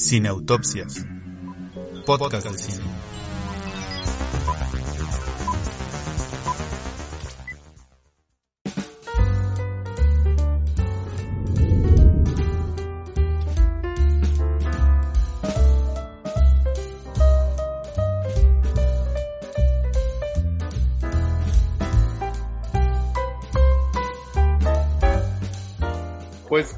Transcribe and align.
Cineautopsias. 0.00 1.04
Podcast 2.06 2.46
de 2.50 2.58
cine. 2.58 2.84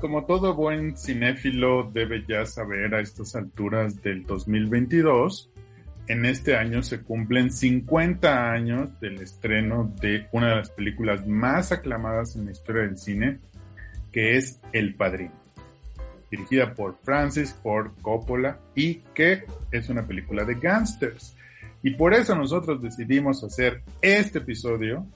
Como 0.02 0.24
todo 0.24 0.52
buen 0.52 0.96
cinéfilo 0.98 1.88
debe 1.92 2.24
ya 2.26 2.44
saber 2.44 2.92
a 2.92 3.00
estas 3.00 3.36
alturas 3.36 4.02
del 4.02 4.26
2022, 4.26 5.48
en 6.08 6.26
este 6.26 6.56
año 6.56 6.82
se 6.82 7.02
cumplen 7.02 7.52
50 7.52 8.50
años 8.50 8.98
del 8.98 9.22
estreno 9.22 9.94
de 10.00 10.26
una 10.32 10.48
de 10.48 10.56
las 10.56 10.70
películas 10.70 11.24
más 11.28 11.70
aclamadas 11.70 12.34
en 12.34 12.46
la 12.46 12.50
historia 12.50 12.82
del 12.82 12.98
cine, 12.98 13.38
que 14.10 14.36
es 14.36 14.58
El 14.72 14.96
Padrino, 14.96 15.30
dirigida 16.32 16.74
por 16.74 16.98
Francis 17.04 17.54
Ford 17.62 17.92
Coppola 18.02 18.58
y 18.74 18.96
que 19.14 19.44
es 19.70 19.88
una 19.88 20.04
película 20.04 20.44
de 20.44 20.56
gangsters. 20.56 21.36
Y 21.84 21.92
por 21.92 22.12
eso 22.12 22.34
nosotros 22.34 22.82
decidimos 22.82 23.44
hacer 23.44 23.82
este 24.00 24.40
episodio, 24.40 25.06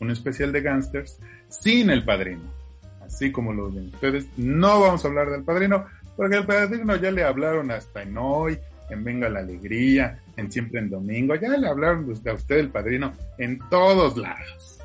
un 0.00 0.10
especial 0.10 0.52
de 0.52 0.60
gangsters, 0.60 1.18
sin 1.48 1.88
El 1.88 2.04
Padrino 2.04 2.63
así 3.06 3.32
como 3.32 3.52
lo 3.52 3.70
ven 3.70 3.88
ustedes. 3.88 4.26
No 4.36 4.80
vamos 4.80 5.04
a 5.04 5.08
hablar 5.08 5.30
del 5.30 5.44
padrino, 5.44 5.84
porque 6.16 6.36
el 6.36 6.46
padrino 6.46 6.96
ya 6.96 7.10
le 7.10 7.24
hablaron 7.24 7.70
hasta 7.70 8.02
en 8.02 8.16
hoy, 8.18 8.58
en 8.90 9.04
Venga 9.04 9.28
la 9.28 9.40
Alegría, 9.40 10.20
en 10.36 10.50
Siempre 10.50 10.80
en 10.80 10.90
Domingo, 10.90 11.34
ya 11.34 11.48
le 11.48 11.68
hablaron 11.68 12.08
a 12.10 12.32
usted 12.32 12.58
el 12.58 12.70
padrino 12.70 13.12
en 13.38 13.58
todos 13.70 14.16
lados. 14.16 14.78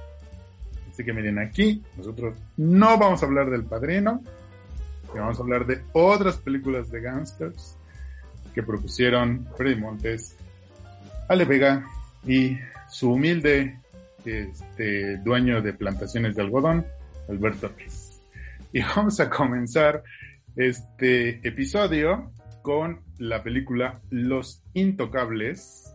Así 0.92 1.04
que 1.04 1.14
miren 1.14 1.40
aquí, 1.40 1.84
nosotros 1.98 2.36
no 2.58 2.98
vamos 2.98 3.24
a 3.24 3.26
hablar 3.26 3.50
del 3.50 3.64
padrino, 3.64 4.22
vamos 5.14 5.40
a 5.40 5.42
hablar 5.42 5.66
de 5.66 5.82
otras 5.94 6.38
películas 6.38 6.92
de 6.92 7.02
gangsters 7.02 7.78
que 8.54 8.64
propusieron 8.64 9.48
Freddy 9.56 9.76
Montes, 9.76 10.36
Ale 11.28 11.46
Vega 11.46 11.86
y 12.28 12.58
su 12.90 13.14
humilde 13.14 13.80
este, 14.26 15.18
dueño 15.18 15.62
de 15.62 15.74
plantaciones 15.74 16.36
de 16.36 16.42
algodón, 16.42 16.86
Alberto 17.30 17.70
Ruiz. 17.70 18.09
Y 18.74 18.82
vamos 18.82 19.20
a 19.20 19.30
comenzar 19.30 20.04
este 20.56 21.48
episodio 21.48 22.32
con 22.62 23.02
la 23.18 23.42
película 23.42 24.00
Los 24.10 24.64
Intocables. 24.74 25.92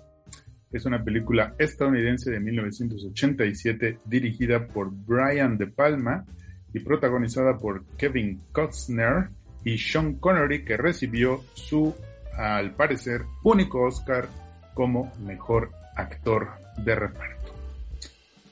Es 0.73 0.85
una 0.85 1.05
película 1.05 1.55
estadounidense 1.59 2.33
de 2.33 2.41
1987 2.41 3.99
dirigida 4.07 4.67
por 4.67 4.91
Brian 4.91 5.57
De 5.57 5.69
Palma 5.69 6.25
y 6.73 6.81
protagonizada 6.81 7.57
por 7.59 7.87
Kevin 7.97 8.41
Costner 8.51 9.29
y 9.65 9.79
Sean 9.79 10.15
Connery 10.15 10.65
que 10.65 10.77
recibió 10.77 11.45
su, 11.55 11.95
al 12.37 12.75
parecer, 12.75 13.23
único 13.45 13.83
Oscar 13.83 14.29
como 14.75 15.13
mejor 15.21 15.71
actor 15.95 16.49
de 16.79 16.97
reparto. 16.97 17.55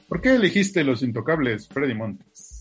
¿Por 0.08 0.20
qué 0.20 0.36
elegiste 0.36 0.84
Los 0.84 1.02
Intocables, 1.02 1.66
Freddy 1.66 1.94
Montes? 1.94 2.51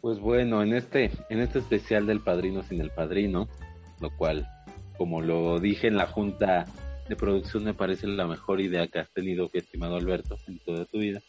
Pues 0.00 0.18
bueno, 0.18 0.62
en 0.62 0.72
este, 0.72 1.10
en 1.28 1.40
este 1.40 1.58
especial 1.58 2.06
del 2.06 2.20
Padrino 2.20 2.62
sin 2.62 2.80
el 2.80 2.90
Padrino, 2.90 3.48
lo 4.00 4.10
cual, 4.16 4.48
como 4.96 5.20
lo 5.20 5.60
dije 5.60 5.88
en 5.88 5.96
la 5.96 6.06
junta 6.06 6.64
de 7.08 7.16
producción, 7.16 7.64
me 7.64 7.74
parece 7.74 8.06
la 8.06 8.26
mejor 8.26 8.60
idea 8.60 8.86
que 8.86 9.00
has 9.00 9.10
tenido, 9.10 9.50
estimado 9.52 9.96
Alberto, 9.96 10.38
en 10.46 10.58
toda 10.60 10.86
tu 10.86 10.98
vida. 10.98 11.20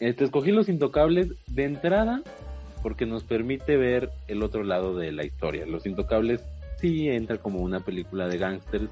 Este, 0.00 0.24
escogí 0.24 0.52
Los 0.52 0.68
Intocables 0.68 1.28
de 1.46 1.64
entrada 1.64 2.22
porque 2.82 3.06
nos 3.06 3.24
permite 3.24 3.78
ver 3.78 4.10
el 4.28 4.42
otro 4.42 4.64
lado 4.64 4.94
de 4.94 5.10
la 5.10 5.24
historia. 5.24 5.64
Los 5.64 5.86
Intocables 5.86 6.44
sí 6.78 7.08
entra 7.08 7.38
como 7.38 7.60
una 7.60 7.80
película 7.80 8.28
de 8.28 8.36
gángsters, 8.36 8.88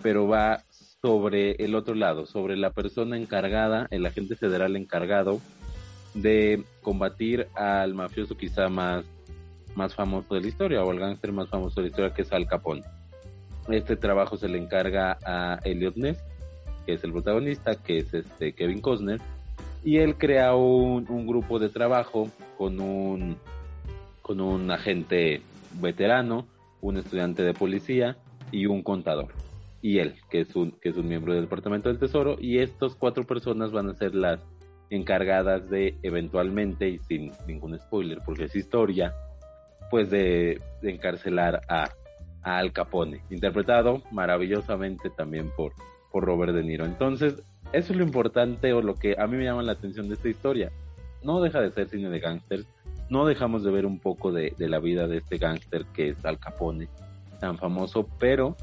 pero 0.00 0.28
va 0.28 0.62
sobre 1.02 1.52
el 1.64 1.74
otro 1.74 1.96
lado, 1.96 2.26
sobre 2.26 2.56
la 2.56 2.70
persona 2.70 3.16
encargada, 3.16 3.88
el 3.90 4.06
agente 4.06 4.36
federal 4.36 4.76
encargado 4.76 5.40
de 6.16 6.64
combatir 6.82 7.46
al 7.54 7.94
mafioso 7.94 8.36
quizá 8.36 8.68
más, 8.68 9.04
más 9.74 9.94
famoso 9.94 10.34
de 10.34 10.40
la 10.40 10.48
historia 10.48 10.82
o 10.82 10.90
al 10.90 10.98
gángster 10.98 11.32
más 11.32 11.48
famoso 11.48 11.76
de 11.76 11.82
la 11.82 11.88
historia 11.88 12.14
que 12.14 12.22
es 12.22 12.32
Al 12.32 12.46
Capone. 12.46 12.82
Este 13.68 13.96
trabajo 13.96 14.36
se 14.36 14.48
le 14.48 14.58
encarga 14.58 15.18
a 15.24 15.58
Elliot 15.64 15.96
Ness, 15.96 16.18
que 16.86 16.94
es 16.94 17.04
el 17.04 17.12
protagonista, 17.12 17.74
que 17.74 17.98
es 17.98 18.14
este 18.14 18.52
Kevin 18.52 18.80
Costner, 18.80 19.20
y 19.84 19.98
él 19.98 20.16
crea 20.16 20.54
un, 20.54 21.06
un 21.08 21.26
grupo 21.26 21.58
de 21.58 21.68
trabajo 21.68 22.28
con 22.56 22.80
un, 22.80 23.36
con 24.22 24.40
un 24.40 24.70
agente 24.70 25.42
veterano, 25.80 26.46
un 26.80 26.96
estudiante 26.96 27.42
de 27.42 27.54
policía 27.54 28.16
y 28.52 28.66
un 28.66 28.82
contador. 28.82 29.28
Y 29.82 29.98
él, 29.98 30.14
que 30.30 30.40
es 30.40 30.56
un, 30.56 30.72
que 30.72 30.88
es 30.88 30.96
un 30.96 31.08
miembro 31.08 31.34
del 31.34 31.42
Departamento 31.42 31.88
del 31.88 31.98
Tesoro, 31.98 32.36
y 32.40 32.58
estas 32.58 32.94
cuatro 32.94 33.24
personas 33.24 33.72
van 33.72 33.88
a 33.88 33.94
ser 33.94 34.14
las 34.14 34.40
encargadas 34.90 35.68
de 35.68 35.96
eventualmente, 36.02 36.88
y 36.88 36.98
sin 36.98 37.32
ningún 37.46 37.78
spoiler 37.78 38.18
porque 38.24 38.44
es 38.44 38.56
historia, 38.56 39.14
pues 39.90 40.10
de, 40.10 40.60
encarcelar 40.82 41.62
a, 41.68 41.90
Al 42.42 42.72
Capone, 42.72 43.22
interpretado 43.30 44.02
maravillosamente 44.12 45.10
también 45.10 45.50
por, 45.56 45.72
por 46.12 46.24
Robert 46.24 46.52
De 46.52 46.62
Niro. 46.62 46.84
Entonces, 46.84 47.42
eso 47.72 47.92
es 47.92 47.98
lo 47.98 48.04
importante 48.04 48.72
o 48.72 48.82
lo 48.82 48.94
que 48.94 49.16
a 49.18 49.26
mí 49.26 49.36
me 49.36 49.44
llama 49.44 49.62
la 49.62 49.72
atención 49.72 50.08
de 50.08 50.14
esta 50.14 50.28
historia. 50.28 50.70
No 51.22 51.40
deja 51.40 51.60
de 51.60 51.72
ser 51.72 51.88
cine 51.88 52.08
de 52.08 52.20
gángsters, 52.20 52.66
no 53.08 53.26
dejamos 53.26 53.64
de 53.64 53.70
ver 53.70 53.86
un 53.86 53.98
poco 53.98 54.32
de, 54.32 54.54
de 54.56 54.68
la 54.68 54.78
vida 54.78 55.08
de 55.08 55.18
este 55.18 55.38
gángster 55.38 55.86
que 55.86 56.10
es 56.10 56.24
Al 56.24 56.38
Capone, 56.38 56.88
tan 57.40 57.58
famoso, 57.58 58.08
pero 58.18 58.56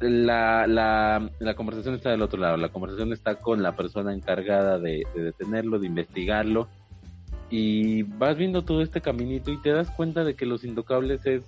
la, 0.00 0.66
la, 0.66 1.30
la, 1.38 1.54
conversación 1.54 1.94
está 1.94 2.10
del 2.10 2.22
otro 2.22 2.40
lado, 2.40 2.56
la 2.56 2.70
conversación 2.70 3.12
está 3.12 3.36
con 3.36 3.62
la 3.62 3.76
persona 3.76 4.14
encargada 4.14 4.78
de, 4.78 5.06
detenerlo, 5.14 5.78
de 5.78 5.86
investigarlo, 5.86 6.68
y 7.50 8.02
vas 8.04 8.36
viendo 8.36 8.62
todo 8.62 8.80
este 8.80 9.00
caminito 9.00 9.50
y 9.50 9.58
te 9.58 9.70
das 9.70 9.90
cuenta 9.90 10.24
de 10.24 10.34
que 10.34 10.46
Los 10.46 10.64
Intocables 10.64 11.26
es 11.26 11.42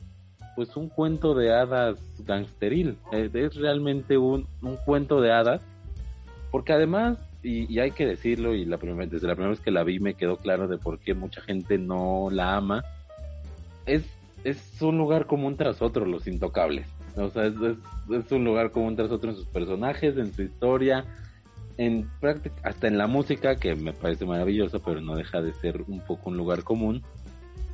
pues 0.55 0.77
un 0.77 0.91
cuento 0.91 1.35
de 1.35 1.55
hadas 1.55 1.99
gangsteril, 2.27 2.99
es, 3.11 3.55
realmente 3.55 4.19
un, 4.19 4.47
un, 4.61 4.77
cuento 4.77 5.23
de 5.23 5.33
hadas, 5.33 5.63
porque 6.51 6.75
además, 6.75 7.17
y, 7.43 7.79
hay 7.79 7.93
que 7.93 8.07
decirlo, 8.07 8.55
y 8.55 8.67
la 8.67 8.77
primera, 8.77 9.07
desde 9.11 9.29
la 9.29 9.35
primera 9.35 9.51
vez 9.51 9.61
que 9.61 9.71
la 9.71 9.83
vi 9.83 9.99
me 9.99 10.13
quedó 10.13 10.37
claro 10.37 10.69
de 10.69 10.77
por 10.77 10.99
qué 10.99 11.15
mucha 11.15 11.41
gente 11.41 11.79
no 11.79 12.29
la 12.31 12.57
ama, 12.57 12.85
es, 13.87 14.05
es 14.45 14.83
un 14.83 14.99
lugar 14.99 15.27
común 15.27 15.57
tras 15.57 15.81
otro, 15.81 16.05
Los 16.05 16.27
Intocables 16.27 16.87
o 17.17 17.31
sea, 17.31 17.47
es, 17.47 18.33
un 18.33 18.45
lugar 18.45 18.71
común 18.71 18.97
tras 18.97 19.11
otro 19.11 19.31
en 19.31 19.37
sus 19.37 19.47
personajes, 19.47 20.17
en 20.17 20.33
su 20.33 20.43
historia, 20.43 21.05
en 21.77 22.09
práctica, 22.21 22.55
hasta 22.63 22.87
en 22.87 22.99
la 22.99 23.07
música, 23.07 23.57
que 23.57 23.75
me 23.75 23.93
parece 23.93 24.25
maravilloso, 24.25 24.81
pero 24.81 25.01
no 25.01 25.17
deja 25.17 25.43
de 25.43 25.53
ser 25.55 25.83
un 25.89 26.01
poco 26.01 26.31
un 26.31 26.37
lugar 26.37 26.65
común, 26.65 27.03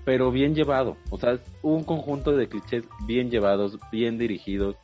pero 0.04 0.31
bien 0.31 0.54
llevado. 0.54 0.97
O 1.10 1.19
sea, 1.19 1.32
es 1.32 1.41
un 1.62 1.84
conjunto 1.84 2.37
de 2.37 2.48
clichés 2.48 2.84
bien 3.06 3.31
llevados, 3.31 3.78
bien 3.93 4.19
dirigidos, 4.19 4.77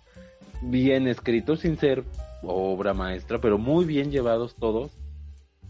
bien 0.63 1.09
escritos, 1.09 1.61
sin 1.61 1.77
ser 1.77 2.05
obra 2.43 2.95
maestra, 2.95 3.41
pero 3.41 3.59
muy 3.59 3.85
bien 3.85 4.11
llevados 4.11 4.55
todos. 4.55 4.93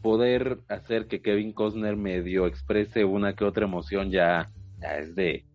Poder 0.03 0.59
hacer 0.69 1.06
que 1.06 1.23
Kevin 1.23 1.53
Costner 1.53 1.97
medio 1.97 2.47
exprese 2.47 3.05
una 3.06 3.35
que 3.35 3.44
otra 3.44 3.64
emoción 3.64 4.11
ya, 4.11 4.50
ya 4.79 4.99
es 4.99 5.14
de, 5.14 5.47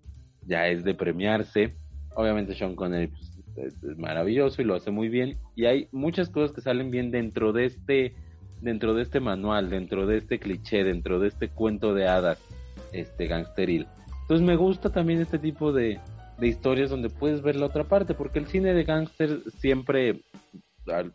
ya 0.48 0.68
es 0.70 0.84
de 0.84 0.96
premiarse 0.96 1.76
obviamente 2.20 2.56
Sean 2.56 2.76
Connery 2.76 3.08
pues, 3.08 3.29
es, 3.56 3.98
maravilloso 3.98 4.62
y 4.62 4.66
lo 4.66 4.76
hace 4.76 4.92
muy 4.92 5.10
bien 5.10 5.38
y 5.56 5.66
hay 5.66 5.88
muchas 5.92 6.30
cosas 6.30 6.52
que 6.52 6.62
salen 6.62 6.92
bien 6.92 7.12
dentro 7.12 7.54
de 7.54 7.66
este 7.66 8.14
dentro 8.62 8.94
de 8.94 9.04
este 9.04 9.20
manual, 9.22 9.70
dentro 9.70 10.06
de 10.06 10.18
este 10.18 10.38
cliché, 10.38 10.84
dentro 10.84 11.20
de 11.20 11.30
este 11.30 11.50
cuento 11.50 11.94
de 11.94 12.08
hadas 12.08 12.44
este 12.92 13.28
gangsteril. 13.28 13.88
Entonces 14.22 14.46
me 14.46 14.58
gusta 14.58 14.90
también 14.90 15.22
este 15.22 15.40
tipo 15.40 15.72
de, 15.72 16.00
de 16.38 16.48
historias 16.48 16.90
donde 16.90 17.10
puedes 17.10 17.42
ver 17.42 17.56
la 17.56 17.68
otra 17.68 17.86
parte, 17.86 18.14
porque 18.14 18.40
el 18.40 18.48
cine 18.48 18.74
de 18.74 18.84
gángster 18.84 19.42
siempre, 19.60 20.22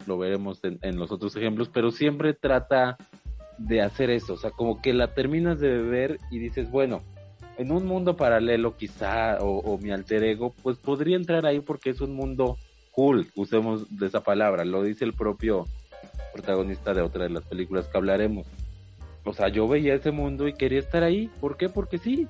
lo 0.06 0.18
veremos 0.18 0.64
en, 0.64 0.78
en, 0.82 0.98
los 0.98 1.12
otros 1.12 1.36
ejemplos, 1.36 1.68
pero 1.68 1.90
siempre 1.90 2.32
trata 2.32 2.96
de 3.58 3.82
hacer 3.82 4.10
eso, 4.10 4.34
o 4.34 4.36
sea, 4.36 4.50
como 4.50 4.80
que 4.80 4.92
la 4.92 5.14
terminas 5.14 5.60
de 5.60 5.78
ver 5.78 6.18
y 6.30 6.38
dices, 6.38 6.70
bueno, 6.70 7.02
en 7.56 7.72
un 7.72 7.86
mundo 7.86 8.16
paralelo 8.16 8.76
quizá, 8.76 9.38
o, 9.40 9.78
mi 9.78 9.90
alter 9.90 10.24
ego, 10.24 10.54
pues 10.62 10.76
podría 10.78 11.16
entrar 11.16 11.46
ahí 11.46 11.60
porque 11.60 11.90
es 11.90 12.00
un 12.00 12.14
mundo 12.14 12.58
cool, 12.90 13.28
usemos 13.34 13.96
de 13.98 14.06
esa 14.06 14.22
palabra, 14.22 14.64
lo 14.64 14.82
dice 14.82 15.04
el 15.04 15.12
propio 15.12 15.66
protagonista 16.32 16.94
de 16.94 17.02
otra 17.02 17.24
de 17.24 17.30
las 17.30 17.44
películas 17.44 17.86
que 17.86 17.96
hablaremos. 17.96 18.46
O 19.24 19.32
sea, 19.32 19.48
yo 19.48 19.66
veía 19.66 19.94
ese 19.94 20.10
mundo 20.10 20.46
y 20.48 20.52
quería 20.54 20.80
estar 20.80 21.02
ahí. 21.02 21.30
¿Por 21.40 21.56
qué? 21.56 21.68
Porque 21.68 21.98
sí. 21.98 22.28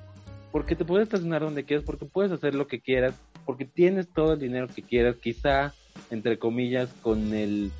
Porque 0.51 0.75
te 0.75 0.85
puedes 0.85 1.07
estacionar 1.07 1.41
donde 1.41 1.65
quieras, 1.65 1.83
porque 1.85 2.05
puedes 2.05 2.31
hacer 2.31 2.55
lo 2.55 2.67
que 2.67 2.79
quieras 2.79 3.19
porque 3.45 3.65
tienes 3.65 4.07
todo 4.09 4.33
el 4.33 4.39
dinero 4.39 4.67
que 4.67 4.81
quieras, 4.81 5.15
quizá, 5.17 5.73
entre 6.09 6.37
comillas, 6.39 6.91
con 7.01 7.33
el 7.33 7.71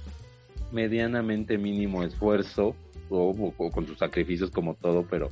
medianamente 0.71 1.57
mínimo 1.57 2.03
esfuerzo, 2.03 2.75
o, 3.09 3.51
con 3.71 3.85
tus 3.85 3.97
sacrificios 3.97 4.51
como 4.51 4.75
todo, 4.75 5.05
pero 5.09 5.29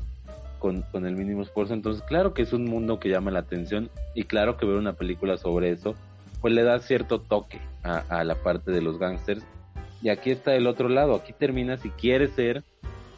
con, 0.63 0.81
con, 0.83 1.05
el 1.05 1.17
mínimo 1.17 1.41
esfuerzo. 1.41 1.73
Entonces, 1.73 2.01
claro 2.03 2.33
que 2.33 2.41
es 2.41 2.53
un 2.53 2.63
mundo 2.63 2.97
que 2.97 3.09
llama 3.09 3.31
la 3.31 3.39
atención 3.39 3.89
y 4.15 4.23
claro 4.23 4.55
que 4.55 4.65
ver 4.65 4.77
una 4.77 4.93
película 4.93 5.35
sobre 5.35 5.71
eso, 5.71 5.93
pues 6.39 6.53
le 6.53 6.63
da 6.63 6.79
cierto 6.79 7.19
toque 7.19 7.59
a, 7.83 8.23
la 8.23 8.35
parte 8.35 8.71
de 8.71 8.81
los 8.81 8.97
gángsters. 8.97 9.43
Y 10.01 10.07
aquí 10.07 10.31
está 10.31 10.55
el 10.55 10.67
otro 10.67 10.87
lado, 10.87 11.15
aquí 11.15 11.33
termina 11.33 11.75
si 11.75 11.89
quieres 11.89 12.31
ser 12.31 12.63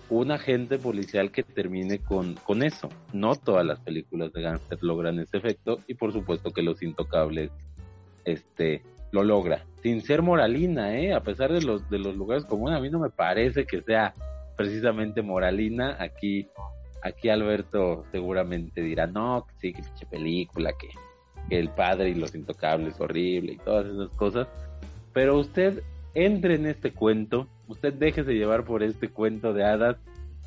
un 0.09 0.31
agente 0.31 0.79
policial 0.79 1.29
que 1.29 1.43
termine 1.43 1.99
con, 1.99 2.33
con 2.33 2.63
eso. 2.63 2.89
No 3.13 3.35
todas 3.35 3.63
las 3.63 3.79
películas 3.79 4.33
de 4.33 4.41
gángster 4.41 4.79
logran 4.81 5.19
ese 5.19 5.37
efecto 5.37 5.77
y 5.85 5.93
por 5.93 6.13
supuesto 6.13 6.49
que 6.51 6.63
Los 6.63 6.81
Intocables 6.81 7.51
este, 8.23 8.81
lo 9.11 9.23
logra. 9.23 9.65
Sin 9.83 10.01
ser 10.01 10.23
moralina, 10.23 10.97
¿eh? 10.97 11.13
a 11.13 11.21
pesar 11.21 11.53
de 11.53 11.61
los, 11.61 11.87
de 11.91 11.99
los 11.99 12.15
lugares 12.15 12.43
comunes, 12.45 12.75
a 12.75 12.81
mí 12.81 12.89
no 12.89 12.97
me 12.97 13.11
parece 13.11 13.65
que 13.65 13.83
sea 13.83 14.15
precisamente 14.55 15.21
moralina. 15.21 15.97
Aquí, 15.99 16.47
aquí 17.05 17.29
Alberto 17.29 18.03
seguramente 18.11 18.81
dirá, 18.81 19.05
no, 19.05 19.45
sí, 19.61 19.73
que 19.73 19.83
pinche 19.83 20.05
película, 20.07 20.73
que, 20.73 20.89
que 21.47 21.59
el 21.59 21.69
padre 21.69 22.09
y 22.09 22.15
los 22.15 22.33
intocables 22.33 22.99
horrible 22.99 23.53
y 23.53 23.57
todas 23.57 23.85
esas 23.85 24.09
cosas. 24.17 24.47
Pero 25.13 25.37
usted 25.37 25.83
entre 26.15 26.55
en 26.55 26.65
este 26.65 26.91
cuento, 26.91 27.47
usted 27.67 27.93
déjese 27.93 28.33
llevar 28.33 28.65
por 28.65 28.81
este 28.81 29.09
cuento 29.09 29.53
de 29.53 29.65
hadas 29.65 29.97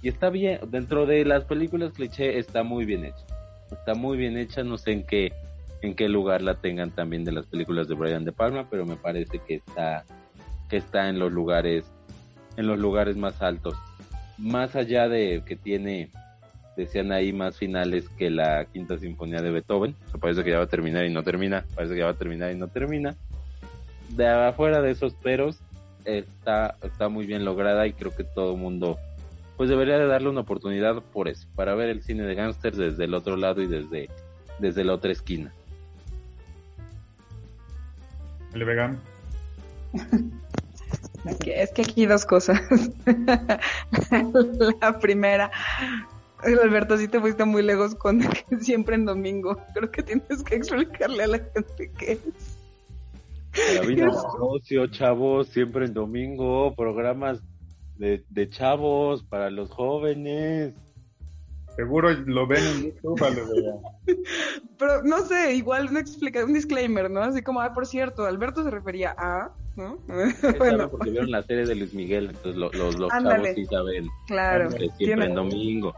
y 0.03 0.09
está 0.09 0.31
bien, 0.31 0.59
dentro 0.69 1.07
de 1.07 1.25
las 1.25 1.45
películas 1.45 1.93
cliché 1.93 2.39
está 2.39 2.65
muy 2.65 2.85
bien 2.85 3.05
hecha. 3.05 3.25
Está 3.71 3.95
muy 3.95 4.17
bien 4.17 4.37
hecha, 4.37 4.63
no 4.65 4.79
sé 4.79 4.93
en 4.93 5.07
qué 5.07 5.33
en 5.81 5.95
qué 5.95 6.09
lugar 6.09 6.43
la 6.43 6.57
tengan 6.57 6.91
también 6.91 7.25
de 7.25 7.31
las 7.31 7.47
películas 7.47 7.87
de 7.87 7.95
Brian 7.95 8.25
De 8.25 8.33
Palma, 8.33 8.67
pero 8.69 8.85
me 8.85 8.97
parece 8.97 9.39
que 9.47 9.57
está 9.57 10.05
que 10.69 10.79
está 10.79 11.09
en 11.09 11.21
los 11.21 11.31
lugares 11.31 11.85
en 12.57 12.67
los 12.67 12.81
lugares 12.81 13.17
más 13.17 13.41
altos. 13.43 13.77
Más 14.39 14.75
allá 14.75 15.09
de 15.09 15.43
que 15.47 15.55
tiene 15.55 16.11
decían 16.83 17.13
ahí 17.13 17.33
más 17.33 17.59
finales 17.59 18.09
que 18.11 18.31
la 18.31 18.65
quinta 18.67 18.99
sinfonía 18.99 19.43
de 19.43 19.51
Beethoven, 19.51 19.95
me 20.13 20.19
parece 20.19 20.45
que 20.45 20.51
ya 20.51 20.59
va 20.59 20.65
a 20.65 20.69
terminar 20.69 21.05
y 21.05 21.13
no 21.13 21.23
termina, 21.23 21.65
parece 21.75 21.95
que 21.95 22.01
ya 22.01 22.07
va 22.07 22.13
a 22.13 22.19
terminar 22.19 22.53
y 22.53 22.57
no 22.57 22.69
termina 22.69 23.15
de 24.11 24.27
afuera 24.27 24.81
de 24.81 24.91
esos 24.91 25.15
peros 25.15 25.59
está, 26.05 26.77
está 26.83 27.09
muy 27.09 27.27
bien 27.27 27.45
lograda 27.45 27.87
y 27.87 27.93
creo 27.93 28.15
que 28.15 28.25
todo 28.25 28.55
el 28.55 28.59
mundo 28.59 28.99
pues 29.57 29.69
debería 29.69 29.99
de 29.99 30.07
darle 30.07 30.29
una 30.29 30.43
oportunidad 30.43 31.03
por 31.03 31.29
eso, 31.29 31.49
para 31.57 31.75
ver 31.75 31.89
el 31.89 32.03
cine 32.03 32.23
de 32.23 32.35
gángsters 32.35 32.77
desde 32.77 33.05
el 33.05 33.15
otro 33.15 33.37
lado 33.37 33.61
y 33.61 33.67
desde, 33.67 34.09
desde 34.61 34.85
la 34.85 34.95
otra 34.95 35.11
esquina. 35.11 35.53
El 38.55 38.65
vegano. 38.65 38.99
Es 41.45 41.73
que 41.73 41.83
aquí 41.83 42.07
dos 42.07 42.25
cosas. 42.25 42.61
la 44.81 44.99
primera, 45.01 45.51
Alberto, 46.43 46.97
si 46.97 47.09
te 47.09 47.21
fuiste 47.21 47.45
muy 47.45 47.63
lejos 47.63 47.95
con 47.95 48.21
siempre 48.61 48.95
en 48.95 49.05
domingo. 49.05 49.57
Creo 49.75 49.91
que 49.91 50.03
tienes 50.03 50.43
que 50.43 50.57
explicarle 50.57 51.25
a 51.25 51.27
la 51.27 51.39
gente 51.39 51.91
qué 51.99 52.13
es. 52.13 52.59
La 53.75 53.81
vida 53.83 54.07
negocio, 54.07 54.87
chavos, 54.89 55.49
siempre 55.49 55.87
en 55.87 55.95
domingo, 55.95 56.75
programas 56.77 57.41
de, 57.97 58.23
de 58.29 58.49
chavos 58.49 59.25
para 59.25 59.51
los 59.51 59.71
jóvenes. 59.71 60.75
Seguro 61.75 62.11
lo 62.27 62.47
ven 62.47 62.65
en 62.65 62.83
YouTube, 62.87 63.21
vale, 63.21 63.43
Pero 64.79 65.03
no 65.05 65.21
sé, 65.23 65.55
igual 65.55 65.89
una 65.89 66.01
explicación, 66.01 66.51
un 66.51 66.55
disclaimer, 66.55 67.09
¿no? 67.09 67.21
Así 67.21 67.41
como, 67.41 67.61
ah, 67.61 67.73
por 67.73 67.87
cierto, 67.87 68.27
Alberto 68.27 68.65
se 68.65 68.71
refería 68.71 69.15
a, 69.17 69.53
¿no? 69.77 69.99
bueno. 70.59 70.91
porque 70.91 71.11
vieron 71.11 71.31
la 71.31 71.43
serie 71.45 71.67
de 71.67 71.77
Luis 71.77 71.95
Miguel, 71.95 72.31
entonces 72.31 72.57
los, 72.57 72.75
los 72.75 73.11
chavos 73.11 73.49
sí 73.55 73.65
saben. 73.67 74.09
Claro. 74.27 74.71
Siempre 74.99 75.27
en 75.27 75.35
domingo. 75.35 75.95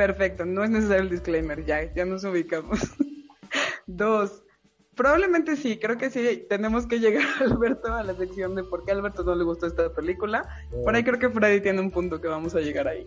Perfecto, 0.00 0.46
no 0.46 0.64
es 0.64 0.70
necesario 0.70 1.02
el 1.02 1.10
disclaimer, 1.10 1.62
ya, 1.66 1.92
ya 1.92 2.06
nos 2.06 2.24
ubicamos. 2.24 2.80
Dos, 3.86 4.42
Probablemente 4.94 5.56
sí, 5.56 5.76
creo 5.76 5.98
que 5.98 6.08
sí, 6.08 6.46
tenemos 6.48 6.86
que 6.86 7.00
llegar, 7.00 7.22
Alberto, 7.40 7.92
a 7.92 8.02
la 8.02 8.14
sección 8.14 8.54
de 8.54 8.64
por 8.64 8.86
qué 8.86 8.92
a 8.92 8.94
Alberto 8.94 9.24
no 9.24 9.34
le 9.34 9.44
gustó 9.44 9.66
esta 9.66 9.92
película. 9.92 10.48
Por 10.84 10.94
ahí 10.94 11.04
creo 11.04 11.18
que 11.18 11.28
Freddy 11.28 11.60
tiene 11.60 11.80
un 11.80 11.90
punto 11.90 12.18
que 12.18 12.28
vamos 12.28 12.54
a 12.54 12.60
llegar 12.60 12.88
ahí. 12.88 13.06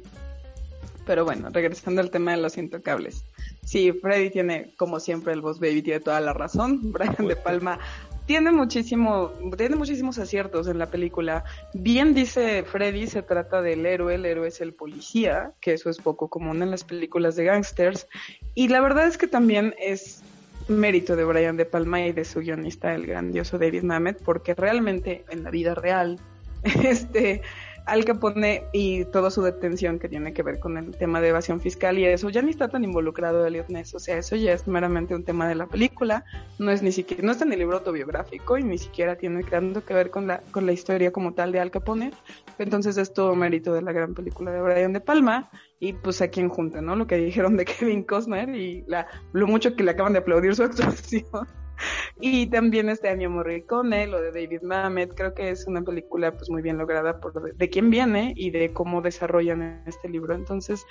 Pero 1.08 1.26
bueno, 1.26 1.50
regresando 1.52 2.00
al 2.00 2.12
tema 2.12 2.30
de 2.36 2.38
los 2.38 2.60
intocables. 2.60 3.26
Sí, 3.66 3.92
Freddy 3.92 4.30
tiene, 4.30 4.76
como 4.78 5.00
siempre, 5.00 5.34
el 5.34 5.42
Boss 5.42 5.60
Baby 5.60 5.82
tiene 5.82 6.00
toda 6.00 6.22
la 6.22 6.34
razón. 6.34 6.92
Brian 6.92 7.28
De 7.28 7.36
Palma 7.36 7.80
tiene 8.26 8.52
muchísimo, 8.52 9.32
tiene 9.58 9.76
muchísimos 9.76 10.18
aciertos 10.18 10.68
en 10.68 10.78
la 10.78 10.88
película. 10.88 11.44
Bien 11.74 12.14
dice 12.14 12.64
Freddy, 12.64 13.08
se 13.08 13.22
trata 13.22 13.62
del 13.62 13.86
héroe, 13.86 14.16
el 14.16 14.26
héroe 14.26 14.48
es 14.48 14.62
el 14.62 14.74
policía, 14.74 15.52
que 15.60 15.74
eso 15.74 15.90
es 15.90 15.98
poco 15.98 16.30
común 16.30 16.62
en 16.62 16.72
las 16.72 16.84
películas 16.84 17.36
de 17.36 17.46
gangsters. 17.46 18.08
Y 18.56 18.70
la 18.70 18.82
verdad 18.82 19.08
es 19.08 19.18
que 19.18 19.28
también 19.28 19.76
es 19.78 20.24
mérito 20.68 21.16
de 21.16 21.26
Brian 21.26 21.58
De 21.58 21.66
Palma 21.66 22.02
y 22.02 22.14
de 22.14 22.26
su 22.26 22.40
guionista, 22.40 22.94
el 22.94 23.06
grandioso 23.06 23.58
David 23.58 23.84
Mamet, 23.84 24.24
porque 24.24 24.54
realmente 24.54 25.26
en 25.30 25.44
la 25.44 25.52
vida 25.52 25.76
real, 25.76 26.20
este, 26.64 27.42
Al 27.86 28.06
Capone 28.06 28.66
y 28.72 29.06
toda 29.06 29.30
su 29.30 29.42
detención 29.42 30.00
que 30.00 30.08
tiene 30.08 30.34
que 30.34 30.44
ver 30.44 30.60
con 30.60 30.78
el 30.78 30.96
tema 30.96 31.20
de 31.20 31.30
evasión 31.30 31.60
fiscal 31.60 32.00
y 32.00 32.06
eso 32.06 32.30
ya 32.30 32.42
ni 32.42 32.52
está 32.52 32.70
tan 32.70 32.84
involucrado 32.84 33.46
Elliot 33.46 33.70
Ness, 33.70 33.94
o 33.94 34.00
sea, 34.00 34.18
eso 34.18 34.36
ya 34.36 34.54
es 34.54 34.68
meramente 34.68 35.14
un 35.14 35.24
tema 35.24 35.48
de 35.48 35.56
la 35.56 35.68
película, 35.68 36.24
no 36.60 36.72
es 36.72 36.82
ni 36.82 36.92
siquiera, 36.92 37.24
no 37.24 37.32
está 37.32 37.44
en 37.44 37.54
el 37.54 37.60
libro 37.60 37.78
autobiográfico 37.78 38.58
y 38.58 38.64
ni 38.64 38.78
siquiera 38.78 39.18
tiene 39.18 39.44
tanto 39.44 39.84
que 39.84 39.94
ver 39.94 40.12
con 40.12 40.28
la, 40.28 40.42
con 40.52 40.66
la 40.66 40.72
historia 40.72 41.12
como 41.12 41.34
tal 41.34 41.52
de 41.52 41.60
Al 41.60 41.72
Capone, 41.72 42.12
entonces 42.58 42.98
es 42.98 43.14
todo 43.14 43.36
mérito 43.36 43.74
de 43.74 43.82
la 43.82 43.92
gran 43.92 44.14
película 44.14 44.52
de 44.52 44.62
Brian 44.62 44.94
De 44.94 45.02
Palma 45.02 45.50
y 45.80 45.94
pues 45.94 46.22
a 46.22 46.30
quien 46.30 46.48
junta, 46.48 46.82
¿no? 46.82 46.96
Lo 46.96 47.08
que 47.08 47.18
dijeron 47.18 47.58
de 47.58 47.66
Kevin 47.66 48.04
Costner 48.04 48.50
y 48.56 48.84
la, 48.88 49.08
lo 49.34 49.48
mucho 49.48 49.76
que 49.76 49.84
le 49.84 49.92
acaban 49.92 50.14
de 50.14 50.20
aplaudir 50.20 50.56
su 50.56 50.64
actuación. 50.64 51.48
y 52.20 52.48
también 52.48 52.90
este 52.90 53.10
año 53.10 53.30
Morricone, 53.30 54.08
lo 54.08 54.22
de 54.22 54.32
David 54.32 54.62
Mamet, 54.62 55.14
creo 55.16 55.34
que 55.34 55.50
es 55.50 55.66
una 55.68 55.82
película 55.82 56.32
pues 56.32 56.50
muy 56.50 56.62
bien 56.62 56.78
lograda 56.78 57.20
por 57.20 57.54
de, 57.54 57.70
quién 57.70 57.90
viene 57.90 58.34
y 58.36 58.52
de 58.52 58.74
cómo 58.74 59.02
desarrollan 59.02 59.84
este 59.86 60.10
libro. 60.10 60.36
Entonces 60.36 60.86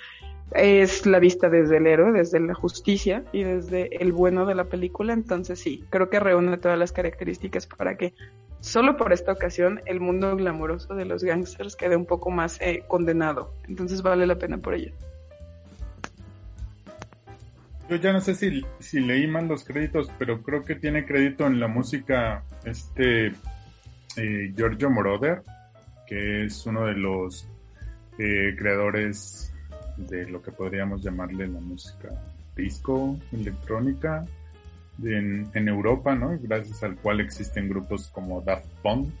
es 0.51 1.05
la 1.05 1.19
vista 1.19 1.49
desde 1.49 1.77
el 1.77 1.87
héroe, 1.87 2.11
desde 2.11 2.39
la 2.39 2.53
justicia 2.53 3.23
y 3.31 3.43
desde 3.43 3.95
el 4.01 4.11
bueno 4.11 4.45
de 4.45 4.55
la 4.55 4.65
película. 4.65 5.13
Entonces 5.13 5.59
sí, 5.59 5.83
creo 5.89 6.09
que 6.09 6.19
reúne 6.19 6.57
todas 6.57 6.77
las 6.77 6.91
características 6.91 7.67
para 7.67 7.97
que 7.97 8.13
solo 8.59 8.95
por 8.95 9.11
esta 9.11 9.33
ocasión 9.33 9.81
el 9.85 9.99
mundo 9.99 10.35
glamuroso 10.35 10.95
de 10.95 11.05
los 11.05 11.23
gangsters 11.23 11.75
quede 11.75 11.95
un 11.95 12.05
poco 12.05 12.29
más 12.29 12.59
eh, 12.61 12.83
condenado. 12.87 13.53
Entonces 13.67 14.01
vale 14.01 14.25
la 14.25 14.37
pena 14.37 14.57
por 14.57 14.73
ello. 14.73 14.93
Yo 17.89 17.97
ya 17.97 18.13
no 18.13 18.21
sé 18.21 18.33
si, 18.35 18.63
si 18.79 18.99
leí 18.99 19.27
mal 19.27 19.47
los 19.47 19.63
créditos, 19.63 20.09
pero 20.17 20.41
creo 20.41 20.63
que 20.63 20.75
tiene 20.75 21.05
crédito 21.05 21.45
en 21.45 21.59
la 21.59 21.67
música 21.67 22.43
este 22.63 23.33
eh, 24.15 24.53
Giorgio 24.55 24.89
Moroder, 24.89 25.43
que 26.07 26.45
es 26.45 26.65
uno 26.65 26.85
de 26.85 26.93
los 26.93 27.47
eh, 28.17 28.55
creadores 28.57 29.53
de 29.97 30.29
lo 30.29 30.41
que 30.41 30.51
podríamos 30.51 31.03
llamarle 31.03 31.47
la 31.47 31.59
música 31.59 32.09
disco, 32.55 33.17
electrónica, 33.31 34.23
en, 35.03 35.67
Europa, 35.67 36.15
¿no? 36.15 36.37
Gracias 36.39 36.83
al 36.83 36.95
cual 36.97 37.19
existen 37.19 37.69
grupos 37.69 38.07
como 38.07 38.41
Daft 38.41 38.67
Punk. 38.81 39.11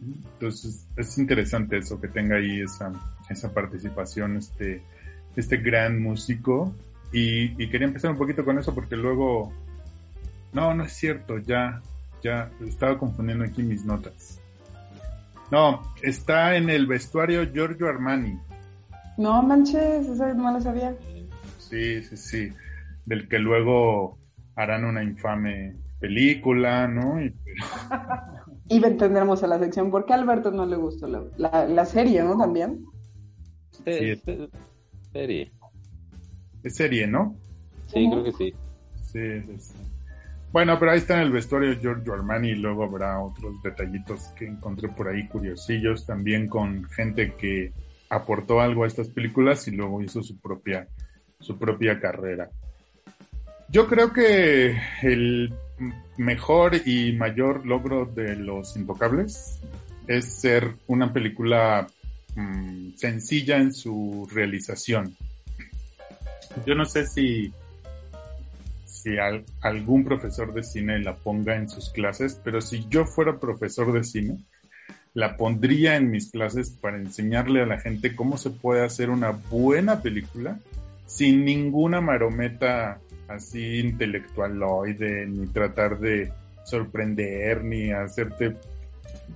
Entonces 0.00 0.86
es 0.96 1.18
interesante 1.18 1.78
eso, 1.78 2.00
que 2.00 2.08
tenga 2.08 2.36
ahí 2.36 2.60
esa, 2.60 2.92
esa 3.28 3.52
participación, 3.52 4.36
este, 4.36 4.82
este 5.36 5.58
gran 5.58 6.00
músico. 6.00 6.74
Y, 7.16 7.54
y, 7.56 7.70
quería 7.70 7.86
empezar 7.86 8.10
un 8.10 8.18
poquito 8.18 8.44
con 8.44 8.58
eso 8.58 8.74
porque 8.74 8.94
luego, 8.94 9.50
no, 10.52 10.74
no 10.74 10.84
es 10.84 10.92
cierto, 10.92 11.38
ya, 11.38 11.80
ya, 12.22 12.50
estaba 12.60 12.98
confundiendo 12.98 13.42
aquí 13.42 13.62
mis 13.62 13.86
notas. 13.86 14.38
No, 15.50 15.80
está 16.02 16.56
en 16.56 16.68
el 16.68 16.86
vestuario 16.86 17.50
Giorgio 17.50 17.88
Armani. 17.88 18.38
No 19.16 19.42
manches, 19.42 20.06
eso 20.06 20.34
no 20.34 20.52
lo 20.52 20.60
sabía. 20.60 20.94
Sí, 21.56 22.02
sí, 22.02 22.18
sí. 22.18 22.52
Del 23.06 23.26
que 23.28 23.38
luego 23.38 24.18
harán 24.54 24.84
una 24.84 25.02
infame 25.02 25.74
película, 25.98 26.86
¿no? 26.86 27.18
Y, 27.18 27.34
y 28.68 28.80
tendremos 28.98 29.42
a 29.42 29.46
la 29.46 29.58
sección 29.58 29.90
porque 29.90 30.12
a 30.12 30.16
Alberto 30.16 30.50
no 30.50 30.66
le 30.66 30.76
gustó 30.76 31.06
la, 31.06 31.66
la, 31.66 31.86
serie, 31.86 32.22
¿no? 32.22 32.36
También. 32.36 32.84
Sí, 33.86 34.20
serie. 35.12 35.55
Es 36.66 36.74
serie, 36.74 37.06
¿no? 37.06 37.36
Sí, 37.86 38.08
creo 38.10 38.24
que 38.24 38.32
sí. 38.32 38.54
Sí, 39.00 39.56
sí, 39.58 39.74
Bueno, 40.50 40.76
pero 40.80 40.90
ahí 40.90 40.98
está 40.98 41.14
en 41.14 41.20
el 41.20 41.30
vestuario 41.30 41.78
Giorgio 41.78 42.12
Armani 42.12 42.48
y 42.50 42.54
luego 42.56 42.82
habrá 42.82 43.20
otros 43.20 43.62
detallitos 43.62 44.22
que 44.36 44.48
encontré 44.48 44.88
por 44.88 45.06
ahí 45.06 45.28
curiosillos, 45.28 46.04
también 46.04 46.48
con 46.48 46.82
gente 46.86 47.34
que 47.34 47.72
aportó 48.10 48.60
algo 48.60 48.82
a 48.82 48.88
estas 48.88 49.08
películas 49.08 49.68
y 49.68 49.70
luego 49.70 50.02
hizo 50.02 50.24
su 50.24 50.40
propia, 50.40 50.88
su 51.38 51.56
propia 51.56 52.00
carrera. 52.00 52.50
Yo 53.68 53.86
creo 53.86 54.12
que 54.12 54.76
el 55.02 55.54
mejor 56.16 56.74
y 56.84 57.12
mayor 57.12 57.64
logro 57.64 58.06
de 58.06 58.34
Los 58.34 58.76
Intocables 58.76 59.60
es 60.08 60.40
ser 60.40 60.74
una 60.88 61.12
película 61.12 61.86
mm, 62.34 62.94
sencilla 62.96 63.58
en 63.58 63.72
su 63.72 64.28
realización. 64.32 65.16
Yo 66.64 66.74
no 66.74 66.84
sé 66.84 67.06
si, 67.06 67.52
si 68.84 69.16
algún 69.60 70.04
profesor 70.04 70.54
de 70.54 70.62
cine 70.62 70.98
la 71.00 71.16
ponga 71.16 71.56
en 71.56 71.68
sus 71.68 71.90
clases, 71.90 72.40
pero 72.42 72.60
si 72.60 72.86
yo 72.88 73.04
fuera 73.04 73.38
profesor 73.38 73.92
de 73.92 74.04
cine, 74.04 74.38
la 75.14 75.36
pondría 75.36 75.96
en 75.96 76.10
mis 76.10 76.30
clases 76.30 76.70
para 76.70 76.98
enseñarle 76.98 77.62
a 77.62 77.66
la 77.66 77.80
gente 77.80 78.14
cómo 78.14 78.36
se 78.36 78.50
puede 78.50 78.84
hacer 78.84 79.10
una 79.10 79.30
buena 79.30 80.02
película 80.02 80.58
sin 81.06 81.44
ninguna 81.44 82.00
marometa 82.00 83.00
así 83.28 83.78
intelectualoide, 83.78 85.26
ni 85.26 85.46
tratar 85.46 85.98
de 85.98 86.32
sorprender, 86.64 87.64
ni 87.64 87.92
hacerte 87.92 88.56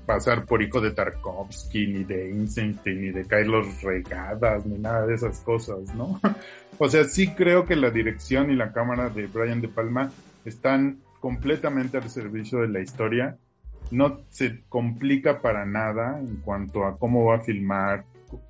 pasar 0.07 0.45
por 0.45 0.63
hijo 0.63 0.81
de 0.81 0.93
Tarkovsky, 0.93 1.87
ni 1.87 2.05
de 2.05 2.31
Einstein, 2.31 2.79
ni 2.85 3.11
de 3.11 3.25
Carlos 3.27 3.83
Regadas, 3.83 4.67
ni 4.67 4.79
nada 4.79 5.07
de 5.07 5.15
esas 5.15 5.41
cosas, 5.41 5.95
¿no? 5.95 6.21
o 6.79 6.89
sea, 6.89 7.05
sí 7.05 7.29
creo 7.35 7.65
que 7.65 7.77
la 7.77 7.91
dirección 7.91 8.51
y 8.51 8.57
la 8.57 8.73
cámara 8.73 9.09
de 9.11 9.27
Brian 9.27 9.61
De 9.61 9.69
Palma 9.69 10.11
están 10.45 11.01
completamente 11.21 11.99
al 11.99 12.09
servicio 12.11 12.61
de 12.61 12.69
la 12.69 12.81
historia. 12.81 13.39
No 13.91 14.21
se 14.29 14.63
complica 14.69 15.41
para 15.41 15.67
nada 15.67 16.19
en 16.19 16.37
cuanto 16.37 16.85
a 16.85 16.97
cómo 16.97 17.25
va 17.25 17.37
a 17.37 17.41
filmar, 17.41 18.05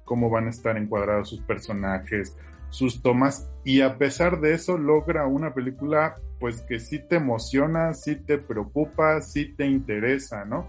cómo 0.04 0.30
van 0.30 0.46
a 0.46 0.50
estar 0.50 0.76
encuadrados 0.76 1.28
sus 1.28 1.40
personajes, 1.40 2.36
sus 2.70 3.02
tomas 3.02 3.50
y 3.64 3.80
a 3.80 3.98
pesar 3.98 4.40
de 4.40 4.54
eso 4.54 4.78
logra 4.78 5.26
una 5.26 5.52
película 5.52 6.14
pues 6.38 6.62
que 6.62 6.78
sí 6.78 6.98
te 6.98 7.16
emociona, 7.16 7.92
sí 7.92 8.16
te 8.16 8.38
preocupa, 8.38 9.20
sí 9.20 9.54
te 9.54 9.66
interesa, 9.66 10.44
¿no? 10.44 10.66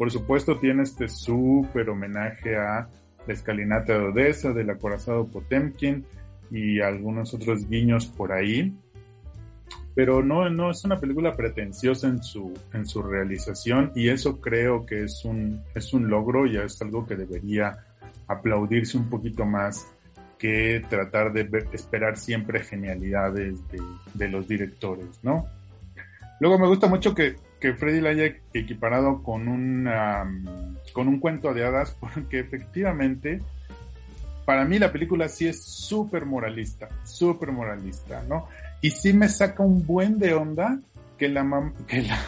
Por 0.00 0.10
supuesto 0.10 0.58
tiene 0.58 0.84
este 0.84 1.10
súper 1.10 1.90
homenaje 1.90 2.56
a 2.56 2.88
la 3.26 3.34
escalinata 3.34 3.98
de 3.98 4.04
Odessa, 4.06 4.50
del 4.54 4.70
acorazado 4.70 5.26
Potemkin 5.26 6.06
y 6.50 6.80
algunos 6.80 7.34
otros 7.34 7.68
guiños 7.68 8.06
por 8.06 8.32
ahí. 8.32 8.74
Pero 9.94 10.22
no, 10.22 10.48
no 10.48 10.70
es 10.70 10.82
una 10.86 10.98
película 10.98 11.36
pretenciosa 11.36 12.08
en 12.08 12.22
su, 12.22 12.50
en 12.72 12.86
su 12.86 13.02
realización 13.02 13.92
y 13.94 14.08
eso 14.08 14.40
creo 14.40 14.86
que 14.86 15.04
es 15.04 15.22
un, 15.26 15.60
es 15.74 15.92
un 15.92 16.08
logro 16.08 16.46
y 16.46 16.56
es 16.56 16.80
algo 16.80 17.06
que 17.06 17.16
debería 17.16 17.84
aplaudirse 18.26 18.96
un 18.96 19.10
poquito 19.10 19.44
más 19.44 19.86
que 20.38 20.82
tratar 20.88 21.30
de 21.34 21.46
esperar 21.72 22.16
siempre 22.16 22.60
genialidades 22.60 23.60
de, 24.14 24.28
los 24.30 24.48
directores, 24.48 25.20
¿no? 25.22 25.46
Luego 26.40 26.58
me 26.58 26.68
gusta 26.68 26.86
mucho 26.86 27.14
que, 27.14 27.36
que 27.60 27.74
Freddy 27.74 28.00
la 28.00 28.10
haya 28.10 28.34
equiparado 28.54 29.22
con 29.22 29.48
un, 29.48 29.88
con 30.92 31.08
un 31.08 31.20
cuento 31.20 31.52
de 31.52 31.64
hadas, 31.64 31.96
porque 32.00 32.40
efectivamente, 32.40 33.42
para 34.44 34.64
mí 34.64 34.78
la 34.78 34.92
película 34.92 35.28
sí 35.28 35.46
es 35.46 35.62
súper 35.62 36.26
moralista, 36.26 36.88
súper 37.04 37.52
moralista, 37.52 38.22
¿no? 38.28 38.48
Y 38.80 38.90
sí 38.90 39.12
me 39.12 39.28
saca 39.28 39.62
un 39.62 39.86
buen 39.86 40.18
de 40.18 40.34
onda 40.34 40.78
que 41.18 41.28
la, 41.28 41.72
que 41.86 42.02
la, 42.02 42.18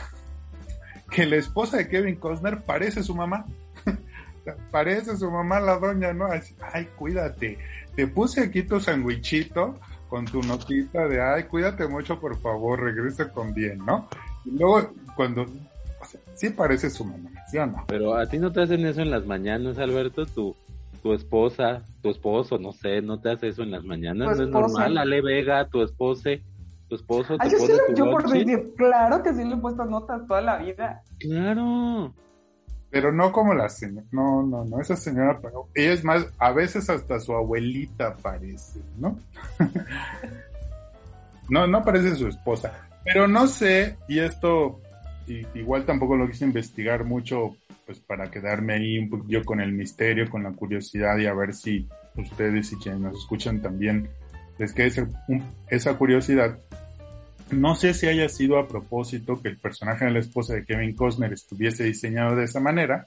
que 1.11 1.27
la 1.27 1.37
esposa 1.37 1.79
de 1.79 1.89
Kevin 1.89 2.17
Costner 2.17 2.63
parece 2.63 3.03
su 3.03 3.15
mamá. 3.15 3.47
parece 4.71 5.17
su 5.17 5.31
mamá 5.31 5.61
la 5.61 5.79
doña, 5.79 6.13
¿no? 6.13 6.29
Ay, 6.31 6.89
cuídate 6.97 7.59
te 7.95 8.07
puse 8.07 8.43
aquí 8.43 8.63
tu 8.63 8.81
sandwichito 8.81 9.79
con 10.09 10.25
tu 10.25 10.43
notita 10.43 11.07
de, 11.09 11.23
ay, 11.23 11.45
cuídate 11.45 11.87
mucho, 11.87 12.21
por 12.21 12.39
favor, 12.39 12.81
regresa 12.81 13.31
con 13.33 13.55
bien, 13.55 13.79
¿no? 13.85 14.09
Y 14.45 14.51
luego, 14.59 14.93
cuando, 15.17 15.43
o 15.43 16.05
sea, 16.05 16.21
sí 16.35 16.51
parece 16.51 16.91
su 16.91 17.05
mamá, 17.05 17.31
¿sí 17.51 17.59
o 17.59 17.67
no? 17.67 17.85
Pero 17.89 18.17
a 18.17 18.27
ti 18.27 18.39
no 18.39 18.53
te 18.53 18.63
hacen 18.63 18.87
eso 18.87 19.01
en 19.01 19.11
las 19.11 19.27
mañanas, 19.27 19.79
Alberto, 19.79 20.27
tu, 20.27 20.57
tu 21.03 21.13
esposa, 21.13 21.83
tu 22.01 22.11
esposo, 22.11 22.59
no 22.59 22.73
sé, 22.73 23.03
no 23.03 23.21
te 23.21 23.31
hace 23.31 23.49
eso 23.49 23.63
en 23.63 23.73
las 23.73 23.85
mañanas, 23.85 24.37
no 24.37 24.45
es 24.45 24.49
normal, 24.49 24.99
Ale 24.99 25.21
Vega, 25.21 25.67
tu 25.69 25.83
esposa, 25.83 26.31
tu 26.89 26.95
esposo 26.95 27.37
te 27.37 27.45
Ay, 27.45 27.51
yo, 27.51 27.59
sí, 27.59 27.73
yo 27.97 28.11
por 28.11 28.29
decir, 28.29 28.75
claro 28.77 29.23
que 29.23 29.33
sí 29.35 29.45
le 29.45 29.55
he 29.55 29.59
puesto 29.59 29.85
notas 29.85 30.27
toda 30.27 30.41
la 30.41 30.59
vida. 30.59 31.03
Claro. 31.19 32.15
Pero 32.91 33.11
no 33.11 33.33
como 33.33 33.55
la 33.55 33.71
señora, 33.71 34.07
no, 34.13 34.43
no, 34.43 34.65
no, 34.65 34.79
esa 34.79 34.97
señora, 34.97 35.41
ella 35.75 35.93
es 35.93 36.05
más, 36.05 36.27
a 36.39 36.53
veces 36.53 36.91
hasta 36.91 37.19
su 37.21 37.33
abuelita 37.33 38.17
parece, 38.19 38.81
¿no? 38.99 39.19
no, 41.49 41.67
no 41.67 41.83
parece 41.83 42.15
su 42.15 42.29
esposa. 42.29 42.71
Pero 43.03 43.27
no 43.27 43.47
sé, 43.47 43.97
y 44.09 44.21
esto 44.21 44.79
igual 45.55 45.85
tampoco 45.85 46.17
lo 46.17 46.29
quise 46.29 46.45
investigar 46.45 47.05
mucho, 47.05 47.57
pues 47.87 47.99
para 48.01 48.31
quedarme 48.31 48.75
ahí 48.75 48.99
un 48.99 49.11
poquillo 49.11 49.45
con 49.45 49.61
el 49.61 49.73
misterio, 49.73 50.29
con 50.29 50.43
la 50.43 50.53
curiosidad 50.53 51.19
y 51.19 51.27
a 51.27 51.35
ver 51.35 51.55
si 51.55 51.89
ustedes 52.17 52.73
y 52.73 52.77
quienes 52.77 53.01
nos 53.01 53.19
escuchan 53.19 53.61
también 53.61 54.09
les 54.59 54.73
quede 54.73 55.09
esa 55.69 55.97
curiosidad. 55.97 56.59
No 57.51 57.75
sé 57.75 57.93
si 57.93 58.07
haya 58.07 58.29
sido 58.29 58.59
a 58.59 58.67
propósito 58.67 59.43
que 59.43 59.49
el 59.49 59.59
personaje 59.59 60.07
de 60.07 60.11
la 60.11 60.21
esposa 60.21 60.55
de 60.55 60.65
Kevin 60.65 60.95
Costner 60.95 61.33
estuviese 61.33 61.85
diseñado 61.85 62.37
de 62.37 62.45
esa 62.45 62.61
manera, 62.61 63.07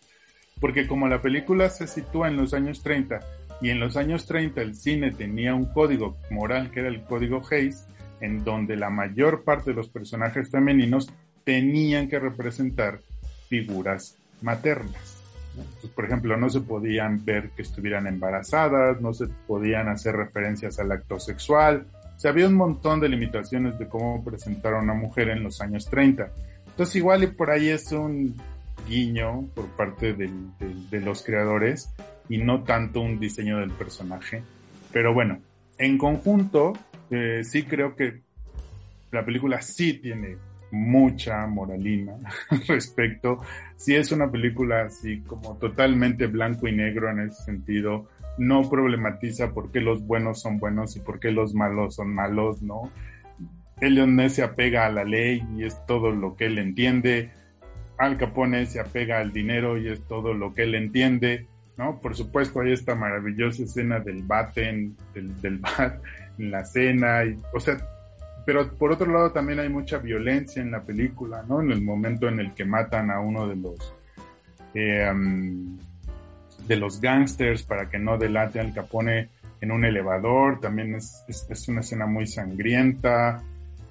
porque 0.60 0.88
como 0.88 1.08
la 1.08 1.22
película 1.22 1.70
se 1.70 1.88
sitúa 1.88 2.28
en 2.28 2.38
los 2.38 2.54
años 2.54 2.84
30 2.84 3.20
y 3.62 3.70
en 3.70 3.80
los 3.80 3.98
años 3.98 4.26
30 4.28 4.62
el 4.62 4.76
cine 4.76 5.12
tenía 5.12 5.56
un 5.56 5.66
código 5.66 6.18
moral 6.30 6.72
que 6.72 6.82
era 6.82 6.90
el 6.90 7.04
código 7.04 7.42
Hayes, 7.50 7.88
en 8.22 8.44
donde 8.44 8.76
la 8.76 8.90
mayor 8.90 9.44
parte 9.44 9.72
de 9.72 9.76
los 9.76 9.90
personajes 9.90 10.50
femeninos 10.52 11.12
tenían 11.46 12.10
que 12.10 12.20
representar 12.20 13.00
figuras 13.48 14.18
maternas. 14.42 15.14
por 15.96 16.04
ejemplo, 16.04 16.36
no 16.36 16.50
se 16.50 16.60
podían 16.60 17.24
ver 17.24 17.52
que 17.52 17.62
estuvieran 17.62 18.08
embarazadas, 18.08 19.00
no 19.00 19.14
se 19.14 19.28
podían 19.48 19.88
hacer 19.88 20.18
referencias 20.18 20.78
al 20.80 20.92
acto 20.92 21.18
sexual, 21.18 21.88
o 22.22 22.28
había 22.28 22.48
un 22.48 22.56
montón 22.56 23.00
de 23.00 23.08
limitaciones 23.08 23.80
de 23.80 23.88
cómo 23.88 24.22
presentar 24.24 24.74
a 24.74 24.82
una 24.82 24.94
mujer 24.94 25.30
en 25.30 25.44
los 25.44 25.62
años 25.62 25.86
30. 25.90 26.30
Entonces 26.68 26.96
igual 26.98 27.24
y 27.24 27.28
por 27.28 27.52
ahí 27.52 27.70
es 27.70 27.92
un 27.94 28.36
guiño 28.90 29.48
por 29.54 29.68
parte 29.78 30.14
de 30.14 31.02
los 31.02 31.24
creadores 31.24 31.90
y 32.28 32.40
no 32.40 32.64
tanto 32.64 33.00
un 33.02 33.20
diseño 33.20 33.60
del 33.60 33.72
personaje. 33.72 34.44
Pero 34.92 35.14
bueno, 35.14 35.40
en 35.78 35.98
conjunto, 35.98 36.74
eh, 37.10 37.42
sí 37.44 37.64
creo 37.64 37.96
que 37.96 38.22
la 39.12 39.26
película 39.26 39.62
sí 39.62 39.94
tiene 39.94 40.38
mucha 40.72 41.46
moralina 41.48 42.18
respecto. 42.68 43.40
Sí 43.76 43.96
es 43.96 44.12
una 44.12 44.32
película 44.32 44.84
así 44.84 45.22
como 45.22 45.58
totalmente 45.58 46.28
blanco 46.28 46.68
y 46.68 46.76
negro 46.76 47.10
en 47.10 47.20
ese 47.22 47.44
sentido 47.44 48.08
no 48.38 48.70
problematiza 48.70 49.52
por 49.52 49.72
qué 49.72 49.80
los 49.80 50.06
buenos 50.06 50.42
son 50.42 50.60
buenos 50.60 50.96
y 50.96 51.00
por 51.00 51.20
qué 51.20 51.32
los 51.32 51.54
malos 51.54 51.96
son 51.96 52.14
malos, 52.14 52.62
¿no? 52.62 52.92
Elliot 53.82 54.30
se 54.30 54.44
apega 54.44 54.86
a 54.86 54.90
la 54.90 55.04
ley 55.04 55.44
y 55.58 55.66
es 55.66 55.86
todo 55.86 56.12
lo 56.12 56.36
que 56.36 56.46
él 56.46 56.58
entiende. 56.58 57.32
Al 57.98 58.18
Capone 58.18 58.66
se 58.66 58.80
apega 58.80 59.20
al 59.20 59.32
dinero 59.32 59.78
y 59.78 59.90
es 59.90 60.02
todo 60.08 60.34
lo 60.34 60.54
que 60.54 60.64
él 60.64 60.76
entiende, 60.76 61.48
¿no? 61.78 62.00
Por 62.02 62.16
supuesto 62.16 62.62
hay 62.62 62.74
esta 62.74 62.96
maravillosa 62.96 63.64
escena 63.64 64.00
del 64.00 64.24
baten, 64.24 64.96
del, 65.14 65.40
del 65.42 65.58
bat 65.78 66.02
en 66.38 66.52
la 66.52 66.66
cena, 66.66 67.24
y, 67.24 67.38
o 67.54 67.60
sea, 67.60 67.78
pero 68.46 68.72
por 68.74 68.92
otro 68.92 69.12
lado 69.12 69.32
también 69.32 69.60
hay 69.60 69.70
mucha 69.70 69.98
violencia 69.98 70.62
en 70.62 70.72
la 70.72 70.82
película, 70.82 71.44
¿no? 71.48 71.62
En 71.62 71.72
el 71.72 71.82
momento 71.82 72.28
en 72.28 72.40
el 72.40 72.54
que 72.54 72.66
matan 72.66 73.10
a 73.12 73.20
uno 73.20 73.48
de 73.48 73.56
los 73.56 73.94
eh, 74.74 75.12
de 76.68 76.76
los 76.76 77.00
gangsters 77.00 77.64
para 77.64 77.90
que 77.90 78.00
no 78.00 78.18
delate 78.18 78.60
al 78.60 78.74
Capone 78.74 79.30
en 79.62 79.72
un 79.72 79.86
elevador, 79.86 80.60
también 80.60 80.96
es, 80.96 81.24
es, 81.28 81.68
una 81.68 81.82
escena 81.82 82.06
muy 82.06 82.28
sangrienta. 82.28 83.42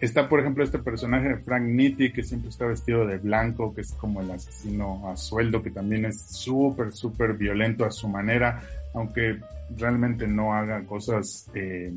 Está, 0.01 0.29
por 0.29 0.41
ejemplo, 0.41 0.63
este 0.63 0.79
personaje 0.79 1.29
de 1.29 1.37
Frank 1.39 1.63
Nitti, 1.63 2.13
que 2.13 2.23
siempre 2.23 2.51
está 2.51 2.67
vestido 2.67 3.07
de 3.07 3.19
blanco, 3.19 3.75
que 3.75 3.81
es 3.81 3.93
como 3.93 4.21
el 4.21 4.31
asesino 4.31 5.09
a 5.09 5.17
sueldo, 5.17 5.63
que 5.63 5.71
también 5.71 6.05
es 6.05 6.21
súper, 6.21 6.93
súper 6.93 7.35
violento 7.35 7.85
a 7.85 7.91
su 7.91 8.09
manera, 8.09 8.61
aunque 8.93 9.39
realmente 9.77 10.27
no 10.27 10.53
haga 10.53 10.85
cosas 10.85 11.51
eh, 11.55 11.93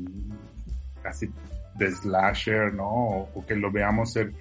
así 1.04 1.28
de 1.78 1.90
slasher, 1.90 2.74
¿no? 2.74 2.88
O, 2.88 3.28
o, 3.34 3.46
que 3.46 3.54
lo 3.54 3.70
veamos 3.70 4.12
ser 4.12 4.32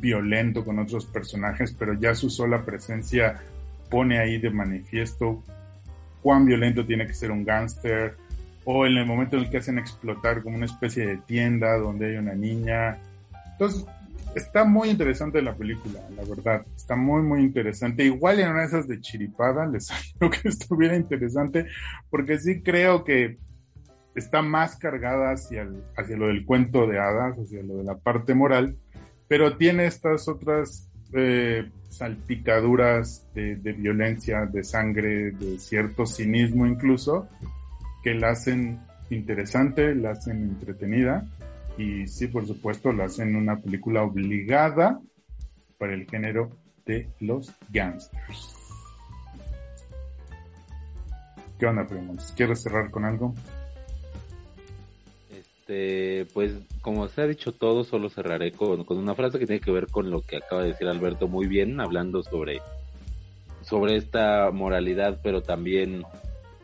violento 0.00 0.64
con 0.64 0.78
otros 0.78 1.06
personajes, 1.06 1.74
pero 1.78 1.94
ya 1.94 2.14
su 2.14 2.30
sola 2.30 2.64
presencia 2.64 3.40
pone 3.90 4.18
ahí 4.18 4.38
de 4.38 4.50
manifiesto 4.50 5.42
cuán 6.22 6.46
violento 6.46 6.86
tiene 6.86 7.06
que 7.06 7.14
ser 7.14 7.30
un 7.30 7.44
gángster, 7.44 8.16
o 8.64 8.86
en 8.86 8.96
el 8.96 9.06
momento 9.06 9.36
en 9.36 9.44
el 9.44 9.50
que 9.50 9.58
hacen 9.58 9.78
explotar 9.78 10.42
como 10.42 10.56
una 10.56 10.66
especie 10.66 11.06
de 11.06 11.16
tienda 11.18 11.76
donde 11.78 12.06
hay 12.06 12.16
una 12.16 12.34
niña. 12.34 12.98
Entonces, 13.52 13.84
está 14.34 14.64
muy 14.64 14.88
interesante 14.90 15.42
la 15.42 15.54
película, 15.54 16.00
la 16.16 16.24
verdad. 16.24 16.64
Está 16.76 16.94
muy, 16.94 17.22
muy 17.22 17.40
interesante. 17.40 18.04
Igual 18.04 18.38
en 18.38 18.50
una 18.50 18.60
de 18.60 18.66
esas 18.66 18.86
de 18.86 19.00
chiripada 19.00 19.66
les 19.66 19.86
salió 19.86 20.30
que 20.30 20.48
estuviera 20.48 20.96
interesante, 20.96 21.66
porque 22.08 22.38
sí 22.38 22.62
creo 22.62 23.02
que 23.02 23.38
está 24.14 24.42
más 24.42 24.76
cargada 24.76 25.32
hacia, 25.32 25.68
hacia 25.96 26.16
lo 26.16 26.28
del 26.28 26.44
cuento 26.44 26.86
de 26.86 26.98
hadas, 26.98 27.38
hacia 27.38 27.62
lo 27.62 27.76
de 27.76 27.84
la 27.84 27.96
parte 27.96 28.34
moral, 28.34 28.76
pero 29.28 29.56
tiene 29.56 29.86
estas 29.86 30.28
otras 30.28 30.90
eh, 31.14 31.70
salpicaduras 31.88 33.26
de, 33.34 33.56
de, 33.56 33.72
violencia, 33.72 34.46
de 34.46 34.64
sangre, 34.64 35.32
de 35.32 35.58
cierto 35.58 36.06
cinismo 36.06 36.66
incluso, 36.66 37.28
que 38.02 38.14
la 38.14 38.30
hacen 38.30 38.80
interesante, 39.10 39.94
la 39.94 40.10
hacen 40.12 40.42
entretenida 40.42 41.26
y 41.76 42.06
sí, 42.06 42.26
por 42.26 42.46
supuesto, 42.46 42.92
la 42.92 43.04
hacen 43.04 43.36
una 43.36 43.58
película 43.58 44.02
obligada 44.02 45.00
para 45.78 45.94
el 45.94 46.08
género 46.08 46.50
de 46.84 47.08
los 47.20 47.52
gangsters. 47.70 48.56
¿Qué 51.58 51.66
onda, 51.66 51.84
primos? 51.84 52.32
¿Quieres 52.36 52.62
cerrar 52.62 52.90
con 52.90 53.04
algo? 53.04 53.34
Este, 55.62 56.26
pues 56.34 56.54
como 56.80 57.06
se 57.06 57.22
ha 57.22 57.26
dicho 57.28 57.52
todo, 57.52 57.84
solo 57.84 58.10
cerraré 58.10 58.50
con, 58.50 58.82
con, 58.82 58.98
una 58.98 59.14
frase 59.14 59.38
que 59.38 59.46
tiene 59.46 59.60
que 59.60 59.70
ver 59.70 59.86
con 59.86 60.10
lo 60.10 60.20
que 60.20 60.38
acaba 60.38 60.62
de 60.62 60.72
decir 60.72 60.88
Alberto 60.88 61.28
muy 61.28 61.46
bien, 61.46 61.80
hablando 61.80 62.24
sobre, 62.24 62.60
sobre 63.60 63.94
esta 63.94 64.50
moralidad, 64.50 65.20
pero 65.22 65.40
también, 65.40 66.02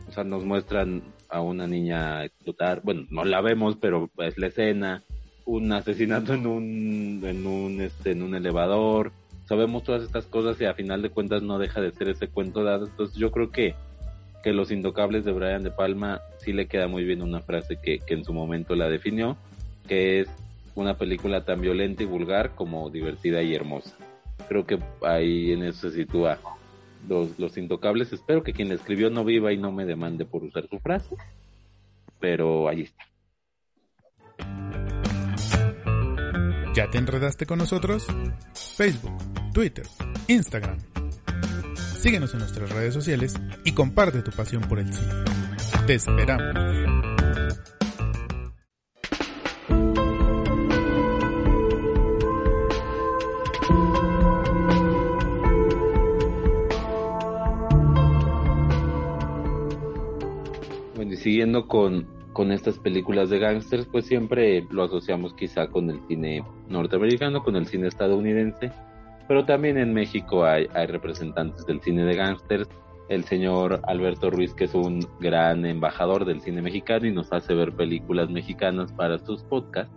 o 0.08 0.12
sea, 0.12 0.24
nos 0.24 0.44
muestran 0.44 1.04
a 1.28 1.40
una 1.40 1.68
niña 1.68 2.24
explotar, 2.24 2.80
bueno, 2.82 3.06
no 3.08 3.24
la 3.24 3.40
vemos, 3.40 3.76
pero 3.80 4.10
es 4.18 4.36
la 4.36 4.48
escena, 4.48 5.04
un 5.44 5.70
asesinato 5.72 6.34
en 6.34 6.48
un, 6.48 7.20
en 7.22 7.46
un, 7.46 7.80
este, 7.80 8.10
en 8.10 8.22
un 8.22 8.34
elevador, 8.34 9.12
sabemos 9.44 9.84
todas 9.84 10.02
estas 10.02 10.26
cosas 10.26 10.60
y 10.60 10.64
a 10.64 10.74
final 10.74 11.02
de 11.02 11.10
cuentas 11.10 11.40
no 11.42 11.60
deja 11.60 11.80
de 11.80 11.92
ser 11.92 12.08
ese 12.08 12.26
cuento 12.26 12.64
dado, 12.64 12.86
entonces 12.86 13.16
yo 13.16 13.30
creo 13.30 13.52
que 13.52 13.76
que 14.42 14.52
Los 14.52 14.70
Intocables 14.70 15.24
de 15.24 15.32
Brian 15.32 15.62
De 15.62 15.70
Palma 15.70 16.20
sí 16.38 16.52
le 16.52 16.66
queda 16.66 16.88
muy 16.88 17.04
bien 17.04 17.22
una 17.22 17.40
frase 17.40 17.76
que, 17.82 17.98
que 17.98 18.14
en 18.14 18.24
su 18.24 18.32
momento 18.32 18.74
la 18.74 18.88
definió, 18.88 19.36
que 19.86 20.20
es 20.20 20.28
una 20.74 20.96
película 20.96 21.44
tan 21.44 21.60
violenta 21.60 22.02
y 22.02 22.06
vulgar 22.06 22.54
como 22.54 22.88
divertida 22.90 23.42
y 23.42 23.54
hermosa. 23.54 23.96
Creo 24.48 24.66
que 24.66 24.78
ahí 25.02 25.52
en 25.52 25.64
eso 25.64 25.90
se 25.90 25.96
sitúa 25.96 26.38
los, 27.08 27.38
los 27.38 27.56
Intocables. 27.56 28.12
Espero 28.12 28.42
que 28.42 28.52
quien 28.52 28.68
la 28.68 28.74
escribió 28.74 29.10
no 29.10 29.24
viva 29.24 29.52
y 29.52 29.56
no 29.56 29.72
me 29.72 29.84
demande 29.84 30.24
por 30.24 30.44
usar 30.44 30.68
su 30.68 30.78
frase, 30.78 31.16
pero 32.20 32.68
ahí 32.68 32.82
está. 32.82 33.04
¿Ya 36.74 36.88
te 36.90 36.98
enredaste 36.98 37.44
con 37.44 37.58
nosotros? 37.58 38.06
Facebook, 38.54 39.18
Twitter, 39.52 39.84
Instagram 40.28 40.78
Síguenos 41.98 42.32
en 42.32 42.38
nuestras 42.38 42.70
redes 42.70 42.94
sociales 42.94 43.34
y 43.64 43.72
comparte 43.72 44.22
tu 44.22 44.30
pasión 44.30 44.62
por 44.62 44.78
el 44.78 44.92
cine. 44.94 45.12
Te 45.84 45.94
esperamos. 45.94 46.54
Bueno, 60.94 61.12
y 61.12 61.16
siguiendo 61.16 61.66
con, 61.66 62.06
con 62.32 62.52
estas 62.52 62.78
películas 62.78 63.28
de 63.28 63.40
gángsters, 63.40 63.86
pues 63.86 64.06
siempre 64.06 64.64
lo 64.70 64.84
asociamos 64.84 65.34
quizá 65.34 65.66
con 65.66 65.90
el 65.90 66.00
cine 66.06 66.44
norteamericano, 66.68 67.42
con 67.42 67.56
el 67.56 67.66
cine 67.66 67.88
estadounidense 67.88 68.70
pero 69.28 69.44
también 69.44 69.76
en 69.76 69.92
México 69.92 70.44
hay, 70.44 70.66
representantes 70.86 71.66
del 71.66 71.82
cine 71.82 72.04
de 72.04 72.16
gángsters. 72.16 72.68
El 73.10 73.24
señor 73.24 73.80
Alberto 73.84 74.30
Ruiz, 74.30 74.54
que 74.54 74.64
es 74.64 74.74
un 74.74 75.06
gran 75.20 75.64
embajador 75.64 76.24
del 76.24 76.40
cine 76.40 76.62
mexicano 76.62 77.06
y 77.06 77.12
nos 77.12 77.32
hace 77.32 77.54
ver 77.54 77.72
películas 77.72 78.30
mexicanas 78.30 78.92
para 78.92 79.18
sus 79.18 79.44
podcasts, 79.44 79.94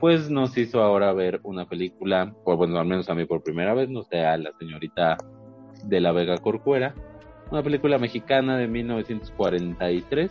pues 0.00 0.30
nos 0.30 0.56
hizo 0.56 0.82
ahora 0.82 1.12
ver 1.12 1.40
una 1.42 1.66
película, 1.66 2.34
o 2.44 2.56
bueno, 2.56 2.78
al 2.78 2.86
menos 2.86 3.08
a 3.08 3.14
mí 3.14 3.24
por 3.24 3.42
primera 3.42 3.74
vez, 3.74 3.88
no 3.88 4.02
sé, 4.04 4.24
a 4.24 4.36
la 4.36 4.52
señorita 4.58 5.16
de 5.84 6.00
la 6.00 6.12
Vega 6.12 6.38
Corcuera, 6.38 6.94
una 7.50 7.62
película 7.62 7.98
mexicana 7.98 8.56
de 8.56 8.66
1943 8.66 10.30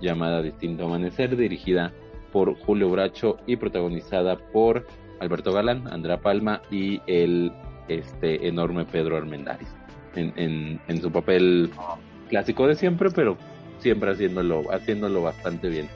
llamada 0.00 0.42
Distinto 0.42 0.84
Amanecer, 0.84 1.36
dirigida 1.36 1.92
por 2.32 2.54
Julio 2.54 2.90
Bracho 2.90 3.38
y 3.46 3.56
protagonizada 3.56 4.36
por 4.36 4.86
Alberto 5.20 5.52
Galán, 5.52 5.88
Andrea 5.88 6.18
Palma 6.18 6.62
y 6.70 7.00
el 7.06 7.52
este 7.88 8.48
enorme 8.48 8.84
Pedro 8.84 9.16
Armendáriz 9.16 9.68
en, 10.16 10.80
en, 10.88 11.00
su 11.00 11.10
papel 11.12 11.70
clásico 12.28 12.66
de 12.66 12.74
siempre, 12.74 13.10
pero 13.10 13.36
siempre 13.78 14.10
haciéndolo, 14.12 14.62
haciéndolo 14.72 15.22
bastante 15.22 15.68
bien. 15.68 15.88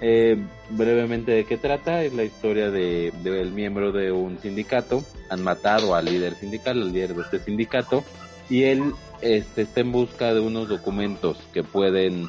Eh, 0.00 0.36
brevemente 0.70 1.32
de 1.32 1.44
qué 1.44 1.56
trata, 1.56 2.02
es 2.02 2.12
la 2.14 2.24
historia 2.24 2.70
de, 2.70 3.12
del 3.22 3.52
miembro 3.52 3.92
de 3.92 4.10
un 4.10 4.38
sindicato, 4.38 5.02
han 5.30 5.42
matado 5.42 5.94
al 5.94 6.06
líder 6.06 6.34
sindical, 6.34 6.82
al 6.82 6.92
líder 6.92 7.14
de 7.14 7.22
este 7.22 7.38
sindicato, 7.38 8.02
y 8.50 8.64
él 8.64 8.92
este, 9.20 9.62
está 9.62 9.80
en 9.80 9.92
busca 9.92 10.34
de 10.34 10.40
unos 10.40 10.68
documentos 10.68 11.38
que 11.52 11.62
pueden 11.62 12.28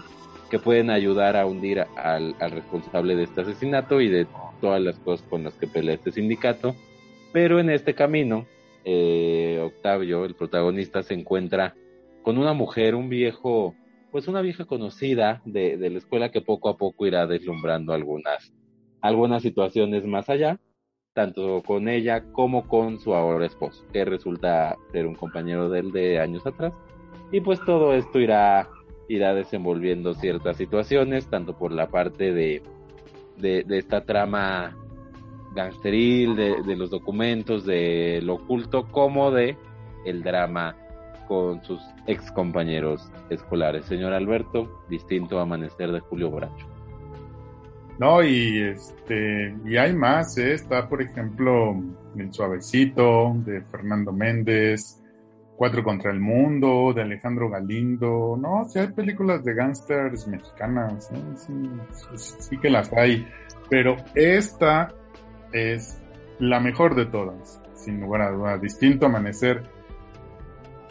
que 0.49 0.59
pueden 0.59 0.91
ayudar 0.91 1.35
a 1.35 1.47
hundir 1.47 1.79
al, 1.97 2.35
al 2.39 2.51
responsable 2.51 3.15
de 3.15 3.23
este 3.23 3.41
asesinato 3.41 3.99
y 4.01 4.07
de 4.07 4.27
todas 4.63 4.81
las 4.81 4.97
cosas 4.99 5.27
con 5.27 5.43
las 5.43 5.55
que 5.55 5.67
pelea 5.67 5.95
este 5.95 6.13
sindicato, 6.13 6.73
pero 7.33 7.59
en 7.59 7.69
este 7.69 7.93
camino, 7.93 8.45
eh, 8.85 9.59
Octavio, 9.61 10.23
el 10.23 10.35
protagonista, 10.35 11.03
se 11.03 11.15
encuentra 11.15 11.75
con 12.21 12.37
una 12.37 12.53
mujer, 12.53 12.95
un 12.95 13.09
viejo, 13.09 13.75
pues 14.09 14.29
una 14.29 14.39
vieja 14.39 14.63
conocida 14.63 15.41
de, 15.43 15.75
de 15.75 15.89
la 15.89 15.97
escuela 15.97 16.31
que 16.31 16.39
poco 16.39 16.69
a 16.69 16.77
poco 16.77 17.05
irá 17.05 17.27
deslumbrando 17.27 17.91
algunas, 17.91 18.53
algunas 19.01 19.41
situaciones 19.41 20.05
más 20.05 20.29
allá, 20.29 20.61
tanto 21.11 21.61
con 21.61 21.89
ella 21.89 22.23
como 22.31 22.65
con 22.65 23.01
su 23.01 23.13
ahora 23.13 23.45
esposo, 23.45 23.85
que 23.91 24.05
resulta 24.05 24.77
ser 24.93 25.07
un 25.07 25.15
compañero 25.15 25.69
de 25.69 25.79
él 25.81 25.91
de 25.91 26.19
años 26.21 26.47
atrás. 26.47 26.71
Y 27.33 27.41
pues 27.41 27.59
todo 27.65 27.93
esto 27.93 28.17
irá, 28.17 28.69
irá 29.09 29.33
desenvolviendo 29.33 30.13
ciertas 30.13 30.55
situaciones, 30.55 31.27
tanto 31.27 31.57
por 31.57 31.73
la 31.73 31.89
parte 31.89 32.31
de, 32.31 32.63
de, 33.37 33.65
esta 33.69 34.05
trama 34.05 34.75
gangsteril, 35.55 36.35
de, 36.35 36.75
los 36.75 36.89
documentos, 36.89 37.65
de 37.65 38.21
lo 38.23 38.35
oculto, 38.35 38.87
como 38.91 39.31
de 39.31 39.57
el 40.05 40.23
drama 40.23 40.75
con 41.27 41.63
sus 41.63 41.81
ex 42.07 42.31
compañeros 42.31 43.09
escolares. 43.29 43.85
Señor 43.85 44.13
Alberto, 44.13 44.83
distinto 44.89 45.39
amanecer 45.39 45.91
de 45.91 45.99
Julio 45.99 46.31
Bracho. 46.31 46.67
No, 47.99 48.23
y 48.23 48.59
este, 48.59 49.55
y 49.65 49.77
hay 49.77 49.93
más, 49.93 50.37
¿eh? 50.37 50.53
está 50.53 50.89
por 50.89 51.01
ejemplo 51.01 51.75
El 52.17 52.33
Suavecito 52.33 53.33
de 53.45 53.61
Fernando 53.61 54.11
Méndez, 54.11 55.02
Cuatro 55.55 55.83
contra 55.83 56.11
el 56.11 56.19
Mundo, 56.19 56.93
de 56.93 57.03
Alejandro 57.03 57.49
Galindo. 57.49 58.37
No, 58.39 58.65
sí 58.67 58.79
hay 58.79 58.87
películas 58.87 59.43
de 59.43 59.53
gángsters 59.53 60.27
mexicanas, 60.27 61.11
sí, 61.35 61.55
sí, 62.15 62.57
que 62.57 62.69
las 62.69 62.91
hay. 62.93 63.27
Pero 63.69 63.95
esta 64.15 64.93
es 65.51 66.01
la 66.39 66.59
mejor 66.59 66.95
de 66.95 67.05
todas, 67.05 67.61
sin 67.75 68.01
lugar 68.01 68.21
a 68.21 68.31
duda. 68.31 68.57
Distinto 68.57 69.05
Amanecer 69.05 69.63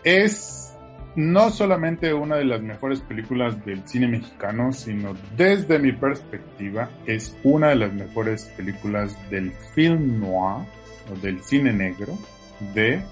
es 0.04 0.72
no 1.14 1.50
solamente 1.50 2.14
una 2.14 2.36
de 2.36 2.44
las 2.44 2.62
mejores 2.62 3.00
películas 3.00 3.64
del 3.64 3.86
cine 3.86 4.08
mexicano, 4.08 4.72
sino 4.72 5.14
desde 5.36 5.78
mi 5.78 5.92
perspectiva 5.92 6.88
es 7.06 7.36
una 7.42 7.68
de 7.68 7.76
las 7.76 7.92
mejores 7.92 8.44
películas 8.56 9.16
del 9.30 9.52
film 9.74 10.20
noir 10.20 10.66
o 11.10 11.16
del 11.20 11.42
cine 11.42 11.72
negro 11.72 12.16
de 12.74 13.02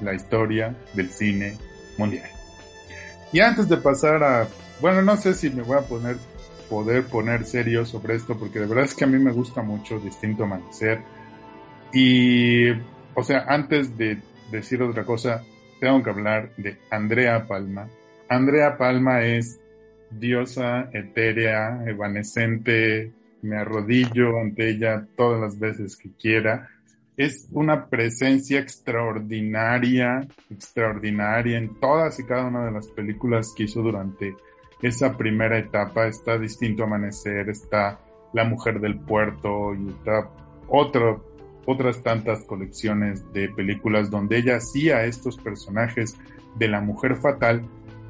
la 0.00 0.14
historia 0.14 0.74
del 0.94 1.10
cine 1.10 1.56
mundial. 1.96 2.28
Y 3.32 3.40
antes 3.40 3.68
de 3.68 3.76
pasar 3.76 4.22
a, 4.22 4.48
bueno, 4.80 5.02
no 5.02 5.16
sé 5.16 5.34
si 5.34 5.50
me 5.50 5.62
voy 5.62 5.78
a 5.78 5.82
poner, 5.82 6.16
poder 6.68 7.04
poner 7.04 7.44
serio 7.44 7.84
sobre 7.84 8.14
esto, 8.14 8.38
porque 8.38 8.60
de 8.60 8.66
verdad 8.66 8.84
es 8.84 8.94
que 8.94 9.04
a 9.04 9.08
mí 9.08 9.18
me 9.18 9.32
gusta 9.32 9.62
mucho 9.62 9.98
Distinto 9.98 10.44
Amanecer. 10.44 11.00
Y, 11.92 12.70
o 13.14 13.22
sea, 13.22 13.44
antes 13.48 13.96
de 13.96 14.18
decir 14.50 14.82
otra 14.82 15.04
cosa, 15.04 15.42
tengo 15.80 16.02
que 16.02 16.10
hablar 16.10 16.50
de 16.56 16.78
Andrea 16.90 17.46
Palma. 17.46 17.88
Andrea 18.28 18.76
Palma 18.76 19.22
es 19.22 19.60
diosa 20.10 20.88
etérea, 20.92 21.82
evanescente, 21.86 23.12
me 23.42 23.56
arrodillo 23.56 24.40
ante 24.40 24.70
ella 24.70 25.06
todas 25.16 25.40
las 25.40 25.58
veces 25.58 25.96
que 25.96 26.10
quiera 26.18 26.68
es 27.18 27.48
una 27.50 27.86
presencia 27.86 28.60
extraordinaria, 28.60 30.26
extraordinaria 30.50 31.58
en 31.58 31.74
todas 31.80 32.20
y 32.20 32.24
cada 32.24 32.46
una 32.46 32.64
de 32.64 32.70
las 32.70 32.86
películas 32.86 33.52
que 33.56 33.64
hizo 33.64 33.82
durante 33.82 34.36
esa 34.80 35.16
primera 35.16 35.58
etapa. 35.58 36.06
Está 36.06 36.38
Distinto 36.38 36.84
Amanecer, 36.84 37.50
está 37.50 37.98
La 38.32 38.44
Mujer 38.44 38.78
del 38.78 39.00
Puerto 39.00 39.74
y 39.74 39.88
está 39.88 40.30
otras 40.68 42.02
tantas 42.04 42.44
colecciones 42.44 43.30
de 43.32 43.48
películas 43.48 44.10
donde 44.10 44.38
ella 44.38 44.58
hacía 44.58 45.04
estos 45.04 45.36
personajes 45.38 46.16
de 46.54 46.68
la 46.68 46.80
mujer 46.80 47.16
fatal 47.16 47.62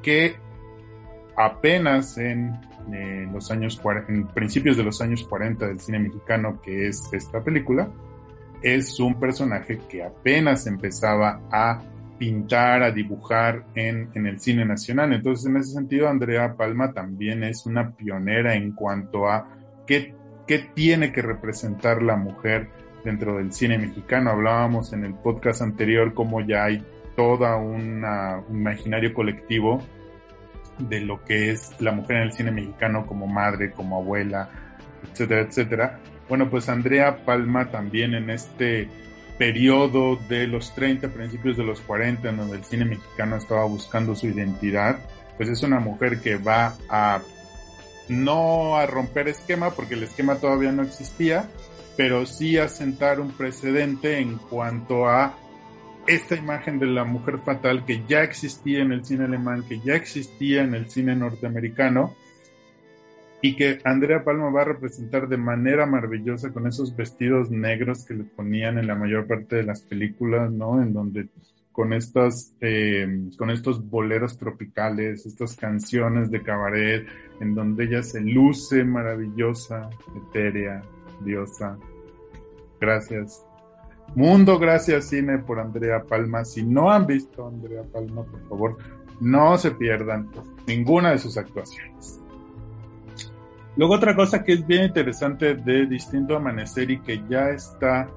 que 0.03 0.35
apenas 1.35 2.17
en, 2.19 2.59
los 3.33 3.49
años 3.49 3.81
en 4.07 4.27
principios 4.27 4.77
de 4.77 4.83
los 4.83 5.01
años 5.01 5.23
40 5.23 5.67
del 5.67 5.79
cine 5.79 5.99
mexicano 5.99 6.59
que 6.61 6.87
es 6.87 7.09
esta 7.11 7.43
película 7.43 7.89
es 8.61 8.99
un 8.99 9.19
personaje 9.19 9.79
que 9.89 10.03
apenas 10.03 10.67
empezaba 10.67 11.41
a 11.51 11.81
pintar, 12.17 12.83
a 12.83 12.91
dibujar 12.91 13.63
en, 13.75 14.09
en, 14.13 14.27
el 14.27 14.39
cine 14.39 14.65
nacional. 14.65 15.13
Entonces, 15.13 15.45
en 15.45 15.57
ese 15.57 15.71
sentido, 15.71 16.09
Andrea 16.09 16.55
Palma 16.55 16.91
también 16.91 17.43
es 17.43 17.65
una 17.65 17.91
pionera 17.91 18.55
en 18.55 18.73
cuanto 18.73 19.29
a 19.29 19.47
qué, 19.87 20.13
qué 20.45 20.59
tiene 20.73 21.13
que 21.13 21.21
representar 21.21 22.01
la 22.01 22.17
mujer 22.17 22.69
dentro 23.05 23.37
del 23.37 23.53
cine 23.53 23.77
mexicano. 23.77 24.31
Hablábamos 24.31 24.91
en 24.91 25.05
el 25.05 25.13
podcast 25.13 25.61
anterior 25.61 26.13
cómo 26.13 26.41
ya 26.41 26.65
hay 26.65 26.83
una, 27.19 28.41
un 28.47 28.57
imaginario 28.57 29.13
colectivo 29.13 29.81
de 30.77 31.01
lo 31.01 31.23
que 31.25 31.51
es 31.51 31.75
la 31.79 31.91
mujer 31.91 32.17
en 32.17 32.23
el 32.23 32.31
cine 32.31 32.51
mexicano 32.51 33.05
como 33.05 33.27
madre, 33.27 33.71
como 33.71 33.97
abuela, 33.97 34.49
etcétera, 35.11 35.41
etcétera. 35.41 35.99
Bueno, 36.29 36.49
pues 36.49 36.69
Andrea 36.69 37.25
Palma 37.25 37.71
también 37.71 38.13
en 38.13 38.29
este 38.29 38.87
periodo 39.39 40.17
de 40.27 40.45
los 40.47 40.75
30, 40.75 41.09
principios 41.09 41.57
de 41.57 41.63
los 41.63 41.81
40, 41.81 42.29
en 42.29 42.37
donde 42.37 42.57
el 42.57 42.63
cine 42.63 42.85
mexicano 42.85 43.35
estaba 43.35 43.65
buscando 43.65 44.15
su 44.15 44.27
identidad, 44.27 44.99
pues 45.37 45.49
es 45.49 45.63
una 45.63 45.79
mujer 45.79 46.19
que 46.21 46.37
va 46.37 46.75
a 46.87 47.21
no 48.09 48.77
a 48.77 48.85
romper 48.85 49.27
esquema, 49.27 49.71
porque 49.71 49.95
el 49.95 50.03
esquema 50.03 50.35
todavía 50.35 50.71
no 50.71 50.83
existía, 50.83 51.49
pero 51.95 52.25
sí 52.25 52.57
a 52.57 52.67
sentar 52.67 53.19
un 53.19 53.31
precedente 53.31 54.19
en 54.19 54.37
cuanto 54.37 55.07
a 55.07 55.35
esta 56.07 56.35
imagen 56.35 56.79
de 56.79 56.87
la 56.87 57.03
mujer 57.03 57.39
fatal 57.39 57.85
que 57.85 58.03
ya 58.07 58.23
existía 58.23 58.81
en 58.81 58.91
el 58.91 59.05
cine 59.05 59.25
alemán, 59.25 59.63
que 59.67 59.79
ya 59.79 59.95
existía 59.95 60.63
en 60.63 60.73
el 60.75 60.89
cine 60.89 61.15
norteamericano, 61.15 62.15
y 63.41 63.55
que 63.55 63.79
Andrea 63.85 64.23
Palma 64.23 64.49
va 64.49 64.61
a 64.61 64.65
representar 64.65 65.27
de 65.27 65.37
manera 65.37 65.85
maravillosa 65.85 66.51
con 66.51 66.67
esos 66.67 66.95
vestidos 66.95 67.49
negros 67.49 68.05
que 68.05 68.13
le 68.13 68.23
ponían 68.23 68.77
en 68.77 68.87
la 68.87 68.95
mayor 68.95 69.27
parte 69.27 69.57
de 69.57 69.63
las 69.63 69.81
películas, 69.81 70.51
¿no? 70.51 70.81
En 70.81 70.93
donde 70.93 71.29
con 71.71 71.93
estas, 71.93 72.53
eh, 72.59 73.29
con 73.37 73.49
estos 73.49 73.89
boleros 73.89 74.37
tropicales, 74.37 75.25
estas 75.25 75.55
canciones 75.55 76.29
de 76.29 76.43
cabaret, 76.43 77.07
en 77.39 77.55
donde 77.55 77.85
ella 77.85 78.03
se 78.03 78.19
luce 78.19 78.83
maravillosa, 78.83 79.89
etérea, 80.17 80.81
diosa. 81.23 81.77
Gracias. 82.81 83.45
Mundo, 84.15 84.59
gracias 84.59 85.05
cine 85.05 85.37
por 85.37 85.59
Andrea 85.59 86.03
Palma. 86.03 86.43
Si 86.43 86.63
no 86.63 86.91
han 86.91 87.07
visto 87.07 87.45
a 87.45 87.49
Andrea 87.49 87.83
Palma, 87.83 88.23
por 88.23 88.49
favor, 88.49 88.77
no 89.21 89.57
se 89.57 89.71
pierdan 89.71 90.29
ninguna 90.67 91.11
de 91.11 91.19
sus 91.19 91.37
actuaciones. 91.37 92.19
Luego 93.79 93.93
otra 93.93 94.13
cosa 94.13 94.43
que 94.43 94.51
es 94.51 94.67
bien 94.67 94.83
interesante 94.83 95.55
de 95.55 95.85
Distinto 95.85 96.35
Amanecer 96.35 96.91
y 96.91 96.99
que 96.99 97.23
ya 97.29 97.51
está 97.51 98.09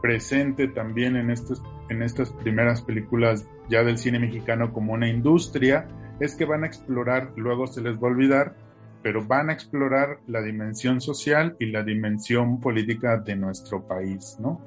presente 0.00 0.68
también 0.68 1.16
en, 1.16 1.32
estos, 1.32 1.60
en 1.88 2.02
estas 2.02 2.30
primeras 2.30 2.80
películas 2.82 3.44
ya 3.68 3.82
del 3.82 3.98
cine 3.98 4.20
mexicano 4.20 4.72
como 4.72 4.92
una 4.92 5.08
industria, 5.08 5.88
es 6.20 6.36
que 6.36 6.44
van 6.44 6.62
a 6.62 6.68
explorar, 6.68 7.32
luego 7.34 7.66
se 7.66 7.80
les 7.80 7.96
va 7.96 8.06
a 8.06 8.12
olvidar, 8.12 8.54
pero 9.02 9.26
van 9.26 9.50
a 9.50 9.52
explorar 9.52 10.20
la 10.28 10.42
dimensión 10.42 11.00
social 11.00 11.56
y 11.58 11.72
la 11.72 11.82
dimensión 11.82 12.60
política 12.60 13.16
de 13.16 13.34
nuestro 13.34 13.84
país, 13.84 14.36
¿no? 14.38 14.60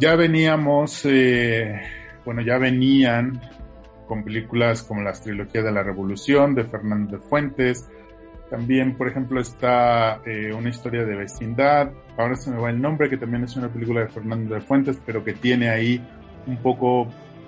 Ya 0.00 0.16
veníamos, 0.16 1.02
eh, 1.04 1.80
bueno, 2.24 2.40
ya 2.40 2.58
venían 2.58 3.40
con 4.08 4.24
películas 4.24 4.82
como 4.82 5.02
las 5.02 5.22
trilogías 5.22 5.62
de 5.62 5.70
la 5.70 5.84
Revolución 5.84 6.56
de 6.56 6.64
Fernando 6.64 7.16
de 7.16 7.22
Fuentes, 7.22 7.88
también, 8.50 8.96
por 8.96 9.08
ejemplo, 9.08 9.40
está 9.40 10.20
eh, 10.26 10.52
una 10.52 10.68
historia 10.68 11.04
de 11.04 11.14
vecindad. 11.14 11.92
Ahora 12.18 12.34
se 12.34 12.50
me 12.50 12.58
va 12.58 12.70
el 12.70 12.82
nombre, 12.82 13.08
que 13.08 13.16
también 13.16 13.44
es 13.44 13.54
una 13.54 13.68
película 13.68 14.00
de 14.00 14.08
Fernando 14.08 14.54
de 14.56 14.60
Fuentes, 14.60 14.98
pero 15.06 15.24
que 15.24 15.32
tiene 15.34 15.70
ahí 15.70 16.04
un 16.48 16.56
poco, 16.56 17.06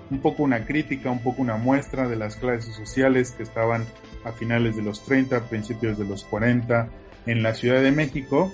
un 0.09 0.19
poco 0.21 0.43
una 0.43 0.65
crítica, 0.65 1.11
un 1.11 1.21
poco 1.21 1.41
una 1.41 1.57
muestra 1.57 2.07
de 2.07 2.15
las 2.15 2.37
clases 2.37 2.73
sociales 2.73 3.31
que 3.31 3.43
estaban 3.43 3.85
a 4.23 4.31
finales 4.31 4.77
de 4.77 4.81
los 4.81 5.03
30, 5.03 5.41
principios 5.49 5.97
de 5.97 6.05
los 6.05 6.23
40 6.23 6.87
en 7.25 7.43
la 7.43 7.53
Ciudad 7.53 7.81
de 7.81 7.91
México. 7.91 8.49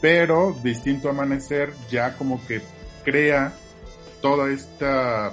Pero 0.00 0.56
Distinto 0.62 1.10
Amanecer 1.10 1.72
ya 1.90 2.16
como 2.16 2.40
que 2.46 2.60
crea 3.04 3.52
toda 4.22 4.52
esta 4.52 5.32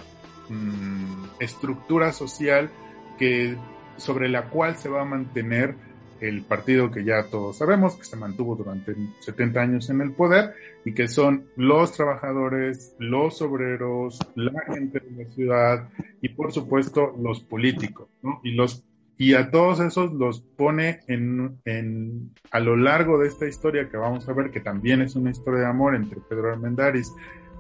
mm, 0.49 1.25
estructura 1.39 2.12
social 2.12 2.71
que 3.19 3.56
sobre 3.97 4.30
la 4.30 4.49
cual 4.49 4.78
se 4.78 4.89
va 4.89 5.04
a 5.04 5.06
mantener 5.06 5.75
el 6.21 6.43
partido 6.43 6.91
que 6.91 7.04
ya 7.04 7.23
todos 7.30 7.58
sabemos 7.58 7.95
que 7.95 8.06
se 8.06 8.15
mantuvo 8.15 8.56
durante 8.56 8.95
70 9.19 9.60
años 9.60 9.89
en 9.89 10.01
el 10.01 10.12
poder 10.12 10.54
y 10.86 10.93
que 10.93 11.08
son 11.08 11.45
los 11.56 11.91
trabajadores, 11.93 12.95
los 12.99 13.41
obreros, 13.41 14.19
la 14.36 14.62
gente 14.73 14.99
de 14.99 15.23
la 15.23 15.30
ciudad 15.30 15.89
y 16.21 16.30
por 16.30 16.51
supuesto 16.51 17.13
los 17.21 17.41
políticos. 17.41 18.08
Y 18.43 18.51
los 18.51 18.84
y 19.17 19.34
a 19.34 19.49
todos 19.49 19.80
esos 19.80 20.12
los 20.12 20.41
pone 20.41 20.99
en, 21.08 21.58
en, 21.63 22.32
a 22.51 22.60
lo 22.60 22.75
largo 22.75 23.17
de 23.17 23.30
esta 23.30 23.47
historia 23.47 23.89
que 23.89 23.95
vamos 23.95 24.28
a 24.28 24.34
ver, 24.34 24.51
que 24.51 24.60
también 24.60 25.01
es 25.01 25.15
una 25.15 25.32
historia 25.32 25.62
de 25.62 25.67
amor 25.67 25.95
entre 25.95 26.19
Pedro 26.19 26.51
Armendáriz 26.51 27.13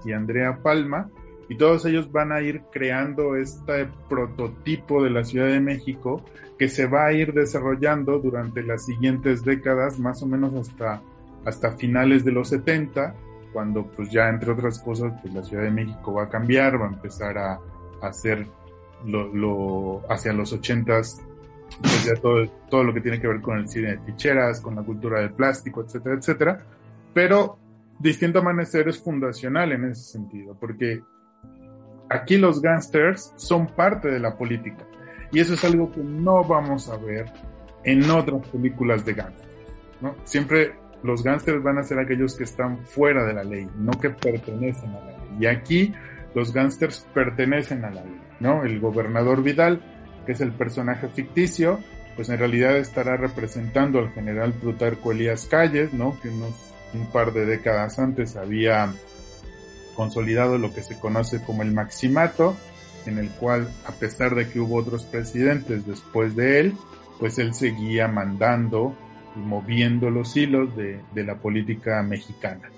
y 0.03 0.11
Andrea 0.11 0.59
Palma, 0.61 1.09
y 1.49 1.57
todos 1.57 1.85
ellos 1.85 2.11
van 2.11 2.31
a 2.31 2.41
ir 2.41 2.61
creando 2.71 3.35
este 3.35 3.87
prototipo 4.09 5.03
de 5.03 5.09
la 5.09 5.23
Ciudad 5.23 5.47
de 5.47 5.59
México 5.59 6.23
que 6.57 6.69
se 6.69 6.87
va 6.87 7.05
a 7.05 7.13
ir 7.13 7.33
desarrollando 7.33 8.19
durante 8.19 8.63
las 8.63 8.85
siguientes 8.85 9.43
décadas, 9.43 9.99
más 9.99 10.23
o 10.23 10.25
menos 10.25 10.53
hasta, 10.55 11.01
hasta 11.43 11.71
finales 11.71 12.23
de 12.23 12.31
los 12.31 12.49
70, 12.49 13.13
cuando 13.53 13.85
pues 13.85 14.09
ya 14.09 14.29
entre 14.29 14.51
otras 14.51 14.79
cosas 14.79 15.13
pues 15.21 15.33
la 15.33 15.43
Ciudad 15.43 15.63
de 15.63 15.71
México 15.71 16.13
va 16.13 16.23
a 16.23 16.29
cambiar, 16.29 16.81
va 16.81 16.85
a 16.85 16.93
empezar 16.93 17.37
a, 17.37 17.59
hacer 18.01 18.45
lo, 19.05 19.33
lo, 19.33 20.01
hacia 20.09 20.31
los 20.31 20.53
80s 20.53 21.21
pues 21.81 22.05
ya 22.05 22.15
todo, 22.15 22.47
todo 22.69 22.83
lo 22.83 22.93
que 22.93 23.01
tiene 23.01 23.19
que 23.19 23.27
ver 23.27 23.41
con 23.41 23.57
el 23.57 23.67
cine 23.67 23.91
de 23.91 23.99
ficheras, 23.99 24.61
con 24.61 24.75
la 24.75 24.83
cultura 24.83 25.19
del 25.19 25.31
plástico, 25.31 25.83
etcétera, 25.83 26.15
etcétera. 26.15 26.65
Pero 27.13 27.57
Distinto 27.99 28.39
Amanecer 28.39 28.87
es 28.87 28.99
fundacional 28.99 29.71
en 29.71 29.85
ese 29.85 30.03
sentido, 30.03 30.55
porque 30.59 31.01
aquí 32.09 32.37
los 32.37 32.61
gangsters 32.61 33.33
son 33.35 33.67
parte 33.67 34.09
de 34.09 34.19
la 34.19 34.37
política. 34.37 34.85
Y 35.31 35.39
eso 35.39 35.53
es 35.53 35.63
algo 35.63 35.91
que 35.91 36.01
no 36.01 36.43
vamos 36.43 36.89
a 36.89 36.97
ver 36.97 37.25
en 37.83 38.09
otras 38.09 38.47
películas 38.49 39.05
de 39.05 39.13
gangsters. 39.13 39.49
¿no? 40.01 40.15
Siempre 40.23 40.73
los 41.03 41.23
gangsters 41.23 41.61
van 41.63 41.77
a 41.77 41.83
ser 41.83 41.99
aquellos 41.99 42.35
que 42.35 42.43
están 42.43 42.79
fuera 42.79 43.25
de 43.25 43.33
la 43.33 43.43
ley, 43.43 43.67
no 43.77 43.91
que 43.93 44.09
pertenecen 44.09 44.89
a 44.91 44.99
la 44.99 45.05
ley. 45.05 45.37
Y 45.39 45.45
aquí 45.45 45.93
los 46.33 46.53
gangsters 46.53 47.07
pertenecen 47.13 47.85
a 47.85 47.89
la 47.89 48.03
ley. 48.03 48.21
¿no? 48.39 48.63
El 48.63 48.79
gobernador 48.79 49.43
Vidal, 49.43 49.81
que 50.25 50.33
es 50.33 50.41
el 50.41 50.51
personaje 50.51 51.07
ficticio, 51.09 51.79
pues 52.15 52.29
en 52.29 52.39
realidad 52.39 52.77
estará 52.77 53.17
representando 53.17 53.99
al 53.99 54.11
general 54.11 54.53
Plutarco 54.53 55.11
Elías 55.11 55.45
Calles, 55.45 55.93
¿no? 55.93 56.19
que 56.21 56.29
unos, 56.29 56.53
un 56.93 57.11
par 57.11 57.33
de 57.33 57.45
décadas 57.45 57.99
antes 57.99 58.35
había 58.35 58.93
consolidado 59.95 60.57
lo 60.57 60.73
que 60.73 60.83
se 60.83 60.99
conoce 60.99 61.41
como 61.43 61.63
el 61.63 61.71
maximato, 61.71 62.55
en 63.05 63.17
el 63.17 63.29
cual, 63.29 63.69
a 63.87 63.91
pesar 63.91 64.35
de 64.35 64.49
que 64.49 64.59
hubo 64.59 64.75
otros 64.75 65.05
presidentes 65.05 65.85
después 65.85 66.35
de 66.35 66.59
él, 66.59 66.73
pues 67.19 67.39
él 67.39 67.53
seguía 67.53 68.07
mandando 68.07 68.95
y 69.35 69.39
moviendo 69.39 70.09
los 70.09 70.35
hilos 70.35 70.75
de, 70.75 70.99
de 71.13 71.23
la 71.23 71.35
política 71.35 72.01
mexicana. 72.03 72.69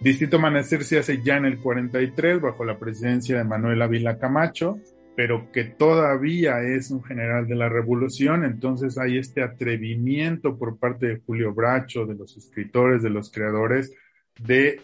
Distinto 0.00 0.36
Amanecer 0.36 0.84
se 0.84 0.98
hace 0.98 1.22
ya 1.22 1.36
en 1.36 1.46
el 1.46 1.58
43 1.58 2.40
bajo 2.40 2.64
la 2.64 2.78
presidencia 2.78 3.38
de 3.38 3.44
Manuel 3.44 3.80
Ávila 3.80 4.18
Camacho, 4.18 4.78
pero 5.16 5.50
que 5.50 5.64
todavía 5.64 6.60
es 6.60 6.90
un 6.90 7.02
general 7.02 7.48
de 7.48 7.54
la 7.54 7.70
revolución, 7.70 8.44
entonces 8.44 8.98
hay 8.98 9.16
este 9.16 9.42
atrevimiento 9.42 10.58
por 10.58 10.78
parte 10.78 11.06
de 11.06 11.22
Julio 11.24 11.54
Bracho, 11.54 12.04
de 12.04 12.14
los 12.14 12.36
escritores, 12.36 13.02
de 13.02 13.08
los 13.08 13.32
creadores, 13.32 13.92
de 14.38 14.82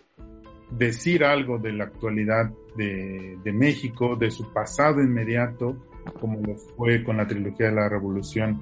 decir 0.77 1.25
algo 1.25 1.59
de 1.59 1.73
la 1.73 1.85
actualidad 1.85 2.51
de, 2.77 3.53
México, 3.53 4.17
de 4.17 4.31
su 4.31 4.53
pasado 4.53 5.03
inmediato, 5.03 5.77
como 6.21 6.41
lo 6.41 6.57
fue 6.57 7.05
con 7.05 7.19
la 7.19 7.27
trilogía 7.27 7.69
de 7.69 7.77
la 7.77 7.89
Revolución, 7.89 8.61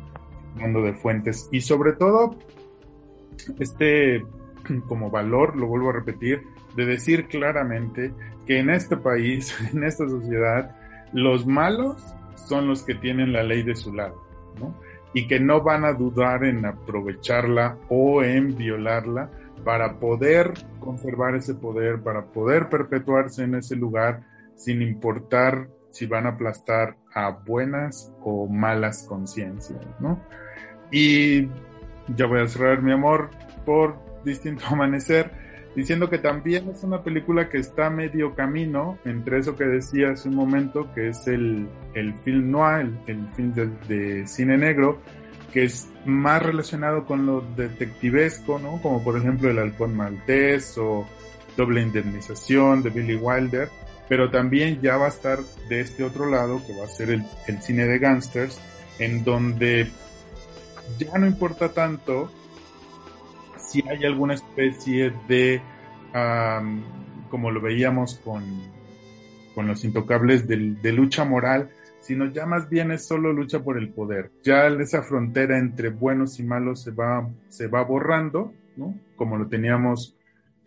Mundo 0.56 0.82
de 0.82 0.94
Fuentes, 0.94 1.48
y 1.52 1.60
sobre 1.60 1.92
todo, 1.92 2.36
este 3.58 4.24
como 4.88 5.10
valor, 5.10 5.56
lo 5.56 5.66
vuelvo 5.66 5.90
a 5.90 5.94
repetir, 5.94 6.42
de 6.76 6.86
decir 6.86 7.26
claramente 7.26 8.12
que 8.46 8.58
en 8.58 8.70
este 8.70 8.96
país, 8.96 9.56
en 9.72 9.84
esta 9.84 10.08
sociedad, 10.08 10.76
los 11.12 11.46
malos 11.46 12.02
son 12.36 12.66
los 12.66 12.82
que 12.82 12.94
tienen 12.94 13.32
la 13.32 13.42
ley 13.42 13.62
de 13.62 13.76
su 13.76 13.94
lado, 13.94 14.20
¿no? 14.58 14.74
Y 15.12 15.26
que 15.26 15.40
no 15.40 15.60
van 15.62 15.84
a 15.84 15.92
dudar 15.92 16.44
en 16.44 16.64
aprovecharla 16.64 17.76
o 17.88 18.22
en 18.22 18.56
violarla 18.56 19.28
para 19.64 19.98
poder 19.98 20.52
conservar 20.80 21.34
ese 21.34 21.54
poder, 21.54 22.02
para 22.02 22.26
poder 22.26 22.68
perpetuarse 22.68 23.44
en 23.44 23.54
ese 23.56 23.76
lugar 23.76 24.22
sin 24.54 24.82
importar 24.82 25.68
si 25.90 26.06
van 26.06 26.26
a 26.26 26.30
aplastar 26.30 26.96
a 27.14 27.30
buenas 27.30 28.12
o 28.22 28.46
malas 28.46 29.04
conciencias, 29.08 29.80
¿no? 30.00 30.20
Y 30.90 31.48
ya 32.16 32.26
voy 32.26 32.40
a 32.40 32.48
cerrar 32.48 32.82
mi 32.82 32.92
amor 32.92 33.30
por 33.64 33.96
distinto 34.24 34.64
amanecer. 34.70 35.30
diciendo 35.76 36.10
que 36.10 36.18
también 36.18 36.68
es 36.68 36.82
una 36.82 37.02
película 37.02 37.48
que 37.48 37.58
está 37.58 37.90
medio 37.90 38.34
camino 38.34 38.98
entre 39.04 39.38
eso 39.38 39.56
que 39.56 39.64
decía 39.64 40.10
hace 40.10 40.28
un 40.28 40.34
momento, 40.34 40.92
que 40.94 41.08
es 41.08 41.26
el, 41.28 41.68
el 41.94 42.14
film 42.14 42.50
noir, 42.50 42.90
el, 43.06 43.28
film 43.36 43.52
de, 43.54 44.26
cine 44.26 44.58
negro, 44.58 44.98
que 45.52 45.64
es 45.64 45.88
más 46.04 46.42
relacionado 46.42 47.04
con 47.04 47.26
lo 47.26 47.40
detectivesco, 47.56 48.58
¿no? 48.58 48.80
Como 48.82 49.02
por 49.02 49.18
ejemplo 49.18 49.50
El 49.50 49.58
Halcón 49.58 49.96
Maltés 49.96 50.76
o 50.78 51.06
Doble 51.56 51.82
Indemnización 51.82 52.82
de 52.82 52.90
Billy 52.90 53.16
Wilder, 53.16 53.68
pero 54.08 54.30
también 54.30 54.80
ya 54.82 54.96
va 54.96 55.06
a 55.06 55.10
estar 55.10 55.38
de 55.68 55.80
este 55.80 56.02
otro 56.02 56.28
lado, 56.28 56.60
que 56.66 56.76
va 56.76 56.84
a 56.84 56.88
ser 56.88 57.10
el, 57.10 57.24
cine 57.62 57.86
de 57.86 57.98
gangsters, 57.98 58.60
en 58.98 59.22
donde 59.24 59.88
ya 60.98 61.16
no 61.16 61.26
importa 61.26 61.72
tanto 61.72 62.30
si 63.56 63.84
hay 63.88 64.04
alguna 64.04 64.34
especie 64.34 65.12
de, 65.28 65.62
um, 66.12 66.82
como 67.30 67.52
lo 67.52 67.60
veíamos 67.60 68.20
con, 68.24 68.42
con 69.54 69.68
los 69.68 69.84
intocables 69.84 70.48
de, 70.48 70.92
lucha 70.92 71.24
moral, 71.24 71.70
sino 72.10 72.26
ya 72.26 72.44
más 72.44 72.68
bien 72.68 72.90
es 72.90 73.06
solo 73.06 73.32
lucha 73.32 73.62
por 73.62 73.78
el 73.78 73.90
poder. 73.90 74.32
Ya 74.42 74.66
esa 74.66 75.00
frontera 75.00 75.56
entre 75.58 75.90
buenos 75.90 76.40
y 76.40 76.42
malos 76.42 76.82
se 76.82 76.90
va, 76.90 77.30
se 77.50 77.68
va 77.68 77.84
borrando, 77.84 78.52
¿no? 78.76 78.98
Como 79.14 79.36
lo 79.36 79.46
teníamos 79.46 80.16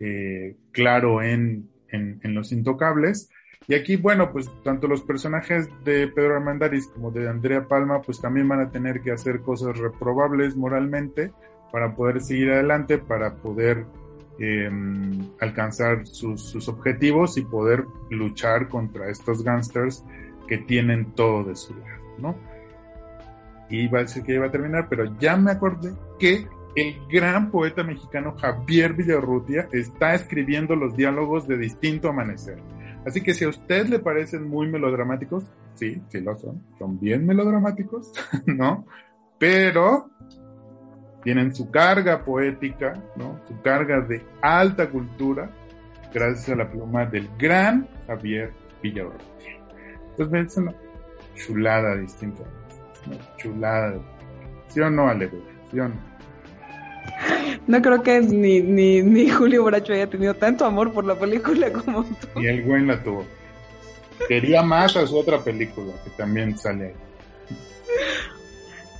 eh, 0.00 0.56
claro 0.72 1.20
en, 1.20 1.68
en, 1.90 2.34
Los 2.34 2.50
Intocables. 2.50 3.28
Y 3.68 3.74
aquí, 3.74 3.96
bueno, 3.96 4.32
pues 4.32 4.50
tanto 4.62 4.88
los 4.88 5.02
personajes 5.02 5.68
de 5.84 6.08
Pedro 6.08 6.36
Armandaris 6.36 6.86
como 6.86 7.10
de 7.10 7.28
Andrea 7.28 7.68
Palma, 7.68 8.00
pues 8.00 8.22
también 8.22 8.48
van 8.48 8.60
a 8.60 8.70
tener 8.70 9.02
que 9.02 9.12
hacer 9.12 9.42
cosas 9.42 9.76
reprobables 9.76 10.56
moralmente 10.56 11.30
para 11.70 11.94
poder 11.94 12.22
seguir 12.22 12.52
adelante, 12.52 12.96
para 12.96 13.34
poder 13.34 13.84
eh, 14.38 14.70
alcanzar 15.40 16.06
sus, 16.06 16.40
sus, 16.40 16.68
objetivos 16.68 17.36
y 17.36 17.42
poder 17.42 17.84
luchar 18.08 18.70
contra 18.70 19.10
estos 19.10 19.44
gangsters 19.44 20.02
que 20.46 20.58
tienen 20.58 21.12
todo 21.12 21.44
de 21.44 21.56
su 21.56 21.74
lado, 21.74 22.02
¿no? 22.18 22.36
Iba 23.70 24.00
a 24.00 24.02
decir 24.02 24.22
que 24.22 24.34
iba 24.34 24.46
a 24.46 24.50
terminar, 24.50 24.88
pero 24.88 25.16
ya 25.18 25.36
me 25.36 25.50
acordé 25.50 25.92
que 26.18 26.46
el 26.76 26.96
gran 27.08 27.50
poeta 27.50 27.82
mexicano 27.82 28.34
Javier 28.36 28.94
Villarrutia 28.94 29.68
está 29.72 30.14
escribiendo 30.14 30.74
los 30.76 30.96
diálogos 30.96 31.46
de 31.46 31.56
Distinto 31.56 32.08
Amanecer. 32.08 32.58
Así 33.06 33.20
que 33.20 33.34
si 33.34 33.44
a 33.44 33.48
usted 33.48 33.86
le 33.86 33.98
parecen 33.98 34.48
muy 34.48 34.68
melodramáticos, 34.68 35.44
sí, 35.74 36.02
sí 36.08 36.20
lo 36.20 36.36
son, 36.36 36.62
son 36.78 36.98
bien 36.98 37.26
melodramáticos, 37.26 38.12
¿no? 38.46 38.86
Pero 39.38 40.10
tienen 41.22 41.54
su 41.54 41.70
carga 41.70 42.24
poética, 42.24 42.94
¿no? 43.16 43.40
Su 43.46 43.60
carga 43.60 44.00
de 44.00 44.22
alta 44.42 44.90
cultura, 44.90 45.50
gracias 46.12 46.50
a 46.50 46.56
la 46.56 46.70
pluma 46.70 47.06
del 47.06 47.28
gran 47.38 47.88
Javier 48.06 48.52
Villarrutia. 48.82 49.53
Entonces 50.16 50.52
es 50.52 50.56
una 50.58 50.74
chulada 51.34 51.96
distinta, 51.96 52.42
una 53.06 53.36
chulada. 53.36 53.98
¿Sí 54.68 54.80
o 54.80 54.90
no, 54.90 55.08
Ale? 55.08 55.30
¿Sí 55.70 55.80
o 55.80 55.88
no? 55.88 56.14
No 57.66 57.80
creo 57.82 58.02
que 58.02 58.20
ni, 58.20 58.60
ni, 58.60 59.02
ni 59.02 59.28
Julio 59.28 59.64
Bracho 59.64 59.92
haya 59.92 60.08
tenido 60.08 60.34
tanto 60.34 60.64
amor 60.64 60.92
por 60.92 61.04
la 61.04 61.14
película 61.18 61.72
como 61.72 62.04
tú. 62.04 62.28
Ni 62.36 62.46
el 62.46 62.62
güey 62.62 62.84
la 62.84 63.02
tuvo. 63.02 63.24
Quería 64.28 64.62
más 64.62 64.96
a 64.96 65.06
su 65.06 65.16
otra 65.16 65.42
película, 65.42 65.92
que 66.04 66.10
también 66.10 66.56
sale 66.56 66.86
ahí. 66.86 66.94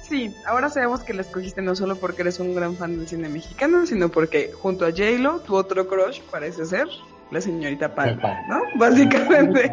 Sí, 0.02 0.34
ahora 0.46 0.68
sabemos 0.68 1.00
que 1.02 1.14
la 1.14 1.22
escogiste 1.22 1.62
no 1.62 1.74
solo 1.74 1.96
porque 1.96 2.22
eres 2.22 2.38
un 2.38 2.54
gran 2.54 2.76
fan 2.76 2.96
del 2.96 3.08
cine 3.08 3.28
mexicano, 3.28 3.86
sino 3.86 4.10
porque 4.10 4.50
junto 4.52 4.84
a 4.84 4.90
J-Lo, 4.90 5.40
tu 5.40 5.56
otro 5.56 5.88
crush 5.88 6.20
parece 6.30 6.66
ser 6.66 6.86
la 7.30 7.40
señorita 7.40 7.94
Palma, 7.94 8.40
¿no? 8.48 8.60
Básicamente, 8.76 9.72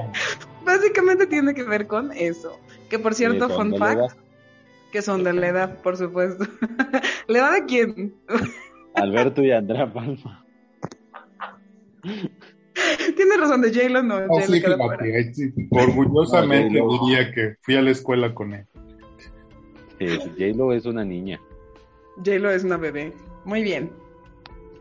básicamente 0.64 1.28
tiene 1.28 1.54
que 1.54 1.64
ver 1.64 1.88
con 1.88 2.12
eso. 2.12 2.60
Que 2.90 3.00
por 3.00 3.14
cierto, 3.14 3.48
sí, 3.48 3.56
fun 3.56 3.78
fact, 3.78 4.18
que 4.92 5.02
son 5.02 5.24
de 5.24 5.34
la 5.34 5.48
edad, 5.48 5.82
por 5.82 5.98
supuesto. 5.98 6.46
¿La 7.28 7.40
edad 7.40 7.54
de 7.54 7.66
quién? 7.66 8.16
Alberto 8.96 9.42
y 9.42 9.52
Andrea 9.52 9.92
Palma. 9.92 10.46
Tienes 13.16 13.40
razón, 13.40 13.62
de 13.62 13.74
J-Lo 13.74 14.04
no. 14.04 14.20
Oh, 14.30 14.42
sí, 14.42 14.54
fíjate, 14.54 15.34
sí, 15.34 15.54
orgullosamente 15.70 16.80
no, 16.80 16.90
diría 17.06 17.32
que 17.32 17.56
fui 17.62 17.76
a 17.76 17.82
la 17.82 17.92
escuela 17.92 18.34
con 18.34 18.54
él. 18.54 18.66
Sí, 20.00 20.08
J-Lo 20.38 20.74
es 20.74 20.86
una 20.86 21.06
niña. 21.06 21.40
J-Lo 22.18 22.50
es 22.52 22.64
una 22.64 22.78
bebé. 22.78 23.14
Muy 23.46 23.64
bien. 23.64 23.92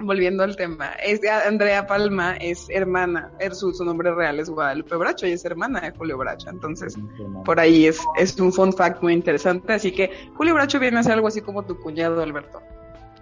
Volviendo 0.01 0.43
al 0.43 0.57
tema, 0.57 0.93
es, 1.05 1.21
Andrea 1.47 1.87
Palma 1.87 2.37
es 2.37 2.69
hermana, 2.71 3.31
er, 3.39 3.55
su, 3.55 3.73
su, 3.75 3.85
nombre 3.85 4.15
real 4.15 4.41
es 4.41 4.49
Guadalupe 4.49 4.97
Bracho 4.97 5.27
y 5.27 5.33
es 5.33 5.45
hermana 5.45 5.81
de 5.81 5.91
Julio 5.91 6.17
Bracho. 6.17 6.49
Entonces, 6.49 6.97
por 7.45 7.61
ahí 7.61 7.87
es, 7.87 8.01
es 8.17 8.39
un 8.41 8.53
fun 8.53 8.73
fact 8.73 9.03
muy 9.03 9.13
interesante. 9.13 9.75
Así 9.75 9.93
que 9.93 10.11
Julio 10.35 10.55
Bracho 10.55 10.81
viene 10.81 10.99
a 10.99 11.03
ser 11.03 11.13
algo 11.13 11.29
así 11.29 11.43
como 11.43 11.65
tu 11.65 11.79
cuñado, 11.79 12.23
Alberto. 12.23 12.63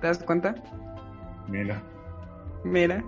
¿Te 0.01 0.07
das 0.07 0.19
cuenta? 0.19 0.55
Mira. 1.49 1.83
Mira. 2.65 3.05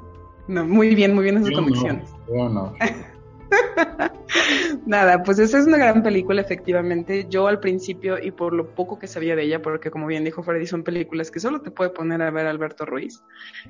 No, 0.49 0.65
muy 0.65 0.95
bien, 0.95 1.15
muy 1.15 1.25
bien 1.25 1.37
esas 1.37 1.53
conexiones. 1.53 2.11
No, 2.29 2.49
no. 2.49 2.75
Nada, 4.87 5.23
pues 5.23 5.39
esa 5.39 5.59
es 5.59 5.67
una 5.67 5.79
gran 5.79 6.03
película, 6.03 6.41
efectivamente. 6.41 7.27
Yo 7.29 7.47
al 7.49 7.61
principio, 7.61 8.19
y 8.23 8.31
por 8.31 8.53
lo 8.53 8.75
poco 8.75 8.99
que 8.99 9.07
sabía 9.07 9.37
de 9.37 9.45
ella, 9.45 9.63
porque 9.63 9.91
como 9.91 10.07
bien 10.07 10.25
dijo 10.25 10.43
Freddy, 10.43 10.67
son 10.67 10.83
películas 10.83 11.31
que 11.31 11.41
solo 11.41 11.61
te 11.61 11.71
puede 11.71 11.91
poner 11.91 12.23
a 12.23 12.31
ver 12.31 12.47
Alberto 12.47 12.87
Ruiz, 12.87 13.23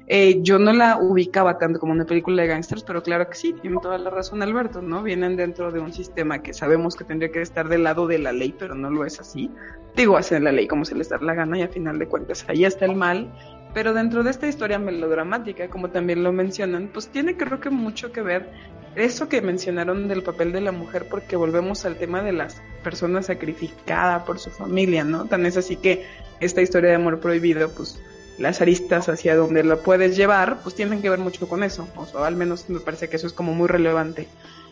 eh, 0.06 0.40
yo 0.42 0.58
no 0.58 0.72
la 0.72 0.98
ubicaba 0.98 1.58
tanto 1.58 1.78
como 1.78 1.92
una 1.92 2.04
película 2.04 2.42
de 2.42 2.48
gangsters, 2.48 2.84
pero 2.84 3.02
claro 3.02 3.28
que 3.28 3.34
sí, 3.34 3.54
tiene 3.54 3.78
toda 3.82 3.98
la 3.98 4.10
razón 4.10 4.42
Alberto, 4.42 4.82
¿no? 4.82 5.02
Vienen 5.02 5.36
dentro 5.36 5.72
de 5.72 5.80
un 5.80 5.92
sistema 5.92 6.42
que 6.42 6.52
sabemos 6.52 6.96
que 6.96 7.04
tendría 7.04 7.30
que 7.30 7.42
estar 7.42 7.68
del 7.68 7.84
lado 7.84 8.06
de 8.06 8.18
la 8.18 8.32
ley, 8.32 8.54
pero 8.58 8.74
no 8.74 8.90
lo 8.90 9.04
es 9.04 9.20
así. 9.20 9.50
Digo, 9.96 10.16
hacer 10.16 10.42
la 10.42 10.52
ley 10.52 10.68
como 10.68 10.84
se 10.84 10.94
les 10.94 11.08
da 11.08 11.18
la 11.18 11.34
gana 11.34 11.58
y 11.58 11.62
a 11.62 11.68
final 11.68 11.98
de 11.98 12.06
cuentas 12.06 12.44
ahí 12.48 12.64
está 12.64 12.84
el 12.84 12.94
mal. 12.94 13.32
Pero 13.72 13.94
dentro 13.94 14.24
de 14.24 14.30
esta 14.30 14.48
historia 14.48 14.80
melodramática, 14.80 15.68
como 15.68 15.90
también 15.90 16.24
lo 16.24 16.32
mencionan, 16.32 16.90
pues 16.92 17.08
tiene 17.08 17.36
creo 17.36 17.60
que 17.60 17.70
mucho 17.70 18.10
que 18.10 18.20
ver 18.20 18.50
eso 18.96 19.28
que 19.28 19.40
mencionaron 19.40 20.08
del 20.08 20.22
papel 20.22 20.52
de 20.52 20.60
la 20.60 20.72
mujer, 20.72 21.06
porque 21.08 21.36
volvemos 21.36 21.84
al 21.84 21.96
tema 21.96 22.22
de 22.22 22.32
las 22.32 22.60
personas 22.82 23.26
sacrificadas 23.26 24.22
por 24.24 24.38
su 24.38 24.50
familia, 24.50 25.04
¿no? 25.04 25.26
Tan 25.26 25.46
es 25.46 25.56
así 25.56 25.76
que 25.76 26.04
esta 26.40 26.62
historia 26.62 26.90
de 26.90 26.96
amor 26.96 27.20
prohibido, 27.20 27.70
pues 27.70 28.00
las 28.38 28.60
aristas 28.62 29.08
hacia 29.08 29.36
donde 29.36 29.62
la 29.62 29.76
puedes 29.76 30.16
llevar, 30.16 30.60
pues 30.62 30.74
tienen 30.74 31.02
que 31.02 31.10
ver 31.10 31.18
mucho 31.18 31.48
con 31.48 31.62
eso, 31.62 31.86
o 31.94 32.06
sea, 32.06 32.26
al 32.26 32.36
menos 32.36 32.68
me 32.70 32.80
parece 32.80 33.08
que 33.08 33.16
eso 33.16 33.26
es 33.26 33.32
como 33.32 33.54
muy 33.54 33.68
relevante. 33.68 34.26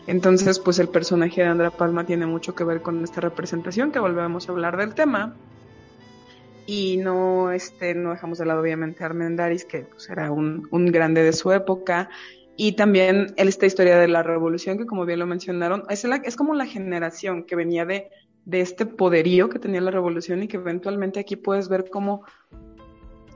Entonces, 0.07 0.57
pues 0.57 0.79
el 0.79 0.89
personaje 0.89 1.41
de 1.41 1.47
Andra 1.47 1.69
Palma 1.69 2.03
tiene 2.03 2.25
mucho 2.25 2.55
que 2.55 2.63
ver 2.63 2.81
con 2.81 3.03
esta 3.03 3.21
representación, 3.21 3.91
que 3.91 3.99
volvemos 3.99 4.49
a 4.49 4.51
hablar 4.51 4.75
del 4.75 4.95
tema. 4.95 5.35
Y 6.65 6.97
no, 6.97 7.51
este, 7.51 7.93
no 7.93 8.11
dejamos 8.11 8.39
de 8.39 8.45
lado 8.45 8.61
obviamente 8.61 9.03
a 9.03 9.07
Armendaris, 9.07 9.65
que 9.65 9.81
pues, 9.81 10.09
era 10.09 10.31
un, 10.31 10.67
un 10.71 10.87
grande 10.87 11.21
de 11.21 11.33
su 11.33 11.51
época, 11.51 12.09
y 12.61 12.73
también 12.73 13.33
esta 13.37 13.65
historia 13.65 13.97
de 13.97 14.09
la 14.09 14.21
revolución, 14.21 14.77
que 14.77 14.85
como 14.85 15.05
bien 15.05 15.19
lo 15.19 15.25
mencionaron, 15.25 15.85
es, 15.87 16.03
la, 16.03 16.17
es 16.17 16.35
como 16.35 16.53
la 16.53 16.65
generación 16.65 17.45
que 17.45 17.55
venía 17.55 17.85
de, 17.85 18.09
de 18.43 18.59
este 18.59 18.85
poderío 18.85 19.47
que 19.47 19.59
tenía 19.59 19.79
la 19.79 19.91
revolución 19.91 20.43
y 20.43 20.49
que 20.49 20.57
eventualmente 20.57 21.21
aquí 21.21 21.37
puedes 21.37 21.69
ver 21.69 21.89
cómo, 21.89 22.23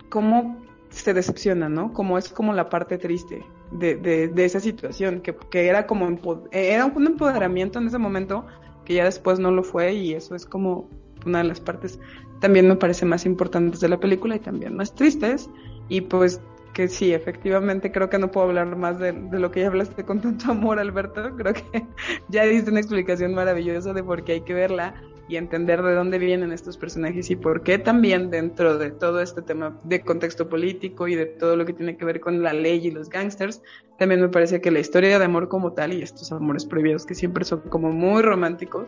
cómo 0.09 0.61
se 0.89 1.13
decepciona, 1.13 1.69
¿no? 1.69 1.93
Como 1.93 2.17
es 2.17 2.27
como 2.27 2.51
la 2.51 2.67
parte 2.67 2.97
triste 2.97 3.45
de, 3.71 3.95
de, 3.95 4.27
de 4.27 4.43
esa 4.43 4.59
situación, 4.59 5.21
que, 5.21 5.33
que, 5.49 5.67
era 5.69 5.87
como 5.87 6.19
era 6.51 6.85
un 6.85 7.07
empoderamiento 7.07 7.79
en 7.79 7.87
ese 7.87 7.99
momento 7.99 8.45
que 8.83 8.95
ya 8.95 9.05
después 9.05 9.39
no 9.39 9.51
lo 9.51 9.63
fue 9.63 9.93
y 9.93 10.15
eso 10.15 10.35
es 10.35 10.45
como 10.45 10.89
una 11.25 11.37
de 11.37 11.45
las 11.45 11.61
partes 11.61 11.97
también 12.41 12.67
me 12.67 12.75
parece 12.75 13.05
más 13.05 13.25
importantes 13.25 13.79
de 13.79 13.87
la 13.87 14.01
película 14.01 14.35
y 14.35 14.39
también 14.39 14.75
más 14.75 14.93
tristes 14.93 15.49
y 15.87 16.01
pues 16.01 16.41
que 16.73 16.87
sí, 16.87 17.13
efectivamente 17.13 17.91
creo 17.91 18.09
que 18.09 18.17
no 18.17 18.31
puedo 18.31 18.47
hablar 18.47 18.75
más 18.75 18.99
de, 18.99 19.13
lo 19.13 19.51
que 19.51 19.61
ya 19.61 19.67
hablaste 19.67 20.03
con 20.03 20.21
tanto 20.21 20.51
amor, 20.51 20.79
Alberto. 20.79 21.35
Creo 21.37 21.53
que 21.53 21.85
ya 22.29 22.45
diste 22.45 22.71
una 22.71 22.79
explicación 22.79 23.33
maravillosa 23.33 23.93
de 23.93 24.03
por 24.03 24.23
qué 24.23 24.33
hay 24.33 24.41
que 24.41 24.53
verla 24.53 24.95
y 25.27 25.37
entender 25.37 25.81
de 25.81 25.95
dónde 25.95 26.19
vienen 26.19 26.51
estos 26.51 26.77
personajes 26.77 27.29
y 27.29 27.35
por 27.35 27.63
qué 27.63 27.77
también 27.77 28.29
dentro 28.29 28.77
de 28.77 28.91
todo 28.91 29.21
este 29.21 29.41
tema 29.41 29.79
de 29.83 30.01
contexto 30.01 30.49
político 30.49 31.07
y 31.07 31.15
de 31.15 31.25
todo 31.25 31.55
lo 31.55 31.65
que 31.65 31.73
tiene 31.73 31.95
que 31.95 32.03
ver 32.03 32.19
con 32.19 32.43
la 32.43 32.53
ley 32.53 32.87
y 32.87 32.91
los 32.91 33.09
gangsters, 33.09 33.61
también 33.97 34.19
me 34.21 34.29
parece 34.29 34.59
que 34.59 34.69
la 34.69 34.79
historia 34.79 35.17
de 35.19 35.25
amor 35.25 35.47
como 35.47 35.73
tal 35.73 35.93
y 35.93 36.01
estos 36.01 36.31
amores 36.31 36.65
prohibidos 36.65 37.05
que 37.05 37.15
siempre 37.15 37.45
son 37.45 37.61
como 37.61 37.91
muy 37.91 38.21
románticos, 38.21 38.87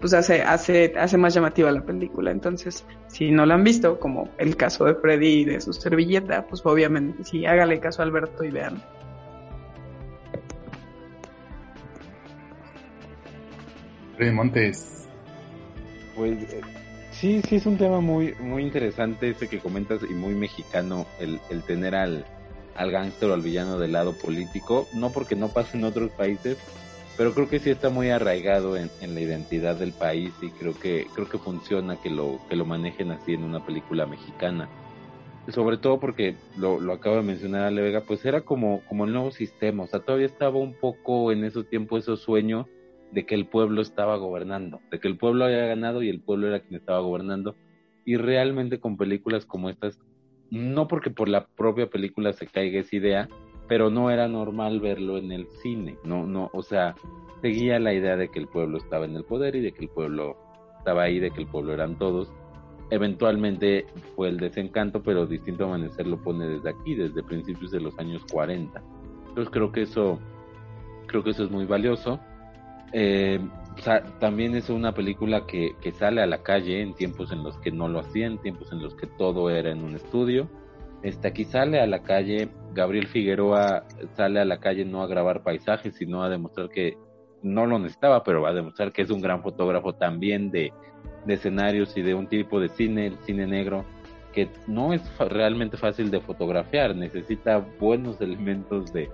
pues 0.00 0.14
hace, 0.14 0.42
hace, 0.42 0.92
hace 0.96 1.18
más 1.18 1.34
llamativa 1.34 1.70
la 1.72 1.84
película. 1.84 2.30
Entonces, 2.30 2.84
si 3.08 3.30
no 3.30 3.44
la 3.44 3.54
han 3.54 3.64
visto, 3.64 3.98
como 3.98 4.30
el 4.38 4.56
caso 4.56 4.84
de 4.84 4.94
Freddy 4.94 5.40
y 5.40 5.44
de 5.44 5.60
su 5.60 5.72
servilleta, 5.72 6.46
pues 6.46 6.64
obviamente 6.64 7.24
sí, 7.24 7.44
hágale 7.44 7.80
caso 7.80 8.02
a 8.02 8.04
Alberto 8.04 8.44
y 8.44 8.50
vean. 8.50 8.82
Freddy 14.16 14.32
Montes. 14.32 15.01
Pues 16.14 16.38
sí, 17.10 17.40
sí 17.42 17.56
es 17.56 17.66
un 17.66 17.78
tema 17.78 18.00
muy, 18.00 18.34
muy 18.40 18.62
interesante 18.62 19.30
ese 19.30 19.48
que 19.48 19.58
comentas 19.58 20.00
y 20.08 20.12
muy 20.12 20.34
mexicano 20.34 21.06
el, 21.18 21.40
el 21.50 21.62
tener 21.62 21.94
al, 21.94 22.24
al 22.76 22.90
gángster 22.90 23.30
o 23.30 23.34
al 23.34 23.42
villano 23.42 23.78
del 23.78 23.92
lado 23.92 24.12
político, 24.12 24.86
no 24.94 25.10
porque 25.10 25.36
no 25.36 25.48
pase 25.48 25.76
en 25.76 25.84
otros 25.84 26.10
países, 26.12 26.58
pero 27.16 27.34
creo 27.34 27.48
que 27.48 27.58
sí 27.58 27.70
está 27.70 27.90
muy 27.90 28.10
arraigado 28.10 28.76
en, 28.76 28.90
la 29.00 29.20
identidad 29.20 29.76
del 29.76 29.92
país 29.92 30.32
y 30.40 30.50
creo 30.50 30.74
que 30.78 31.06
creo 31.14 31.28
que 31.28 31.38
funciona 31.38 32.00
que 32.00 32.10
lo 32.10 32.40
que 32.48 32.56
lo 32.56 32.64
manejen 32.64 33.10
así 33.10 33.34
en 33.34 33.44
una 33.44 33.64
película 33.64 34.06
mexicana. 34.06 34.68
Sobre 35.48 35.76
todo 35.76 35.98
porque 35.98 36.36
lo, 36.56 36.80
lo 36.80 36.92
acabo 36.92 37.16
de 37.16 37.22
mencionar 37.22 37.64
Ale 37.64 37.82
Vega 37.82 38.02
pues 38.02 38.24
era 38.24 38.42
como 38.42 38.80
como 38.88 39.04
el 39.04 39.12
nuevo 39.12 39.30
sistema 39.32 39.82
o 39.82 39.86
sea 39.86 40.00
todavía 40.00 40.26
estaba 40.26 40.58
un 40.58 40.74
poco 40.74 41.32
en 41.32 41.44
esos 41.44 41.68
tiempos 41.68 42.04
esos 42.04 42.20
sueños 42.20 42.66
de 43.12 43.26
que 43.26 43.34
el 43.34 43.46
pueblo 43.46 43.82
estaba 43.82 44.16
gobernando 44.16 44.80
de 44.90 44.98
que 44.98 45.08
el 45.08 45.16
pueblo 45.16 45.44
había 45.44 45.66
ganado 45.66 46.02
y 46.02 46.08
el 46.08 46.20
pueblo 46.20 46.48
era 46.48 46.60
quien 46.60 46.80
estaba 46.80 47.00
gobernando 47.00 47.54
y 48.04 48.16
realmente 48.16 48.80
con 48.80 48.96
películas 48.96 49.46
como 49.46 49.70
estas 49.70 50.00
no 50.50 50.88
porque 50.88 51.10
por 51.10 51.28
la 51.28 51.46
propia 51.46 51.88
película 51.88 52.32
se 52.32 52.46
caiga 52.46 52.80
esa 52.80 52.96
idea 52.96 53.28
pero 53.68 53.90
no 53.90 54.10
era 54.10 54.28
normal 54.28 54.80
verlo 54.80 55.16
en 55.16 55.32
el 55.32 55.46
cine, 55.62 55.96
no, 56.04 56.26
no, 56.26 56.50
o 56.52 56.62
sea, 56.62 56.94
seguía 57.40 57.78
la 57.78 57.94
idea 57.94 58.18
de 58.18 58.28
que 58.28 58.38
el 58.38 58.46
pueblo 58.46 58.76
estaba 58.78 59.04
en 59.04 59.16
el 59.16 59.24
poder 59.24 59.56
y 59.56 59.60
de 59.60 59.72
que 59.72 59.84
el 59.84 59.88
pueblo 59.88 60.36
estaba 60.76 61.04
ahí, 61.04 61.18
de 61.18 61.30
que 61.30 61.40
el 61.40 61.46
pueblo 61.46 61.72
eran 61.72 61.96
todos. 61.96 62.30
Eventualmente 62.90 63.86
fue 64.14 64.28
el 64.28 64.36
desencanto, 64.36 65.02
pero 65.02 65.26
Distinto 65.26 65.64
Amanecer 65.64 66.06
lo 66.06 66.22
pone 66.22 66.46
desde 66.46 66.68
aquí, 66.68 66.94
desde 66.94 67.22
principios 67.22 67.70
de 67.70 67.80
los 67.80 67.98
años 67.98 68.22
40. 68.30 68.82
Entonces 69.28 69.50
creo 69.50 69.72
que 69.72 69.82
eso, 69.82 70.18
creo 71.06 71.24
que 71.24 71.30
eso 71.30 71.44
es 71.44 71.50
muy 71.50 71.64
valioso. 71.64 72.20
Eh, 72.92 73.40
también 74.20 74.54
es 74.54 74.68
una 74.68 74.92
película 74.92 75.46
que, 75.46 75.74
que 75.80 75.92
sale 75.92 76.20
a 76.22 76.26
la 76.26 76.42
calle 76.42 76.82
en 76.82 76.94
tiempos 76.94 77.32
en 77.32 77.42
los 77.42 77.56
que 77.58 77.72
no 77.72 77.88
lo 77.88 78.00
hacían, 78.00 78.38
tiempos 78.38 78.70
en 78.72 78.82
los 78.82 78.94
que 78.94 79.06
todo 79.06 79.50
era 79.50 79.70
en 79.70 79.82
un 79.82 79.96
estudio. 79.96 80.48
Este, 81.02 81.28
aquí 81.28 81.44
sale 81.44 81.80
a 81.80 81.86
la 81.86 82.02
calle, 82.02 82.48
Gabriel 82.74 83.08
Figueroa 83.08 83.84
sale 84.14 84.40
a 84.40 84.44
la 84.44 84.60
calle 84.60 84.84
no 84.84 85.02
a 85.02 85.08
grabar 85.08 85.42
paisajes, 85.42 85.96
sino 85.96 86.22
a 86.22 86.28
demostrar 86.28 86.68
que 86.68 86.96
no 87.42 87.66
lo 87.66 87.78
necesitaba, 87.78 88.22
pero 88.22 88.42
va 88.42 88.50
a 88.50 88.54
demostrar 88.54 88.92
que 88.92 89.02
es 89.02 89.10
un 89.10 89.20
gran 89.20 89.42
fotógrafo 89.42 89.94
también 89.94 90.50
de, 90.52 90.72
escenarios 91.26 91.96
y 91.96 92.02
de 92.02 92.14
un 92.14 92.28
tipo 92.28 92.60
de 92.60 92.68
cine, 92.68 93.06
el 93.06 93.18
cine 93.18 93.46
negro, 93.46 93.84
que 94.32 94.48
no 94.68 94.92
es 94.92 95.02
realmente 95.18 95.76
fácil 95.76 96.10
de 96.10 96.20
fotografiar, 96.20 96.94
necesita 96.94 97.58
buenos 97.58 98.20
elementos 98.20 98.92
de 98.92 99.08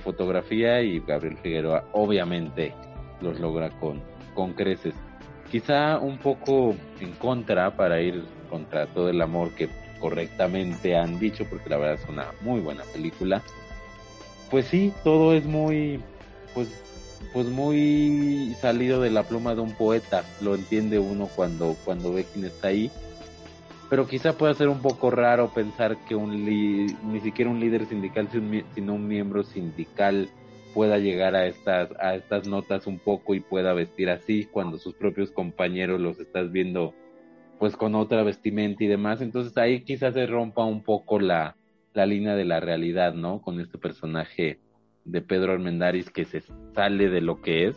fotografía 0.00 0.82
y 0.82 1.00
Gabriel 1.00 1.38
Figueroa 1.38 1.84
obviamente 1.92 2.74
los 3.20 3.38
logra 3.40 3.70
con, 3.70 4.02
con 4.34 4.52
creces. 4.52 4.94
Quizá 5.50 5.98
un 5.98 6.18
poco 6.18 6.74
en 7.00 7.12
contra 7.12 7.76
para 7.76 8.00
ir 8.00 8.24
contra 8.50 8.86
todo 8.86 9.08
el 9.08 9.20
amor 9.20 9.50
que 9.54 9.68
correctamente 9.98 10.96
han 10.96 11.18
dicho, 11.18 11.44
porque 11.48 11.70
la 11.70 11.76
verdad 11.76 12.02
es 12.02 12.08
una 12.08 12.26
muy 12.42 12.60
buena 12.60 12.84
película. 12.84 13.42
Pues 14.50 14.66
sí, 14.66 14.92
todo 15.04 15.34
es 15.34 15.44
muy, 15.44 16.00
pues, 16.54 16.68
pues 17.32 17.46
muy 17.46 18.56
salido 18.60 19.00
de 19.00 19.10
la 19.10 19.24
pluma 19.24 19.54
de 19.54 19.60
un 19.60 19.72
poeta, 19.72 20.24
lo 20.40 20.54
entiende 20.54 20.98
uno 20.98 21.28
cuando, 21.34 21.76
cuando 21.84 22.12
ve 22.12 22.24
quién 22.32 22.46
está 22.46 22.68
ahí. 22.68 22.90
Pero 23.90 24.06
quizá 24.06 24.34
pueda 24.34 24.52
ser 24.54 24.68
un 24.68 24.80
poco 24.80 25.10
raro 25.10 25.48
pensar 25.48 25.96
que 26.04 26.14
un 26.14 26.44
ni 26.44 27.20
siquiera 27.20 27.50
un 27.50 27.58
líder 27.58 27.86
sindical, 27.86 28.28
sino 28.74 28.94
un 28.94 29.08
miembro 29.08 29.44
sindical 29.44 30.28
pueda 30.74 30.98
llegar 30.98 31.34
a 31.34 31.46
estas, 31.46 31.90
a 31.98 32.14
estas 32.14 32.46
notas 32.46 32.86
un 32.86 32.98
poco 32.98 33.34
y 33.34 33.40
pueda 33.40 33.72
vestir 33.72 34.10
así 34.10 34.44
cuando 34.44 34.78
sus 34.78 34.94
propios 34.94 35.30
compañeros 35.30 36.00
los 36.00 36.18
estás 36.20 36.52
viendo 36.52 36.94
pues 37.58 37.76
con 37.76 37.94
otra 37.94 38.22
vestimenta 38.22 38.84
y 38.84 38.86
demás. 38.86 39.20
Entonces 39.20 39.56
ahí 39.56 39.82
quizás 39.82 40.14
se 40.14 40.26
rompa 40.26 40.64
un 40.64 40.82
poco 40.82 41.18
la, 41.18 41.56
la 41.94 42.06
línea 42.06 42.36
de 42.36 42.44
la 42.44 42.60
realidad, 42.60 43.14
¿no? 43.14 43.40
Con 43.42 43.60
este 43.60 43.78
personaje 43.78 44.60
de 45.04 45.22
Pedro 45.22 45.52
Armendáriz 45.52 46.10
que 46.10 46.24
se 46.24 46.42
sale 46.74 47.08
de 47.08 47.20
lo 47.20 47.40
que 47.40 47.68
es 47.68 47.76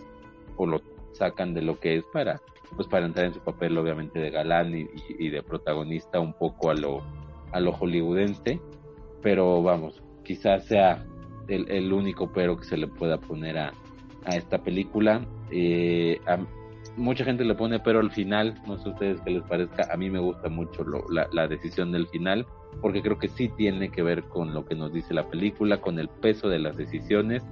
o 0.57 0.65
lo 0.65 0.81
sacan 1.13 1.53
de 1.53 1.61
lo 1.61 1.79
que 1.79 1.97
es 1.97 2.05
para 2.13 2.41
pues 2.75 2.87
para 2.87 3.05
entrar 3.05 3.25
en 3.25 3.33
su 3.33 3.41
papel 3.41 3.77
obviamente 3.77 4.19
de 4.19 4.29
galán 4.29 4.73
y, 4.73 5.29
de 5.29 5.43
protagonista 5.43 6.19
un 6.19 6.33
poco 6.33 6.69
a 6.69 6.73
lo 6.73 7.01
a 7.51 7.59
lo 7.59 7.71
hollywoodense 7.73 8.59
pero 9.21 9.61
vamos 9.61 10.01
quizás 10.23 10.65
sea 10.65 11.05
el, 11.51 11.93
único 11.93 12.31
pero 12.31 12.57
que 12.57 12.65
se 12.65 12.77
le 12.77 12.87
pueda 12.87 13.17
poner 13.19 13.57
a, 13.57 13.73
a 14.25 14.35
esta 14.35 14.63
película 14.63 15.25
eh, 15.51 16.19
mucha 16.97 17.23
gente 17.23 17.43
le 17.43 17.55
pone 17.55 17.79
pero 17.79 17.99
al 17.99 18.11
final, 18.11 18.59
no 18.67 18.77
sé 18.77 18.89
ustedes 18.89 19.21
qué 19.21 19.31
les 19.31 19.43
parezca, 19.43 19.87
a 19.91 19.97
mí 19.97 20.09
me 20.09 20.19
gusta 20.19 20.49
mucho 20.49 20.85
la, 21.09 21.47
decisión 21.47 21.91
del 21.91 22.07
final, 22.07 22.45
porque 22.81 23.01
creo 23.01 23.17
que 23.17 23.27
sí 23.27 23.49
tiene 23.49 23.89
que 23.89 24.01
ver 24.01 24.23
con 24.23 24.53
lo 24.53 24.65
que 24.65 24.75
nos 24.75 24.93
dice 24.93 25.13
la 25.13 25.27
película, 25.27 25.81
con 25.81 25.99
el 25.99 26.07
peso 26.07 26.49
de 26.49 26.59
las 26.59 26.77
decisiones 26.77 27.43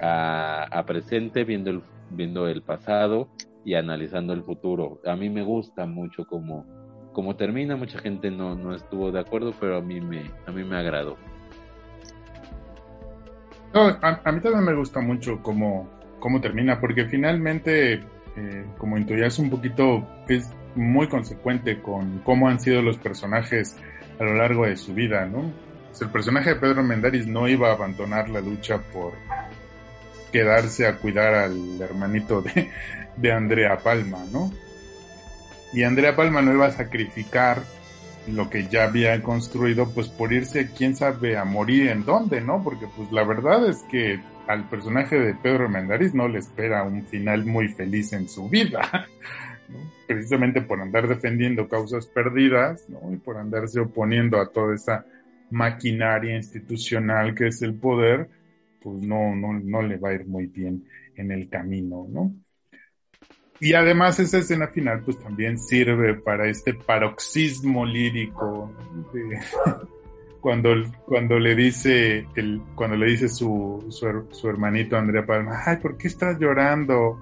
a, 0.00 0.84
presente, 0.86 1.44
viendo 1.44 1.70
el, 1.70 1.82
viendo 2.10 2.48
el 2.48 2.62
pasado 2.62 3.28
y 3.64 3.74
analizando 3.74 4.32
el 4.32 4.42
futuro. 4.42 5.00
A 5.04 5.16
mí 5.16 5.28
me 5.28 5.42
gusta 5.42 5.86
mucho 5.86 6.24
como, 6.26 6.64
como 7.12 7.36
termina, 7.36 7.76
mucha 7.76 7.98
gente 7.98 8.30
no, 8.30 8.54
no 8.54 8.74
estuvo 8.74 9.12
de 9.12 9.20
acuerdo, 9.20 9.52
pero 9.60 9.76
a 9.76 9.82
mí 9.82 10.00
me, 10.00 10.30
a 10.46 10.52
mí 10.52 10.64
me 10.64 10.76
agradó. 10.76 11.16
A, 13.72 14.32
mí 14.32 14.40
también 14.40 14.64
me 14.64 14.74
gusta 14.74 15.00
mucho 15.00 15.42
cómo, 15.42 15.88
cómo 16.18 16.40
termina, 16.40 16.80
porque 16.80 17.06
finalmente 17.06 18.02
eh, 18.36 18.64
como 18.78 18.96
intuías 18.96 19.38
un 19.38 19.50
poquito, 19.50 20.06
es 20.28 20.50
muy 20.74 21.08
consecuente 21.08 21.80
con 21.80 22.20
cómo 22.20 22.48
han 22.48 22.60
sido 22.60 22.82
los 22.82 22.96
personajes 22.96 23.76
a 24.18 24.24
lo 24.24 24.34
largo 24.34 24.66
de 24.66 24.76
su 24.76 24.94
vida, 24.94 25.26
¿no? 25.26 25.52
el 26.00 26.08
personaje 26.08 26.50
de 26.50 26.56
Pedro 26.56 26.82
Mendaris 26.82 27.26
no 27.26 27.48
iba 27.48 27.68
a 27.68 27.72
abandonar 27.72 28.30
la 28.30 28.40
lucha 28.40 28.78
por 28.78 29.12
quedarse 30.32 30.86
a 30.86 30.96
cuidar 30.96 31.34
al 31.34 31.80
hermanito 31.80 32.40
de, 32.40 32.70
de 33.16 33.32
Andrea 33.32 33.76
Palma, 33.78 34.24
¿no? 34.32 34.50
Y 35.72 35.82
Andrea 35.82 36.16
Palma 36.16 36.40
no 36.42 36.52
iba 36.52 36.66
a 36.66 36.72
sacrificar 36.72 37.62
lo 38.28 38.50
que 38.50 38.66
ya 38.68 38.84
había 38.84 39.22
construido, 39.22 39.90
pues 39.90 40.08
por 40.08 40.32
irse, 40.32 40.70
quién 40.76 40.94
sabe, 40.94 41.36
a 41.36 41.44
morir 41.44 41.88
en 41.88 42.04
dónde, 42.04 42.40
¿no? 42.40 42.62
Porque 42.62 42.86
pues 42.96 43.10
la 43.12 43.24
verdad 43.24 43.68
es 43.68 43.78
que 43.90 44.20
al 44.46 44.68
personaje 44.68 45.18
de 45.18 45.34
Pedro 45.34 45.68
Mendariz 45.68 46.14
no 46.14 46.28
le 46.28 46.38
espera 46.38 46.82
un 46.82 47.06
final 47.06 47.44
muy 47.44 47.68
feliz 47.68 48.12
en 48.12 48.28
su 48.28 48.48
vida, 48.48 48.80
precisamente 50.06 50.60
por 50.60 50.80
andar 50.80 51.08
defendiendo 51.08 51.68
causas 51.68 52.06
perdidas 52.06 52.84
y 53.10 53.16
por 53.16 53.36
andarse 53.36 53.80
oponiendo 53.80 54.40
a 54.40 54.50
toda 54.50 54.74
esa 54.74 55.04
maquinaria 55.50 56.36
institucional 56.36 57.34
que 57.34 57.48
es 57.48 57.62
el 57.62 57.74
poder, 57.74 58.28
pues 58.82 59.02
no, 59.02 59.34
no, 59.34 59.52
no 59.52 59.82
le 59.82 59.96
va 59.96 60.10
a 60.10 60.14
ir 60.14 60.26
muy 60.26 60.46
bien 60.46 60.84
en 61.16 61.30
el 61.32 61.48
camino, 61.48 62.06
¿no? 62.08 62.32
Y 63.60 63.74
además 63.74 64.18
esa 64.18 64.38
escena 64.38 64.68
final 64.68 65.02
pues 65.04 65.18
también 65.18 65.58
sirve 65.58 66.14
para 66.14 66.48
este 66.48 66.72
paroxismo 66.72 67.84
lírico 67.84 68.72
cuando, 70.40 70.70
cuando 71.04 71.38
le 71.38 71.54
dice 71.54 72.26
cuando 72.74 72.96
le 72.96 73.06
dice 73.10 73.28
su, 73.28 73.84
su, 73.90 74.48
hermanito 74.48 74.96
Andrea 74.96 75.26
Palma, 75.26 75.60
ay, 75.66 75.76
¿por 75.76 75.98
qué 75.98 76.08
estás 76.08 76.38
llorando? 76.38 77.20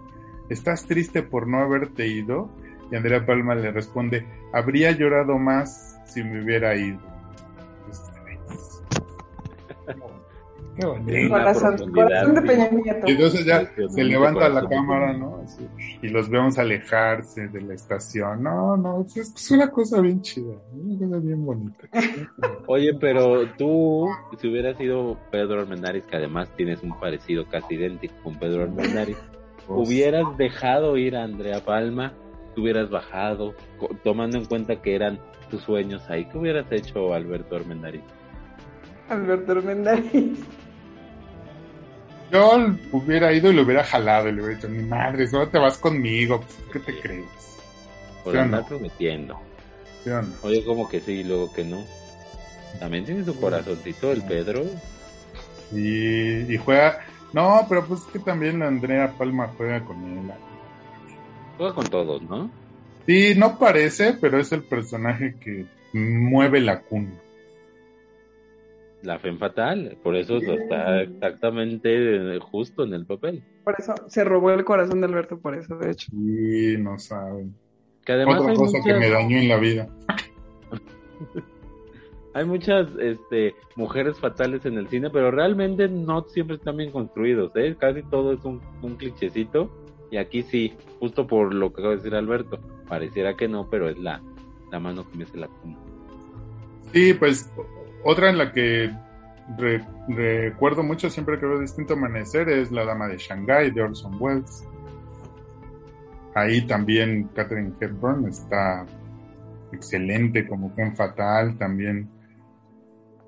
¿Estás 0.48 0.86
triste 0.86 1.22
por 1.22 1.48
no 1.48 1.58
haberte 1.58 2.06
ido? 2.06 2.48
Y 2.90 2.96
Andrea 2.96 3.26
Palma 3.26 3.54
le 3.56 3.72
responde, 3.72 4.24
habría 4.52 4.92
llorado 4.92 5.38
más 5.38 5.98
si 6.06 6.22
me 6.22 6.42
hubiera 6.42 6.74
ido. 6.76 7.00
Qué 10.78 10.86
bonito. 10.86 11.28
Corazón, 11.30 11.92
corazón 11.92 12.34
de 12.36 12.42
Peña 12.42 12.68
Nieto. 12.68 13.08
Y 13.08 13.10
entonces 13.12 13.44
ya 13.44 13.68
se 13.88 14.04
levanta 14.04 14.48
la 14.48 14.68
cámara, 14.68 15.12
¿no? 15.12 15.44
y 16.02 16.08
los 16.08 16.28
vemos 16.28 16.58
alejarse 16.58 17.48
de 17.48 17.60
la 17.62 17.74
estación. 17.74 18.42
No, 18.42 18.76
no, 18.76 19.04
es, 19.14 19.50
una 19.50 19.68
cosa 19.70 20.00
bien 20.00 20.22
chida, 20.22 20.54
una 20.72 21.06
cosa 21.06 21.18
bien 21.18 21.44
bonita. 21.44 21.88
Oye, 22.66 22.94
pero 22.94 23.48
tú, 23.56 24.06
si 24.40 24.48
hubieras 24.48 24.76
sido 24.76 25.18
Pedro 25.30 25.60
Armendáriz, 25.60 26.04
que 26.04 26.16
además 26.16 26.48
tienes 26.56 26.82
un 26.82 26.98
parecido 26.98 27.46
casi 27.48 27.74
idéntico 27.74 28.14
con 28.22 28.38
Pedro 28.38 28.62
Armendáriz, 28.62 29.18
¿hubieras 29.68 30.36
dejado 30.36 30.96
ir 30.96 31.16
a 31.16 31.24
Andrea 31.24 31.64
Palma? 31.64 32.12
¿Te 32.54 32.60
hubieras 32.60 32.90
bajado? 32.90 33.54
Tomando 34.04 34.38
en 34.38 34.44
cuenta 34.44 34.80
que 34.80 34.94
eran 34.94 35.18
tus 35.50 35.62
sueños 35.62 36.08
ahí, 36.08 36.26
¿qué 36.26 36.38
hubieras 36.38 36.70
hecho 36.70 37.14
Alberto 37.14 37.56
Armendáriz? 37.56 38.02
Alberto 39.08 39.52
Armendáriz. 39.52 40.38
Yo 42.30 42.58
hubiera 42.92 43.32
ido 43.32 43.50
y 43.50 43.54
lo 43.54 43.62
hubiera 43.62 43.84
jalado 43.84 44.28
y 44.28 44.32
le 44.32 44.42
hubiera 44.42 44.56
dicho, 44.56 44.68
mi 44.68 44.82
madre, 44.82 45.26
solo 45.26 45.48
te 45.48 45.58
vas 45.58 45.78
conmigo, 45.78 46.40
pues, 46.40 46.58
¿qué 46.72 46.78
te 46.80 47.00
crees? 47.00 47.24
Por 48.22 48.36
andar 48.36 48.66
prometiendo. 48.66 49.40
Oye, 50.42 50.64
como 50.64 50.88
que 50.88 51.00
sí 51.00 51.12
y 51.12 51.24
luego 51.24 51.52
que 51.52 51.64
no. 51.64 51.84
También 52.78 53.04
tiene 53.04 53.24
su 53.24 53.38
corazoncito 53.38 54.12
el 54.12 54.22
Pedro. 54.22 54.64
Y, 55.72 56.52
y 56.52 56.56
juega. 56.58 57.00
No, 57.32 57.66
pero 57.68 57.84
pues 57.86 58.00
es 58.00 58.06
que 58.06 58.18
también 58.18 58.62
Andrea 58.62 59.12
Palma 59.18 59.52
juega 59.56 59.84
con 59.84 60.02
él. 60.04 60.32
Juega 61.56 61.74
con 61.74 61.86
todos, 61.86 62.22
¿no? 62.22 62.50
Sí, 63.06 63.34
no 63.36 63.58
parece, 63.58 64.14
pero 64.14 64.38
es 64.38 64.52
el 64.52 64.62
personaje 64.62 65.34
que 65.40 65.66
mueve 65.92 66.60
la 66.60 66.80
cuna. 66.80 67.10
La 69.02 69.18
fe 69.18 69.32
fatal, 69.36 69.96
por 70.02 70.16
eso 70.16 70.38
está 70.38 71.02
exactamente 71.02 72.38
justo 72.40 72.84
en 72.84 72.94
el 72.94 73.06
papel. 73.06 73.42
Por 73.64 73.74
eso 73.78 73.94
se 74.08 74.24
robó 74.24 74.50
el 74.50 74.64
corazón 74.64 75.00
de 75.00 75.06
Alberto, 75.06 75.38
por 75.38 75.54
eso, 75.54 75.76
de 75.76 75.90
hecho. 75.92 76.10
Sí, 76.10 76.76
no 76.78 76.98
saben. 76.98 77.54
Que 78.04 78.12
además 78.12 78.40
Otra 78.40 78.50
hay 78.52 78.56
cosa 78.56 78.78
que 78.84 78.92
muchas- 78.94 79.00
me 79.00 79.10
dañó 79.10 79.36
en 79.38 79.48
la 79.48 79.56
vida. 79.58 79.88
Hay 82.34 82.44
muchas 82.44 82.86
este, 83.00 83.54
mujeres 83.74 84.18
fatales 84.18 84.64
en 84.64 84.74
el 84.78 84.86
cine, 84.88 85.10
pero 85.10 85.30
realmente 85.32 85.88
no 85.88 86.22
siempre 86.28 86.56
están 86.56 86.76
bien 86.76 86.92
construidos, 86.92 87.50
¿eh? 87.56 87.74
Casi 87.76 88.02
todo 88.04 88.32
es 88.32 88.44
un, 88.44 88.60
un 88.82 88.96
clichecito. 88.96 89.70
Y 90.10 90.18
aquí 90.18 90.42
sí, 90.42 90.74
justo 91.00 91.26
por 91.26 91.52
lo 91.52 91.72
que 91.72 91.80
acaba 91.80 91.90
de 91.90 91.96
decir 91.96 92.14
Alberto. 92.14 92.60
Pareciera 92.88 93.34
que 93.36 93.48
no, 93.48 93.68
pero 93.68 93.88
es 93.88 93.98
la, 93.98 94.22
la 94.70 94.78
mano 94.78 95.10
que 95.10 95.18
me 95.18 95.24
hace 95.24 95.36
la 95.38 95.48
cuna. 95.48 95.76
Sí, 96.92 97.12
pues 97.14 97.50
otra 98.10 98.30
en 98.30 98.38
la 98.38 98.52
que 98.52 98.90
re- 99.58 99.84
recuerdo 100.08 100.82
mucho 100.82 101.10
siempre 101.10 101.38
que 101.38 101.46
veo 101.46 101.60
Distinto 101.60 101.94
Amanecer 101.94 102.48
es 102.48 102.70
La 102.72 102.84
Dama 102.84 103.06
de 103.08 103.18
Shanghái 103.18 103.70
de 103.70 103.82
Orson 103.82 104.16
Welles. 104.18 104.66
Ahí 106.34 106.66
también 106.66 107.28
Catherine 107.34 107.72
Hepburn 107.80 108.26
está 108.28 108.86
excelente 109.72 110.46
como 110.46 110.70
Fen 110.70 110.94
Fatal, 110.94 111.56
también 111.58 112.08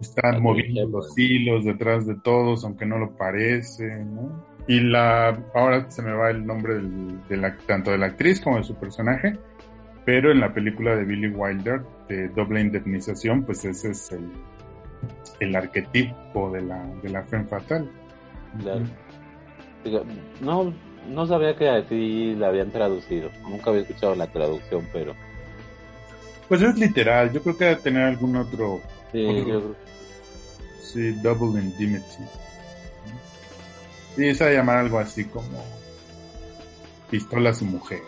está 0.01 0.23
Catherine 0.23 0.43
moviendo 0.43 0.81
Hepburn. 0.83 0.93
los 0.93 1.19
hilos 1.19 1.65
detrás 1.65 2.07
de 2.07 2.15
todos, 2.17 2.65
aunque 2.65 2.87
no 2.87 2.99
lo 2.99 3.17
parece, 3.17 4.05
¿no? 4.05 4.49
Y 4.69 4.81
la, 4.81 5.37
ahora 5.55 5.91
se 5.91 6.03
me 6.03 6.13
va 6.13 6.31
el 6.31 6.47
nombre 6.47 6.75
del- 6.75 7.21
de 7.29 7.37
la, 7.37 7.57
tanto 7.67 7.91
de 7.91 7.99
la 7.99 8.07
actriz 8.07 8.41
como 8.41 8.59
de 8.59 8.65
su 8.65 8.75
personaje, 8.77 9.37
pero 10.05 10.31
en 10.31 10.41
la 10.41 10.53
película 10.55 10.95
de 10.95 11.05
Billy 11.05 11.29
Wilder, 11.29 11.83
de 12.09 12.29
doble 12.29 12.61
indemnización, 12.61 13.43
pues 13.45 13.65
ese 13.65 13.91
es 13.91 14.13
el, 14.13 14.31
el 15.41 15.55
arquetipo 15.57 16.51
de 16.51 16.63
la, 16.63 16.85
de 17.03 17.09
la 17.09 17.23
Femme 17.25 17.47
Fatal. 17.47 17.91
Claro. 18.61 18.85
No, 20.41 20.73
no 21.09 21.27
sabía 21.27 21.57
que 21.57 21.69
así 21.69 22.35
la 22.35 22.49
habían 22.49 22.71
traducido. 22.71 23.31
Nunca 23.49 23.71
había 23.71 23.83
escuchado 23.83 24.15
la 24.15 24.27
traducción, 24.27 24.87
pero 24.93 25.15
Pues 26.49 26.61
es 26.63 26.77
literal, 26.79 27.33
yo 27.33 27.43
creo 27.43 27.57
que 27.57 27.65
debe 27.65 27.81
tener 27.81 28.03
algún 28.03 28.37
otro, 28.37 28.81
sí, 29.13 29.25
Otro. 29.25 29.39
yo 29.39 29.45
creo- 29.61 29.77
sí, 30.83 31.13
double 31.23 31.61
indemnity. 31.63 32.25
Sí, 34.17 34.35
se 34.35 34.45
va 34.45 34.51
a 34.51 34.55
llamar 34.55 34.79
algo 34.79 34.99
así 34.99 35.25
como 35.25 35.65
pistolas 37.09 37.63
y 37.63 37.65
mujeres. 37.65 38.05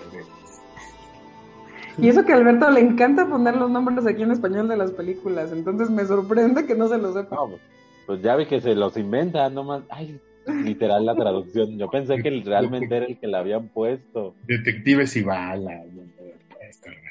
Y 1.98 2.08
eso 2.08 2.24
que 2.24 2.32
a 2.32 2.36
Alberto 2.36 2.70
le 2.70 2.80
encanta 2.80 3.26
poner 3.28 3.56
los 3.56 3.70
nombres 3.70 4.06
aquí 4.06 4.22
en 4.22 4.30
español 4.32 4.68
de 4.68 4.76
las 4.76 4.92
películas, 4.92 5.52
entonces 5.52 5.90
me 5.90 6.04
sorprende 6.06 6.64
que 6.66 6.74
no 6.74 6.88
se 6.88 6.98
lo 6.98 7.12
sepa. 7.12 7.36
No, 7.36 7.48
pues, 7.48 7.60
pues 8.06 8.22
ya 8.22 8.34
vi 8.36 8.46
que 8.46 8.60
se 8.60 8.74
los 8.74 8.96
inventa, 8.96 9.48
nomás. 9.50 9.82
Ay, 9.90 10.18
literal 10.46 11.04
la 11.04 11.14
traducción. 11.14 11.78
Yo 11.78 11.88
pensé 11.90 12.16
que 12.22 12.42
realmente 12.44 12.96
era 12.96 13.06
el 13.06 13.18
que 13.18 13.26
la 13.26 13.38
habían 13.40 13.68
puesto. 13.68 14.34
Detectives 14.46 15.14
y 15.16 15.22
balas. 15.22 15.84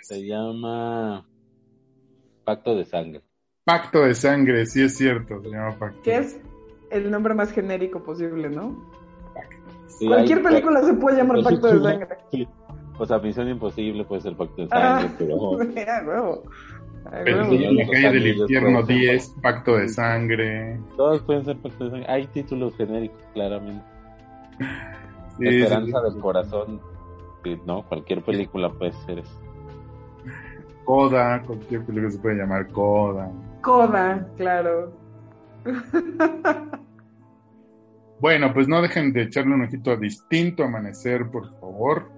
Se 0.02 0.26
llama 0.26 1.26
Pacto 2.44 2.76
de 2.76 2.86
Sangre. 2.86 3.22
Pacto 3.64 4.02
de 4.02 4.16
sangre, 4.16 4.66
sí 4.66 4.82
es 4.82 4.98
cierto, 4.98 5.40
se 5.42 5.50
llama 5.50 5.78
Pacto. 5.78 6.02
Que 6.02 6.18
es 6.18 6.40
el 6.90 7.12
nombre 7.12 7.36
más 7.36 7.52
genérico 7.52 8.04
posible, 8.04 8.50
¿no? 8.50 8.92
Sí, 9.88 10.08
Cualquier 10.08 10.40
hay- 10.40 10.44
película 10.46 10.82
se 10.82 10.94
puede 10.96 11.18
llamar 11.18 11.44
Pacto 11.44 11.68
de 11.68 11.82
Sangre. 11.84 12.08
O 12.98 13.06
sea, 13.06 13.18
Misión 13.20 13.50
Imposible 13.50 14.04
puede 14.04 14.22
ser 14.22 14.36
Pacto 14.36 14.62
de 14.64 14.68
Ah, 14.72 15.00
Sangre, 15.02 15.16
pero 15.18 15.58
mira, 15.76 16.04
huevo. 16.06 16.44
Ay, 17.12 17.24
El 17.26 17.34
huevo. 17.36 17.50
Señor 17.50 17.64
en 17.72 17.78
la 17.78 17.86
calle 17.88 18.10
del 18.12 18.28
infierno 18.38 18.72
puede 18.86 18.86
ser 18.86 18.96
10, 19.12 19.36
Pacto 19.42 19.78
de 19.78 19.90
sangre. 19.90 20.80
todos 20.98 21.22
pueden 21.24 21.46
ser 21.46 21.58
Pacto 21.58 21.86
de 21.86 21.90
Sangre. 21.92 22.12
Hay 22.12 22.28
títulos 22.28 22.76
genéricos, 22.78 23.22
claramente. 23.34 23.84
Sí, 25.40 25.48
Esperanza 25.48 26.00
sí. 26.06 26.12
del 26.14 26.22
Corazón. 26.22 26.82
No, 27.66 27.82
cualquier 27.88 28.22
película 28.22 28.70
puede 28.70 28.92
ser 29.06 29.20
eso. 29.20 29.42
Coda, 30.86 31.42
cualquier 31.42 31.84
película 31.86 32.12
se 32.12 32.20
puede 32.20 32.36
llamar 32.36 32.68
Coda. 32.68 33.32
Coda, 33.62 34.28
claro. 34.38 34.92
Bueno, 38.20 38.54
pues 38.54 38.68
no 38.68 38.82
dejen 38.82 39.12
de 39.14 39.24
echarle 39.24 39.56
un 39.56 39.64
ojito 39.64 39.92
a 39.92 39.96
Distinto 39.96 40.64
Amanecer, 40.64 41.30
por 41.32 41.50
favor. 41.60 42.12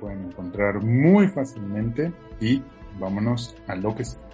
Pueden 0.00 0.26
encontrar 0.26 0.82
muy 0.82 1.28
fácilmente. 1.28 2.12
Y 2.40 2.62
vámonos 2.98 3.56
a 3.66 3.74
lo 3.74 3.94
que 3.94 4.04
sigue. 4.04 4.28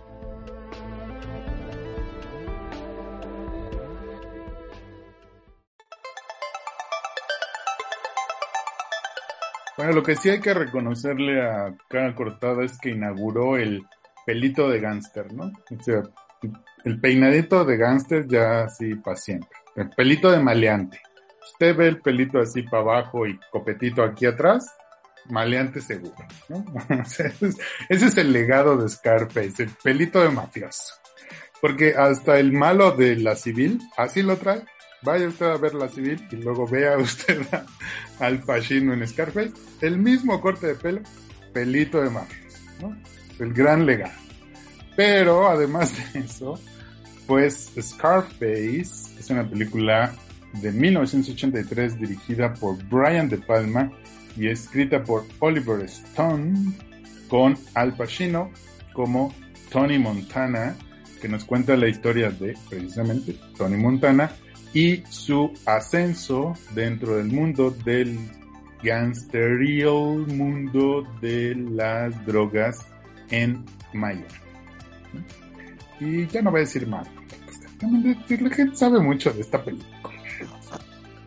Bueno, 9.77 9.93
lo 9.93 10.03
que 10.05 10.15
sí 10.15 10.31
hay 10.31 10.41
que 10.41 10.55
reconocerle 10.55 11.43
a 11.43 11.75
Cara 11.89 12.15
Cortada 12.15 12.65
es 12.65 12.79
que 12.79 12.91
inauguró 12.91 13.57
el 13.57 13.83
pelito 14.25 14.69
de 14.69 14.81
gángster, 14.81 15.33
¿no? 15.33 15.47
O 15.47 15.83
sea, 15.83 16.03
el 16.85 17.01
peinadito 17.01 17.65
de 17.65 17.77
gángster 17.77 18.27
ya 18.29 18.65
así 18.65 18.95
para 18.95 19.17
siempre. 19.17 19.51
El 19.75 19.91
pelito 19.91 20.31
de 20.31 20.39
maleante. 20.39 21.01
Usted 21.43 21.77
ve 21.77 21.89
el 21.89 22.01
pelito 22.01 22.39
así 22.39 22.63
para 22.63 22.83
abajo 22.83 23.27
y 23.27 23.39
copetito 23.51 24.03
aquí 24.03 24.27
atrás, 24.27 24.75
maleante 25.31 25.81
seguro, 25.81 26.17
¿no? 26.49 26.65
Ese, 27.03 27.33
es, 27.89 28.19
el 28.19 28.33
legado 28.33 28.77
de 28.77 28.89
Scarface, 28.89 29.63
el 29.63 29.71
pelito 29.83 30.23
de 30.23 30.31
mafioso. 30.31 30.95
Porque 31.61 31.95
hasta 31.97 32.39
el 32.39 32.53
malo 32.53 32.93
de 32.93 33.17
la 33.17 33.37
civil, 33.37 33.81
así 33.97 34.23
lo 34.23 34.37
trae. 34.37 34.65
Vaya 35.03 35.29
usted 35.29 35.47
a 35.47 35.57
ver 35.57 35.75
la 35.75 35.89
civil 35.89 36.27
y 36.31 36.37
luego 36.37 36.67
vea 36.67 36.97
usted 36.99 37.43
al 38.21 38.41
Pacino 38.41 38.93
en 38.93 39.07
Scarface. 39.07 39.53
El 39.81 39.99
mismo 39.99 40.41
corte 40.41 40.69
de 40.69 40.75
pelo, 40.75 41.01
pelito 41.53 42.03
de 42.03 42.11
mafioso, 42.11 42.59
¿no? 42.81 42.97
El 43.39 43.53
gran 43.53 43.87
legado. 43.87 44.15
Pero 44.97 45.49
además 45.49 45.93
de 46.13 46.21
eso, 46.21 46.59
pues 47.27 47.71
Scarface 47.81 49.19
es 49.19 49.31
una 49.31 49.49
película 49.49 50.15
de 50.61 50.71
1983 50.71 51.99
dirigida 51.99 52.55
por 52.55 52.83
Brian 52.85 53.29
De 53.29 53.39
Palma 53.39 53.91
y 54.37 54.49
escrita 54.49 55.03
por 55.03 55.25
Oliver 55.41 55.81
Stone 55.85 56.73
con 57.29 57.57
Al 57.75 57.97
Pacino 57.97 58.51
como 58.93 59.35
Tony 59.71 59.99
Montana, 59.99 60.77
que 61.21 61.29
nos 61.29 61.45
cuenta 61.45 61.77
la 61.77 61.89
historia 61.89 62.31
de 62.31 62.57
precisamente 62.69 63.37
Tony 63.57 63.77
Montana 63.77 64.31
y 64.73 65.03
su 65.09 65.53
ascenso 65.67 66.55
dentro 66.75 67.17
del 67.17 67.27
mundo 67.27 67.71
del 67.71 68.19
gangsterio, 68.83 69.95
mundo 69.95 71.07
de 71.21 71.55
las 71.55 72.25
drogas 72.27 72.87
en 73.31 73.65
Miami. 73.93 74.25
Y 76.01 76.27
ya 76.27 76.43
no 76.43 76.51
voy 76.51 76.59
a 76.59 76.65
decir 76.65 76.87
más. 76.87 77.09
La 77.81 78.51
gente 78.51 78.77
sabe 78.77 79.01
mucho 79.01 79.33
de 79.33 79.41
esta 79.41 79.63
película. 79.63 80.15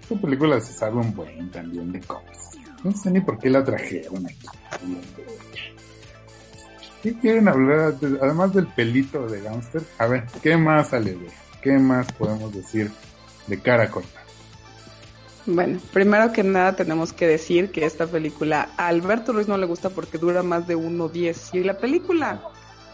Esta 0.02 0.22
película 0.22 0.60
se 0.60 0.74
sabe 0.74 0.98
un 0.98 1.14
buen 1.14 1.50
también 1.52 1.92
de 1.92 2.00
cosas. 2.02 2.27
No 2.84 2.92
sé 2.92 3.12
ni 3.12 3.20
por 3.22 3.40
qué 3.40 3.50
la 3.50 3.64
trajeron 3.64 4.26
aquí. 4.26 4.48
¿Qué 7.04 7.14
quieren 7.20 7.48
hablar? 7.48 8.00
de- 8.00 8.20
Además 8.22 8.54
del 8.54 8.68
pelito 8.68 9.28
de 9.28 9.42
Gangster. 9.42 9.82
A 9.98 10.08
ver, 10.08 10.26
¿qué 10.42 10.58
más 10.58 10.90
sale 10.90 11.12
de? 11.16 11.28
¿Qué 11.62 11.78
más 11.78 12.12
podemos 12.14 12.54
decir 12.54 12.92
de 13.48 13.60
cara 13.62 13.90
corta? 13.90 14.22
Bueno, 15.46 15.80
primero 15.94 16.32
que 16.34 16.44
nada 16.44 16.76
tenemos 16.76 17.14
que 17.14 17.26
decir 17.26 17.72
que 17.72 17.86
esta 17.86 18.06
película 18.06 18.70
a 18.78 18.88
Alberto 18.88 19.32
Ruiz 19.32 19.48
no 19.48 19.58
le 19.58 19.66
gusta 19.66 19.90
porque 19.90 20.18
dura 20.18 20.44
más 20.44 20.68
de 20.68 20.76
1.10 20.76 21.54
y 21.54 21.64
la 21.64 21.78
película 21.78 22.42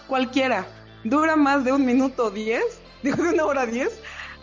cualquiera 0.08 0.68
dura 1.04 1.36
más 1.36 1.64
de 1.64 1.72
un 1.72 1.84
minuto 1.86 2.30
10, 2.30 2.62
digo 3.04 3.24
de 3.24 3.30
una 3.30 3.46
hora 3.46 3.66
10. 3.66 3.90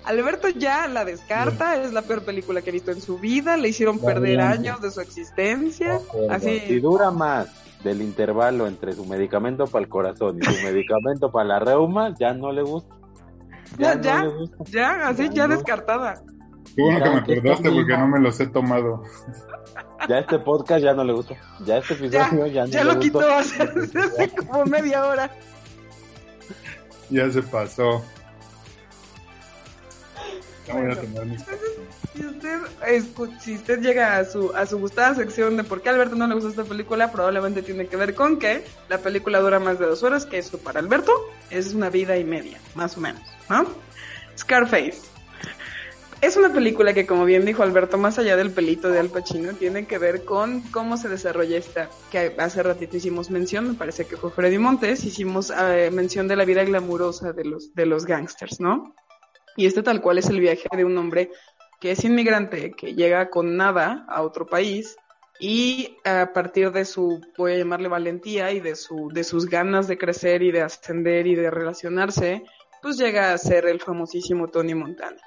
Alberto 0.04 0.48
ya 0.48 0.88
la 0.88 1.04
descarta, 1.04 1.76
es 1.82 1.92
la 1.92 2.02
peor 2.02 2.22
película 2.24 2.62
que 2.62 2.70
ha 2.70 2.72
visto 2.72 2.90
en 2.90 3.00
su 3.02 3.18
vida, 3.18 3.56
le 3.56 3.68
hicieron 3.68 3.98
perder 3.98 4.40
años 4.40 4.80
de 4.80 4.90
su 4.90 5.00
existencia, 5.00 5.98
Si 5.98 6.26
así 6.28 6.80
dura 6.80 7.10
más 7.10 7.48
del 7.84 8.02
intervalo 8.02 8.66
entre 8.66 8.92
su 8.94 9.04
medicamento 9.06 9.66
para 9.66 9.84
el 9.84 9.88
corazón 9.90 10.38
y 10.40 10.44
su 10.44 10.52
medicamento 10.64 11.30
para 11.30 11.44
la 11.46 11.58
reuma, 11.60 12.14
ya 12.18 12.32
no 12.32 12.50
le 12.52 12.62
gusta. 12.62 12.94
Ya, 13.78 13.94
no 13.94 14.02
ya. 14.02 14.24
gusta. 14.24 14.56
ya, 14.70 15.08
así 15.08 15.28
Ya 15.28 15.34
ya 15.34 15.48
no. 15.48 15.54
descartada. 15.56 16.22
Qué 16.74 16.82
bueno 16.82 17.00
que 17.04 17.10
me 17.10 17.18
acordaste 17.18 17.70
porque 17.70 17.96
no 17.98 18.08
me 18.08 18.20
los 18.20 18.40
he 18.40 18.46
tomado. 18.46 19.02
Ya 20.08 20.18
este 20.20 20.38
podcast 20.38 20.82
ya 20.82 20.94
no 20.94 21.04
le 21.04 21.12
gustó. 21.12 21.34
Ya 21.64 21.78
este 21.78 21.94
Ya, 22.08 22.26
episodio 22.26 22.46
ya, 22.46 22.64
no 22.64 22.70
ya 22.70 22.84
le 22.84 22.94
lo 22.94 23.00
quitó 23.00 23.18
gustó. 23.18 23.34
hace, 23.34 23.62
hace 23.98 24.30
como 24.34 24.64
media 24.66 25.04
hora. 25.06 25.30
Ya 27.10 27.30
se 27.30 27.42
pasó. 27.42 28.02
Ya 30.70 30.80
voy 30.80 30.92
a 30.92 31.00
tomar 31.00 31.26
mis 31.26 31.42
Si 32.14 32.26
usted, 32.26 32.58
si 33.40 33.54
usted 33.54 33.80
llega 33.80 34.18
a 34.18 34.24
su, 34.24 34.54
a 34.54 34.66
su 34.66 34.78
gustada 34.78 35.14
sección 35.14 35.56
de 35.56 35.64
por 35.64 35.82
qué 35.82 35.88
a 35.88 35.92
Alberto 35.92 36.16
no 36.16 36.26
le 36.26 36.34
gusta 36.34 36.50
esta 36.50 36.64
película, 36.64 37.10
probablemente 37.10 37.62
tiene 37.62 37.86
que 37.86 37.96
ver 37.96 38.14
con 38.14 38.38
que 38.38 38.64
la 38.88 38.98
película 38.98 39.40
dura 39.40 39.58
más 39.58 39.78
de 39.78 39.86
dos 39.86 40.02
horas, 40.02 40.26
que 40.26 40.38
eso 40.38 40.58
para 40.58 40.80
Alberto 40.80 41.12
es 41.50 41.74
una 41.74 41.90
vida 41.90 42.16
y 42.18 42.24
media, 42.24 42.58
más 42.74 42.96
o 42.96 43.00
menos, 43.00 43.22
¿no? 43.48 43.66
Scarface. 44.36 44.98
Es 46.20 46.36
una 46.36 46.52
película 46.52 46.92
que, 46.92 47.06
como 47.06 47.24
bien 47.24 47.46
dijo 47.46 47.62
Alberto, 47.62 47.96
más 47.96 48.18
allá 48.18 48.36
del 48.36 48.50
pelito 48.50 48.90
de 48.90 48.98
Al 48.98 49.08
Pacino, 49.08 49.54
tiene 49.54 49.86
que 49.86 49.96
ver 49.96 50.24
con 50.26 50.60
cómo 50.60 50.98
se 50.98 51.08
desarrolla 51.08 51.56
esta, 51.56 51.88
que 52.10 52.34
hace 52.38 52.62
ratito 52.62 52.98
hicimos 52.98 53.30
mención, 53.30 53.68
me 53.68 53.74
parece 53.74 54.04
que 54.04 54.18
fue 54.18 54.30
Freddy 54.30 54.58
Montes, 54.58 55.02
hicimos 55.04 55.50
eh, 55.50 55.90
mención 55.90 56.28
de 56.28 56.36
la 56.36 56.44
vida 56.44 56.62
glamurosa 56.62 57.32
de 57.32 57.46
los, 57.46 57.74
de 57.74 57.86
los 57.86 58.04
gangsters, 58.04 58.60
¿no? 58.60 58.94
Y 59.60 59.66
este 59.66 59.82
tal 59.82 60.00
cual 60.00 60.16
es 60.16 60.30
el 60.30 60.40
viaje 60.40 60.70
de 60.74 60.86
un 60.86 60.96
hombre 60.96 61.30
que 61.80 61.90
es 61.90 62.02
inmigrante, 62.02 62.72
que 62.72 62.94
llega 62.94 63.28
con 63.28 63.58
nada 63.58 64.06
a 64.08 64.22
otro 64.22 64.46
país 64.46 64.96
y 65.38 65.98
a 66.02 66.32
partir 66.32 66.72
de 66.72 66.86
su, 66.86 67.20
voy 67.36 67.52
a 67.52 67.58
llamarle 67.58 67.88
valentía 67.88 68.52
y 68.52 68.60
de, 68.60 68.74
su, 68.74 69.10
de 69.12 69.22
sus 69.22 69.44
ganas 69.44 69.86
de 69.86 69.98
crecer 69.98 70.42
y 70.42 70.50
de 70.50 70.62
ascender 70.62 71.26
y 71.26 71.34
de 71.34 71.50
relacionarse, 71.50 72.42
pues 72.80 72.96
llega 72.96 73.34
a 73.34 73.38
ser 73.38 73.66
el 73.66 73.82
famosísimo 73.82 74.48
Tony 74.48 74.74
Montana. 74.74 75.20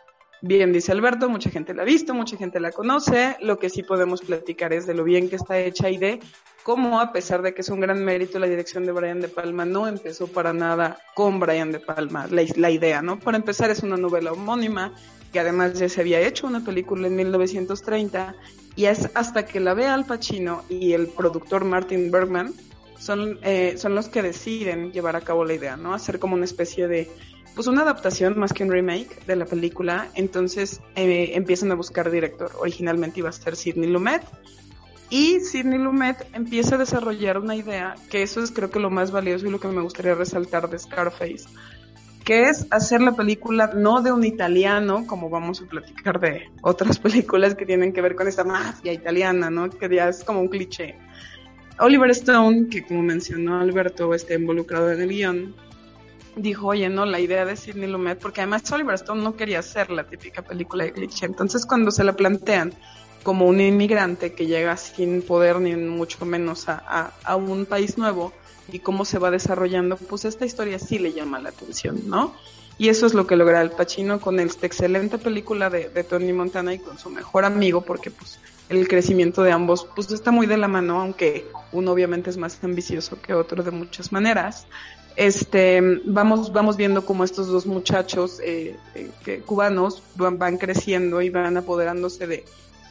Bien, 0.46 0.74
dice 0.74 0.92
Alberto, 0.92 1.30
mucha 1.30 1.50
gente 1.50 1.74
la 1.74 1.84
ha 1.84 1.86
visto, 1.86 2.14
mucha 2.14 2.36
gente 2.36 2.60
la 2.60 2.74
conoce. 2.74 3.38
Lo 3.40 3.60
que 3.60 3.70
sí 3.70 3.82
podemos 3.82 4.20
platicar 4.20 4.74
es 4.74 4.86
de 4.86 4.94
lo 4.94 5.06
bien 5.06 5.30
que 5.30 5.38
está 5.38 5.58
hecha 5.58 5.90
y 5.90 5.96
de 5.96 6.20
cómo, 6.64 7.00
a 7.00 7.14
pesar 7.14 7.42
de 7.42 7.54
que 7.54 7.62
es 7.62 7.70
un 7.70 7.80
gran 7.80 8.04
mérito 8.04 8.40
la 8.40 8.48
dirección 8.48 8.86
de 8.86 8.92
Brian 8.92 9.22
De 9.22 9.30
Palma, 9.30 9.64
no 9.64 9.88
empezó 9.88 10.28
para 10.28 10.52
nada 10.52 10.98
con 11.16 11.40
Brian 11.40 11.72
De 11.72 11.80
Palma, 11.80 12.28
la, 12.30 12.44
la 12.58 12.72
idea, 12.72 13.02
¿no? 13.02 13.22
Para 13.22 13.38
empezar, 13.38 13.72
es 13.72 13.84
una 13.84 13.96
novela 13.96 14.34
homónima 14.34 14.94
que 15.32 15.40
además 15.40 15.80
ya 15.80 15.88
se 15.88 16.02
había 16.02 16.20
hecho 16.20 16.46
una 16.46 16.60
película 16.60 17.08
en 17.08 17.16
1930 17.16 18.36
y 18.76 18.84
es 18.84 19.12
hasta 19.14 19.46
que 19.46 19.62
la 19.62 19.74
ve 19.74 19.88
Al 19.88 20.06
Pacino 20.06 20.64
y 20.68 20.92
el 20.92 21.08
productor 21.08 21.64
Martin 21.64 22.12
Bergman 22.12 22.54
son, 23.00 23.40
eh, 23.44 23.76
son 23.78 23.96
los 23.96 24.10
que 24.10 24.22
deciden 24.22 24.92
llevar 24.92 25.16
a 25.16 25.22
cabo 25.22 25.46
la 25.46 25.54
idea, 25.54 25.78
¿no? 25.78 25.94
Hacer 25.94 26.20
como 26.20 26.36
una 26.36 26.44
especie 26.44 26.90
de 26.90 27.10
pues 27.56 27.68
una 27.68 27.84
adaptación 27.84 28.38
más 28.38 28.54
que 28.54 28.64
un 28.64 28.72
remake 28.72 29.26
de 29.26 29.36
la 29.36 29.46
película. 29.46 30.08
Entonces 30.16 30.82
eh, 30.96 31.32
empiezan 31.36 31.72
a 31.72 31.76
buscar 31.76 32.10
director. 32.10 32.52
Originalmente 32.60 33.20
iba 33.20 33.30
a 33.30 33.34
ser 33.34 33.56
Sidney 33.56 33.90
Lumet. 33.90 34.24
Y 35.10 35.42
Sidney 35.42 35.78
Lumet 35.78 36.18
empieza 36.34 36.76
a 36.76 36.78
desarrollar 36.80 37.38
una 37.38 37.56
idea, 37.56 37.94
que 38.10 38.24
eso 38.24 38.42
es 38.42 38.52
creo 38.52 38.72
que 38.72 38.80
lo 38.80 38.90
más 38.90 39.12
valioso 39.12 39.46
y 39.46 39.52
lo 39.52 39.60
que 39.60 39.68
me 39.68 39.82
gustaría 39.82 40.16
resaltar 40.16 40.68
de 40.70 40.80
Scarface, 40.80 41.46
que 42.26 42.50
es 42.50 42.66
hacer 42.72 43.00
la 43.02 43.12
película 43.12 43.72
no 43.76 44.02
de 44.02 44.12
un 44.12 44.24
italiano, 44.24 45.06
como 45.06 45.30
vamos 45.30 45.62
a 45.62 45.66
platicar 45.66 46.20
de 46.20 46.50
otras 46.64 46.98
películas 47.00 47.54
que 47.54 47.68
tienen 47.68 47.94
que 47.94 48.02
ver 48.02 48.16
con 48.16 48.28
esta 48.28 48.44
mafia 48.44 48.92
italiana, 48.92 49.52
¿no? 49.52 49.70
Que 49.70 49.88
ya 49.88 50.10
es 50.10 50.24
como 50.24 50.40
un 50.40 50.48
cliché. 50.48 50.96
Oliver 51.80 52.10
Stone, 52.12 52.70
que 52.70 52.84
como 52.84 53.04
mencionó 53.04 53.60
Alberto, 53.60 54.16
está 54.16 54.34
involucrado 54.34 54.92
en 54.92 55.02
el 55.02 55.10
guion, 55.10 55.56
dijo, 56.36 56.68
oye, 56.68 56.90
no, 56.90 57.06
la 57.06 57.20
idea 57.20 57.46
de 57.46 57.56
Sidney 57.56 57.90
Lumet, 57.90 58.20
porque 58.20 58.42
además 58.42 58.70
Oliver 58.72 58.96
Stone 58.96 59.24
no 59.24 59.36
quería 59.36 59.60
hacer 59.60 59.90
la 59.92 60.06
típica 60.06 60.42
película 60.42 60.86
de 60.86 60.94
cliché. 60.94 61.26
Entonces, 61.26 61.66
cuando 61.66 61.92
se 61.92 62.04
la 62.04 62.14
plantean 62.14 62.74
como 63.24 63.46
un 63.46 63.62
inmigrante 63.62 64.34
que 64.34 64.46
llega 64.46 64.76
sin 64.78 65.22
poder 65.22 65.60
ni 65.60 65.76
mucho 65.76 66.26
menos 66.26 66.68
a, 66.68 67.14
a, 67.24 67.36
un 67.36 67.66
país 67.66 67.98
nuevo 67.98 68.34
y 68.72 68.80
cómo 68.80 69.06
se 69.06 69.18
va 69.18 69.32
desarrollando, 69.32 69.96
pues 69.96 70.26
esta 70.26 70.46
historia 70.46 70.78
sí 70.80 71.00
le 71.00 71.14
llama 71.14 71.40
la 71.40 71.50
atención, 71.50 72.02
¿no? 72.06 72.36
Y 72.78 72.90
eso 72.90 73.06
es 73.06 73.14
lo 73.14 73.28
que 73.28 73.36
logra 73.36 73.62
el 73.62 73.70
Pacino 73.72 74.20
con 74.20 74.40
esta 74.40 74.66
excelente 74.66 75.18
película 75.18 75.70
de, 75.70 75.90
de 75.90 76.04
Tony 76.04 76.34
Montana 76.34 76.74
y 76.74 76.80
con 76.80 76.98
su 76.98 77.10
mejor 77.10 77.46
amigo, 77.46 77.82
porque 77.82 78.10
pues 78.10 78.40
el 78.70 78.88
crecimiento 78.88 79.44
de 79.44 79.52
ambos 79.52 79.88
pues 79.96 80.12
está 80.12 80.32
muy 80.32 80.48
de 80.48 80.58
la 80.58 80.68
mano, 80.68 81.00
aunque 81.00 81.46
uno 81.72 81.92
obviamente 81.92 82.30
es 82.30 82.38
más 82.38 82.62
ambicioso 82.64 83.22
que 83.22 83.34
otro 83.34 83.64
de 83.64 83.72
muchas 83.72 84.12
maneras 84.12 84.68
este, 85.16 85.82
vamos, 86.06 86.52
vamos 86.52 86.78
viendo 86.78 87.06
cómo 87.06 87.24
estos 87.24 87.48
dos 87.48 87.66
muchachos 87.66 88.40
eh, 88.44 88.76
eh 88.96 89.42
cubanos 89.46 90.02
van, 90.16 90.38
van, 90.38 90.58
creciendo 90.58 91.22
y 91.22 91.30
van 91.30 91.58
apoderándose 91.58 92.28
de 92.28 92.46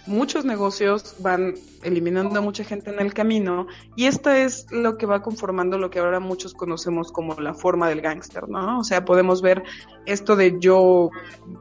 muchos 0.06 0.44
negocios, 0.44 1.14
van 1.20 1.54
eliminando 1.82 2.38
a 2.38 2.42
mucha 2.42 2.64
gente 2.64 2.90
en 2.90 3.00
el 3.00 3.14
camino 3.14 3.66
y 3.94 4.06
esto 4.06 4.30
es 4.30 4.66
lo 4.70 4.96
que 4.98 5.06
va 5.06 5.22
conformando 5.22 5.78
lo 5.78 5.90
que 5.90 6.00
ahora 6.00 6.20
muchos 6.20 6.54
conocemos 6.54 7.12
como 7.12 7.34
la 7.40 7.54
forma 7.54 7.88
del 7.88 8.00
gángster, 8.00 8.48
¿no? 8.48 8.80
O 8.80 8.84
sea, 8.84 9.04
podemos 9.04 9.42
ver 9.42 9.62
esto 10.06 10.34
de 10.34 10.58
yo 10.58 11.10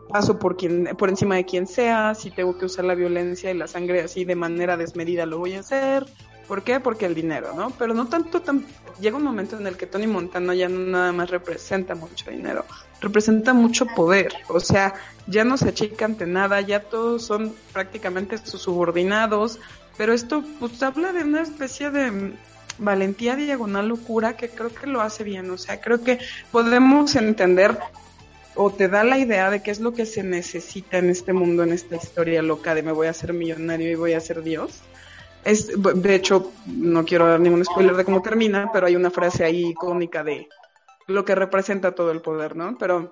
paso 0.09 0.39
por 0.39 0.57
quien, 0.57 0.89
por 0.97 1.09
encima 1.09 1.35
de 1.35 1.45
quien 1.45 1.67
sea, 1.67 2.15
si 2.15 2.31
tengo 2.31 2.57
que 2.57 2.65
usar 2.65 2.85
la 2.85 2.95
violencia 2.95 3.51
y 3.51 3.57
la 3.57 3.67
sangre 3.67 4.01
así 4.01 4.25
de 4.25 4.35
manera 4.35 4.77
desmedida 4.77 5.25
lo 5.25 5.37
voy 5.37 5.53
a 5.53 5.59
hacer, 5.59 6.05
¿Por 6.51 6.63
qué? 6.63 6.81
Porque 6.81 7.05
el 7.05 7.15
dinero, 7.15 7.53
¿no? 7.55 7.69
Pero 7.79 7.93
no 7.93 8.09
tanto, 8.09 8.41
tan... 8.41 8.65
llega 8.99 9.15
un 9.15 9.23
momento 9.23 9.57
en 9.57 9.67
el 9.67 9.77
que 9.77 9.87
Tony 9.87 10.05
Montana 10.05 10.53
ya 10.53 10.67
nada 10.67 11.13
más 11.13 11.29
representa 11.29 11.95
mucho 11.95 12.29
dinero, 12.29 12.65
representa 12.99 13.53
mucho 13.53 13.85
poder, 13.85 14.33
o 14.49 14.59
sea, 14.59 14.93
ya 15.27 15.45
no 15.45 15.55
se 15.55 15.69
achica 15.69 16.03
ante 16.03 16.27
nada, 16.27 16.59
ya 16.59 16.81
todos 16.81 17.23
son 17.23 17.55
prácticamente 17.71 18.37
sus 18.37 18.63
subordinados, 18.63 19.59
pero 19.97 20.11
esto 20.11 20.43
pues 20.59 20.83
habla 20.83 21.13
de 21.13 21.23
una 21.23 21.41
especie 21.41 21.89
de 21.89 22.33
valentía 22.77 23.37
diagonal 23.37 23.87
locura 23.87 24.35
que 24.35 24.49
creo 24.49 24.75
que 24.75 24.87
lo 24.87 24.99
hace 24.99 25.23
bien, 25.23 25.49
o 25.51 25.57
sea, 25.57 25.79
creo 25.79 26.03
que 26.03 26.19
podemos 26.51 27.15
entender 27.15 27.79
o 28.55 28.71
te 28.71 28.89
da 28.89 29.05
la 29.05 29.17
idea 29.17 29.49
de 29.51 29.63
qué 29.63 29.71
es 29.71 29.79
lo 29.79 29.93
que 29.93 30.05
se 30.05 30.21
necesita 30.21 30.97
en 30.97 31.11
este 31.11 31.31
mundo, 31.31 31.63
en 31.63 31.71
esta 31.71 31.95
historia 31.95 32.41
loca 32.41 32.75
de 32.75 32.83
me 32.83 32.91
voy 32.91 33.07
a 33.07 33.11
hacer 33.11 33.31
millonario 33.31 33.89
y 33.89 33.95
voy 33.95 34.11
a 34.15 34.19
ser 34.19 34.43
Dios 34.43 34.81
es, 35.43 35.71
de 35.81 36.15
hecho, 36.15 36.51
no 36.67 37.03
quiero 37.05 37.27
dar 37.27 37.39
ningún 37.39 37.65
spoiler 37.65 37.95
de 37.95 38.05
cómo 38.05 38.21
termina, 38.21 38.69
pero 38.71 38.87
hay 38.87 38.95
una 38.95 39.09
frase 39.09 39.43
ahí 39.43 39.69
icónica 39.69 40.23
de 40.23 40.47
lo 41.07 41.25
que 41.25 41.35
representa 41.35 41.93
todo 41.93 42.11
el 42.11 42.21
poder, 42.21 42.55
¿no? 42.55 42.77
Pero 42.77 43.11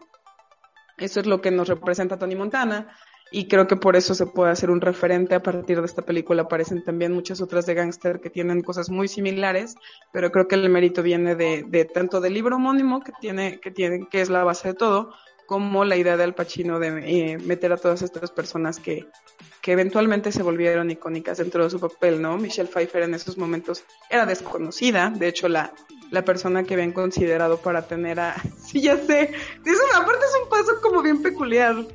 eso 0.97 1.19
es 1.19 1.25
lo 1.25 1.41
que 1.41 1.51
nos 1.51 1.67
representa 1.67 2.19
Tony 2.19 2.35
Montana 2.35 2.95
y 3.31 3.47
creo 3.47 3.67
que 3.67 3.75
por 3.75 3.95
eso 3.95 4.15
se 4.15 4.25
puede 4.25 4.51
hacer 4.51 4.71
un 4.71 4.81
referente 4.81 5.35
a 5.35 5.43
partir 5.43 5.79
de 5.79 5.85
esta 5.85 6.01
película. 6.01 6.43
Aparecen 6.43 6.83
también 6.83 7.13
muchas 7.13 7.41
otras 7.41 7.65
de 7.65 7.75
gángster 7.75 8.19
que 8.19 8.29
tienen 8.29 8.61
cosas 8.61 8.89
muy 8.89 9.07
similares, 9.07 9.75
pero 10.11 10.31
creo 10.31 10.47
que 10.47 10.55
el 10.55 10.69
mérito 10.69 11.03
viene 11.03 11.35
de, 11.35 11.89
tanto 11.93 12.21
del 12.21 12.33
libro 12.33 12.55
homónimo 12.55 13.01
que 13.01 13.11
tiene, 13.19 13.59
que 13.59 13.71
tiene, 13.71 14.07
que 14.09 14.21
es 14.21 14.29
la 14.29 14.43
base 14.43 14.69
de 14.69 14.73
todo, 14.73 15.13
como 15.45 15.85
la 15.85 15.95
idea 15.95 16.17
de 16.17 16.23
Al 16.23 16.35
Pacino 16.35 16.79
de 16.79 16.87
eh, 17.05 17.37
meter 17.39 17.71
a 17.71 17.77
todas 17.77 18.01
estas 18.01 18.31
personas 18.31 18.79
que, 18.79 19.07
que 19.61 19.71
eventualmente 19.73 20.31
se 20.31 20.43
volvieron 20.43 20.89
icónicas 20.91 21.37
dentro 21.37 21.63
de 21.63 21.69
su 21.69 21.79
papel, 21.79 22.21
¿no? 22.21 22.37
Michelle 22.37 22.69
Pfeiffer 22.69 23.03
en 23.03 23.13
esos 23.13 23.37
momentos 23.37 23.83
era 24.09 24.25
desconocida, 24.25 25.09
de 25.09 25.27
hecho 25.27 25.49
la, 25.49 25.73
la 26.11 26.23
persona 26.23 26.63
que 26.63 26.73
habían 26.73 26.91
considerado 26.91 27.57
para 27.57 27.83
tener 27.83 28.19
a... 28.19 28.35
Sí, 28.69 28.81
ya 28.81 28.97
sé, 28.97 29.23
es 29.23 29.79
una, 29.89 30.03
aparte 30.03 30.25
es 30.25 30.43
un 30.43 30.49
paso 30.49 30.79
como 30.81 31.01
bien 31.01 31.23
peculiar. 31.23 31.75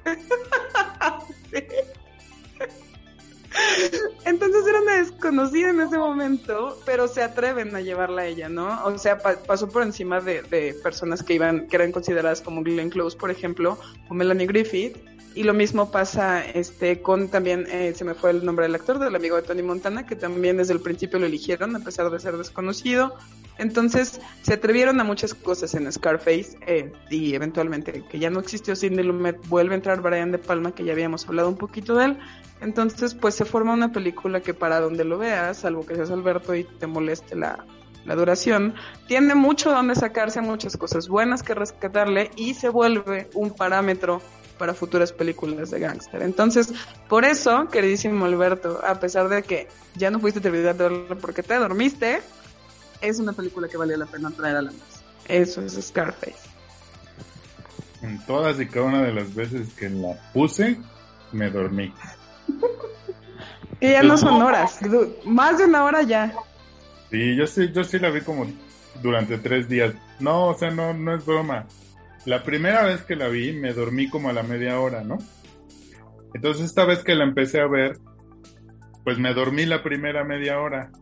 Entonces 4.24 4.66
era 4.66 4.80
una 4.80 4.96
desconocida 4.96 5.70
en 5.70 5.80
ese 5.80 5.96
momento, 5.98 6.76
pero 6.84 7.06
se 7.06 7.22
atreven 7.22 7.76
a 7.76 7.80
llevarla 7.80 8.22
a 8.22 8.26
ella, 8.26 8.48
¿no? 8.48 8.84
O 8.84 8.98
sea, 8.98 9.18
pasó 9.18 9.68
por 9.68 9.82
encima 9.82 10.20
de, 10.20 10.42
de, 10.42 10.74
personas 10.82 11.22
que 11.22 11.34
iban, 11.34 11.68
que 11.68 11.76
eran 11.76 11.92
consideradas 11.92 12.40
como 12.40 12.64
Glenn 12.64 12.90
Close, 12.90 13.16
por 13.16 13.30
ejemplo, 13.30 13.78
o 14.08 14.14
Melanie 14.14 14.48
Griffith, 14.48 14.96
y 15.34 15.42
lo 15.42 15.52
mismo 15.52 15.90
pasa 15.90 16.44
este 16.44 17.02
con 17.02 17.28
también, 17.28 17.66
eh, 17.70 17.92
se 17.94 18.04
me 18.04 18.14
fue 18.14 18.30
el 18.30 18.44
nombre 18.44 18.66
del 18.66 18.74
actor, 18.74 18.98
del 18.98 19.14
amigo 19.14 19.36
de 19.36 19.42
Tony 19.42 19.62
Montana, 19.62 20.06
que 20.06 20.14
también 20.14 20.56
desde 20.56 20.72
el 20.74 20.80
principio 20.80 21.18
lo 21.18 21.26
eligieron, 21.26 21.74
a 21.74 21.80
pesar 21.80 22.10
de 22.10 22.20
ser 22.20 22.36
desconocido. 22.36 23.16
Entonces 23.58 24.20
se 24.42 24.54
atrevieron 24.54 25.00
a 25.00 25.04
muchas 25.04 25.34
cosas 25.34 25.74
en 25.74 25.90
Scarface 25.90 26.56
eh, 26.66 26.92
y 27.10 27.34
eventualmente 27.34 28.04
que 28.08 28.18
ya 28.18 28.30
no 28.30 28.40
existió 28.40 28.76
Sidney 28.76 29.04
Lumet, 29.04 29.46
vuelve 29.48 29.74
a 29.74 29.76
entrar 29.76 30.00
Brian 30.00 30.30
De 30.32 30.38
Palma, 30.38 30.72
que 30.72 30.84
ya 30.84 30.92
habíamos 30.92 31.26
hablado 31.26 31.48
un 31.48 31.56
poquito 31.56 31.96
de 31.96 32.06
él. 32.06 32.18
Entonces 32.60 33.14
pues 33.14 33.34
se 33.34 33.44
forma 33.44 33.72
una 33.72 33.92
película 33.92 34.40
que 34.40 34.54
para 34.54 34.80
donde 34.80 35.04
lo 35.04 35.18
veas, 35.18 35.58
salvo 35.58 35.84
que 35.84 35.96
seas 35.96 36.10
Alberto 36.10 36.54
y 36.54 36.64
te 36.64 36.86
moleste 36.86 37.34
la, 37.34 37.64
la 38.04 38.14
duración, 38.14 38.74
tiene 39.08 39.34
mucho 39.34 39.70
donde 39.70 39.94
sacarse 39.94 40.40
muchas 40.40 40.76
cosas 40.76 41.08
buenas 41.08 41.42
que 41.42 41.54
rescatarle 41.54 42.30
y 42.36 42.54
se 42.54 42.68
vuelve 42.68 43.28
un 43.34 43.50
parámetro 43.50 44.20
para 44.58 44.74
futuras 44.74 45.12
películas 45.12 45.70
de 45.70 45.80
gángster. 45.80 46.22
Entonces, 46.22 46.72
por 47.08 47.24
eso, 47.24 47.68
queridísimo 47.68 48.24
Alberto, 48.24 48.80
a 48.84 48.98
pesar 49.00 49.28
de 49.28 49.42
que 49.42 49.68
ya 49.96 50.10
no 50.10 50.20
fuiste 50.20 50.40
terminar 50.40 50.76
de 50.76 50.88
verla 50.88 51.16
porque 51.16 51.42
te 51.42 51.54
dormiste, 51.54 52.20
es 53.00 53.18
una 53.18 53.32
película 53.32 53.68
que 53.68 53.76
vale 53.76 53.96
la 53.96 54.06
pena 54.06 54.30
traer 54.30 54.56
a 54.56 54.62
la 54.62 54.70
mesa. 54.70 55.02
Eso 55.26 55.62
es 55.62 55.72
Scarface. 55.80 56.48
En 58.02 58.24
todas 58.26 58.60
y 58.60 58.66
cada 58.66 58.86
una 58.86 59.02
de 59.02 59.12
las 59.12 59.34
veces 59.34 59.72
que 59.74 59.88
la 59.88 60.14
puse, 60.32 60.78
me 61.32 61.50
dormí. 61.50 61.92
y 63.80 63.90
ya 63.90 64.02
no 64.02 64.18
son 64.18 64.42
horas, 64.42 64.78
más 65.24 65.58
de 65.58 65.64
una 65.64 65.84
hora 65.84 66.02
ya. 66.02 66.34
Sí, 67.10 67.36
yo 67.36 67.46
sí, 67.46 67.70
yo 67.72 67.84
sí 67.84 67.98
la 67.98 68.10
vi 68.10 68.20
como 68.20 68.46
durante 69.02 69.38
tres 69.38 69.68
días. 69.68 69.94
No, 70.20 70.48
o 70.48 70.58
sea, 70.58 70.70
no, 70.70 70.92
no 70.94 71.14
es 71.14 71.24
broma. 71.24 71.66
La 72.26 72.42
primera 72.42 72.82
vez 72.84 73.02
que 73.02 73.16
la 73.16 73.28
vi 73.28 73.52
me 73.52 73.72
dormí 73.72 74.08
como 74.08 74.28
a 74.28 74.32
la 74.32 74.42
media 74.42 74.80
hora, 74.80 75.02
¿no? 75.02 75.18
Entonces 76.34 76.66
esta 76.66 76.84
vez 76.84 77.04
que 77.04 77.14
la 77.14 77.24
empecé 77.24 77.60
a 77.60 77.66
ver, 77.66 77.98
pues 79.04 79.18
me 79.18 79.34
dormí 79.34 79.66
la 79.66 79.82
primera 79.82 80.24
media 80.24 80.60
hora. 80.60 80.90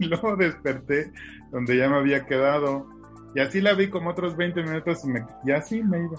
Y 0.00 0.06
luego 0.06 0.36
desperté 0.36 1.12
donde 1.52 1.76
ya 1.76 1.88
me 1.88 1.96
había 1.96 2.26
quedado. 2.26 2.88
Y 3.34 3.40
así 3.40 3.60
la 3.60 3.74
vi 3.74 3.88
como 3.88 4.10
otros 4.10 4.36
20 4.36 4.62
minutos 4.62 5.04
y, 5.04 5.08
me, 5.08 5.24
y 5.44 5.52
así 5.52 5.82
me 5.82 5.98
iba. 5.98 6.18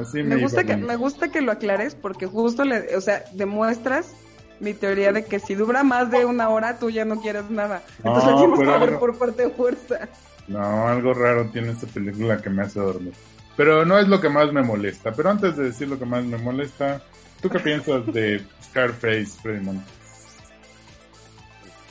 Así 0.00 0.22
Me 0.22 0.36
me, 0.36 0.42
gusta 0.42 0.60
iba 0.62 0.74
que 0.74 0.76
me 0.76 0.96
gusta 0.96 1.30
que 1.30 1.40
lo 1.40 1.52
aclares 1.52 1.94
porque 1.94 2.26
justo 2.26 2.64
le, 2.64 2.94
o 2.94 3.00
sea, 3.00 3.24
demuestras 3.32 4.14
mi 4.60 4.74
teoría 4.74 5.12
de 5.12 5.24
que 5.24 5.38
si 5.38 5.54
dura 5.54 5.84
más 5.84 6.10
de 6.10 6.24
una 6.26 6.48
hora 6.48 6.78
tú 6.78 6.90
ya 6.90 7.04
no 7.04 7.20
quieres 7.20 7.48
nada. 7.50 7.82
Entonces 7.98 8.30
No, 8.30 8.38
tienes 8.38 8.58
que 8.58 8.86
ver 8.86 8.98
por 8.98 9.16
parte 9.18 9.42
de 9.44 9.50
fuerza. 9.50 10.08
No, 10.48 10.88
algo 10.88 11.14
raro 11.14 11.48
tiene 11.50 11.72
esta 11.72 11.86
película 11.86 12.38
que 12.38 12.50
me 12.50 12.62
hace 12.62 12.80
dormir. 12.80 13.14
Pero 13.58 13.84
no 13.84 13.98
es 13.98 14.08
lo 14.08 14.20
que 14.20 14.30
más 14.30 14.50
me 14.52 14.62
molesta. 14.62 15.12
Pero 15.12 15.28
antes 15.30 15.54
de 15.56 15.64
decir 15.64 15.88
lo 15.88 15.98
que 15.98 16.06
más 16.06 16.24
me 16.24 16.38
molesta, 16.38 17.02
¿tú 17.42 17.50
qué 17.50 17.58
piensas 17.58 18.06
de 18.06 18.42
Scarface, 18.62 19.26
Freddy 19.42 19.60
Montes? 19.64 19.92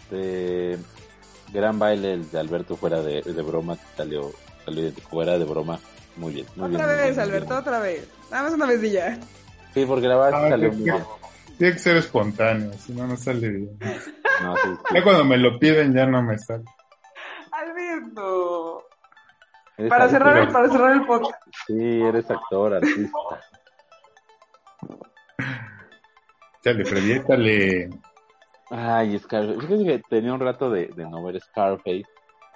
Este, 0.03 0.77
gran 1.51 1.77
baile 1.77 2.13
el 2.13 2.31
de 2.31 2.39
Alberto 2.39 2.75
fuera 2.77 3.01
de, 3.01 3.21
de 3.21 3.41
broma, 3.41 3.77
salió, 3.95 4.31
salió 4.65 4.83
de- 4.85 4.91
fuera 4.93 5.37
de 5.37 5.45
broma. 5.45 5.79
Muy 6.15 6.33
bien, 6.33 6.47
muy. 6.55 6.73
Otra 6.73 6.87
vez, 6.87 7.07
bien, 7.15 7.19
Alberto, 7.19 7.47
bien. 7.49 7.59
otra 7.59 7.79
vez. 7.79 8.07
Nada 8.31 8.43
más 8.43 8.53
una 8.53 8.65
vez 8.65 8.83
y 8.83 8.91
ya. 8.91 9.19
Sí, 9.73 9.85
porque 9.85 10.07
la 10.07 10.15
verdad 10.17 10.45
Ah, 10.45 10.49
salió 10.49 10.71
muy 10.71 10.83
bien. 10.83 11.03
Tiene 11.57 11.73
que 11.73 11.79
ser 11.79 11.97
espontáneo, 11.97 12.71
si 12.73 12.93
no, 12.93 13.05
no 13.07 13.17
sale 13.17 13.49
bien. 13.49 13.77
No, 14.41 14.55
sí, 14.55 14.61
sí. 14.69 14.95
Ya 14.95 15.03
cuando 15.03 15.25
me 15.25 15.37
lo 15.37 15.59
piden 15.59 15.93
ya 15.93 16.05
no 16.05 16.23
me 16.23 16.37
sale. 16.39 16.63
Alberto. 17.51 18.83
Para 19.89 20.09
cerrar, 20.09 20.37
el, 20.37 20.47
para 20.51 20.69
cerrar 20.69 20.93
el 20.93 21.05
podcast. 21.05 21.39
Sí, 21.67 22.01
eres 22.01 22.29
actor, 22.31 22.73
artista. 22.73 23.17
Chale, 26.63 26.83
Freddy. 26.83 27.89
Ay, 28.71 29.19
Scarface. 29.19 29.61
Fíjate 29.61 29.85
que 29.85 30.01
tenía 30.09 30.33
un 30.33 30.39
rato 30.39 30.71
de, 30.71 30.87
de 30.87 31.05
no 31.05 31.23
ver 31.23 31.39
Scarface. 31.39 32.05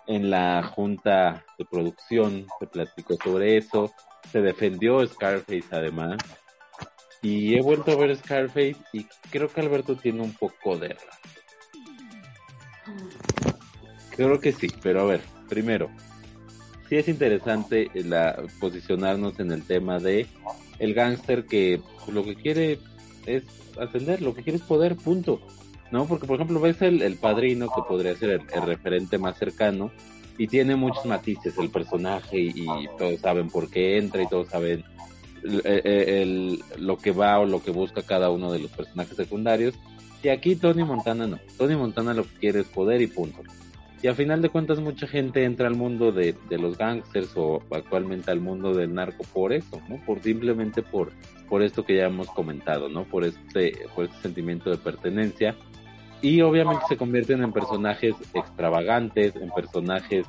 En 0.07 0.31
la 0.31 0.63
junta 0.63 1.45
de 1.59 1.65
producción 1.65 2.47
se 2.59 2.65
platicó 2.65 3.15
sobre 3.23 3.57
eso. 3.57 3.91
Se 4.31 4.41
defendió 4.41 5.05
Scarface 5.05 5.65
además. 5.71 6.17
Y 7.21 7.55
he 7.55 7.61
vuelto 7.61 7.91
a 7.91 7.97
ver 7.97 8.15
Scarface 8.17 8.77
y 8.93 9.05
creo 9.29 9.47
que 9.47 9.61
Alberto 9.61 9.95
tiene 9.95 10.23
un 10.23 10.33
poco 10.33 10.75
de 10.75 10.89
razón. 10.89 11.09
Creo 14.15 14.39
que 14.39 14.51
sí, 14.51 14.67
pero 14.81 15.01
a 15.01 15.05
ver, 15.05 15.21
primero, 15.47 15.89
sí 16.91 16.97
es 16.97 17.07
interesante 17.07 17.89
la, 17.93 18.43
posicionarnos 18.59 19.39
en 19.39 19.53
el 19.53 19.63
tema 19.63 19.97
de 19.97 20.27
el 20.77 20.93
gángster 20.93 21.45
que 21.45 21.79
lo 22.11 22.25
que 22.25 22.35
quiere 22.35 22.79
es 23.25 23.43
ascender, 23.79 24.21
lo 24.21 24.33
que 24.33 24.43
quiere 24.43 24.57
es 24.57 24.65
poder, 24.65 24.97
punto. 24.97 25.39
¿No? 25.89 26.05
Porque, 26.05 26.27
por 26.27 26.35
ejemplo, 26.35 26.59
ves 26.59 26.81
el, 26.81 27.15
padrino, 27.15 27.69
que 27.73 27.81
podría 27.87 28.13
ser 28.17 28.41
el, 28.53 28.61
referente 28.63 29.17
más 29.17 29.37
cercano, 29.37 29.89
y 30.37 30.47
tiene 30.47 30.75
muchos 30.75 31.05
matices 31.05 31.57
el 31.57 31.69
personaje, 31.69 32.37
y, 32.41 32.65
todos 32.97 33.21
saben 33.21 33.49
por 33.49 33.69
qué 33.69 33.97
entra, 33.97 34.21
y 34.23 34.27
todos 34.27 34.49
saben 34.49 34.83
el- 35.45 35.61
el- 35.65 36.63
lo 36.77 36.97
que 36.97 37.11
va 37.11 37.39
o 37.39 37.45
lo 37.45 37.63
que 37.63 37.71
busca 37.71 38.03
cada 38.03 38.29
uno 38.29 38.51
de 38.51 38.59
los 38.59 38.71
personajes 38.71 39.15
secundarios. 39.15 39.75
Y 40.23 40.27
aquí 40.27 40.57
Tony 40.57 40.83
Montana 40.83 41.25
no. 41.25 41.39
Tony 41.57 41.77
Montana 41.77 42.13
lo 42.13 42.23
que 42.23 42.37
quiere 42.37 42.59
es 42.59 42.67
poder 42.67 43.01
y 43.01 43.07
punto. 43.07 43.41
Y 44.03 44.07
a 44.07 44.15
final 44.15 44.41
de 44.41 44.49
cuentas 44.49 44.79
mucha 44.79 45.07
gente 45.07 45.43
entra 45.43 45.67
al 45.67 45.75
mundo 45.75 46.11
de, 46.11 46.35
de 46.49 46.57
los 46.57 46.77
gangsters 46.77 47.31
o 47.35 47.61
actualmente 47.71 48.31
al 48.31 48.41
mundo 48.41 48.73
del 48.73 48.93
narco 48.95 49.23
por 49.31 49.53
eso, 49.53 49.79
¿no? 49.87 49.97
Por 50.05 50.21
simplemente 50.23 50.81
por, 50.81 51.11
por 51.47 51.61
esto 51.61 51.85
que 51.85 51.97
ya 51.97 52.05
hemos 52.05 52.27
comentado, 52.29 52.89
¿no? 52.89 53.03
Por 53.03 53.25
este, 53.25 53.77
por 53.93 54.05
este 54.05 54.21
sentimiento 54.21 54.71
de 54.71 54.77
pertenencia. 54.77 55.55
Y 56.21 56.41
obviamente 56.41 56.83
se 56.87 56.97
convierten 56.97 57.43
en 57.43 57.51
personajes 57.51 58.15
extravagantes, 58.33 59.35
en 59.35 59.51
personajes 59.51 60.25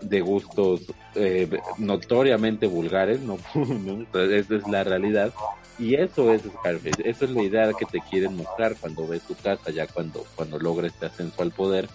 de 0.00 0.20
gustos 0.20 0.92
eh, 1.14 1.48
notoriamente 1.78 2.66
vulgares, 2.66 3.20
¿no? 3.20 3.38
esa 4.20 4.56
es 4.56 4.68
la 4.68 4.84
realidad. 4.84 5.32
Y 5.78 5.94
eso 5.94 6.32
es 6.32 6.42
Scarface, 6.42 7.08
eso 7.08 7.24
es 7.26 7.30
la 7.30 7.42
idea 7.42 7.72
que 7.72 7.84
te 7.84 8.00
quieren 8.00 8.36
mostrar 8.36 8.76
cuando 8.76 9.06
ves 9.06 9.22
tu 9.22 9.34
casa, 9.34 9.70
ya 9.70 9.86
cuando, 9.86 10.24
cuando 10.34 10.58
logra 10.58 10.86
este 10.86 11.06
ascenso 11.06 11.42
al 11.42 11.50
poder, 11.50 11.88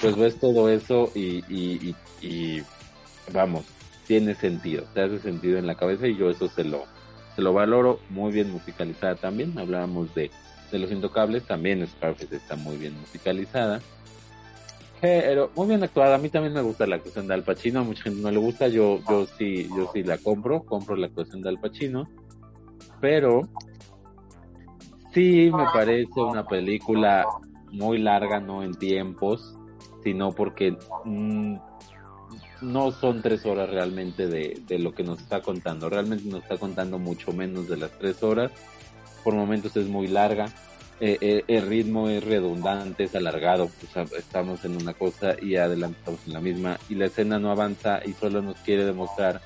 pues 0.00 0.16
ves 0.16 0.38
todo 0.38 0.68
eso 0.68 1.10
y, 1.14 1.44
y, 1.48 1.94
y, 2.20 2.26
y, 2.26 2.62
vamos, 3.32 3.64
tiene 4.06 4.34
sentido, 4.34 4.84
te 4.94 5.02
hace 5.02 5.18
sentido 5.18 5.58
en 5.58 5.66
la 5.66 5.76
cabeza 5.76 6.06
y 6.06 6.16
yo 6.16 6.30
eso 6.30 6.48
se 6.48 6.64
lo, 6.64 6.84
se 7.34 7.42
lo 7.42 7.52
valoro, 7.52 8.00
muy 8.10 8.32
bien 8.32 8.50
musicalizada 8.50 9.16
también, 9.16 9.58
hablábamos 9.58 10.14
de, 10.14 10.30
de 10.70 10.78
Los 10.78 10.90
Intocables, 10.90 11.44
también 11.44 11.86
Scarface 11.86 12.36
está 12.36 12.56
muy 12.56 12.76
bien 12.76 12.98
musicalizada. 12.98 13.80
Pero 15.00 15.52
muy 15.54 15.68
bien 15.68 15.84
actuada, 15.84 16.16
a 16.16 16.18
mí 16.18 16.28
también 16.28 16.54
me 16.54 16.62
gusta 16.62 16.84
la 16.84 16.96
actuación 16.96 17.28
de 17.28 17.34
Al 17.34 17.44
Pacino, 17.44 17.80
a 17.80 17.84
mucha 17.84 18.02
gente 18.02 18.20
no 18.20 18.32
le 18.32 18.38
gusta, 18.38 18.66
yo, 18.66 18.98
yo 19.08 19.26
sí, 19.26 19.68
yo 19.68 19.88
sí 19.92 20.02
la 20.02 20.18
compro, 20.18 20.64
compro 20.64 20.96
la 20.96 21.06
actuación 21.06 21.40
de 21.40 21.50
Al 21.50 21.60
Pacino, 21.60 22.08
pero 23.00 23.48
sí 25.12 25.50
me 25.54 25.66
parece 25.72 26.20
una 26.20 26.44
película 26.44 27.24
muy 27.70 27.98
larga, 27.98 28.40
no 28.40 28.64
en 28.64 28.74
tiempos, 28.74 29.57
sino 30.02 30.32
porque 30.32 30.76
mm, 31.04 31.56
no 32.62 32.92
son 32.92 33.22
tres 33.22 33.46
horas 33.46 33.70
realmente 33.70 34.26
de, 34.26 34.60
de 34.66 34.78
lo 34.78 34.94
que 34.94 35.04
nos 35.04 35.20
está 35.20 35.40
contando, 35.40 35.88
realmente 35.88 36.28
nos 36.28 36.42
está 36.42 36.56
contando 36.56 36.98
mucho 36.98 37.32
menos 37.32 37.68
de 37.68 37.76
las 37.76 37.90
tres 37.98 38.22
horas, 38.22 38.50
por 39.24 39.34
momentos 39.34 39.76
es 39.76 39.86
muy 39.86 40.08
larga, 40.08 40.46
eh, 41.00 41.16
eh, 41.20 41.44
el 41.46 41.66
ritmo 41.66 42.08
es 42.08 42.24
redundante, 42.24 43.04
es 43.04 43.14
alargado, 43.14 43.64
o 43.64 44.16
estamos 44.16 44.64
en 44.64 44.76
una 44.76 44.94
cosa 44.94 45.36
y 45.40 45.54
adelante 45.54 45.98
estamos 45.98 46.20
en 46.26 46.32
la 46.32 46.40
misma, 46.40 46.78
y 46.88 46.94
la 46.96 47.06
escena 47.06 47.38
no 47.38 47.50
avanza 47.50 48.00
y 48.04 48.12
solo 48.14 48.42
nos 48.42 48.56
quiere 48.58 48.84
demostrar 48.84 49.40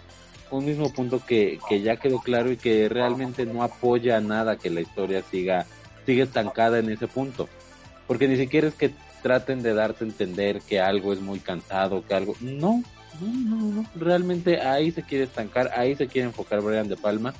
un 0.50 0.64
mismo 0.64 0.92
punto 0.92 1.24
que, 1.24 1.59
que 1.68 1.80
ya 1.80 1.96
quedó 1.96 2.20
claro 2.20 2.50
y 2.53 2.57
que 2.57 2.88
realmente 2.88 3.46
no 3.46 3.62
apoya 3.62 4.20
nada 4.20 4.57
que 4.57 4.70
la 4.70 4.80
historia 4.80 5.22
siga, 5.22 5.66
siga 6.05 6.24
estancada 6.24 6.78
en 6.78 6.90
ese 6.90 7.09
punto. 7.09 7.48
Porque 8.07 8.28
ni 8.28 8.36
siquiera 8.36 8.68
es 8.68 8.74
que 8.74 8.92
traten 9.23 9.62
de 9.62 9.75
darte 9.75 10.05
a 10.05 10.09
entender 10.09 10.61
que 10.62 10.81
algo 10.81 11.12
es 11.12 11.20
muy 11.20 11.39
cansado, 11.41 12.05
que 12.07 12.14
algo... 12.14 12.35
No, 12.41 12.83
no, 13.20 13.57
no, 13.57 13.66
no. 13.83 13.85
Realmente 13.95 14.61
ahí 14.61 14.91
se 14.91 15.03
quiere 15.03 15.25
estancar, 15.25 15.70
ahí 15.77 15.95
se 15.95 16.09
quiere 16.09 16.29
enfocar 16.29 16.61
Brian 16.61 16.89
De 16.89 16.97
Palma 16.97 17.33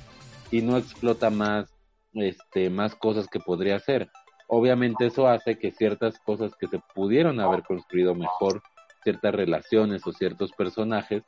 y 0.51 0.61
no 0.61 0.77
explota 0.77 1.29
más, 1.29 1.69
este, 2.13 2.69
más 2.69 2.95
cosas 2.95 3.27
que 3.27 3.39
podría 3.39 3.75
hacer. 3.75 4.09
Obviamente 4.47 5.05
eso 5.07 5.27
hace 5.27 5.57
que 5.57 5.71
ciertas 5.71 6.19
cosas 6.19 6.53
que 6.59 6.67
se 6.67 6.79
pudieron 6.93 7.39
haber 7.39 7.63
construido 7.63 8.13
mejor, 8.15 8.61
ciertas 9.03 9.33
relaciones 9.33 10.05
o 10.05 10.13
ciertos 10.13 10.51
personajes, 10.51 11.23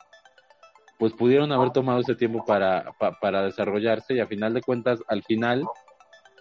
pues 0.98 1.12
pudieron 1.12 1.52
haber 1.52 1.70
tomado 1.72 2.00
ese 2.00 2.14
tiempo 2.14 2.44
para, 2.46 2.92
pa- 2.98 3.18
para 3.20 3.42
desarrollarse 3.42 4.14
y 4.14 4.20
a 4.20 4.26
final 4.26 4.54
de 4.54 4.62
cuentas, 4.62 5.00
al 5.08 5.22
final, 5.24 5.64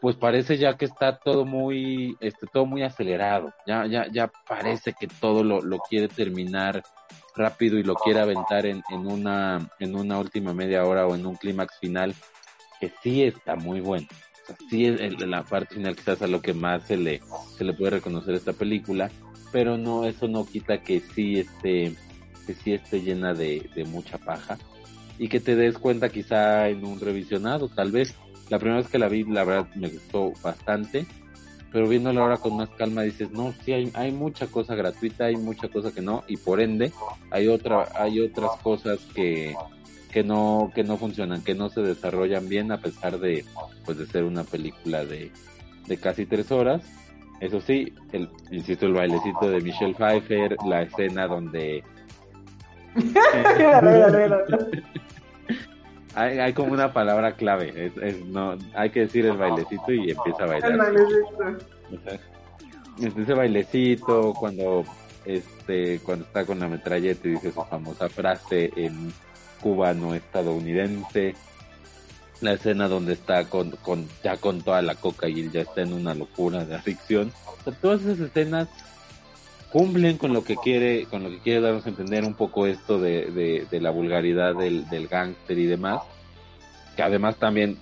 pues 0.02 0.16
parece 0.16 0.58
ya 0.58 0.78
que 0.78 0.86
está 0.86 1.18
todo 1.18 1.46
muy, 1.46 2.18
este, 2.20 2.48
todo 2.48 2.66
muy 2.66 2.84
acelerado. 2.84 3.54
Ya, 3.66 3.86
ya, 3.86 4.08
ya 4.12 4.32
parece 4.48 4.94
que 4.94 5.08
todo 5.08 5.44
lo, 5.44 5.62
lo 5.62 5.80
quiere 5.80 6.08
terminar 6.08 6.84
rápido 7.36 7.78
y 7.78 7.84
lo 7.84 7.96
quiere 7.96 8.20
aventar 8.20 8.66
en, 8.66 8.84
en 8.90 9.08
una, 9.08 9.70
en 9.80 9.96
una 9.96 10.20
última 10.20 10.54
media 10.54 10.86
hora 10.86 11.06
o 11.06 11.16
en 11.16 11.26
un 11.26 11.36
clímax 11.36 11.80
final 11.80 12.14
que 12.80 12.92
sí 13.02 13.24
está 13.24 13.56
muy 13.56 13.82
bueno. 13.82 14.08
O 14.44 14.48
sea, 14.48 14.56
sí 14.70 14.86
es 14.86 15.20
la 15.22 15.44
parte 15.44 15.76
final 15.76 15.96
quizás 15.96 16.22
a 16.22 16.28
lo 16.28 16.42
que 16.42 16.54
más 16.54 16.84
se 16.84 16.98
le, 16.98 17.22
se 17.58 17.64
le 17.64 17.74
puede 17.74 17.92
reconocer 17.92 18.36
esta 18.36 18.54
película, 18.54 19.10
pero 19.52 19.78
no, 19.78 20.06
eso 20.06 20.28
no 20.28 20.46
quita 20.46 20.82
que 20.82 21.00
sí 21.00 21.40
esté, 21.40 21.96
que 22.46 22.54
sí 22.54 22.74
esté 22.74 23.02
llena 23.02 23.34
de, 23.34 23.70
de 23.74 23.86
mucha 23.86 24.18
paja 24.18 24.58
y 25.18 25.30
que 25.30 25.40
te 25.40 25.56
des 25.56 25.78
cuenta 25.78 26.10
quizá 26.10 26.68
en 26.70 26.86
un 26.86 27.00
revisionado, 27.00 27.70
tal 27.70 27.92
vez. 27.92 28.16
La 28.50 28.60
primera 28.60 28.82
vez 28.82 28.90
que 28.90 29.00
la 29.00 29.08
vi, 29.08 29.24
la 29.24 29.44
verdad 29.44 29.68
me 29.76 29.90
gustó 29.90 30.34
bastante, 30.44 31.06
pero 31.72 31.90
viéndola 31.90 32.22
ahora 32.22 32.38
con 32.38 32.56
más 32.56 32.70
calma 32.70 33.02
dices, 33.02 33.32
no, 33.32 33.54
sí 33.64 33.74
hay, 33.74 33.92
hay 33.96 34.12
mucha 34.12 34.48
cosa 34.48 34.76
gratuita, 34.76 35.26
hay 35.26 35.36
mucha 35.36 35.68
cosa 35.68 35.92
que 35.92 36.02
no, 36.02 36.24
y 36.28 36.38
por 36.38 36.62
ende 36.62 36.92
hay 37.32 37.48
otra, 37.48 37.90
hay 37.96 38.22
otras 38.22 38.52
cosas 38.62 39.00
que, 39.14 39.56
que 40.12 40.24
no, 40.24 40.72
que 40.74 40.84
no 40.84 40.96
funcionan, 40.96 41.44
que 41.44 41.56
no 41.56 41.70
se 41.70 41.82
desarrollan 41.82 42.48
bien 42.48 42.72
a 42.72 42.78
pesar 42.78 43.20
de, 43.20 43.44
pues 43.84 43.98
de 43.98 44.06
ser 44.06 44.24
una 44.24 44.44
película 44.44 45.04
de, 45.04 45.32
de 45.88 45.98
casi 45.98 46.26
tres 46.26 46.52
horas. 46.52 46.84
Eso 47.42 47.60
sí, 47.60 47.94
el, 48.14 48.30
insisto, 48.52 48.86
el 48.86 48.94
bailecito 48.94 49.50
de 49.50 49.60
Michelle 49.60 49.94
Pfeiffer, 49.94 50.56
la 50.66 50.84
escena 50.84 51.28
donde. 51.28 51.84
hay, 56.16 56.40
hay 56.40 56.54
como 56.54 56.74
una 56.74 56.94
palabra 56.94 57.34
clave, 57.34 57.74
es, 57.76 57.98
es 57.98 58.26
no, 58.26 58.58
hay 58.74 58.90
que 58.90 59.02
decir 59.02 59.26
el 59.26 59.38
bailecito 59.38 59.92
y 59.92 60.12
empieza 60.12 60.44
a 60.44 60.48
bailar. 60.48 60.72
El 60.72 60.78
bailecito. 60.78 61.58
Este, 63.00 63.22
ese 63.22 63.34
bailecito 63.34 64.34
cuando 64.34 64.86
este 65.26 66.00
cuando 66.00 66.26
está 66.26 66.46
con 66.46 66.60
la 66.60 66.68
metralleta 66.68 67.28
y 67.28 67.32
dice 67.32 67.52
su 67.52 67.64
famosa 67.64 68.08
frase 68.08 68.72
en 68.76 69.12
cubano 69.62 70.16
estadounidense 70.16 71.36
la 72.42 72.54
escena 72.54 72.88
donde 72.88 73.14
está 73.14 73.46
con, 73.50 73.72
con 73.72 74.08
ya 74.24 74.38
con 74.38 74.62
toda 74.62 74.82
la 74.82 74.96
coca 74.96 75.28
y 75.28 75.42
él 75.42 75.52
ya 75.52 75.62
está 75.62 75.82
en 75.82 75.94
una 75.94 76.14
locura 76.14 76.64
de 76.64 76.76
adicción 76.76 77.34
O 77.60 77.64
sea, 77.64 77.74
todas 77.74 78.02
esas 78.02 78.20
escenas 78.20 78.70
cumplen 79.76 80.18
con 80.18 80.32
lo 80.32 80.42
que 80.42 80.56
quiere 80.56 81.06
con 81.08 81.22
lo 81.22 81.30
que 81.30 81.40
quiere 81.40 81.60
darnos 81.60 81.86
a 81.86 81.90
entender 81.90 82.24
un 82.24 82.34
poco 82.34 82.66
esto 82.66 82.98
de, 82.98 83.26
de, 83.26 83.68
de 83.70 83.82
la 83.82 83.92
vulgaridad 83.92 84.56
del, 84.56 84.88
del 84.88 85.10
gángster 85.10 85.60
y 85.60 85.66
demás 85.66 86.02
que 86.96 87.04
además 87.04 87.36
también 87.36 87.78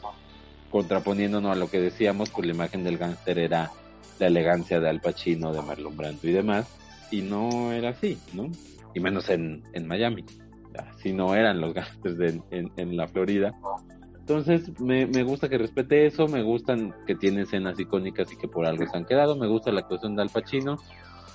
contraponiéndonos 0.71 1.55
a 1.55 1.59
lo 1.59 1.69
que 1.69 1.79
decíamos, 1.79 2.31
pues 2.31 2.47
la 2.47 2.53
imagen 2.55 2.83
del 2.83 2.97
gángster 2.97 3.37
era 3.37 3.69
la 4.17 4.25
elegancia 4.25 4.79
de 4.79 4.89
Al 4.89 5.01
Pacino, 5.01 5.53
de 5.53 5.61
Marlon 5.61 5.95
Brando 5.95 6.27
y 6.27 6.31
demás, 6.31 6.67
y 7.11 7.21
no 7.21 7.71
era 7.71 7.89
así, 7.89 8.17
¿no? 8.33 8.49
Y 8.95 8.99
menos 8.99 9.29
en, 9.29 9.61
en 9.73 9.87
Miami, 9.87 10.25
así 10.75 11.13
no 11.13 11.35
eran 11.35 11.61
los 11.61 11.75
gángsters 11.75 12.43
en, 12.49 12.71
en, 12.75 12.97
la 12.97 13.07
Florida. 13.07 13.53
Entonces 14.17 14.79
me, 14.79 15.05
me 15.05 15.21
gusta 15.21 15.47
que 15.47 15.59
respete 15.59 16.07
eso, 16.07 16.27
me 16.27 16.41
gustan 16.41 16.95
que 17.05 17.13
tiene 17.13 17.43
escenas 17.43 17.79
icónicas 17.79 18.31
y 18.31 18.37
que 18.37 18.47
por 18.47 18.65
algo 18.65 18.83
se 18.87 18.97
han 18.97 19.05
quedado, 19.05 19.35
me 19.35 19.47
gusta 19.47 19.71
la 19.71 19.81
actuación 19.81 20.15
de 20.15 20.23
Al 20.23 20.29
Pacino, 20.29 20.79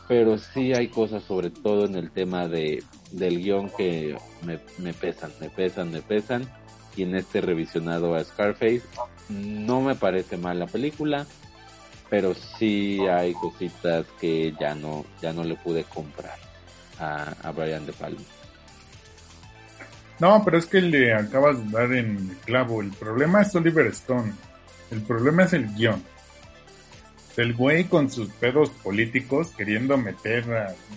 pero 0.09 0.39
sí 0.39 0.73
hay 0.73 0.89
cosas 0.89 1.23
sobre 1.23 1.51
todo 1.51 1.85
en 1.85 1.95
el 1.95 2.11
tema 2.11 2.49
de, 2.49 2.83
del 3.13 3.43
guion 3.43 3.71
que 3.77 4.17
me, 4.43 4.59
pesan, 4.95 5.31
me 5.39 5.51
pesan, 5.51 5.93
me 5.93 6.01
pesan. 6.01 6.49
Y 6.97 7.03
en 7.03 7.15
este 7.15 7.41
revisionado 7.41 8.17
a 8.17 8.25
Scarface 8.25 8.83
no 9.29 9.83
me 9.83 9.95
parece 9.95 10.37
mal 10.37 10.59
la 10.59 10.67
película 10.67 11.27
pero 12.11 12.35
sí 12.35 13.07
hay 13.07 13.35
cositas 13.35 14.07
que 14.19 14.55
ya 14.59 14.75
no 14.75 15.05
ya 15.21 15.35
no 15.35 15.45
le 15.45 15.57
pude 15.57 15.85
comprar 15.85 16.39
a, 16.99 17.35
a 17.43 17.53
Brian 17.53 17.85
De 17.85 17.93
Palma. 17.93 18.19
No 20.19 20.43
pero 20.43 20.59
es 20.59 20.67
que 20.67 20.81
le 20.81 21.13
acabas 21.13 21.65
de 21.65 21.71
dar 21.71 21.93
en 21.93 22.31
el 22.31 22.37
clavo. 22.39 22.81
El 22.81 22.91
problema 22.93 23.43
es 23.43 23.55
Oliver 23.55 23.87
Stone. 23.89 24.33
El 24.91 25.03
problema 25.03 25.45
es 25.45 25.53
el 25.53 25.67
guion 25.75 26.03
el 27.39 27.55
güey 27.55 27.85
con 27.85 28.11
sus 28.11 28.29
pedos 28.31 28.71
políticos 28.71 29.53
queriendo 29.57 29.97
meter 29.97 30.45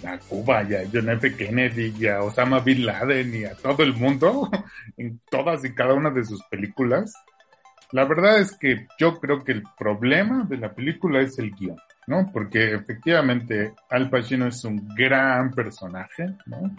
a, 0.03 0.17
Cuba 0.27 0.63
y 0.63 0.73
a 0.73 0.83
John 0.91 1.09
F. 1.11 1.35
Kennedy 1.35 1.93
y 1.99 2.07
a 2.07 2.23
Osama 2.23 2.59
Bin 2.59 2.85
Laden 2.85 3.35
y 3.35 3.45
a 3.45 3.53
todo 3.55 3.83
el 3.83 3.93
mundo 3.93 4.49
en 4.97 5.19
todas 5.29 5.63
y 5.63 5.73
cada 5.73 5.93
una 5.93 6.09
de 6.09 6.25
sus 6.25 6.43
películas. 6.45 7.13
La 7.91 8.05
verdad 8.05 8.39
es 8.39 8.57
que 8.57 8.87
yo 8.97 9.19
creo 9.19 9.43
que 9.43 9.51
el 9.51 9.63
problema 9.77 10.45
de 10.49 10.57
la 10.57 10.73
película 10.73 11.21
es 11.21 11.37
el 11.37 11.51
guion, 11.51 11.77
¿no? 12.07 12.31
Porque 12.33 12.73
efectivamente 12.73 13.73
Al 13.89 14.09
Pacino 14.09 14.47
es 14.47 14.63
un 14.63 14.87
gran 14.95 15.51
personaje, 15.51 16.33
¿no? 16.47 16.75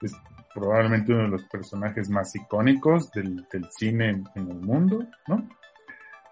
Es 0.00 0.12
probablemente 0.52 1.12
uno 1.12 1.24
de 1.24 1.28
los 1.28 1.44
personajes 1.44 2.08
más 2.08 2.34
icónicos 2.34 3.12
del, 3.12 3.46
cine 3.70 4.10
en, 4.10 4.24
en, 4.34 4.50
el 4.50 4.60
mundo, 4.60 5.06
¿no? 5.28 5.48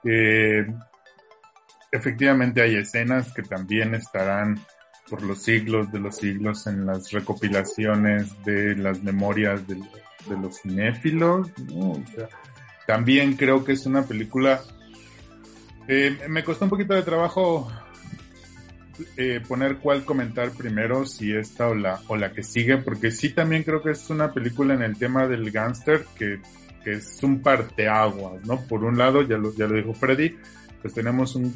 Eh, 0.05 0.67
efectivamente 1.93 2.63
hay 2.63 2.77
escenas 2.77 3.33
que 3.33 3.43
también 3.43 3.95
estarán 3.95 4.59
por 5.09 5.23
los 5.23 5.43
siglos 5.43 5.93
de 5.93 6.01
los 6.01 6.17
siglos 6.17 6.67
en 6.67 6.87
las 6.87 7.13
recopilaciones 7.13 8.43
de 8.45 8.75
las 8.77 9.03
memorias 9.03 9.67
de, 9.69 9.77
los 10.31 10.61
cinéfilos. 10.63 11.51
también 12.87 13.35
creo 13.35 13.65
que 13.65 13.73
es 13.73 13.87
una 13.87 14.03
película... 14.03 14.63
Eh, 15.87 16.17
me 16.29 16.45
costó 16.45 16.65
un 16.65 16.71
poquito 16.71 16.95
de 16.95 17.03
trabajo 17.03 17.71
eh, 19.17 19.41
poner 19.47 19.79
cuál 19.79 20.05
comentar 20.05 20.53
primero, 20.53 21.05
si 21.05 21.35
esta 21.35 21.69
o 21.69 21.75
la, 21.75 22.01
o 22.07 22.17
la 22.17 22.33
que 22.33 22.43
sigue, 22.43 22.79
porque 22.79 23.11
sí 23.11 23.31
también 23.31 23.65
creo 23.65 23.83
que 23.83 23.91
es 23.91 24.09
una 24.09 24.33
película 24.33 24.75
en 24.75 24.83
el 24.83 24.97
tema 24.97 25.27
del 25.27 25.51
gángster 25.51 26.05
que, 26.17 26.41
que 26.85 26.93
es 26.93 27.23
un 27.23 27.43
parteaguas, 27.43 28.45
¿no? 28.47 28.61
Por 28.67 28.85
un 28.85 28.97
lado, 28.97 29.23
ya 29.23 29.37
lo, 29.37 29.53
ya 29.55 29.67
lo 29.67 29.77
dijo 29.77 29.93
Freddy, 29.93 30.37
pues 30.81 30.95
tenemos 30.95 31.35
un 31.35 31.53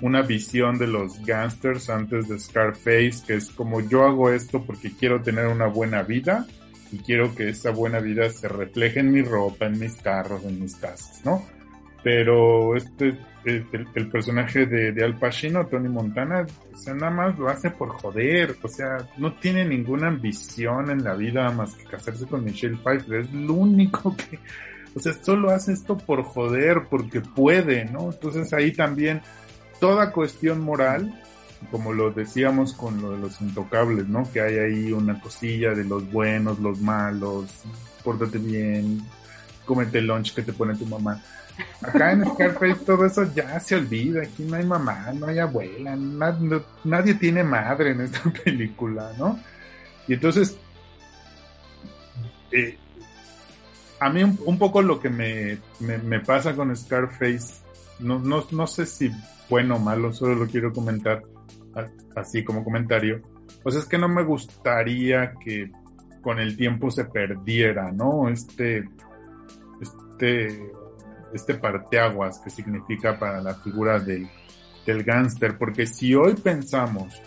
una 0.00 0.22
visión 0.22 0.76
de 0.78 0.88
los 0.88 1.24
gangsters 1.24 1.88
antes 1.88 2.28
de 2.28 2.38
Scarface, 2.38 3.22
que 3.26 3.34
es 3.34 3.50
como 3.50 3.80
yo 3.80 4.04
hago 4.04 4.30
esto 4.30 4.64
porque 4.64 4.92
quiero 4.92 5.22
tener 5.22 5.46
una 5.46 5.66
buena 5.66 6.02
vida 6.02 6.46
y 6.90 6.98
quiero 6.98 7.34
que 7.34 7.48
esa 7.48 7.70
buena 7.70 8.00
vida 8.00 8.28
se 8.30 8.48
refleje 8.48 9.00
en 9.00 9.12
mi 9.12 9.22
ropa, 9.22 9.66
en 9.66 9.78
mis 9.78 9.94
carros, 9.96 10.44
en 10.44 10.60
mis 10.60 10.74
casas, 10.76 11.22
¿no? 11.24 11.46
Pero 12.02 12.76
este, 12.76 13.16
el, 13.44 14.08
personaje 14.10 14.66
de, 14.66 15.04
Al 15.04 15.18
Pacino, 15.18 15.66
Tony 15.66 15.88
Montana, 15.88 16.46
o 16.72 16.76
sea, 16.76 16.94
nada 16.94 17.12
más 17.12 17.38
lo 17.38 17.48
hace 17.48 17.70
por 17.70 17.90
joder, 17.90 18.56
o 18.62 18.68
sea, 18.68 19.08
no 19.18 19.34
tiene 19.34 19.64
ninguna 19.64 20.08
ambición 20.08 20.90
en 20.90 21.04
la 21.04 21.14
vida 21.14 21.50
más 21.50 21.74
que 21.74 21.84
casarse 21.84 22.26
con 22.26 22.44
Michelle 22.44 22.76
Pfeiffer, 22.76 23.20
es 23.20 23.32
lo 23.32 23.54
único 23.54 24.16
que, 24.16 24.38
o 24.94 25.00
sea, 25.00 25.12
solo 25.14 25.50
hace 25.50 25.72
esto 25.72 25.96
por 25.96 26.22
joder, 26.24 26.82
porque 26.90 27.20
puede, 27.20 27.84
¿no? 27.86 28.10
Entonces 28.12 28.52
ahí 28.52 28.72
también 28.72 29.22
toda 29.82 30.12
cuestión 30.12 30.60
moral, 30.60 31.12
como 31.72 31.92
lo 31.92 32.12
decíamos 32.12 32.72
con 32.72 33.02
lo 33.02 33.10
de 33.10 33.18
los 33.18 33.40
intocables, 33.40 34.06
¿no? 34.06 34.30
Que 34.32 34.40
hay 34.40 34.58
ahí 34.58 34.92
una 34.92 35.20
cosilla 35.20 35.74
de 35.74 35.82
los 35.82 36.08
buenos, 36.08 36.60
los 36.60 36.80
malos, 36.80 37.50
pórtate 38.04 38.38
bien, 38.38 39.02
cómete 39.64 39.98
el 39.98 40.06
lunch 40.06 40.34
que 40.34 40.42
te 40.42 40.52
pone 40.52 40.76
tu 40.76 40.86
mamá. 40.86 41.20
Acá 41.82 42.12
en 42.12 42.24
Scarface 42.24 42.84
todo 42.86 43.04
eso 43.04 43.24
ya 43.34 43.58
se 43.58 43.74
olvida, 43.74 44.22
aquí 44.22 44.44
no 44.44 44.54
hay 44.54 44.64
mamá, 44.64 45.12
no 45.14 45.26
hay 45.26 45.40
abuela, 45.40 45.96
nadie 46.84 47.14
tiene 47.14 47.42
madre 47.42 47.90
en 47.90 48.02
esta 48.02 48.22
película, 48.44 49.10
¿no? 49.18 49.36
Y 50.06 50.14
entonces, 50.14 50.56
eh, 52.52 52.78
a 53.98 54.08
mí 54.10 54.22
un, 54.22 54.58
poco 54.60 54.80
lo 54.80 55.00
que 55.00 55.10
me, 55.10 56.20
pasa 56.20 56.54
con 56.54 56.76
Scarface, 56.76 57.62
no 57.98 58.66
sé 58.68 58.86
si 58.86 59.10
bueno 59.48 59.76
o 59.76 59.78
malo, 59.78 60.12
solo 60.12 60.34
lo 60.34 60.46
quiero 60.46 60.72
comentar 60.72 61.22
así 62.16 62.44
como 62.44 62.64
comentario. 62.64 63.22
Pues 63.62 63.76
es 63.76 63.84
que 63.84 63.98
no 63.98 64.08
me 64.08 64.24
gustaría 64.24 65.34
que 65.44 65.70
con 66.20 66.38
el 66.38 66.56
tiempo 66.56 66.90
se 66.90 67.04
perdiera, 67.04 67.90
¿no? 67.92 68.28
Este, 68.28 68.88
este, 69.80 70.72
este 71.32 71.54
parteaguas 71.54 72.40
que 72.40 72.50
significa 72.50 73.18
para 73.18 73.40
la 73.40 73.54
figura 73.54 73.98
del, 73.98 74.28
del 74.86 75.02
gángster, 75.02 75.58
porque 75.58 75.86
si 75.86 76.14
hoy 76.14 76.34
pensamos 76.34 77.20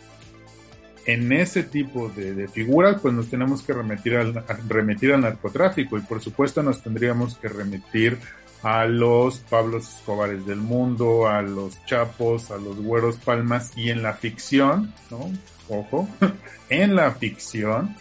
en 1.05 1.31
ese 1.31 1.63
tipo 1.63 2.09
de, 2.09 2.33
de, 2.33 2.47
figuras, 2.47 2.99
pues 3.01 3.13
nos 3.13 3.29
tenemos 3.29 3.61
que 3.61 3.73
remitir 3.73 4.15
al, 4.17 4.43
remitir 4.67 5.13
al 5.13 5.21
narcotráfico 5.21 5.97
y 5.97 6.01
por 6.01 6.19
supuesto 6.21 6.63
nos 6.63 6.81
tendríamos 6.81 7.37
que 7.37 7.47
remitir 7.47 8.17
a 8.65 8.85
los 8.85 9.37
Pablos 9.41 9.87
Escobares 9.87 10.43
del 10.47 10.57
mundo, 10.57 11.27
a 11.27 11.43
los 11.43 11.85
Chapos, 11.85 12.49
a 12.49 12.57
los 12.57 12.77
Güeros 12.77 13.17
Palmas 13.17 13.71
y 13.75 13.91
en 13.91 14.01
la 14.01 14.13
ficción, 14.13 14.91
¿no? 15.11 15.31
Ojo, 15.69 16.09
en 16.69 16.95
la 16.95 17.11
ficción, 17.11 17.95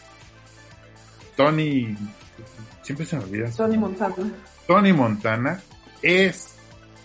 Tony, 1.36 1.94
siempre 2.80 3.04
se 3.04 3.18
me 3.18 3.24
olvida. 3.24 3.50
Tony 3.50 3.76
Montana. 3.76 4.14
Tony 4.66 4.92
Montana 4.94 5.62
es 6.00 6.54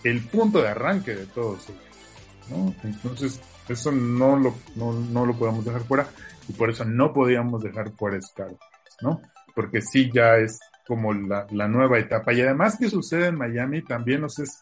el 0.04 0.22
punto 0.22 0.62
de 0.62 0.68
arranque 0.68 1.14
de 1.14 1.26
todos 1.26 1.68
ellos, 1.68 2.48
¿no? 2.48 2.74
Entonces, 2.82 3.42
eso 3.68 3.92
no 3.92 4.38
lo, 4.38 4.54
no, 4.74 4.94
no 4.94 5.26
lo 5.26 5.34
podemos 5.36 5.66
dejar 5.66 5.82
fuera 5.82 6.08
y 6.48 6.54
por 6.54 6.70
eso 6.70 6.86
no 6.86 7.12
podíamos 7.12 7.62
dejar 7.62 7.92
fuera 7.92 8.18
Scarface, 8.22 8.56
¿no? 9.02 9.20
Porque 9.54 9.82
sí 9.82 10.10
ya 10.10 10.36
es 10.36 10.58
como 10.90 11.12
la, 11.12 11.68
nueva 11.68 12.00
etapa. 12.00 12.32
Y 12.32 12.40
además 12.40 12.76
que 12.76 12.90
sucede 12.90 13.28
en 13.28 13.38
Miami 13.38 13.80
también, 13.82 14.24
o 14.24 14.28
sea, 14.28 14.42
es, 14.42 14.58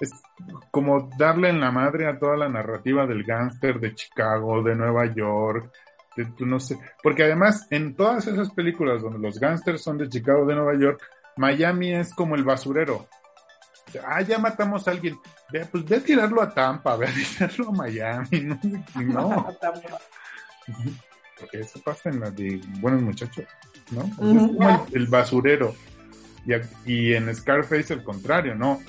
es 0.00 0.10
como 0.72 1.08
darle 1.16 1.50
en 1.50 1.60
la 1.60 1.70
madre 1.70 2.08
a 2.08 2.18
toda 2.18 2.36
la 2.36 2.48
narrativa 2.48 3.06
del 3.06 3.22
gángster 3.22 3.78
de 3.78 3.94
Chicago, 3.94 4.60
de 4.60 4.74
Nueva 4.74 5.06
York, 5.14 5.70
de, 6.16 6.26
no 6.40 6.58
sé, 6.58 6.80
porque 7.00 7.22
además 7.22 7.68
en 7.70 7.94
todas 7.94 8.26
esas 8.26 8.50
películas 8.50 9.02
donde 9.02 9.20
los 9.20 9.38
gángsters 9.38 9.80
son 9.80 9.98
de 9.98 10.08
Chicago, 10.08 10.44
de 10.46 10.56
Nueva 10.56 10.76
York, 10.76 11.00
Miami 11.36 11.94
es 11.94 12.12
como 12.12 12.34
el 12.34 12.42
basurero. 12.42 13.06
Ah, 14.04 14.20
ya 14.22 14.36
matamos 14.36 14.88
a 14.88 14.90
alguien. 14.90 15.16
Ve, 15.52 15.64
pues 15.70 15.84
ve 15.84 15.96
a 15.96 16.00
tirarlo 16.00 16.42
a 16.42 16.52
Tampa, 16.52 16.96
ve 16.96 17.06
a 17.06 17.12
tirarlo 17.12 17.68
a 17.68 17.72
Miami. 17.72 18.48
No, 18.96 19.28
no. 19.54 19.56
Porque 21.40 21.60
eso 21.60 21.80
pasa 21.80 22.10
en 22.10 22.20
la 22.20 22.30
de 22.30 22.60
buenos 22.80 23.02
muchachos. 23.02 23.44
¿no? 23.90 24.04
es 24.04 24.16
como 24.16 24.86
el, 24.92 25.06
basurero. 25.06 25.74
Y, 26.86 27.12
en 27.12 27.34
Scarface 27.34 27.94
el 27.94 28.02
contrario, 28.02 28.54
¿no? 28.54 28.80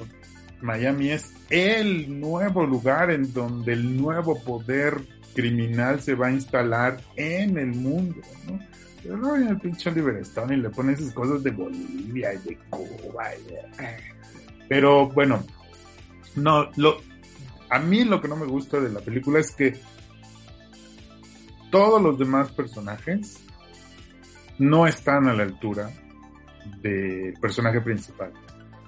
Miami 0.62 1.12
es 1.12 1.32
el 1.50 2.20
nuevo 2.20 2.66
lugar 2.66 3.12
en 3.12 3.34
donde 3.34 3.74
el 3.74 3.98
nuevo 3.98 4.42
poder 4.44 5.02
criminal 5.34 6.02
se 6.02 6.16
va 6.16 6.28
a 6.28 6.32
instalar 6.32 7.02
en 7.16 7.58
el 7.58 7.68
mundo, 7.68 8.22
¿no? 8.48 8.60
Pero 9.02 9.18
no 9.18 9.34
viene 9.34 9.52
el 9.52 9.60
pinche 9.60 9.90
Oliver 9.90 10.18
Stone 10.18 10.56
y 10.56 10.58
le 10.60 10.70
pone 10.70 10.94
esas 10.94 11.14
cosas 11.14 11.42
de 11.42 11.52
Bolivia 11.52 12.34
y 12.34 12.38
de 12.50 12.58
Cuba. 12.70 13.30
Pero 14.68 15.08
bueno, 15.08 15.46
no, 16.36 16.70
lo, 16.76 16.98
a 17.70 17.80
mí 17.80 18.04
lo 18.04 18.22
que 18.22 18.28
no 18.28 18.36
me 18.36 18.46
gusta 18.46 18.80
de 18.80 18.90
la 18.90 19.00
película 19.00 19.40
es 19.40 19.52
que 19.52 19.80
todos 21.70 22.02
los 22.02 22.18
demás 22.18 22.52
personajes 22.52 23.44
no 24.58 24.88
están 24.88 25.28
a 25.28 25.34
la 25.34 25.44
altura 25.44 25.90
del 26.82 27.34
personaje 27.40 27.82
principal. 27.82 28.32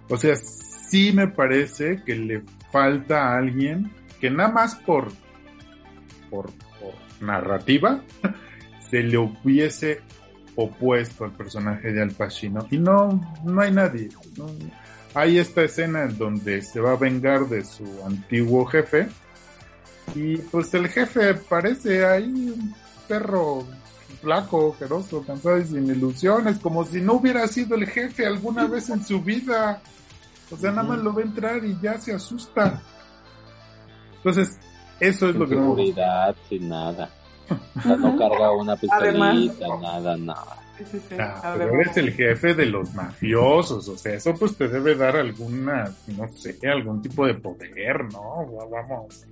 O 0.10 0.18
sea, 0.18 0.36
sí 0.36 1.12
me 1.14 1.28
parece 1.28 2.04
que 2.06 2.16
le 2.16 2.44
falta 2.72 3.30
a 3.30 3.38
alguien 3.38 3.92
que 4.20 4.30
nada 4.30 4.52
más 4.52 4.76
por, 4.76 5.08
por, 6.30 6.52
narrativa 7.22 8.02
se 8.90 9.04
le 9.04 9.18
hubiese 9.18 10.02
opuesto 10.56 11.24
al 11.24 11.32
personaje 11.32 11.94
de 11.94 12.02
Al 12.02 12.12
Pacino. 12.12 12.68
Y 12.72 12.78
no, 12.78 13.22
no 13.44 13.62
hay 13.62 13.72
nadie. 13.72 14.10
hay 15.14 15.38
esta 15.38 15.64
escena 15.64 16.04
en 16.04 16.18
donde 16.18 16.62
se 16.62 16.80
va 16.80 16.94
a 16.94 16.98
vengar 16.98 17.48
de 17.48 17.64
su 17.64 17.86
antiguo 18.06 18.66
jefe 18.66 19.08
y 20.16 20.38
pues 20.38 20.74
el 20.74 20.88
jefe 20.88 21.34
parece 21.34 22.06
ahí 22.06 22.50
un 22.50 22.74
perro 23.08 23.64
flaco, 24.22 24.68
ojeroso, 24.68 25.24
cansado 25.26 25.58
y 25.58 25.66
sin 25.66 25.88
ilusiones, 25.88 26.60
como 26.60 26.86
si 26.86 27.02
no 27.02 27.14
hubiera 27.14 27.48
sido 27.48 27.76
el 27.76 27.88
jefe 27.88 28.26
alguna 28.26 28.68
vez 28.68 28.90
en 28.90 29.04
su 29.04 29.22
vida. 29.22 29.82
O 30.52 30.58
sea, 30.58 30.72
nada 30.72 30.84
más 30.84 31.00
lo 31.00 31.14
ve 31.14 31.24
entrar 31.24 31.64
y 31.64 31.78
ya 31.82 31.98
se 31.98 32.14
asusta. 32.14 32.82
Entonces, 34.18 34.58
eso 35.00 35.30
es 35.30 35.36
lo 35.36 35.48
que 35.48 35.56
no 35.56 35.76
seguridad, 35.76 36.36
sin 36.48 36.70
nada. 36.70 37.10
O 37.50 37.82
sea, 37.82 37.96
no 37.96 38.18
carga 38.18 38.52
una 38.52 38.76
pistolita, 38.76 39.68
nada, 39.82 40.18
nada. 40.18 40.58
Ah, 41.20 41.54
pero 41.58 41.76
eres 41.76 41.98
el 41.98 42.12
jefe 42.12 42.54
de 42.54 42.66
los 42.66 42.94
mafiosos, 42.94 43.88
o 43.88 43.98
sea, 43.98 44.14
eso 44.14 44.34
pues 44.34 44.56
te 44.56 44.68
debe 44.68 44.96
dar 44.96 45.16
alguna, 45.16 45.92
no 46.08 46.28
sé, 46.30 46.58
algún 46.68 47.02
tipo 47.02 47.26
de 47.26 47.36
poder, 47.36 48.06
¿no? 48.12 48.48
Vamos. 48.70 49.26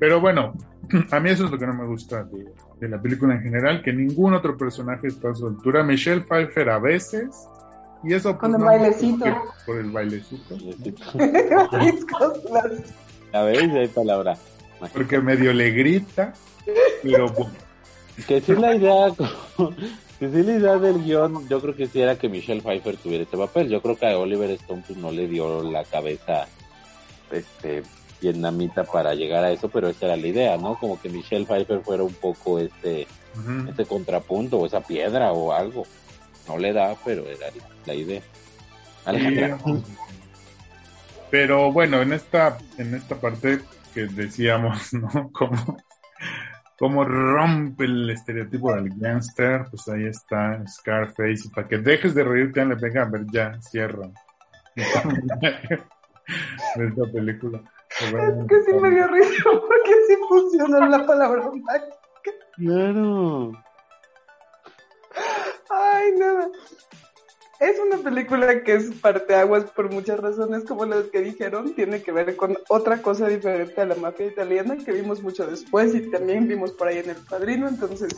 Pero 0.00 0.18
bueno, 0.18 0.54
a 1.12 1.20
mí 1.20 1.30
eso 1.30 1.44
es 1.44 1.50
lo 1.52 1.58
que 1.58 1.66
no 1.66 1.74
me 1.74 1.86
gusta 1.86 2.24
de, 2.24 2.88
la 2.88 3.00
película 3.00 3.34
en 3.34 3.42
general, 3.42 3.82
que 3.82 3.92
ningún 3.92 4.34
otro 4.34 4.56
personaje 4.56 5.06
está 5.08 5.30
a 5.30 5.34
su 5.34 5.46
altura. 5.46 5.84
Michelle 5.84 6.22
Pfeiffer 6.22 6.70
a 6.70 6.78
veces, 6.78 7.46
y 8.02 8.14
eso 8.14 8.36
pues, 8.38 8.50
Con 8.50 8.54
el 8.54 8.66
bailecito. 8.66 9.26
Por 9.66 9.76
el 9.76 9.90
bailecito. 9.90 10.56
a 13.32 13.42
ver, 13.42 13.70
hay 13.70 13.88
palabra. 13.88 14.36
Porque 14.94 15.20
medio 15.20 15.52
le 15.52 15.70
grita, 15.72 16.32
pero 17.02 17.26
Que 18.26 18.40
sí 18.40 18.54
la 18.54 18.74
idea, 18.74 19.08
que 20.18 20.30
sí 20.30 20.42
la 20.42 20.52
idea 20.52 20.78
del 20.78 21.04
guion, 21.04 21.46
yo 21.48 21.60
creo 21.60 21.76
que 21.76 21.86
sí 21.86 22.00
era 22.00 22.16
que 22.16 22.30
Michelle 22.30 22.62
Pfeiffer 22.62 22.96
tuviera 22.96 23.24
este 23.24 23.36
papel. 23.36 23.68
Yo 23.68 23.82
creo 23.82 23.96
que 23.96 24.06
a 24.06 24.18
Oliver 24.18 24.50
Stone 24.52 24.82
pues, 24.86 24.98
no 24.98 25.10
le 25.10 25.28
dio 25.28 25.62
la 25.62 25.84
cabeza 25.84 26.46
este 27.30 27.82
vietnamita 28.20 28.84
para 28.84 29.14
llegar 29.14 29.44
a 29.44 29.50
eso, 29.50 29.68
pero 29.68 29.88
esa 29.88 30.06
era 30.06 30.16
la 30.16 30.26
idea, 30.26 30.56
¿no? 30.56 30.78
Como 30.78 31.00
que 31.00 31.08
Michelle 31.08 31.46
Pfeiffer 31.46 31.80
fuera 31.80 32.02
un 32.02 32.14
poco 32.14 32.58
este, 32.58 33.06
este 33.68 33.84
contrapunto 33.86 34.58
o 34.58 34.66
esa 34.66 34.80
piedra 34.80 35.32
o 35.32 35.52
algo. 35.52 35.86
No 36.46 36.58
le 36.58 36.72
da, 36.72 36.96
pero 37.04 37.24
era 37.26 37.46
la 37.86 37.94
idea. 37.94 38.22
pero 41.30 41.72
bueno, 41.72 42.02
en 42.02 42.12
esta, 42.12 42.58
en 42.76 42.94
esta 42.94 43.16
parte 43.16 43.60
que 43.94 44.06
decíamos, 44.06 44.92
¿no? 44.94 45.30
Como, 45.32 45.78
como 46.78 47.04
rompe 47.04 47.84
el 47.84 48.10
estereotipo 48.10 48.74
del 48.74 48.90
gangster, 48.96 49.66
pues 49.70 49.88
ahí 49.88 50.06
está 50.06 50.62
Scarface, 50.66 51.50
para 51.54 51.68
que 51.68 51.78
dejes 51.78 52.14
de 52.14 52.24
reírte, 52.24 52.64
le 52.64 52.74
venga 52.74 53.02
a 53.02 53.06
ver 53.06 53.26
ya, 53.32 53.60
cierra. 53.60 54.08
esta 56.76 57.04
película. 57.12 57.60
Es 57.98 58.46
que 58.48 58.62
sí 58.62 58.72
me 58.74 58.90
dio 58.90 59.06
risa 59.08 59.44
porque 59.44 59.94
sí 60.06 60.16
funcionó 60.28 60.86
la 60.86 61.06
palabra 61.06 61.50
mágica. 61.50 61.98
Claro. 62.56 63.52
Ay, 65.68 66.12
nada. 66.16 66.50
Es 67.60 67.78
una 67.78 67.98
película 67.98 68.62
que 68.62 68.74
es 68.74 68.90
parteaguas 69.02 69.70
por 69.72 69.92
muchas 69.92 70.18
razones, 70.18 70.64
como 70.64 70.86
las 70.86 71.04
que 71.06 71.20
dijeron. 71.20 71.74
Tiene 71.74 72.02
que 72.02 72.10
ver 72.10 72.34
con 72.36 72.56
otra 72.68 73.02
cosa 73.02 73.28
diferente 73.28 73.80
a 73.80 73.86
la 73.86 73.96
mafia 73.96 74.26
italiana 74.26 74.78
que 74.78 74.92
vimos 74.92 75.22
mucho 75.22 75.46
después 75.46 75.94
y 75.94 76.10
también 76.10 76.48
vimos 76.48 76.72
por 76.72 76.88
ahí 76.88 76.98
en 76.98 77.10
El 77.10 77.16
Padrino. 77.16 77.68
Entonces, 77.68 78.14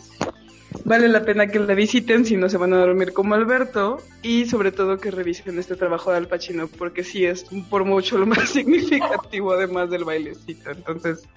vale 0.85 1.09
la 1.09 1.25
pena 1.25 1.47
que 1.47 1.59
la 1.59 1.75
visiten 1.75 2.25
si 2.25 2.37
no 2.37 2.49
se 2.49 2.57
van 2.57 2.73
a 2.73 2.79
dormir 2.79 3.13
como 3.13 3.35
Alberto 3.35 3.99
y 4.23 4.47
sobre 4.47 4.73
todo 4.73 4.99
que 4.99 5.11
revisen 5.11 5.59
este 5.59 5.77
trabajo 5.77 6.11
de 6.11 6.19
Al 6.19 6.29
Pacino 6.29 6.69
porque 6.69 7.05
sí 7.05 7.25
es 7.25 7.45
por 7.71 7.85
mucho 7.85 8.19
lo 8.19 8.27
más 8.27 8.49
significativo 8.51 9.53
además 9.53 9.91
del 9.91 10.05
bailecito. 10.05 10.71
Entonces, 10.71 11.29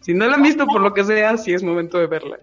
si 0.00 0.14
no 0.14 0.26
la 0.26 0.34
han 0.36 0.42
visto 0.42 0.66
por 0.66 0.80
lo 0.80 0.94
que 0.94 1.04
sea, 1.04 1.36
sí 1.36 1.52
es 1.52 1.62
momento 1.62 1.98
de 1.98 2.06
verla. 2.06 2.38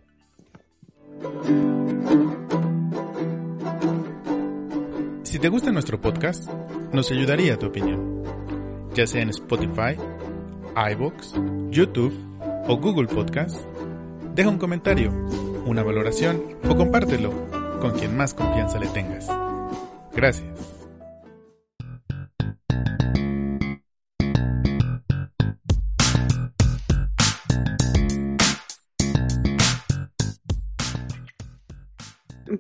Si 5.24 5.40
te 5.40 5.50
gusta 5.50 5.72
nuestro 5.72 6.00
podcast, 6.00 6.50
nos 6.94 7.12
ayudaría 7.12 7.58
tu 7.58 7.68
opinión, 7.68 8.24
ya 8.94 9.06
sea 9.06 9.22
en 9.22 9.30
Spotify, 9.32 9.98
iBox, 10.94 11.34
YouTube 11.72 12.14
o 12.68 12.78
Google 12.78 13.08
Podcast. 13.08 13.75
Deja 14.36 14.50
un 14.50 14.58
comentario 14.58 15.14
una 15.66 15.82
valoración 15.82 16.44
o 16.68 16.76
compártelo 16.76 17.32
con 17.80 17.94
quien 17.94 18.18
más 18.18 18.34
confianza 18.34 18.78
le 18.80 18.88
tengas. 18.88 19.30
Gracias. 20.14 20.75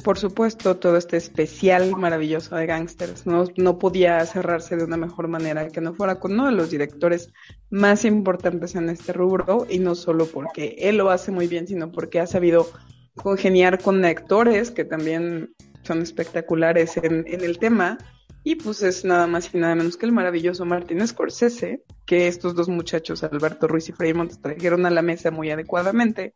Por 0.05 0.19
supuesto, 0.19 0.77
todo 0.77 0.97
este 0.97 1.17
especial 1.17 1.95
maravilloso 1.97 2.55
de 2.55 2.67
Gangsters 2.67 3.25
no, 3.25 3.45
no 3.57 3.79
podía 3.79 4.23
cerrarse 4.27 4.77
de 4.77 4.83
una 4.83 4.97
mejor 4.97 5.27
manera 5.27 5.67
que 5.69 5.81
no 5.81 5.95
fuera 5.95 6.19
con 6.19 6.33
uno 6.33 6.45
de 6.45 6.51
los 6.51 6.69
directores 6.69 7.33
más 7.71 8.05
importantes 8.05 8.75
en 8.75 8.89
este 8.89 9.13
rubro 9.13 9.65
y 9.67 9.79
no 9.79 9.95
solo 9.95 10.27
porque 10.27 10.75
él 10.77 10.97
lo 10.97 11.09
hace 11.09 11.31
muy 11.31 11.47
bien, 11.47 11.65
sino 11.67 11.91
porque 11.91 12.19
ha 12.19 12.27
sabido 12.27 12.69
congeniar 13.15 13.81
con 13.81 14.05
actores 14.05 14.69
que 14.69 14.85
también 14.85 15.55
son 15.81 16.03
espectaculares 16.03 16.97
en, 16.97 17.25
el 17.27 17.57
tema. 17.57 17.97
Y 18.43 18.57
pues 18.57 18.83
es 18.83 19.05
nada 19.05 19.25
más 19.25 19.49
y 19.55 19.57
nada 19.57 19.73
menos 19.73 19.97
que 19.97 20.05
el 20.05 20.11
maravilloso 20.11 20.65
Martin 20.65 21.07
Scorsese, 21.07 21.81
que 22.05 22.27
estos 22.27 22.53
dos 22.53 22.69
muchachos, 22.69 23.23
Alberto 23.23 23.67
Ruiz 23.67 23.89
y 23.89 23.91
Fremont, 23.91 24.31
trajeron 24.39 24.85
a 24.85 24.91
la 24.91 25.01
mesa 25.01 25.31
muy 25.31 25.49
adecuadamente 25.49 26.35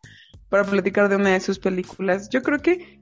para 0.49 0.63
platicar 0.63 1.07
de 1.07 1.17
una 1.17 1.33
de 1.33 1.39
sus 1.39 1.59
películas. 1.59 2.29
Yo 2.29 2.41
creo 2.41 2.63
que 2.63 2.99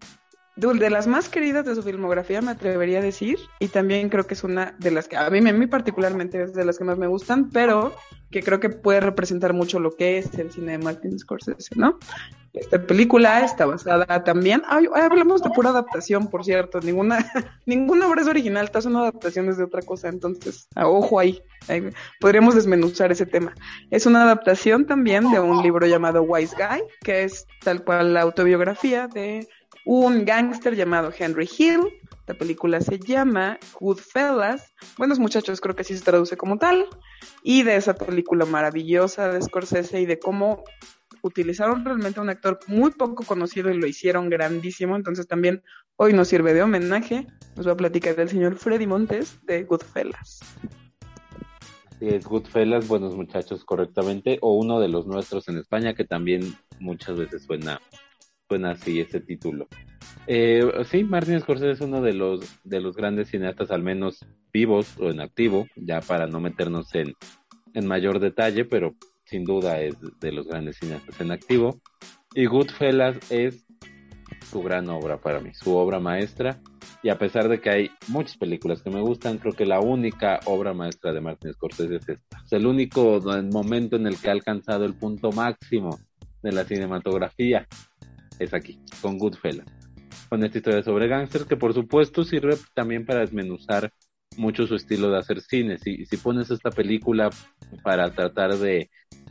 de 0.58 0.90
las 0.90 1.06
más 1.06 1.30
queridas 1.30 1.66
de 1.66 1.76
su 1.76 1.84
filmografía, 1.84 2.42
me 2.42 2.52
atrevería 2.52 2.98
a 2.98 3.02
decir, 3.02 3.38
y 3.60 3.68
también 3.68 4.10
creo 4.10 4.26
que 4.26 4.34
es 4.34 4.44
una 4.44 4.76
de 4.80 4.90
las 4.90 5.08
que 5.08 5.16
a 5.16 5.30
mí, 5.30 5.38
a 5.38 5.54
mí 5.54 5.68
particularmente 5.68 6.42
es 6.42 6.54
de 6.54 6.66
las 6.66 6.80
que 6.80 6.84
más 6.84 6.98
me 6.98 7.06
gustan, 7.06 7.52
pero 7.52 7.94
que 8.32 8.42
creo 8.42 8.60
que 8.60 8.70
puede 8.70 9.00
representar 9.00 9.54
mucho 9.54 9.80
lo 9.80 9.92
que 9.92 10.18
es 10.18 10.34
el 10.38 10.52
cine 10.52 10.74
de 10.74 10.78
Martin 10.80 11.18
Scorsese, 11.18 11.76
¿no? 11.76 12.00
Esta 12.54 12.82
película 12.82 13.46
está 13.46 13.68
basada 13.68 14.24
también, 14.24 14.64
ay, 14.68 14.88
hablamos 14.92 15.44
de 15.44 15.52
pura 15.52 15.70
adaptación, 15.70 16.28
por 16.28 16.44
cierto, 16.44 16.80
ninguna, 16.82 17.20
ninguna 17.68 18.08
obra 18.08 18.22
es 18.22 18.28
original, 18.28 18.72
todas 18.72 18.86
son 18.86 18.96
adaptaciones 18.96 19.58
de 19.58 19.64
otra 19.64 19.84
cosa, 19.84 20.10
entonces, 20.10 20.68
ojo 20.76 21.20
ahí, 21.20 21.40
ahí, 21.68 21.88
podríamos 22.20 22.56
desmenuzar 22.56 23.12
ese 23.12 23.28
tema. 23.28 23.54
Es 23.92 24.08
una 24.08 24.24
adaptación 24.24 24.88
también 24.88 25.30
de 25.30 25.40
un 25.40 25.62
libro 25.62 25.86
llamado 25.86 26.24
Wise 26.24 26.56
Guy, 26.56 26.82
que 27.04 27.24
es 27.24 27.46
tal 27.64 27.84
cual 27.84 28.16
la 28.16 28.22
autobiografía 28.22 29.08
de 29.08 29.48
un 29.88 30.26
gángster 30.26 30.76
llamado 30.76 31.14
Henry 31.18 31.50
Hill. 31.58 31.80
La 32.28 32.34
película 32.34 32.82
se 32.82 33.00
llama 33.00 33.58
Goodfellas. 33.80 34.74
Buenos 34.98 35.18
muchachos, 35.18 35.62
creo 35.62 35.78
que 35.78 35.86
sí 35.86 35.98
se 35.98 36.04
traduce 36.04 36.36
como 36.36 36.58
tal. 36.58 36.86
Y 37.42 37.64
de 37.64 37.78
esa 37.78 37.96
película 37.96 38.44
maravillosa 38.46 39.32
de 39.32 39.42
Scorsese 39.42 40.02
y 40.02 40.06
de 40.06 40.20
cómo 40.20 40.66
utilizaron 41.22 41.86
realmente 41.86 42.20
a 42.20 42.24
un 42.24 42.30
actor 42.30 42.60
muy 42.68 42.92
poco 42.92 43.24
conocido 43.24 43.72
y 43.72 43.78
lo 43.78 43.88
hicieron 43.88 44.30
grandísimo. 44.30 44.98
Entonces 44.98 45.26
también 45.26 45.64
hoy 45.96 46.12
nos 46.12 46.28
sirve 46.28 46.54
de 46.54 46.64
homenaje. 46.64 47.26
Nos 47.56 47.66
va 47.66 47.72
a 47.72 47.78
platicar 47.78 48.18
del 48.18 48.28
señor 48.28 48.58
Freddy 48.58 48.88
Montes 48.88 49.40
de 49.46 49.64
Goodfellas. 49.64 50.42
es, 52.02 52.26
Goodfellas, 52.26 52.90
buenos 52.90 53.16
muchachos, 53.16 53.64
correctamente, 53.64 54.38
o 54.42 54.52
uno 54.52 54.82
de 54.82 54.90
los 54.90 55.08
nuestros 55.08 55.48
en 55.48 55.58
España 55.60 55.94
que 55.94 56.04
también 56.04 56.58
muchas 56.78 57.18
veces 57.18 57.44
suena 57.44 57.80
suena 58.48 58.72
así 58.72 59.00
ese 59.00 59.20
título. 59.20 59.68
Eh, 60.26 60.62
sí, 60.90 61.04
Martin 61.04 61.40
Scorsese 61.40 61.72
es 61.72 61.82
uno 61.82 62.02
de 62.02 62.14
los, 62.14 62.60
de 62.64 62.82
los 62.82 62.96
grandes 62.96 63.30
cineastas, 63.30 63.72
al 63.72 63.84
menos 63.84 64.26
vivos 64.52 64.98
o 65.00 65.10
en 65.10 65.22
activo, 65.22 65.68
ya 65.76 66.02
para 66.02 66.28
no 66.28 66.40
meternos 66.40 66.94
en, 66.96 67.14
en 67.74 67.88
mayor 67.88 68.20
detalle, 68.20 68.66
pero 68.66 68.96
sin 69.26 69.44
duda 69.44 69.82
es 69.82 69.96
de 70.20 70.32
los 70.32 70.48
grandes 70.48 70.78
cineastas 70.78 71.20
en 71.22 71.32
activo. 71.32 71.82
Y 72.34 72.46
Goodfellas 72.46 73.32
es 73.32 73.66
su 74.50 74.62
gran 74.62 74.90
obra 74.90 75.18
para 75.18 75.40
mí, 75.40 75.52
su 75.54 75.76
obra 75.76 76.00
maestra. 76.00 76.60
Y 77.04 77.10
a 77.10 77.18
pesar 77.18 77.48
de 77.48 77.62
que 77.62 77.70
hay 77.70 77.92
muchas 78.08 78.38
películas 78.38 78.82
que 78.82 78.90
me 78.90 79.02
gustan, 79.02 79.38
creo 79.38 79.54
que 79.54 79.66
la 79.66 79.80
única 79.80 80.40
obra 80.46 80.74
maestra 80.74 81.14
de 81.14 81.22
Martin 81.22 81.54
Scorsese 81.54 81.96
es 81.96 82.10
esta. 82.10 82.38
Es 82.46 82.52
el 82.52 82.66
único 82.66 83.22
momento 83.52 83.96
en 83.96 84.08
el 84.08 84.18
que 84.18 84.30
ha 84.30 84.34
alcanzado 84.34 84.86
el 84.86 84.94
punto 84.94 85.32
máximo 85.32 86.00
de 86.42 86.52
la 86.52 86.64
cinematografía 86.64 87.68
es 88.40 88.54
aquí, 88.54 88.80
con 89.02 89.18
Goodfellas. 89.18 89.68
Con 90.30 90.44
esta 90.44 90.58
historia 90.58 90.84
sobre 90.84 91.08
gángsters 91.08 91.46
que 91.46 91.56
por 91.56 91.74
supuesto 91.74 92.24
sirve 92.24 92.58
también 92.74 93.06
para 93.06 93.22
desmenuzar 93.22 93.92
mucho 94.36 94.68
su 94.68 94.76
estilo 94.76 95.10
de 95.10 95.18
hacer 95.18 95.42
cine. 95.42 95.78
Si, 95.78 96.06
si 96.06 96.18
pones 96.18 96.52
esta 96.52 96.70
película 96.70 97.30
para 97.84 98.12
tratar 98.12 98.58
de, 98.58 98.90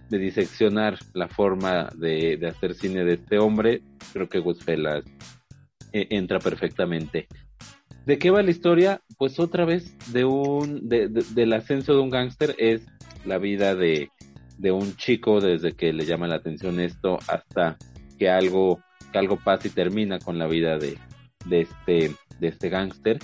diseccionar 0.08 0.98
la 1.14 1.28
forma 1.28 1.90
de, 1.96 2.40
hacer 2.48 2.74
cine 2.74 3.04
de 3.04 3.14
este 3.14 3.38
hombre, 3.38 3.82
creo 4.12 4.28
que 4.28 4.38
Goodfellas 4.38 5.04
eh, 5.92 6.06
entra 6.10 6.38
perfectamente. 6.38 7.26
¿De 8.06 8.18
qué 8.18 8.30
va 8.30 8.42
la 8.42 8.52
historia? 8.52 9.02
Pues 9.18 9.40
otra 9.40 9.64
vez 9.64 9.96
de 10.12 10.24
un, 10.24 10.88
de, 10.88 11.08
del 11.08 11.52
ascenso 11.52 11.94
de 11.94 12.00
un 12.00 12.10
gángster 12.10 12.54
es 12.56 12.86
la 13.24 13.38
vida 13.38 13.74
de, 13.74 14.10
de 14.58 14.72
un 14.72 14.96
chico 14.96 15.40
desde 15.40 15.72
que 15.72 15.92
le 15.92 16.06
llama 16.06 16.28
la 16.28 16.36
atención 16.36 16.80
esto 16.80 17.18
hasta 17.26 17.76
que 18.18 18.30
algo, 18.30 18.80
que 19.10 19.18
algo 19.18 19.38
pasa 19.38 19.68
y 19.68 19.70
termina 19.70 20.18
con 20.18 20.38
la 20.38 20.46
vida 20.46 20.78
de, 20.78 20.98
de 21.46 21.62
este, 21.62 22.14
de 22.38 22.48
este 22.48 22.68
gángster. 22.68 23.18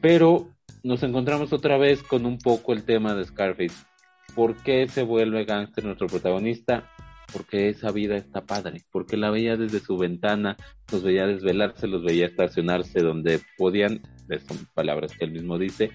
Pero 0.00 0.48
nos 0.82 1.02
encontramos 1.02 1.52
otra 1.52 1.78
vez 1.78 2.02
con 2.02 2.26
un 2.26 2.38
poco 2.38 2.72
el 2.72 2.84
tema 2.84 3.14
de 3.14 3.24
Scarface. 3.24 3.86
¿Por 4.34 4.56
qué 4.56 4.86
se 4.88 5.02
vuelve 5.02 5.44
gángster 5.44 5.84
nuestro 5.84 6.08
protagonista? 6.08 6.90
Porque 7.32 7.68
esa 7.68 7.90
vida 7.90 8.16
está 8.16 8.44
padre, 8.44 8.82
porque 8.92 9.16
la 9.16 9.30
veía 9.30 9.56
desde 9.56 9.80
su 9.80 9.96
ventana, 9.96 10.56
los 10.92 11.02
veía 11.02 11.26
desvelarse, 11.26 11.86
los 11.86 12.04
veía 12.04 12.26
estacionarse 12.26 13.00
donde 13.00 13.40
podían, 13.56 14.02
son 14.46 14.66
palabras 14.74 15.16
que 15.16 15.24
él 15.24 15.32
mismo 15.32 15.58
dice, 15.58 15.90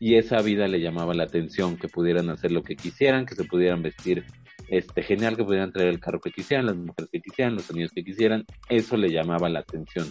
y 0.00 0.16
esa 0.16 0.42
vida 0.42 0.66
le 0.66 0.80
llamaba 0.80 1.14
la 1.14 1.24
atención, 1.24 1.76
que 1.76 1.88
pudieran 1.88 2.28
hacer 2.28 2.52
lo 2.52 2.62
que 2.62 2.76
quisieran, 2.76 3.24
que 3.26 3.34
se 3.34 3.44
pudieran 3.44 3.82
vestir 3.82 4.24
este 4.68 5.02
genial, 5.02 5.36
que 5.36 5.44
pudieran 5.44 5.72
traer 5.72 5.88
el 5.88 6.00
carro 6.00 6.20
que 6.20 6.30
quisieran, 6.30 6.66
las 6.66 6.76
mujeres 6.76 7.08
que 7.10 7.20
quisieran, 7.20 7.54
los 7.54 7.70
amigos 7.70 7.92
que 7.92 8.04
quisieran, 8.04 8.44
eso 8.68 8.96
le 8.96 9.10
llamaba 9.10 9.48
la 9.48 9.60
atención. 9.60 10.10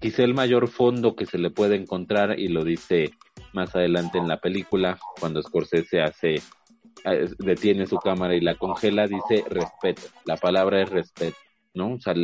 Quizá 0.00 0.24
el 0.24 0.34
mayor 0.34 0.68
fondo 0.68 1.14
que 1.14 1.26
se 1.26 1.38
le 1.38 1.50
puede 1.50 1.76
encontrar, 1.76 2.38
y 2.38 2.48
lo 2.48 2.64
dice 2.64 3.12
más 3.52 3.74
adelante 3.76 4.18
en 4.18 4.28
la 4.28 4.40
película, 4.40 4.98
cuando 5.20 5.42
Scorsese 5.42 6.00
hace, 6.00 6.40
detiene 7.38 7.86
su 7.86 7.96
cámara 7.96 8.34
y 8.34 8.40
la 8.40 8.56
congela, 8.56 9.06
dice 9.06 9.44
respeto. 9.48 10.02
La 10.24 10.36
palabra 10.36 10.82
es 10.82 10.88
respeto, 10.88 11.36
¿no? 11.74 11.94
O 11.94 12.00
sea, 12.00 12.14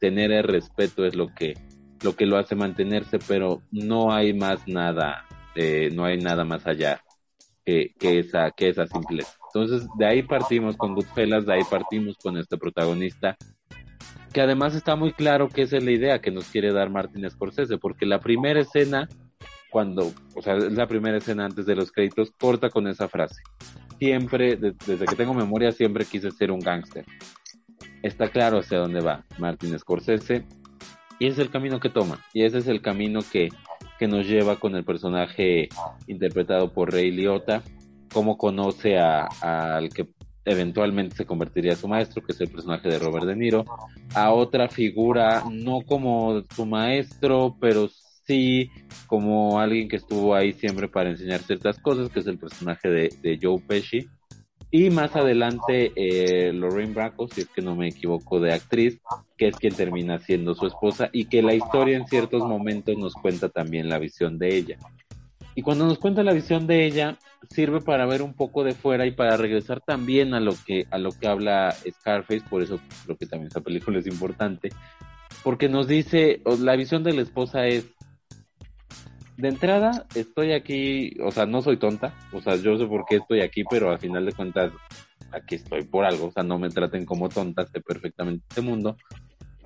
tener 0.00 0.32
el 0.32 0.44
respeto 0.44 1.04
es 1.04 1.14
lo 1.16 1.28
que, 1.34 1.54
lo 2.02 2.14
que 2.14 2.26
lo 2.26 2.36
hace 2.36 2.54
mantenerse, 2.54 3.18
pero 3.18 3.62
no 3.70 4.12
hay 4.12 4.32
más 4.32 4.66
nada, 4.68 5.24
eh, 5.54 5.90
no 5.92 6.04
hay 6.04 6.18
nada 6.18 6.44
más 6.44 6.66
allá 6.66 7.02
que, 7.64 7.94
que 7.98 8.20
esa, 8.20 8.50
que 8.52 8.68
esa 8.68 8.86
simpleza. 8.86 9.36
Entonces, 9.56 9.88
de 9.96 10.06
ahí 10.06 10.22
partimos 10.22 10.76
con 10.76 10.94
Goodfellas, 10.94 11.46
de 11.46 11.54
ahí 11.54 11.62
partimos 11.70 12.16
con 12.18 12.36
este 12.36 12.58
protagonista, 12.58 13.36
que 14.32 14.42
además 14.42 14.74
está 14.74 14.96
muy 14.96 15.12
claro 15.12 15.48
que 15.48 15.62
esa 15.62 15.78
es 15.78 15.84
la 15.84 15.92
idea 15.92 16.20
que 16.20 16.30
nos 16.30 16.46
quiere 16.48 16.72
dar 16.72 16.90
Martin 16.90 17.28
Scorsese, 17.30 17.78
porque 17.78 18.04
la 18.04 18.20
primera 18.20 18.60
escena 18.60 19.08
cuando, 19.70 20.12
o 20.34 20.42
sea, 20.42 20.56
es 20.56 20.72
la 20.72 20.86
primera 20.86 21.18
escena 21.18 21.44
antes 21.44 21.66
de 21.66 21.74
los 21.74 21.92
créditos, 21.92 22.30
corta 22.38 22.70
con 22.70 22.86
esa 22.86 23.08
frase. 23.08 23.42
Siempre, 23.98 24.56
desde 24.56 25.04
que 25.06 25.16
tengo 25.16 25.34
memoria, 25.34 25.72
siempre 25.72 26.04
quise 26.04 26.30
ser 26.30 26.50
un 26.50 26.60
gángster. 26.60 27.04
Está 28.02 28.28
claro 28.28 28.58
hacia 28.58 28.78
dónde 28.78 29.00
va 29.00 29.24
Martin 29.38 29.78
Scorsese 29.78 30.44
y 31.18 31.26
es 31.26 31.38
el 31.38 31.50
camino 31.50 31.80
que 31.80 31.90
toma. 31.90 32.24
Y 32.32 32.44
ese 32.44 32.58
es 32.58 32.68
el 32.68 32.80
camino 32.80 33.20
que, 33.30 33.48
que 33.98 34.06
nos 34.06 34.26
lleva 34.26 34.56
con 34.56 34.76
el 34.76 34.84
personaje 34.84 35.68
interpretado 36.06 36.72
por 36.72 36.92
Ray 36.92 37.10
Liotta, 37.10 37.62
cómo 38.16 38.38
conoce 38.38 38.96
al 38.96 39.90
que 39.90 40.06
eventualmente 40.46 41.14
se 41.16 41.26
convertiría 41.26 41.74
a 41.74 41.76
su 41.76 41.86
maestro, 41.86 42.22
que 42.22 42.32
es 42.32 42.40
el 42.40 42.48
personaje 42.48 42.88
de 42.88 42.98
Robert 42.98 43.26
De 43.26 43.36
Niro, 43.36 43.66
a 44.14 44.32
otra 44.32 44.70
figura, 44.70 45.44
no 45.52 45.82
como 45.82 46.42
su 46.54 46.64
maestro, 46.64 47.58
pero 47.60 47.90
sí 48.24 48.70
como 49.06 49.60
alguien 49.60 49.86
que 49.90 49.96
estuvo 49.96 50.34
ahí 50.34 50.54
siempre 50.54 50.88
para 50.88 51.10
enseñar 51.10 51.40
ciertas 51.40 51.78
cosas, 51.78 52.08
que 52.08 52.20
es 52.20 52.26
el 52.26 52.38
personaje 52.38 52.88
de, 52.88 53.38
Joe 53.42 53.60
Pesci. 53.60 54.08
Y 54.70 54.88
más 54.88 55.14
adelante, 55.14 55.92
eh, 55.94 56.54
Lorraine 56.54 56.94
Bracco, 56.94 57.28
si 57.28 57.42
es 57.42 57.48
que 57.48 57.60
no 57.60 57.76
me 57.76 57.88
equivoco, 57.88 58.40
de 58.40 58.54
actriz, 58.54 58.98
que 59.36 59.48
es 59.48 59.56
quien 59.56 59.74
termina 59.74 60.18
siendo 60.20 60.54
su 60.54 60.66
esposa 60.66 61.10
y 61.12 61.26
que 61.26 61.42
la 61.42 61.52
historia 61.52 61.98
en 61.98 62.06
ciertos 62.06 62.42
momentos 62.42 62.96
nos 62.96 63.12
cuenta 63.12 63.50
también 63.50 63.90
la 63.90 63.98
visión 63.98 64.38
de 64.38 64.56
ella. 64.56 64.78
Y 65.56 65.62
cuando 65.62 65.86
nos 65.86 65.98
cuenta 65.98 66.22
la 66.22 66.34
visión 66.34 66.66
de 66.66 66.84
ella, 66.84 67.16
sirve 67.50 67.80
para 67.80 68.04
ver 68.04 68.20
un 68.20 68.34
poco 68.34 68.62
de 68.62 68.74
fuera 68.74 69.06
y 69.06 69.12
para 69.12 69.38
regresar 69.38 69.80
también 69.80 70.34
a 70.34 70.40
lo 70.40 70.52
que, 70.66 70.86
a 70.90 70.98
lo 70.98 71.10
que 71.10 71.26
habla 71.26 71.74
Scarface, 71.90 72.42
por 72.48 72.62
eso 72.62 72.78
creo 73.04 73.16
que 73.16 73.24
también 73.24 73.48
esa 73.48 73.62
película 73.62 73.98
es 73.98 74.06
importante, 74.06 74.68
porque 75.42 75.70
nos 75.70 75.88
dice, 75.88 76.42
la 76.60 76.76
visión 76.76 77.02
de 77.02 77.14
la 77.14 77.22
esposa 77.22 77.66
es, 77.66 77.86
de 79.38 79.48
entrada, 79.48 80.04
estoy 80.14 80.52
aquí, 80.52 81.16
o 81.22 81.30
sea, 81.30 81.46
no 81.46 81.62
soy 81.62 81.78
tonta, 81.78 82.14
o 82.32 82.42
sea, 82.42 82.56
yo 82.56 82.76
sé 82.76 82.84
por 82.84 83.06
qué 83.06 83.16
estoy 83.16 83.40
aquí, 83.40 83.64
pero 83.64 83.90
al 83.90 83.98
final 83.98 84.26
de 84.26 84.32
cuentas, 84.32 84.72
aquí 85.32 85.54
estoy 85.54 85.84
por 85.84 86.04
algo, 86.04 86.26
o 86.26 86.32
sea, 86.32 86.42
no 86.42 86.58
me 86.58 86.68
traten 86.68 87.06
como 87.06 87.30
tonta, 87.30 87.66
sé 87.66 87.80
perfectamente 87.80 88.44
este 88.50 88.60
mundo, 88.60 88.98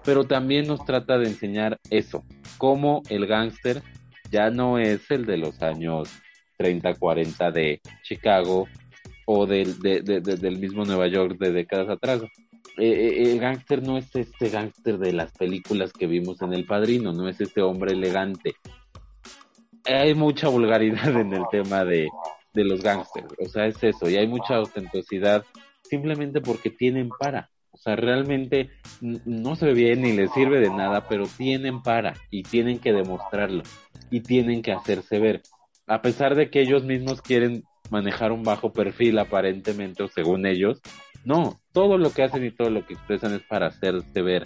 pero 0.05 0.25
también 0.25 0.69
nos 0.69 0.85
trata 0.85 1.19
de 1.19 1.27
enseñar 1.27 1.81
eso, 1.91 2.25
cómo 2.59 3.03
el 3.09 3.27
gángster 3.27 3.83
ya 4.31 4.51
no 4.51 4.79
es 4.79 5.11
el 5.11 5.27
de 5.27 5.37
los 5.37 5.61
años 5.63 6.09
30, 6.59 6.95
40 6.95 7.51
de 7.51 7.81
Chicago 8.03 8.69
o 9.27 9.47
del, 9.47 9.79
del 9.81 10.59
mismo 10.59 10.85
Nueva 10.85 11.09
York 11.09 11.39
de 11.39 11.53
décadas 11.53 11.89
atrás. 11.89 12.23
Eh, 12.77 12.87
eh, 12.87 13.33
el 13.33 13.41
gángster 13.41 13.83
no 13.83 13.99
es 13.99 14.15
este 14.15 14.49
gángster 14.49 14.99
de 14.99 15.13
las 15.13 15.33
películas 15.33 15.93
que 15.93 16.07
vimos 16.07 16.41
en 16.43 16.53
El 16.53 16.67
Padrino, 16.67 17.13
no 17.13 17.29
es 17.29 17.41
este 17.41 17.63
hombre 17.63 17.93
elegante, 17.93 18.55
hay 19.85 20.15
mucha 20.15 20.49
vulgaridad 20.49 21.21
en 21.21 21.33
el 21.33 21.43
tema 21.51 21.85
de, 21.85 22.09
de 22.53 22.65
los 22.65 22.83
gángsters, 22.83 23.29
o 23.39 23.49
sea, 23.49 23.67
es 23.67 23.83
eso, 23.83 24.09
y 24.09 24.17
hay 24.17 24.27
mucha 24.27 24.61
ostentosidad 24.61 25.45
simplemente 25.83 26.41
porque 26.41 26.71
tienen 26.71 27.09
para. 27.19 27.51
O 27.81 27.83
sea, 27.83 27.97
realmente 27.97 28.69
no 29.01 29.57
se 29.57 29.65
ve 29.65 29.73
bien 29.73 30.03
ni 30.03 30.13
les 30.13 30.31
sirve 30.33 30.61
de 30.61 30.69
nada, 30.69 31.09
pero 31.09 31.25
tienen 31.27 31.83
para 31.83 32.13
y 32.31 32.43
tienen 32.43 32.79
que 32.79 32.93
demostrarlo 32.93 33.63
y 34.11 34.21
tienen 34.21 34.61
que 34.61 34.73
hacerse 34.73 35.19
ver. 35.19 35.41
A 35.87 36.03
pesar 36.03 36.35
de 36.35 36.51
que 36.51 36.61
ellos 36.61 36.85
mismos 36.85 37.23
quieren 37.23 37.65
manejar 37.91 38.33
un 38.33 38.43
bajo 38.43 38.75
perfil 38.75 39.19
aparentemente 39.19 40.03
o 40.03 40.09
según 40.09 40.45
ellos, 40.45 40.83
no, 41.25 41.59
todo 41.73 41.97
lo 41.97 42.13
que 42.13 42.23
hacen 42.23 42.45
y 42.45 42.51
todo 42.51 42.69
lo 42.69 42.85
que 42.85 42.93
expresan 42.93 43.33
es 43.33 43.43
para 43.45 43.69
hacerse 43.69 44.21
ver. 44.21 44.43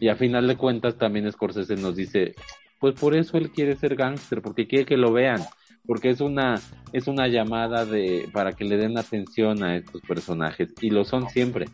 Y 0.00 0.08
a 0.08 0.16
final 0.16 0.48
de 0.48 0.56
cuentas 0.56 0.96
también 0.96 1.30
Scorsese 1.30 1.76
nos 1.76 1.94
dice, 1.94 2.34
pues 2.80 2.98
por 2.98 3.14
eso 3.14 3.36
él 3.36 3.50
quiere 3.50 3.76
ser 3.76 3.96
gángster, 3.96 4.40
porque 4.40 4.66
quiere 4.66 4.86
que 4.86 4.96
lo 4.96 5.12
vean, 5.12 5.42
porque 5.86 6.08
es 6.08 6.22
una, 6.22 6.54
es 6.94 7.06
una 7.06 7.28
llamada 7.28 7.84
de, 7.84 8.30
para 8.32 8.52
que 8.52 8.64
le 8.64 8.78
den 8.78 8.96
atención 8.96 9.62
a 9.62 9.76
estos 9.76 10.00
personajes, 10.00 10.70
y 10.80 10.88
lo 10.88 11.04
son 11.04 11.28
siempre. 11.28 11.66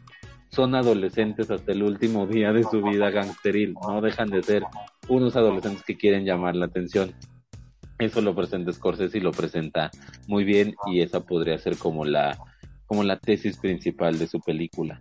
Son 0.51 0.74
adolescentes 0.74 1.51
hasta 1.51 1.72
el 1.72 1.82
último 1.82 2.26
día 2.26 2.53
de 2.53 2.64
su 2.64 2.82
vida 2.82 3.11
gangsteril, 3.11 3.74
no 3.86 4.01
dejan 4.01 4.30
de 4.30 4.42
ser 4.42 4.64
unos 5.09 5.36
adolescentes 5.36 5.82
que 5.84 5.96
quieren 5.96 6.24
llamar 6.24 6.57
la 6.57 6.66
atención. 6.66 7.12
Eso 7.99 8.20
lo 8.20 8.34
presenta 8.34 8.72
Scorsese 8.72 9.18
y 9.18 9.20
lo 9.20 9.32
presenta 9.32 9.90
muy 10.26 10.44
bien, 10.44 10.74
y 10.86 11.01
esa 11.01 11.20
podría 11.20 11.59
ser 11.59 11.76
como 11.76 12.05
la, 12.05 12.38
como 12.86 13.03
la 13.03 13.18
tesis 13.18 13.57
principal 13.59 14.18
de 14.18 14.26
su 14.26 14.40
película. 14.40 15.01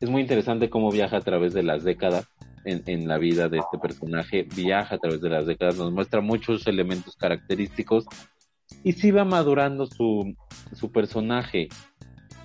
Es 0.00 0.10
muy 0.10 0.20
interesante 0.22 0.68
cómo 0.68 0.90
viaja 0.90 1.16
a 1.16 1.22
través 1.22 1.54
de 1.54 1.62
las 1.62 1.82
décadas 1.82 2.28
en, 2.66 3.08
la 3.08 3.18
vida 3.18 3.48
de 3.48 3.58
este 3.58 3.78
personaje, 3.78 4.42
viaja 4.42 4.96
a 4.96 4.98
través 4.98 5.20
de 5.20 5.30
las 5.30 5.46
décadas, 5.46 5.76
nos 5.76 5.92
muestra 5.92 6.20
muchos 6.20 6.66
elementos 6.66 7.16
característicos 7.16 8.06
y 8.82 8.92
sí 8.92 9.10
va 9.10 9.24
madurando 9.24 9.86
su, 9.86 10.34
su 10.74 10.90
personaje, 10.90 11.68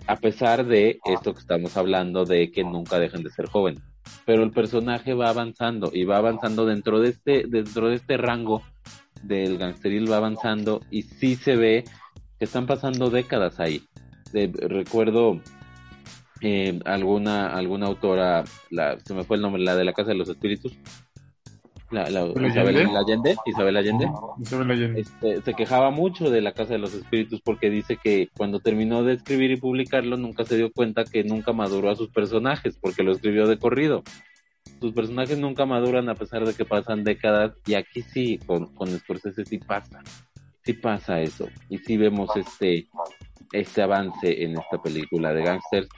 a 0.07 0.15
pesar 0.15 0.65
de 0.65 0.99
esto 1.05 1.33
que 1.33 1.39
estamos 1.39 1.77
hablando 1.77 2.25
de 2.25 2.51
que 2.51 2.63
nunca 2.63 2.99
dejen 2.99 3.23
de 3.23 3.31
ser 3.31 3.47
joven. 3.47 3.79
Pero 4.25 4.43
el 4.43 4.51
personaje 4.51 5.13
va 5.13 5.29
avanzando 5.29 5.91
y 5.93 6.05
va 6.05 6.17
avanzando 6.17 6.65
dentro 6.65 6.99
de 6.99 7.09
este, 7.09 7.45
dentro 7.47 7.89
de 7.89 7.95
este 7.95 8.17
rango 8.17 8.61
del 9.23 9.57
gangsteril 9.57 10.11
va 10.11 10.17
avanzando 10.17 10.81
y 10.89 11.03
sí 11.03 11.35
se 11.35 11.55
ve 11.55 11.83
que 12.39 12.45
están 12.45 12.65
pasando 12.65 13.09
décadas 13.09 13.59
ahí. 13.59 13.83
recuerdo 14.33 15.39
eh, 16.41 16.79
alguna 16.85 17.47
alguna 17.55 17.85
autora, 17.85 18.43
la, 18.71 18.99
se 18.99 19.13
me 19.13 19.23
fue 19.23 19.37
el 19.37 19.43
nombre, 19.43 19.61
la 19.61 19.75
de 19.75 19.85
la 19.85 19.93
Casa 19.93 20.09
de 20.09 20.15
los 20.15 20.29
Espíritus, 20.29 20.75
la, 21.91 22.07
Isabel 22.47 22.95
Allende, 22.95 23.35
Isabel 23.45 23.77
Allende, 23.77 24.09
Este, 24.99 25.41
se 25.41 25.53
quejaba 25.53 25.91
mucho 25.91 26.29
de 26.29 26.41
la 26.41 26.53
Casa 26.53 26.73
de 26.73 26.79
los 26.79 26.93
Espíritus 26.93 27.41
porque 27.41 27.69
dice 27.69 27.97
que 28.01 28.29
cuando 28.35 28.59
terminó 28.59 29.03
de 29.03 29.13
escribir 29.13 29.51
y 29.51 29.57
publicarlo 29.57 30.17
nunca 30.17 30.45
se 30.45 30.57
dio 30.57 30.71
cuenta 30.71 31.03
que 31.03 31.23
nunca 31.23 31.53
maduró 31.53 31.89
a 31.89 31.95
sus 31.95 32.09
personajes 32.09 32.77
porque 32.79 33.03
lo 33.03 33.11
escribió 33.11 33.47
de 33.47 33.59
corrido. 33.59 34.03
Sus 34.79 34.93
personajes 34.93 35.37
nunca 35.37 35.65
maduran 35.65 36.09
a 36.09 36.15
pesar 36.15 36.45
de 36.45 36.53
que 36.53 36.65
pasan 36.65 37.03
décadas 37.03 37.53
y 37.67 37.75
aquí 37.75 38.01
sí, 38.01 38.39
con, 38.45 38.73
con 38.73 38.87
Scorsese 38.87 39.45
sí 39.45 39.57
pasa, 39.57 40.01
sí 40.63 40.73
pasa 40.73 41.21
eso 41.21 41.49
y 41.69 41.77
sí 41.79 41.97
vemos 41.97 42.35
este 42.35 42.87
este 43.51 43.81
avance 43.81 44.43
en 44.43 44.57
esta 44.57 44.81
película 44.81 45.33
de 45.33 45.43
gangsters 45.43 45.89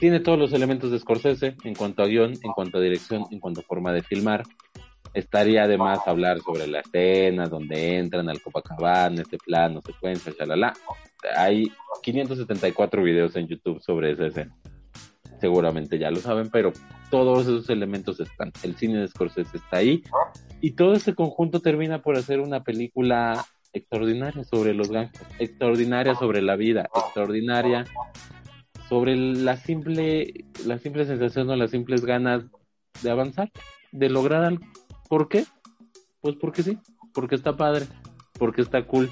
tiene 0.00 0.18
todos 0.18 0.38
los 0.38 0.54
elementos 0.54 0.90
de 0.90 0.98
Scorsese 0.98 1.56
en 1.62 1.74
cuanto 1.74 2.02
a 2.02 2.06
guion, 2.06 2.32
en 2.32 2.52
cuanto 2.52 2.78
a 2.78 2.80
dirección, 2.80 3.26
en 3.30 3.38
cuanto 3.38 3.60
a 3.60 3.64
forma 3.64 3.92
de 3.92 4.02
filmar. 4.02 4.44
Estaría 5.12 5.64
además 5.64 6.00
hablar 6.06 6.40
sobre 6.40 6.66
la 6.66 6.80
escena 6.80 7.46
donde 7.46 7.98
entran 7.98 8.28
al 8.28 8.40
Copacabana, 8.40 9.22
este 9.22 9.38
plano, 9.38 9.80
secuencia, 9.82 10.32
chalala. 10.36 10.72
Hay 11.36 11.72
574 12.02 13.02
videos 13.02 13.34
en 13.36 13.48
YouTube 13.48 13.80
sobre 13.80 14.12
esa 14.12 14.26
escena. 14.26 14.56
seguramente 15.40 15.98
ya 15.98 16.10
lo 16.10 16.18
saben, 16.18 16.50
pero 16.50 16.72
todos 17.10 17.42
esos 17.42 17.70
elementos 17.70 18.20
están. 18.20 18.52
El 18.62 18.76
cine 18.76 19.00
de 19.00 19.08
Scorsese 19.08 19.56
está 19.56 19.78
ahí 19.78 20.02
y 20.60 20.72
todo 20.72 20.92
ese 20.92 21.14
conjunto 21.14 21.60
termina 21.60 22.02
por 22.02 22.16
hacer 22.16 22.40
una 22.40 22.62
película 22.62 23.44
extraordinaria 23.72 24.44
sobre 24.44 24.74
los 24.74 24.90
gangsters, 24.90 25.28
extraordinaria 25.38 26.14
sobre 26.14 26.42
la 26.42 26.56
vida, 26.56 26.88
extraordinaria 26.94 27.84
sobre 28.88 29.16
la 29.16 29.56
simple, 29.56 30.44
la 30.66 30.78
simple 30.78 31.06
sensación 31.06 31.48
o 31.48 31.56
las 31.56 31.70
simples 31.70 32.04
ganas 32.04 32.44
de 33.02 33.10
avanzar, 33.10 33.50
de 33.92 34.10
lograr 34.10 34.44
algo. 34.44 34.66
¿Por 35.10 35.28
qué? 35.28 35.44
Pues 36.20 36.36
porque 36.36 36.62
sí, 36.62 36.78
porque 37.12 37.34
está 37.34 37.56
padre, 37.56 37.86
porque 38.38 38.62
está 38.62 38.86
cool. 38.86 39.10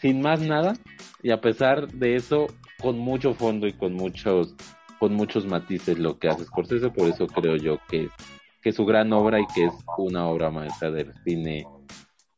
Sin 0.00 0.20
más 0.20 0.40
nada, 0.40 0.74
y 1.22 1.30
a 1.30 1.40
pesar 1.40 1.86
de 1.92 2.16
eso, 2.16 2.48
con 2.82 2.98
mucho 2.98 3.34
fondo 3.34 3.68
y 3.68 3.72
con 3.72 3.94
muchos, 3.94 4.56
con 4.98 5.14
muchos 5.14 5.46
matices 5.46 6.00
lo 6.00 6.18
que 6.18 6.28
hace 6.28 6.44
Scorsese, 6.44 6.90
por 6.90 7.08
eso 7.08 7.28
creo 7.28 7.54
yo 7.54 7.78
que 7.88 8.06
es, 8.06 8.10
que 8.60 8.72
su 8.72 8.84
gran 8.84 9.12
obra 9.12 9.38
y 9.38 9.46
que 9.54 9.66
es 9.66 9.74
una 9.96 10.26
obra 10.26 10.50
maestra 10.50 10.90
del 10.90 11.14
cine, 11.22 11.68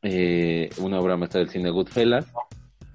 eh, 0.02 0.68
una 0.76 1.00
obra 1.00 1.16
maestra 1.16 1.40
del 1.40 1.48
cine 1.48 1.70
Goodfellas. 1.70 2.26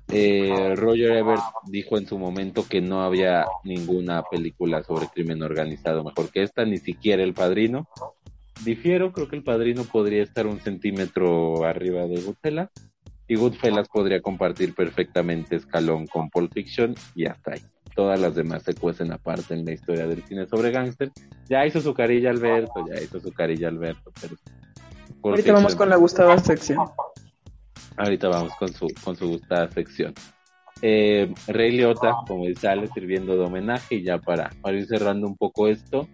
Eh, 0.09 0.75
Roger 0.75 1.13
Ebert 1.13 1.41
dijo 1.65 1.97
en 1.97 2.05
su 2.05 2.19
momento 2.19 2.67
que 2.69 2.79
no 2.79 3.01
había 3.01 3.47
ninguna 3.63 4.21
película 4.21 4.83
sobre 4.83 5.07
crimen 5.07 5.41
organizado 5.41 6.03
mejor 6.03 6.29
que 6.29 6.43
esta, 6.43 6.63
ni 6.63 6.77
siquiera 6.77 7.23
El 7.23 7.33
Padrino. 7.33 7.87
Difiero, 8.63 9.11
creo 9.11 9.27
que 9.27 9.35
El 9.35 9.43
Padrino 9.43 9.83
podría 9.83 10.21
estar 10.21 10.45
un 10.45 10.59
centímetro 10.59 11.63
arriba 11.65 12.05
de 12.05 12.21
Goodfellas 12.21 12.69
y 13.27 13.35
Goodfellas 13.35 13.87
podría 13.89 14.21
compartir 14.21 14.75
perfectamente 14.75 15.55
escalón 15.55 16.05
con 16.05 16.29
Pulp 16.29 16.53
Fiction 16.53 16.93
y 17.15 17.25
hasta 17.25 17.53
ahí. 17.53 17.61
Todas 17.95 18.19
las 18.19 18.35
demás 18.35 18.63
se 18.63 18.73
cuecen 18.73 19.11
aparte 19.11 19.53
en 19.53 19.65
la 19.65 19.71
historia 19.71 20.05
del 20.05 20.23
cine 20.23 20.45
sobre 20.47 20.71
gángster. 20.71 21.11
Ya 21.49 21.65
hizo 21.65 21.81
su 21.81 21.93
carilla 21.93 22.29
Alberto, 22.29 22.85
ya 22.87 23.01
hizo 23.01 23.19
su 23.19 23.31
carilla 23.31 23.67
Alberto, 23.67 24.11
pero... 24.21 24.35
Ahorita 25.23 25.53
vamos 25.53 25.75
con 25.75 25.89
la 25.89 25.95
gustada 25.97 26.37
sección. 26.37 26.79
Ahorita 27.97 28.27
vamos 28.29 28.53
con 28.55 28.71
su, 28.73 28.87
con 29.03 29.15
su 29.15 29.27
gustada 29.27 29.69
sección. 29.71 30.13
Eh, 30.81 31.33
Rey 31.47 31.71
Liotta, 31.71 32.13
como 32.27 32.45
dice 32.45 32.67
Ale, 32.67 32.87
sirviendo 32.87 33.37
de 33.37 33.43
homenaje 33.43 33.95
y 33.95 34.03
ya 34.03 34.19
para, 34.19 34.51
para 34.61 34.77
ir 34.77 34.87
cerrando 34.87 35.27
un 35.27 35.37
poco 35.37 35.67
esto, 35.67 36.07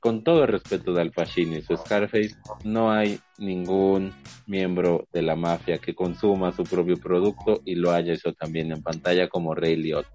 con 0.00 0.24
todo 0.24 0.42
el 0.42 0.48
respeto 0.48 0.92
de 0.92 1.02
Al 1.02 1.12
Pacino 1.12 1.56
y 1.56 1.62
su 1.62 1.76
Scarface, 1.76 2.34
no 2.64 2.90
hay 2.90 3.20
ningún 3.38 4.12
miembro 4.46 5.06
de 5.12 5.22
la 5.22 5.36
mafia 5.36 5.78
que 5.78 5.94
consuma 5.94 6.52
su 6.52 6.64
propio 6.64 6.96
producto 6.96 7.60
y 7.64 7.74
lo 7.74 7.92
haya 7.92 8.14
hecho 8.14 8.32
también 8.32 8.72
en 8.72 8.82
pantalla 8.82 9.28
como 9.28 9.54
Rey 9.54 9.76
Liotta. 9.76 10.10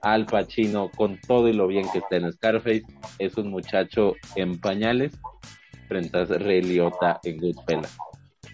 Al 0.00 0.26
Pacino, 0.26 0.90
con 0.90 1.18
todo 1.20 1.48
y 1.48 1.52
lo 1.52 1.66
bien 1.66 1.86
que 1.92 1.98
está 1.98 2.16
en 2.16 2.32
Scarface, 2.32 2.84
es 3.18 3.36
un 3.36 3.50
muchacho 3.50 4.14
en 4.36 4.60
pañales 4.60 5.12
frente 5.88 6.16
a 6.16 6.24
Rey 6.24 6.62
Liotta 6.62 7.18
en 7.24 7.38
Goodfellas. 7.38 7.98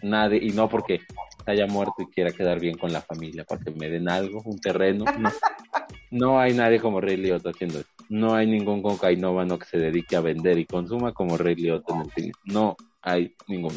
Nadie, 0.03 0.39
y 0.43 0.51
no 0.51 0.69
porque 0.69 1.01
haya 1.47 1.67
muerto 1.67 1.95
y 1.99 2.07
quiera 2.07 2.33
quedar 2.33 2.61
bien 2.61 2.77
con 2.77 2.93
la 2.93 3.01
familia, 3.01 3.45
para 3.45 3.61
que 3.61 3.71
me 3.71 3.89
den 3.89 4.09
algo, 4.09 4.43
un 4.45 4.59
terreno. 4.59 5.05
No, 6.11 6.39
hay 6.39 6.55
nadie 6.55 6.79
como 6.79 7.01
Rey 7.01 7.17
Liotta 7.17 7.51
haciendo 7.51 7.81
eso. 7.81 7.89
No 8.09 8.37
hay 8.37 8.47
ningún 8.47 8.83
cocainómano 8.83 9.59
que 9.59 9.65
se 9.65 9.79
dedique 9.79 10.15
a 10.15 10.21
vender 10.21 10.59
y 10.59 10.65
consuma 10.65 11.13
como 11.13 11.37
Rey 11.37 11.57
Liotta 11.57 11.93
en 11.93 12.01
el 12.03 12.11
cine. 12.13 12.33
No 12.45 12.77
hay 13.03 13.35
ningún. 13.49 13.73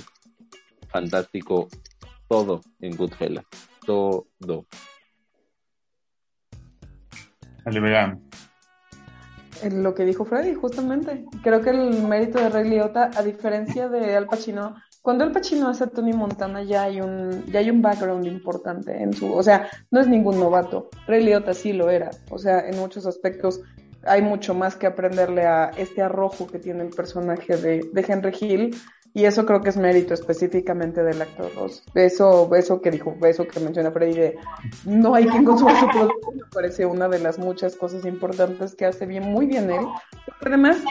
Fantástico 0.88 1.68
todo 2.28 2.62
en 2.80 2.96
Goodfellas. 2.96 3.44
Todo. 3.88 4.28
Ale, 7.66 8.20
En 9.64 9.82
lo 9.82 9.96
que 9.96 10.06
dijo 10.06 10.24
Freddy, 10.24 10.54
justamente. 10.54 11.26
Creo 11.42 11.62
que 11.62 11.72
el 11.72 12.04
mérito 12.04 12.38
de 12.38 12.50
Rey 12.50 12.70
Liotta, 12.70 13.10
a 13.16 13.24
diferencia 13.24 13.90
de 13.90 14.16
Al 14.16 14.28
Pacino, 14.28 14.76
cuando 15.08 15.24
Al 15.24 15.32
Pacino 15.32 15.70
hace 15.70 15.88
Tony 15.88 16.12
Montana 16.12 16.64
ya 16.64 16.84
hay 16.84 17.00
un 17.00 17.46
ya 17.46 17.62
hay 17.62 17.70
un 17.70 17.82
background 17.82 18.26
importante 18.26 19.02
en 19.02 19.14
su, 19.14 19.32
o 19.32 19.42
sea, 19.42 19.70
no 19.90 20.02
es 20.02 20.08
ningún 20.10 20.38
novato. 20.38 20.90
Ray 21.08 21.24
Liotta 21.24 21.54
sí 21.54 21.72
lo 21.72 21.90
era, 21.90 22.10
o 22.30 22.38
sea, 22.38 22.68
en 22.68 22.78
muchos 22.78 23.06
aspectos 23.06 23.62
hay 24.04 24.22
mucho 24.22 24.54
más 24.54 24.76
que 24.76 24.86
aprenderle 24.86 25.46
a 25.46 25.72
este 25.78 26.02
arrojo 26.02 26.46
que 26.48 26.60
tiene 26.60 26.84
el 26.84 26.90
personaje 26.90 27.56
de, 27.56 27.90
de 27.90 28.06
Henry 28.06 28.36
Hill 28.38 28.76
y 29.14 29.24
eso 29.24 29.46
creo 29.46 29.62
que 29.62 29.70
es 29.70 29.78
mérito 29.78 30.14
específicamente 30.14 31.02
del 31.02 31.22
actor. 31.22 31.52
Eso, 31.96 32.54
eso 32.54 32.82
que 32.82 32.92
dijo, 32.92 33.16
eso 33.24 33.48
que 33.48 33.62
menciona 33.62 33.92
Freddy 33.92 34.14
de 34.14 34.36
no 34.84 35.16
hay 35.16 35.26
quien 35.28 35.46
consuma 35.46 35.80
su 35.80 35.88
producto, 35.88 36.34
me 36.34 36.44
parece 36.54 36.86
una 36.86 37.08
de 37.08 37.20
las 37.20 37.40
muchas 37.40 37.78
cosas 37.78 38.04
importantes 38.04 38.76
que 38.76 38.86
hace 38.86 39.06
bien, 39.06 39.24
muy 39.24 39.46
bien 39.46 39.72
él. 39.72 39.86
además, 40.46 40.84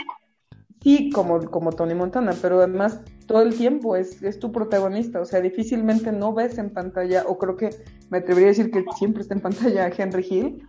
sí, 0.86 1.10
como, 1.10 1.40
como 1.50 1.72
Tony 1.72 1.94
Montana, 1.94 2.32
pero 2.40 2.60
además 2.60 3.00
todo 3.26 3.42
el 3.42 3.56
tiempo 3.56 3.96
es, 3.96 4.22
es 4.22 4.38
tu 4.38 4.52
protagonista, 4.52 5.20
o 5.20 5.24
sea, 5.24 5.40
difícilmente 5.40 6.12
no 6.12 6.32
ves 6.32 6.58
en 6.58 6.70
pantalla, 6.70 7.24
o 7.26 7.38
creo 7.38 7.56
que 7.56 7.70
me 8.08 8.18
atrevería 8.18 8.50
a 8.50 8.54
decir 8.54 8.70
que 8.70 8.84
siempre 8.96 9.22
está 9.22 9.34
en 9.34 9.40
pantalla 9.40 9.88
Henry 9.98 10.24
Hill, 10.30 10.62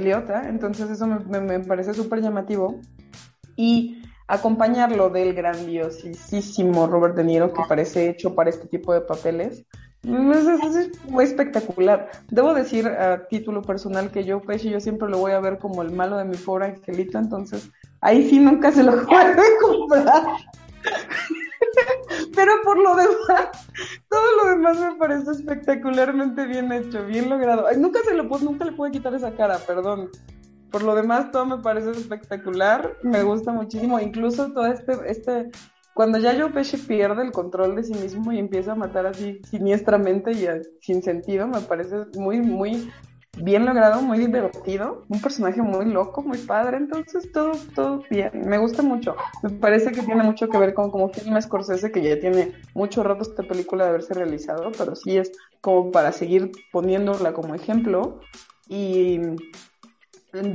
Liotta, 0.00 0.48
entonces 0.48 0.88
eso 0.88 1.06
me, 1.06 1.40
me, 1.40 1.60
parece 1.60 1.92
súper 1.92 2.22
llamativo. 2.22 2.80
Y 3.56 4.02
acompañarlo 4.26 5.10
del 5.10 5.34
grandiosísimo 5.34 6.86
Robert 6.86 7.14
De 7.14 7.24
Niro, 7.24 7.52
que 7.52 7.62
parece 7.68 8.08
hecho 8.08 8.34
para 8.34 8.48
este 8.48 8.68
tipo 8.68 8.94
de 8.94 9.02
papeles, 9.02 9.66
es, 10.02 11.10
muy 11.10 11.24
espectacular. 11.24 12.08
Debo 12.30 12.54
decir 12.54 12.86
a 12.86 13.26
título 13.28 13.60
personal 13.60 14.10
que 14.10 14.24
yo, 14.24 14.40
Pesci, 14.40 14.70
yo 14.70 14.80
siempre 14.80 15.10
lo 15.10 15.18
voy 15.18 15.32
a 15.32 15.40
ver 15.40 15.58
como 15.58 15.82
el 15.82 15.92
malo 15.92 16.16
de 16.16 16.24
mi 16.24 16.36
pobre 16.36 16.66
angelito, 16.66 17.18
entonces 17.18 17.70
ahí 18.00 18.28
sí 18.28 18.38
nunca 18.38 18.72
se 18.72 18.82
lo 18.82 19.04
puedo 19.06 19.42
comprar. 19.60 20.24
Pero 22.34 22.52
por 22.64 22.78
lo 22.78 22.96
demás, 22.96 23.68
todo 24.08 24.36
lo 24.42 24.50
demás 24.50 24.78
me 24.80 24.94
parece 24.96 25.30
espectacularmente 25.30 26.46
bien 26.46 26.72
hecho, 26.72 27.04
bien 27.04 27.28
logrado. 27.28 27.66
nunca 27.76 28.00
se 28.04 28.14
lo 28.14 28.24
nunca 28.24 28.64
le 28.64 28.72
pude 28.72 28.90
quitar 28.90 29.14
esa 29.14 29.32
cara, 29.32 29.58
perdón. 29.58 30.10
Por 30.70 30.82
lo 30.82 30.94
demás, 30.94 31.30
todo 31.30 31.46
me 31.46 31.58
parece 31.58 31.90
espectacular, 31.92 32.96
me 33.02 33.22
gusta 33.22 33.52
muchísimo. 33.52 33.98
Incluso 34.00 34.52
todo 34.52 34.66
este, 34.66 34.92
este, 35.06 35.50
cuando 35.94 36.18
ya 36.18 36.38
Joe 36.38 36.50
Pesci 36.50 36.76
pierde 36.76 37.22
el 37.22 37.32
control 37.32 37.74
de 37.76 37.84
sí 37.84 37.94
mismo 37.94 38.32
y 38.32 38.38
empieza 38.38 38.72
a 38.72 38.76
matar 38.76 39.06
así 39.06 39.40
siniestramente 39.44 40.32
y 40.32 40.46
sin 40.80 41.02
sentido, 41.02 41.48
me 41.48 41.60
parece 41.60 41.96
muy, 42.16 42.40
muy 42.40 42.90
bien 43.40 43.64
logrado, 43.64 44.02
muy 44.02 44.18
divertido, 44.18 45.04
un 45.08 45.20
personaje 45.20 45.62
muy 45.62 45.86
loco, 45.86 46.22
muy 46.22 46.38
padre, 46.38 46.76
entonces 46.76 47.30
todo, 47.32 47.52
todo 47.74 48.02
bien, 48.10 48.30
me 48.46 48.58
gusta 48.58 48.82
mucho. 48.82 49.16
Me 49.42 49.50
parece 49.50 49.92
que 49.92 50.02
tiene 50.02 50.22
mucho 50.22 50.48
que 50.48 50.58
ver 50.58 50.74
con 50.74 50.90
como 50.90 51.08
film 51.08 51.40
Scorsese, 51.40 51.92
que 51.92 52.02
ya 52.02 52.18
tiene 52.18 52.52
mucho 52.74 53.02
rato 53.02 53.22
esta 53.22 53.42
película 53.42 53.84
de 53.84 53.90
haberse 53.90 54.14
realizado, 54.14 54.70
pero 54.76 54.94
sí 54.94 55.16
es 55.16 55.32
como 55.60 55.90
para 55.90 56.12
seguir 56.12 56.52
poniéndola 56.72 57.32
como 57.32 57.54
ejemplo. 57.54 58.20
Y 58.68 59.20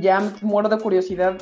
ya 0.00 0.32
muero 0.42 0.68
de 0.68 0.78
curiosidad 0.78 1.36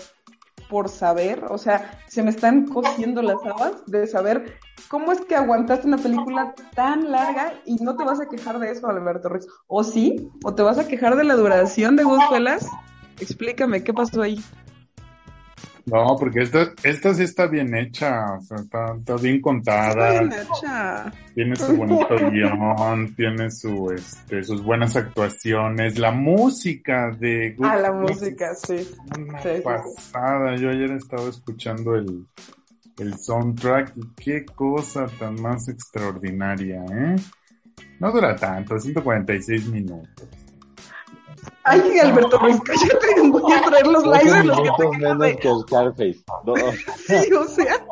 por 0.69 0.89
saber, 0.89 1.44
o 1.51 1.59
sea, 1.59 1.98
se 2.09 2.23
me 2.23 2.31
están 2.31 2.66
cociendo 2.66 3.20
las 3.20 3.44
habas 3.44 3.85
de 3.86 4.06
saber 4.06 4.55
cómo 4.89 5.12
es 5.12 5.20
que 5.23 5.35
aguantaste 5.35 5.86
una 5.86 5.99
película 5.99 6.55
tan 6.74 7.11
larga 7.11 7.55
y 7.65 7.77
no 7.77 7.97
te 7.97 8.05
vas 8.05 8.20
a 8.20 8.28
quejar 8.28 8.59
de 8.59 8.70
eso, 8.70 8.89
Alberto 8.89 9.28
Ruiz. 9.28 9.47
¿O 9.66 9.85
sí? 9.85 10.31
¿O 10.44 10.55
te 10.55 10.62
vas 10.62 10.78
a 10.78 10.86
quejar 10.86 11.16
de 11.16 11.24
la 11.24 11.35
duración 11.35 11.97
de 11.97 12.05
Goodfellas? 12.05 12.69
Explícame, 13.19 13.85
¿qué 13.85 13.93
pasó 13.93 14.23
ahí? 14.23 14.43
No, 15.85 16.16
porque 16.19 16.43
esta, 16.43 16.73
esta 16.85 17.12
sí 17.12 17.24
está 17.24 17.47
bien 17.47 17.74
hecha, 17.74 18.36
o 18.39 18.40
sea, 18.40 18.59
está, 18.59 19.16
bien 19.16 19.40
contada. 19.40 20.12
Está 20.12 20.20
bien 20.20 20.32
hecha. 20.32 21.12
Tiene 21.35 21.57
su 21.57 21.77
bonito 21.77 22.16
guion, 22.31 23.15
tiene 23.16 23.51
su, 23.51 23.90
este, 23.90 24.44
sus 24.44 24.62
buenas 24.62 24.94
actuaciones, 24.94 25.99
la 25.99 26.12
música 26.12 27.11
de 27.19 27.57
Ah, 27.62 27.77
la 27.77 27.93
música, 27.93 28.55
sí. 28.55 28.89
Una 29.19 29.40
pasada. 29.65 30.55
Yo 30.57 30.70
ayer 30.70 30.93
estaba 30.93 31.28
escuchando 31.28 31.97
el, 31.97 32.27
el 32.98 33.19
soundtrack 33.19 33.97
y 33.97 34.23
qué 34.23 34.44
cosa 34.44 35.06
tan 35.19 35.40
más 35.40 35.69
extraordinaria, 35.69 36.85
¿eh? 36.85 37.16
No 37.98 38.12
dura 38.12 38.36
tanto, 38.36 38.78
146 38.78 39.69
minutos. 39.69 40.28
Ay, 41.64 41.98
Alberto 41.98 42.39
Ruiz, 42.39 42.60
cállate, 42.64 43.28
voy 43.28 43.52
a 43.52 43.62
traer 43.62 43.86
los 43.86 44.05
likes 44.05 44.32
de 44.32 44.44
los 44.44 44.60
que 44.60 44.70
te 44.78 44.98
menos 44.98 45.36
que 45.36 45.51
Scarface. 45.62 46.24
No. 46.44 46.55
Sí, 47.06 47.32
o 47.32 47.44
sea. 47.47 47.85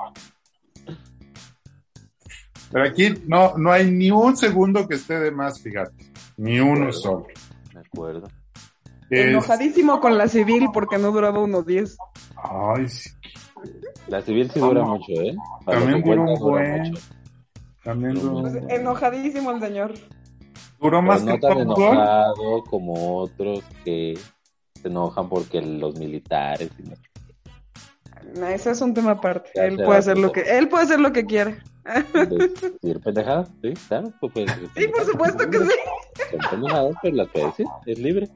Pero 2.72 2.85
aquí 2.85 3.14
no, 3.27 3.56
no 3.56 3.72
hay 3.72 3.90
ni 3.90 4.10
un 4.10 4.36
segundo 4.36 4.86
que 4.86 4.94
esté 4.94 5.18
de 5.18 5.31
más, 5.31 5.60
fíjate. 5.60 6.12
Ni 6.36 6.60
uno 6.60 6.93
solo. 6.93 7.27
De 7.72 7.81
acuerdo. 7.81 8.28
Enojadísimo 9.10 10.01
con 10.01 10.16
la 10.16 10.28
civil 10.28 10.68
porque 10.72 10.98
no 10.98 11.10
duraba 11.10 11.40
unos 11.40 11.66
10. 11.66 11.97
Ay, 12.36 12.89
sí. 12.89 13.10
La 14.08 14.22
civil 14.22 14.50
sí 14.50 14.60
dura 14.60 14.84
mucho, 14.84 15.12
¿eh? 15.12 15.34
También 15.64 16.02
dura 16.02 16.20
un 16.22 16.38
buen. 16.38 16.94
También 17.84 18.14
dura 18.14 18.50
pues, 18.50 18.64
Enojadísimo 18.68 19.50
el 19.52 19.60
señor. 19.60 19.94
Duró 20.80 21.02
más 21.02 21.22
no 21.24 21.38
tan 21.38 21.58
enojado 21.58 22.64
como 22.68 23.18
otros 23.18 23.62
que 23.84 24.18
se 24.80 24.88
enojan 24.88 25.28
porque 25.28 25.60
los 25.60 25.98
militares. 25.98 26.70
ese 28.48 28.70
es 28.70 28.80
un 28.80 28.94
tema 28.94 29.12
aparte. 29.12 29.50
él 29.54 29.76
puede 29.76 29.98
hacer 29.98 30.18
lo 30.18 30.32
que 30.32 30.40
él 30.40 30.68
puede 30.68 30.84
hacer 30.84 31.00
lo 31.00 31.12
que 31.12 31.26
quiera. 31.26 31.58
¿Decir 32.12 33.00
pendejadas? 33.00 33.48
Sí, 33.62 33.72
claro. 33.88 34.12
sí, 34.76 34.88
por 34.88 35.04
supuesto 35.04 35.50
que 35.50 35.58
sí. 35.58 35.74
Son 36.30 36.50
pendejadas, 36.50 36.94
pero 37.02 37.16
la 37.16 37.26
que 37.26 37.44
decir 37.44 37.66
es 37.86 37.98
libre. 37.98 38.28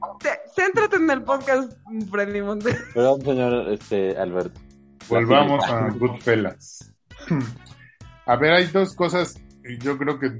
Céntrate 0.55 0.97
en 0.97 1.09
el 1.09 1.23
podcast, 1.23 1.71
Freddy 2.09 2.41
Monte. 2.41 2.75
Perdón, 2.93 3.21
señor 3.21 3.69
este, 3.71 4.17
Alberto. 4.17 4.59
Volvamos 5.09 5.63
a 5.65 5.89
Goodfellas. 5.89 6.93
A 8.27 8.35
ver, 8.37 8.53
hay 8.53 8.65
dos 8.67 8.95
cosas, 8.95 9.39
yo 9.79 9.97
creo 9.99 10.17
que, 10.19 10.31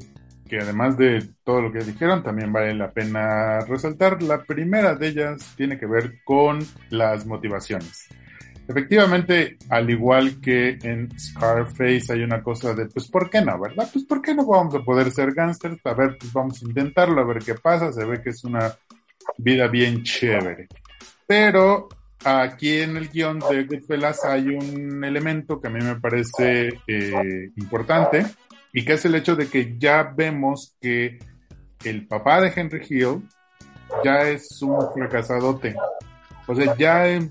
que 0.47 0.57
además 0.57 0.97
de 0.97 1.23
todo 1.43 1.61
lo 1.61 1.71
que 1.71 1.79
dijeron, 1.79 2.23
también 2.23 2.51
vale 2.51 2.73
la 2.73 2.91
pena 2.91 3.59
resaltar. 3.59 4.23
La 4.23 4.43
primera 4.43 4.95
de 4.95 5.09
ellas 5.09 5.53
tiene 5.55 5.77
que 5.77 5.85
ver 5.85 6.23
con 6.23 6.65
las 6.89 7.27
motivaciones. 7.27 8.07
Efectivamente, 8.67 9.57
al 9.69 9.87
igual 9.91 10.41
que 10.41 10.79
en 10.81 11.07
Scarface 11.19 12.11
hay 12.11 12.23
una 12.23 12.41
cosa 12.41 12.73
de, 12.73 12.87
pues, 12.87 13.07
¿por 13.07 13.29
qué 13.29 13.41
no, 13.41 13.59
verdad? 13.59 13.87
Pues, 13.93 14.05
¿por 14.05 14.23
qué 14.23 14.33
no 14.33 14.47
vamos 14.47 14.73
a 14.73 14.83
poder 14.83 15.11
ser 15.11 15.33
gángsters? 15.35 15.77
A 15.85 15.93
ver, 15.93 16.17
pues 16.17 16.33
vamos 16.33 16.63
a 16.63 16.65
intentarlo, 16.65 17.21
a 17.21 17.25
ver 17.25 17.43
qué 17.43 17.53
pasa. 17.53 17.93
Se 17.93 18.03
ve 18.03 18.23
que 18.23 18.31
es 18.31 18.43
una 18.43 18.73
vida 19.37 19.67
bien 19.67 20.01
chévere. 20.01 20.67
Pero 21.27 21.87
aquí 22.23 22.79
en 22.79 22.97
el 22.97 23.09
guion 23.09 23.39
de 23.39 23.65
Goodfellas 23.65 24.23
hay 24.25 24.47
un 24.49 25.03
elemento 25.03 25.59
que 25.59 25.67
a 25.67 25.71
mí 25.71 25.79
me 25.83 25.99
parece 25.99 26.69
eh, 26.87 27.51
importante 27.57 28.25
y 28.73 28.83
que 28.83 28.93
es 28.93 29.05
el 29.05 29.15
hecho 29.15 29.35
de 29.35 29.47
que 29.47 29.77
ya 29.77 30.13
vemos 30.15 30.75
que 30.81 31.19
el 31.83 32.07
papá 32.07 32.41
de 32.41 32.51
Henry 32.55 32.85
Hill 32.89 33.27
ya 34.03 34.23
es 34.23 34.61
un 34.61 34.77
fracasadote. 34.93 35.75
O 36.47 36.55
sea, 36.55 36.75
ya 36.77 37.07
em, 37.07 37.29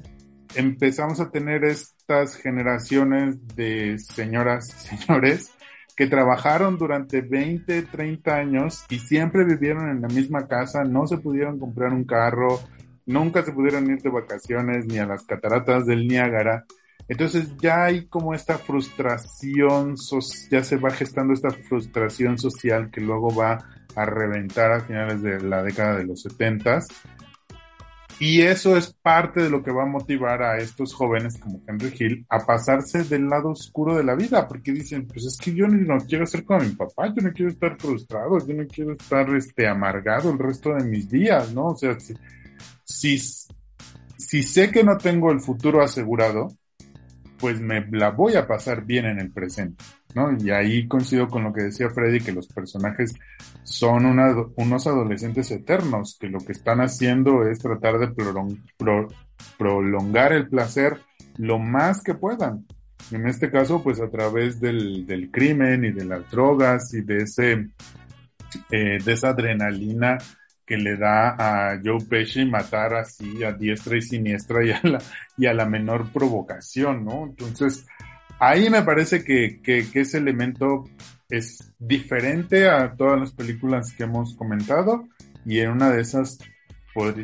empezamos 0.54 1.20
a 1.20 1.30
tener 1.30 1.64
estas 1.64 2.36
generaciones 2.36 3.36
de 3.54 3.98
señoras 3.98 4.68
y 4.68 4.96
señores 4.96 5.50
que 5.96 6.06
trabajaron 6.06 6.76
durante 6.76 7.20
20, 7.20 7.82
30 7.82 8.34
años 8.34 8.84
y 8.88 8.98
siempre 8.98 9.44
vivieron 9.44 9.88
en 9.88 10.02
la 10.02 10.08
misma 10.08 10.46
casa, 10.48 10.82
no 10.82 11.06
se 11.06 11.18
pudieron 11.18 11.58
comprar 11.58 11.92
un 11.92 12.04
carro, 12.04 12.60
nunca 13.06 13.42
se 13.42 13.52
pudieron 13.52 13.90
ir 13.90 14.00
de 14.00 14.10
vacaciones 14.10 14.86
ni 14.86 14.98
a 14.98 15.06
las 15.06 15.24
cataratas 15.24 15.86
del 15.86 16.06
Niágara. 16.06 16.64
Entonces 17.08 17.54
ya 17.60 17.84
hay 17.84 18.06
como 18.06 18.34
esta 18.34 18.56
frustración, 18.58 19.96
ya 20.50 20.64
se 20.64 20.76
va 20.76 20.90
gestando 20.90 21.34
esta 21.34 21.50
frustración 21.50 22.38
social 22.38 22.90
que 22.90 23.00
luego 23.00 23.34
va 23.34 23.58
a 23.94 24.04
reventar 24.06 24.72
a 24.72 24.80
finales 24.80 25.22
de 25.22 25.40
la 25.40 25.62
década 25.62 25.96
de 25.96 26.04
los 26.04 26.22
setentas. 26.22 26.88
Y 28.20 28.42
eso 28.42 28.76
es 28.76 28.94
parte 28.94 29.42
de 29.42 29.50
lo 29.50 29.62
que 29.62 29.72
va 29.72 29.82
a 29.82 29.86
motivar 29.86 30.42
a 30.42 30.58
estos 30.58 30.94
jóvenes 30.94 31.36
como 31.38 31.60
Henry 31.66 31.92
Hill 31.98 32.26
a 32.28 32.46
pasarse 32.46 33.02
del 33.02 33.28
lado 33.28 33.50
oscuro 33.50 33.96
de 33.96 34.04
la 34.04 34.14
vida, 34.14 34.46
porque 34.46 34.72
dicen, 34.72 35.06
pues 35.06 35.26
es 35.26 35.36
que 35.36 35.52
yo 35.52 35.66
no 35.66 35.98
quiero 35.98 36.24
ser 36.24 36.44
como 36.44 36.60
mi 36.60 36.70
papá, 36.70 37.08
yo 37.08 37.22
no 37.22 37.32
quiero 37.32 37.50
estar 37.50 37.76
frustrado, 37.76 38.38
yo 38.46 38.54
no 38.54 38.66
quiero 38.68 38.92
estar 38.92 39.28
este 39.34 39.66
amargado 39.66 40.30
el 40.30 40.38
resto 40.38 40.72
de 40.74 40.84
mis 40.84 41.10
días, 41.10 41.52
¿no? 41.52 41.66
O 41.70 41.76
sea, 41.76 41.96
si 42.94 44.42
sé 44.42 44.70
que 44.70 44.84
no 44.84 44.98
tengo 44.98 45.32
el 45.32 45.40
futuro 45.40 45.82
asegurado, 45.82 46.48
pues 47.38 47.60
me 47.60 47.86
la 47.90 48.10
voy 48.10 48.36
a 48.36 48.46
pasar 48.46 48.84
bien 48.84 49.04
en 49.06 49.18
el 49.20 49.30
presente, 49.30 49.84
¿no? 50.14 50.34
Y 50.38 50.50
ahí 50.50 50.88
coincido 50.88 51.28
con 51.28 51.44
lo 51.44 51.52
que 51.52 51.64
decía 51.64 51.90
Freddy, 51.90 52.20
que 52.20 52.32
los 52.32 52.46
personajes 52.48 53.12
son 53.64 54.06
unos 54.06 54.86
adolescentes 54.86 55.50
eternos, 55.50 56.16
que 56.18 56.28
lo 56.28 56.38
que 56.38 56.52
están 56.52 56.80
haciendo 56.80 57.46
es 57.46 57.58
tratar 57.58 57.98
de 57.98 58.14
prolongar 59.58 60.32
el 60.32 60.48
placer 60.48 61.00
lo 61.36 61.58
más 61.58 62.02
que 62.02 62.14
puedan. 62.14 62.66
En 63.10 63.26
este 63.26 63.50
caso, 63.50 63.82
pues 63.82 64.00
a 64.00 64.08
través 64.08 64.60
del, 64.60 65.06
del 65.06 65.30
crimen 65.30 65.84
y 65.84 65.92
de 65.92 66.06
las 66.06 66.30
drogas 66.30 66.94
y 66.94 67.02
de 67.02 67.18
ese, 67.18 67.68
eh, 68.70 68.98
de 69.04 69.12
esa 69.12 69.30
adrenalina 69.30 70.16
que 70.66 70.76
le 70.76 70.96
da 70.96 71.36
a 71.72 71.80
Joe 71.82 72.04
Pesci 72.08 72.44
matar 72.44 72.94
así 72.94 73.44
a 73.44 73.52
diestra 73.52 73.96
y 73.96 74.02
siniestra 74.02 74.64
y 74.64 74.70
a 74.70 74.80
la, 74.82 74.98
y 75.36 75.46
a 75.46 75.54
la 75.54 75.66
menor 75.66 76.10
provocación, 76.10 77.04
¿no? 77.04 77.26
Entonces, 77.26 77.86
ahí 78.38 78.70
me 78.70 78.82
parece 78.82 79.24
que, 79.24 79.60
que, 79.62 79.86
ese 79.94 80.18
elemento 80.18 80.84
es 81.28 81.74
diferente 81.78 82.68
a 82.68 82.94
todas 82.94 83.20
las 83.20 83.32
películas 83.32 83.92
que 83.92 84.04
hemos 84.04 84.34
comentado 84.36 85.08
y 85.44 85.60
en 85.60 85.70
una 85.70 85.90
de 85.90 86.00
esas 86.02 86.38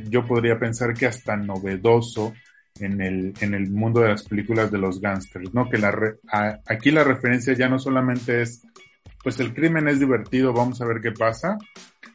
yo 0.08 0.26
podría 0.26 0.58
pensar 0.58 0.94
que 0.94 1.06
hasta 1.06 1.36
novedoso 1.36 2.34
en 2.80 3.00
el, 3.00 3.34
en 3.40 3.54
el 3.54 3.70
mundo 3.70 4.00
de 4.00 4.08
las 4.08 4.24
películas 4.24 4.70
de 4.70 4.78
los 4.78 5.00
gángsters, 5.00 5.54
¿no? 5.54 5.68
Que 5.68 5.78
la 5.78 5.94
aquí 6.66 6.90
la 6.90 7.04
referencia 7.04 7.52
ya 7.54 7.68
no 7.68 7.78
solamente 7.78 8.42
es, 8.42 8.62
pues 9.22 9.38
el 9.40 9.54
crimen 9.54 9.88
es 9.88 10.00
divertido, 10.00 10.52
vamos 10.52 10.80
a 10.80 10.86
ver 10.86 11.00
qué 11.00 11.12
pasa, 11.12 11.58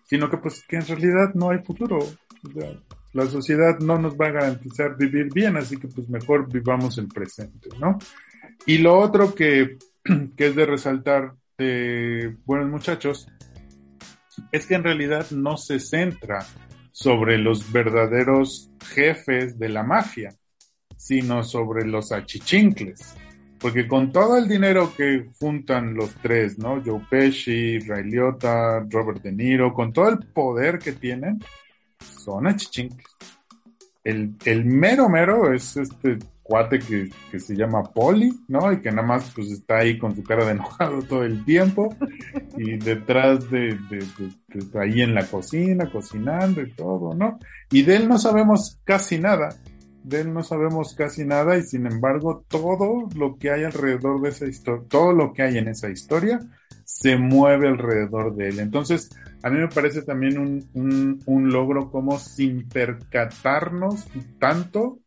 sino 0.06 0.30
que 0.30 0.38
pues 0.38 0.64
que 0.68 0.78
en 0.78 0.88
realidad 0.88 1.34
no 1.34 1.50
hay 1.50 1.60
futuro. 1.60 2.00
la 3.14 3.26
sociedad 3.28 3.80
no 3.80 3.98
nos 3.98 4.16
va 4.16 4.28
a 4.28 4.32
garantizar 4.32 4.98
vivir 4.98 5.30
bien, 5.34 5.58
así 5.58 5.78
que 5.78 5.88
pues 5.88 6.10
mejor 6.10 6.52
vivamos 6.52 6.98
el 6.98 7.08
presente, 7.08 7.70
¿no? 7.80 7.98
Y 8.66 8.80
lo 8.80 8.98
otro 8.98 9.34
que, 9.34 9.78
que 10.38 10.48
es 10.48 10.56
de 10.56 10.66
resaltar 10.66 11.34
de 11.58 12.36
Buenos 12.46 12.70
Muchachos 12.70 13.28
es 14.52 14.66
que 14.68 14.76
en 14.76 14.84
realidad 14.84 15.32
no 15.32 15.58
se 15.58 15.80
centra 15.80 16.46
sobre 16.92 17.38
los 17.38 17.72
verdaderos 17.72 18.72
jefes 18.94 19.58
de 19.60 19.70
la 19.70 19.84
mafia, 19.84 20.36
sino 20.98 21.44
sobre 21.44 21.86
los 21.86 22.12
achichincles. 22.12 23.16
Porque 23.60 23.88
con 23.88 24.12
todo 24.12 24.38
el 24.38 24.48
dinero 24.48 24.94
que 24.96 25.30
juntan 25.40 25.94
los 25.94 26.14
tres, 26.16 26.60
¿no? 26.60 26.82
Joe 26.84 27.02
Pesci, 27.10 27.80
Ray 27.80 28.04
Liotta, 28.04 28.86
Robert 28.90 29.22
De 29.22 29.32
Niro, 29.32 29.74
con 29.74 29.94
todo 29.94 30.10
el 30.10 30.20
poder 30.20 30.80
que 30.80 30.92
tienen, 30.92 31.40
son 32.00 32.48
achichincles. 32.48 33.08
El, 34.04 34.36
el 34.46 34.66
mero 34.66 35.10
mero 35.10 35.52
es 35.52 35.78
este 35.78 36.20
cuate 36.46 36.78
que, 36.78 37.10
que, 37.32 37.40
se 37.40 37.56
llama 37.56 37.82
Polly, 37.82 38.32
¿no? 38.50 38.72
Y 38.72 38.80
que 38.80 38.92
nada 38.92 39.08
más 39.08 39.32
pues 39.34 39.50
está 39.50 39.80
ahí 39.80 39.98
con 39.98 40.16
su 40.16 40.24
cara 40.24 40.46
de 40.46 40.52
enojado 40.52 41.02
todo 41.02 41.24
el 41.24 41.44
tiempo 41.44 41.96
y 42.56 42.78
detrás 42.78 43.50
de, 43.50 43.76
de, 43.90 44.06
de, 44.50 44.80
ahí 44.80 45.02
en 45.02 45.16
la 45.16 45.26
cocina, 45.26 45.90
cocinando 45.90 46.62
y 46.62 46.72
todo, 46.74 47.16
¿no? 47.16 47.40
Y 47.72 47.82
de 47.82 47.96
él 47.96 48.08
no 48.08 48.20
sabemos 48.20 48.80
casi 48.84 49.18
nada 49.18 49.50
de 50.06 50.22
él 50.22 50.34
no 50.34 50.44
sabemos 50.44 50.94
casi 50.94 51.26
nada 51.26 51.58
y 51.58 51.64
sin 51.64 51.88
embargo 51.88 52.46
todo 52.48 53.10
lo 53.16 53.38
que 53.38 53.50
hay 53.50 53.64
alrededor 53.64 54.22
de 54.22 54.30
esa 54.30 54.46
historia, 54.46 54.84
todo 54.88 55.14
lo 55.14 55.34
que 55.34 55.42
hay 55.42 55.58
en 55.58 55.68
esa 55.68 55.90
historia 55.90 56.40
se 56.84 57.18
mueve 57.18 57.68
alrededor 57.68 58.36
de 58.36 58.50
él. 58.50 58.60
Entonces, 58.60 59.10
a 59.42 59.50
mí 59.50 59.58
me 59.58 59.68
parece 59.68 60.04
también 60.04 60.38
un, 60.38 61.20
un, 61.26 61.50
logro 61.52 61.90
como 61.90 62.20
sin 62.20 62.70
percatarnos 62.70 64.06
tanto. 64.40 65.00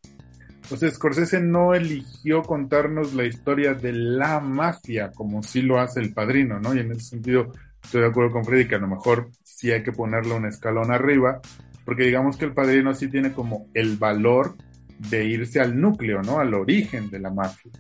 O 0.71 0.77
sea, 0.77 0.91
Scorsese 0.91 1.41
no 1.41 1.75
eligió 1.75 2.43
contarnos 2.43 3.15
la 3.15 3.25
historia 3.25 3.75
de 3.75 3.93
la 3.93 4.41
mafia 4.41 5.13
como 5.15 5.43
sí 5.45 5.63
lo 5.63 5.79
hace 5.79 6.01
el 6.01 6.13
padrino, 6.13 6.59
¿no? 6.59 6.75
Y 6.75 6.81
en 6.81 6.91
ese 6.91 7.03
sentido 7.03 7.53
estoy 7.83 8.03
de 8.03 8.09
acuerdo 8.09 8.33
con 8.33 8.45
Freddy 8.45 8.67
que 8.67 8.75
a 8.75 8.81
lo 8.81 8.89
mejor 8.89 9.31
sí 9.45 9.71
hay 9.71 9.85
que 9.85 9.93
ponerle 9.93 10.35
un 10.35 10.47
escalón 10.47 10.91
arriba, 10.91 11.41
porque 11.85 12.05
digamos 12.05 12.37
que 12.37 12.45
el 12.45 12.53
padrino 12.53 12.95
sí 12.95 13.09
tiene 13.09 13.33
como 13.33 13.69
el 13.75 13.97
valor 13.97 14.57
de 14.99 15.25
irse 15.25 15.61
al 15.61 15.81
núcleo, 15.81 16.23
¿no? 16.23 16.39
Al 16.41 16.55
origen 16.55 17.11
de 17.11 17.21
la 17.21 17.31
mafia. 17.31 17.71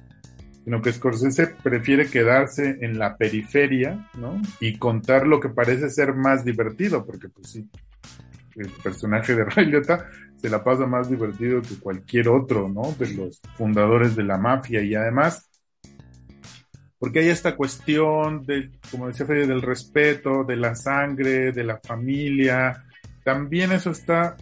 Sino 0.64 0.82
que 0.82 0.92
Scorsese 0.92 1.46
prefiere 1.62 2.06
quedarse 2.06 2.78
en 2.80 2.98
la 2.98 3.16
periferia, 3.16 4.08
¿no? 4.14 4.40
Y 4.60 4.78
contar 4.78 5.26
lo 5.26 5.40
que 5.40 5.48
parece 5.48 5.88
ser 5.90 6.14
más 6.14 6.44
divertido, 6.44 7.04
porque 7.04 7.28
pues 7.28 7.50
sí, 7.50 7.68
el 8.56 8.68
personaje 8.82 9.34
de 9.34 9.44
Ray 9.46 9.66
Liotta 9.66 10.06
se 10.36 10.48
la 10.48 10.62
pasa 10.62 10.86
más 10.86 11.10
divertido 11.10 11.62
que 11.62 11.78
cualquier 11.78 12.28
otro, 12.28 12.68
¿no? 12.68 12.94
De 12.98 13.12
los 13.14 13.40
fundadores 13.56 14.14
de 14.14 14.24
la 14.24 14.38
mafia 14.38 14.82
y 14.82 14.94
además, 14.94 15.50
porque 16.98 17.20
hay 17.20 17.28
esta 17.28 17.56
cuestión 17.56 18.44
de, 18.44 18.70
como 18.90 19.08
decía 19.08 19.26
Freddy, 19.26 19.46
del 19.46 19.62
respeto, 19.62 20.44
de 20.44 20.56
la 20.56 20.74
sangre, 20.74 21.52
de 21.52 21.64
la 21.64 21.78
familia, 21.78 22.84
también 23.24 23.72
eso 23.72 23.90
está 23.90 24.36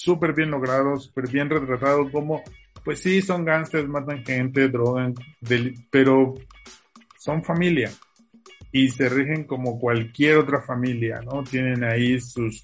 súper 0.00 0.32
bien 0.32 0.50
logrado, 0.50 0.98
súper 0.98 1.28
bien 1.28 1.50
retratado, 1.50 2.10
como, 2.10 2.42
pues 2.84 3.00
sí, 3.00 3.20
son 3.20 3.44
gángsters, 3.44 3.86
matan 3.86 4.24
gente, 4.24 4.68
drogan, 4.68 5.14
pero 5.90 6.34
son 7.18 7.44
familia 7.44 7.90
y 8.72 8.88
se 8.88 9.08
rigen 9.08 9.44
como 9.44 9.78
cualquier 9.78 10.38
otra 10.38 10.62
familia, 10.62 11.20
¿no? 11.20 11.42
Tienen 11.42 11.84
ahí 11.84 12.18
sus 12.18 12.62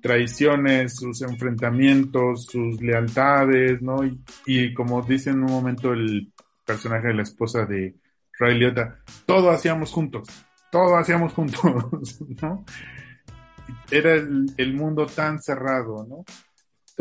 traiciones, 0.00 0.96
sus 0.96 1.22
enfrentamientos, 1.22 2.46
sus 2.46 2.80
lealtades, 2.80 3.80
¿no? 3.80 4.00
Y, 4.46 4.74
como 4.74 5.02
dice 5.02 5.30
en 5.30 5.44
un 5.44 5.52
momento 5.52 5.92
el 5.92 6.32
personaje 6.64 7.08
de 7.08 7.14
la 7.14 7.22
esposa 7.22 7.64
de 7.64 7.94
Ray 8.38 8.58
Liotta, 8.58 8.98
todo 9.24 9.50
hacíamos 9.50 9.92
juntos, 9.92 10.26
todo 10.72 10.96
hacíamos 10.96 11.32
juntos, 11.32 11.62
¿no? 12.42 12.64
Era 13.88 14.14
el, 14.14 14.46
el 14.56 14.74
mundo 14.74 15.06
tan 15.06 15.40
cerrado, 15.40 16.04
¿no? 16.08 16.24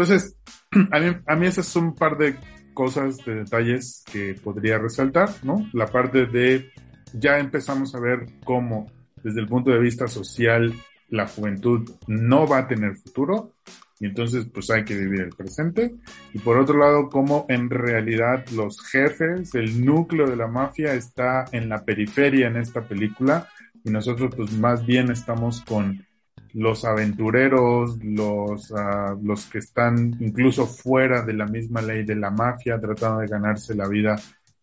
Entonces, 0.02 0.36
a 0.92 1.00
mí, 1.00 1.16
a 1.28 1.36
mí 1.36 1.46
esas 1.46 1.68
son 1.68 1.86
un 1.86 1.96
par 1.96 2.18
de 2.18 2.36
cosas, 2.74 3.18
de 3.24 3.36
detalles 3.36 4.04
que 4.12 4.34
podría 4.34 4.80
resaltar, 4.80 5.30
¿no? 5.44 5.70
La 5.74 5.86
parte 5.86 6.26
de 6.26 6.72
ya 7.14 7.38
empezamos 7.38 7.94
a 7.94 8.00
ver 8.00 8.26
cómo 8.44 8.92
desde 9.24 9.42
el 9.42 9.48
punto 9.48 9.70
de 9.70 9.80
vista 9.80 10.08
social 10.08 10.74
la 11.10 11.28
juventud 11.28 11.88
no 12.08 12.48
va 12.48 12.60
a 12.60 12.68
tener 12.68 12.96
futuro 12.96 13.54
y 14.00 14.08
entonces 14.08 14.48
pues 14.52 14.72
hay 14.72 14.86
que 14.86 14.98
vivir 14.98 15.22
el 15.22 15.36
presente. 15.36 15.94
Y 16.34 16.40
por 16.40 16.58
otro 16.58 16.80
lado, 16.80 17.10
cómo 17.10 17.46
en 17.48 17.70
realidad 17.70 18.44
los 18.56 18.82
jefes, 18.82 19.54
el 19.54 19.86
núcleo 19.86 20.28
de 20.28 20.36
la 20.36 20.48
mafia 20.48 20.96
está 20.96 21.46
en 21.52 21.70
la 21.70 21.86
periferia 21.86 22.48
en 22.48 22.58
esta 22.58 22.82
película 22.82 23.48
y 23.84 23.92
nosotros 23.92 24.34
pues 24.36 24.52
más 24.54 24.84
bien 24.84 25.12
estamos 25.12 25.62
con 25.62 26.04
los 26.54 26.86
aventureros, 26.86 28.04
los, 28.04 28.72
uh, 28.72 29.20
los 29.24 29.46
que 29.46 29.60
están 29.60 30.16
incluso 30.20 30.68
fuera 30.68 31.22
de 31.24 31.34
la 31.34 31.46
misma 31.46 31.82
ley 31.82 32.04
de 32.04 32.16
la 32.16 32.30
mafia, 32.30 32.80
tratando 32.80 33.20
de 33.20 33.28
ganarse 33.28 33.76
la 33.76 33.88
vida 33.88 34.16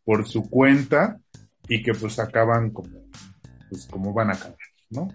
por 0.05 0.27
su 0.27 0.48
cuenta 0.48 1.19
y 1.69 1.82
que 1.82 1.94
pues 1.94 2.19
acaban 2.19 2.70
como, 2.70 3.05
pues 3.69 3.86
como 3.86 4.12
van 4.12 4.31
a 4.31 4.35
acabar, 4.35 4.56
¿no? 4.90 5.09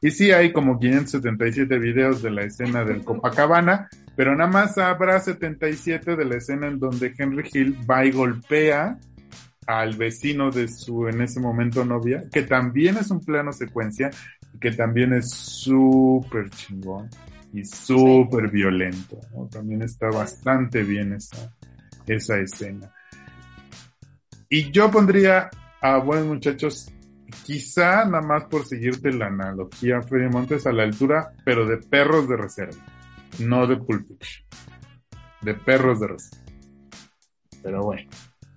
Y 0.00 0.10
sí 0.10 0.32
hay 0.32 0.52
como 0.52 0.78
577 0.78 1.78
videos 1.78 2.22
de 2.22 2.30
la 2.30 2.42
escena 2.42 2.84
del 2.84 3.04
Copacabana, 3.04 3.88
pero 4.14 4.34
nada 4.34 4.50
más 4.50 4.78
habrá 4.78 5.20
77 5.20 6.16
de 6.16 6.24
la 6.24 6.36
escena 6.36 6.68
en 6.68 6.78
donde 6.78 7.14
Henry 7.16 7.48
Hill 7.52 7.78
va 7.88 8.04
y 8.04 8.12
golpea 8.12 8.98
al 9.66 9.96
vecino 9.96 10.50
de 10.50 10.68
su 10.68 11.08
en 11.08 11.20
ese 11.20 11.40
momento 11.40 11.84
novia, 11.84 12.24
que 12.32 12.42
también 12.42 12.96
es 12.96 13.10
un 13.10 13.24
plano 13.24 13.52
secuencia 13.52 14.10
que 14.60 14.72
también 14.72 15.12
es 15.12 15.30
súper 15.30 16.50
chingón 16.50 17.08
y 17.52 17.64
súper 17.64 18.50
violento. 18.50 19.18
¿no? 19.34 19.46
También 19.46 19.82
está 19.82 20.08
bastante 20.08 20.82
bien 20.82 21.14
esa, 21.14 21.52
esa 22.06 22.38
escena. 22.38 22.92
Y 24.48 24.70
yo 24.70 24.90
pondría 24.90 25.50
a 25.80 25.98
buenos 25.98 26.26
muchachos, 26.26 26.90
quizá 27.44 28.04
nada 28.04 28.22
más 28.22 28.44
por 28.44 28.64
seguirte 28.64 29.12
la 29.12 29.26
analogía, 29.26 30.02
Freddy 30.02 30.28
Montes, 30.28 30.66
a 30.66 30.72
la 30.72 30.84
altura, 30.84 31.32
pero 31.44 31.66
de 31.66 31.78
perros 31.78 32.28
de 32.28 32.36
reserva, 32.36 32.84
no 33.40 33.66
de 33.66 33.76
Pulp 33.76 34.06
Fiction. 34.06 34.46
De 35.42 35.54
perros 35.54 36.00
de 36.00 36.08
reserva. 36.08 36.44
Pero 37.62 37.82
bueno. 37.82 38.08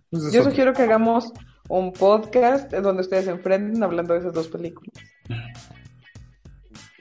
Pues 0.10 0.32
Yo 0.32 0.44
sugiero 0.44 0.74
que 0.74 0.84
hagamos 0.84 1.32
un 1.68 1.94
podcast 1.94 2.72
donde 2.74 3.02
ustedes 3.02 3.26
se 3.26 3.32
enfrenten 3.32 3.82
hablando 3.84 4.14
de 4.14 4.20
esas 4.20 4.34
dos 4.34 4.48
películas. 4.48 4.94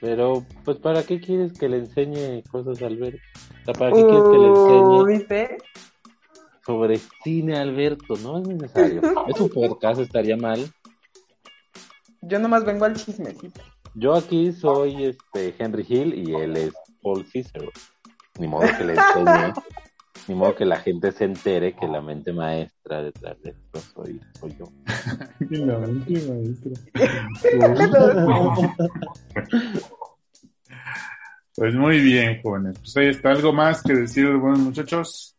Pero, 0.01 0.45
pues, 0.63 0.77
¿para 0.77 1.03
qué 1.03 1.19
quieres 1.19 1.53
que 1.53 1.67
le 1.67 1.77
enseñe 1.77 2.43
cosas 2.49 2.81
a 2.81 2.87
Alberto? 2.87 3.19
O 3.61 3.65
sea, 3.65 3.73
¿para 3.73 3.91
qué 3.91 4.03
quieres 4.03 4.23
que 4.23 4.37
le 4.37 4.47
enseñe 4.47 5.05
¿Viste? 5.05 5.57
sobre 6.65 6.99
cine 7.23 7.57
Alberto? 7.57 8.15
No 8.23 8.39
es 8.39 8.47
necesario. 8.47 9.01
es 9.27 9.39
un 9.39 9.49
podcast, 9.49 9.99
estaría 9.99 10.37
mal. 10.37 10.71
Yo 12.21 12.39
nomás 12.39 12.65
vengo 12.65 12.85
al 12.85 12.95
chismecito. 12.95 13.61
Yo 13.95 14.13
aquí 14.13 14.53
soy 14.53 15.05
este 15.05 15.55
Henry 15.57 15.85
Hill 15.87 16.13
y 16.13 16.35
él 16.35 16.55
es 16.55 16.73
Paul 17.01 17.25
Cicero. 17.25 17.69
Ni 18.39 18.47
modo 18.47 18.67
que 18.77 18.85
le 18.85 18.93
enseñe, 18.93 19.53
ni 20.27 20.35
modo 20.35 20.55
que 20.55 20.65
la 20.65 20.77
gente 20.77 21.11
se 21.11 21.25
entere 21.25 21.75
que 21.75 21.87
la 21.87 22.01
mente 22.01 22.33
maestra 22.33 23.03
detrás 23.03 23.39
de 23.41 23.51
esto 23.51 23.79
soy, 23.79 24.19
soy 24.39 24.55
yo. 24.57 24.65
la 25.49 25.77
mente 25.77 26.13
maestra. 26.27 26.71
Pues 31.59 31.75
muy 31.75 31.99
bien, 31.99 32.41
jóvenes. 32.41 32.79
Pues 32.79 32.95
ahí 32.95 33.07
está 33.09 33.31
algo 33.31 33.51
más 33.51 33.83
que 33.83 33.93
decir 33.93 34.29
de 34.29 34.37
buenos 34.37 34.59
muchachos. 34.59 35.37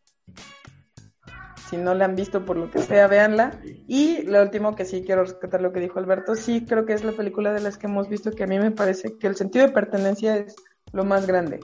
Si 1.67 1.77
no 1.77 1.95
la 1.95 2.05
han 2.05 2.15
visto 2.15 2.45
por 2.45 2.57
lo 2.57 2.69
que 2.69 2.77
sea, 2.77 3.07
véanla. 3.07 3.59
Y 3.87 4.21
lo 4.23 4.43
último 4.43 4.75
que 4.75 4.85
sí 4.85 5.01
quiero 5.03 5.23
rescatar 5.23 5.63
lo 5.63 5.73
que 5.73 5.79
dijo 5.79 5.97
Alberto, 5.97 6.35
sí 6.35 6.63
creo 6.63 6.85
que 6.85 6.93
es 6.93 7.03
la 7.03 7.13
película 7.13 7.53
de 7.53 7.61
las 7.61 7.79
que 7.79 7.87
hemos 7.87 8.07
visto 8.07 8.29
que 8.29 8.43
a 8.43 8.47
mí 8.47 8.59
me 8.59 8.69
parece 8.69 9.17
que 9.17 9.25
el 9.25 9.35
sentido 9.35 9.65
de 9.65 9.73
pertenencia 9.73 10.37
es 10.37 10.55
lo 10.93 11.05
más 11.05 11.25
grande. 11.25 11.59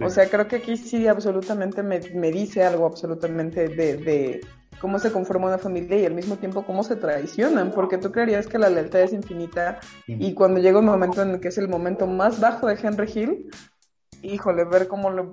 O 0.00 0.10
sea, 0.10 0.28
creo 0.28 0.46
que 0.46 0.56
aquí 0.56 0.76
sí 0.76 1.06
absolutamente 1.06 1.82
me, 1.82 2.00
me 2.14 2.30
dice 2.30 2.64
algo 2.64 2.86
absolutamente 2.86 3.68
de, 3.68 3.96
de, 3.96 4.40
cómo 4.80 4.98
se 4.98 5.10
conforma 5.10 5.48
una 5.48 5.58
familia 5.58 5.98
y 5.98 6.04
al 6.04 6.14
mismo 6.14 6.36
tiempo 6.36 6.64
cómo 6.64 6.82
se 6.82 6.96
traicionan, 6.96 7.70
porque 7.70 7.98
tú 7.98 8.12
creerías 8.12 8.46
que 8.46 8.58
la 8.58 8.68
lealtad 8.68 9.00
es 9.00 9.12
infinita 9.12 9.80
y 10.06 10.34
cuando 10.34 10.60
llega 10.60 10.78
un 10.78 10.86
momento 10.86 11.22
en 11.22 11.30
el 11.30 11.40
que 11.40 11.48
es 11.48 11.58
el 11.58 11.68
momento 11.68 12.06
más 12.06 12.40
bajo 12.40 12.66
de 12.66 12.78
Henry 12.80 13.10
Hill, 13.12 13.50
híjole, 14.22 14.64
ver 14.64 14.86
cómo 14.88 15.10
lo, 15.10 15.30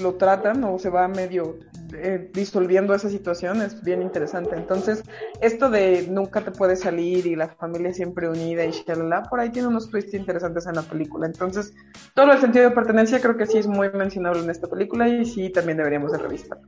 lo 0.00 0.14
tratan 0.14 0.62
o 0.64 0.78
se 0.78 0.90
va 0.90 1.08
medio 1.08 1.58
eh, 1.94 2.30
disolviendo 2.34 2.94
esa 2.94 3.08
situación 3.08 3.62
es 3.62 3.82
bien 3.82 4.02
interesante. 4.02 4.54
Entonces, 4.54 5.02
esto 5.40 5.70
de 5.70 6.06
nunca 6.08 6.42
te 6.42 6.50
puedes 6.50 6.80
salir 6.80 7.26
y 7.26 7.34
la 7.34 7.48
familia 7.48 7.94
siempre 7.94 8.28
unida 8.28 8.64
y 8.64 8.72
shalala, 8.72 9.22
por 9.24 9.40
ahí 9.40 9.50
tiene 9.50 9.68
unos 9.68 9.88
twists 9.88 10.14
interesantes 10.14 10.66
en 10.66 10.74
la 10.74 10.82
película. 10.82 11.26
Entonces, 11.26 11.72
todo 12.14 12.32
el 12.32 12.38
sentido 12.38 12.68
de 12.68 12.74
pertenencia 12.74 13.20
creo 13.20 13.36
que 13.36 13.46
sí 13.46 13.58
es 13.58 13.66
muy 13.66 13.90
mencionable 13.90 14.42
en 14.42 14.50
esta 14.50 14.66
película 14.66 15.08
y 15.08 15.24
sí 15.24 15.50
también 15.50 15.78
deberíamos 15.78 16.12
de 16.12 16.18
revisar. 16.18 16.58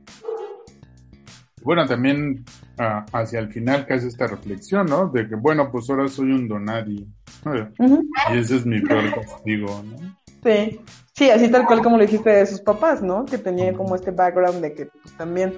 Bueno, 1.63 1.85
también 1.85 2.43
uh, 2.79 3.05
hacia 3.15 3.39
el 3.39 3.51
final 3.51 3.85
que 3.85 3.93
hace 3.93 4.07
esta 4.07 4.27
reflexión, 4.27 4.87
¿no? 4.87 5.07
De 5.09 5.27
que, 5.27 5.35
bueno, 5.35 5.69
pues 5.71 5.89
ahora 5.89 6.07
soy 6.07 6.31
un 6.31 6.47
donadi. 6.47 7.07
Uh 7.45 7.49
-huh. 7.49 8.03
Y 8.33 8.37
ese 8.37 8.57
es 8.57 8.65
mi 8.65 8.81
peor 8.81 9.13
castigo, 9.13 9.83
¿no? 9.83 9.97
Sí, 10.43 10.79
sí, 11.13 11.29
así 11.29 11.49
tal 11.51 11.67
cual 11.67 11.83
como 11.83 11.97
lo 11.97 12.03
dijiste 12.03 12.31
de 12.31 12.45
sus 12.47 12.61
papás, 12.61 13.03
¿no? 13.03 13.25
Que 13.25 13.37
tenía 13.37 13.73
como 13.73 13.95
este 13.95 14.09
background 14.09 14.61
de 14.61 14.73
que 14.73 14.85
pues, 14.87 15.15
también 15.17 15.53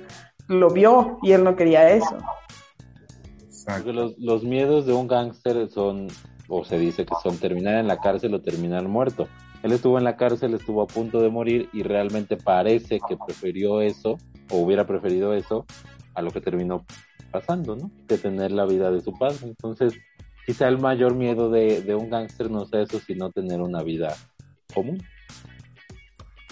lo 0.50 0.70
vio 0.70 1.20
y 1.24 1.32
él 1.32 1.44
no 1.44 1.56
quería 1.56 1.90
eso. 1.90 2.18
Exacto. 3.48 3.94
Los, 3.94 4.18
los 4.20 4.44
miedos 4.44 4.86
de 4.86 4.92
un 4.92 5.08
gángster 5.08 5.70
son, 5.70 6.08
o 6.50 6.66
se 6.66 6.78
dice 6.78 7.06
que 7.06 7.14
son 7.24 7.38
terminar 7.38 7.76
en 7.76 7.88
la 7.88 7.98
cárcel 7.98 8.34
o 8.34 8.42
terminar 8.42 8.86
muerto. 8.90 9.30
Él 9.64 9.72
estuvo 9.72 9.98
en 9.98 10.04
la 10.04 10.18
cárcel, 10.18 10.54
estuvo 10.54 10.82
a 10.82 10.88
punto 10.88 11.22
de 11.22 11.30
morir 11.30 11.70
y 11.72 11.84
realmente 11.84 12.36
parece 12.36 13.00
que 13.08 13.16
prefirió 13.16 13.80
eso, 13.80 14.18
o 14.52 14.58
hubiera 14.58 14.86
preferido 14.86 15.34
eso, 15.34 15.66
a 16.14 16.22
lo 16.22 16.32
que 16.32 16.42
terminó 16.42 16.86
pasando, 17.32 17.76
¿no? 17.76 17.92
Que 18.08 18.18
tener 18.18 18.52
la 18.52 18.66
vida 18.66 18.92
de 18.92 19.02
su 19.02 19.14
padre. 19.18 19.38
Entonces, 19.44 19.94
quizá 20.46 20.68
el 20.68 20.80
mayor 20.80 21.16
miedo 21.16 21.50
de, 21.50 21.82
de 21.82 21.96
un 21.96 22.10
gángster 22.10 22.50
no 22.50 22.66
sea 22.66 22.82
eso, 22.82 23.00
sino 23.00 23.32
tener 23.32 23.62
una 23.62 23.82
vida 23.84 24.16
común. 24.74 25.02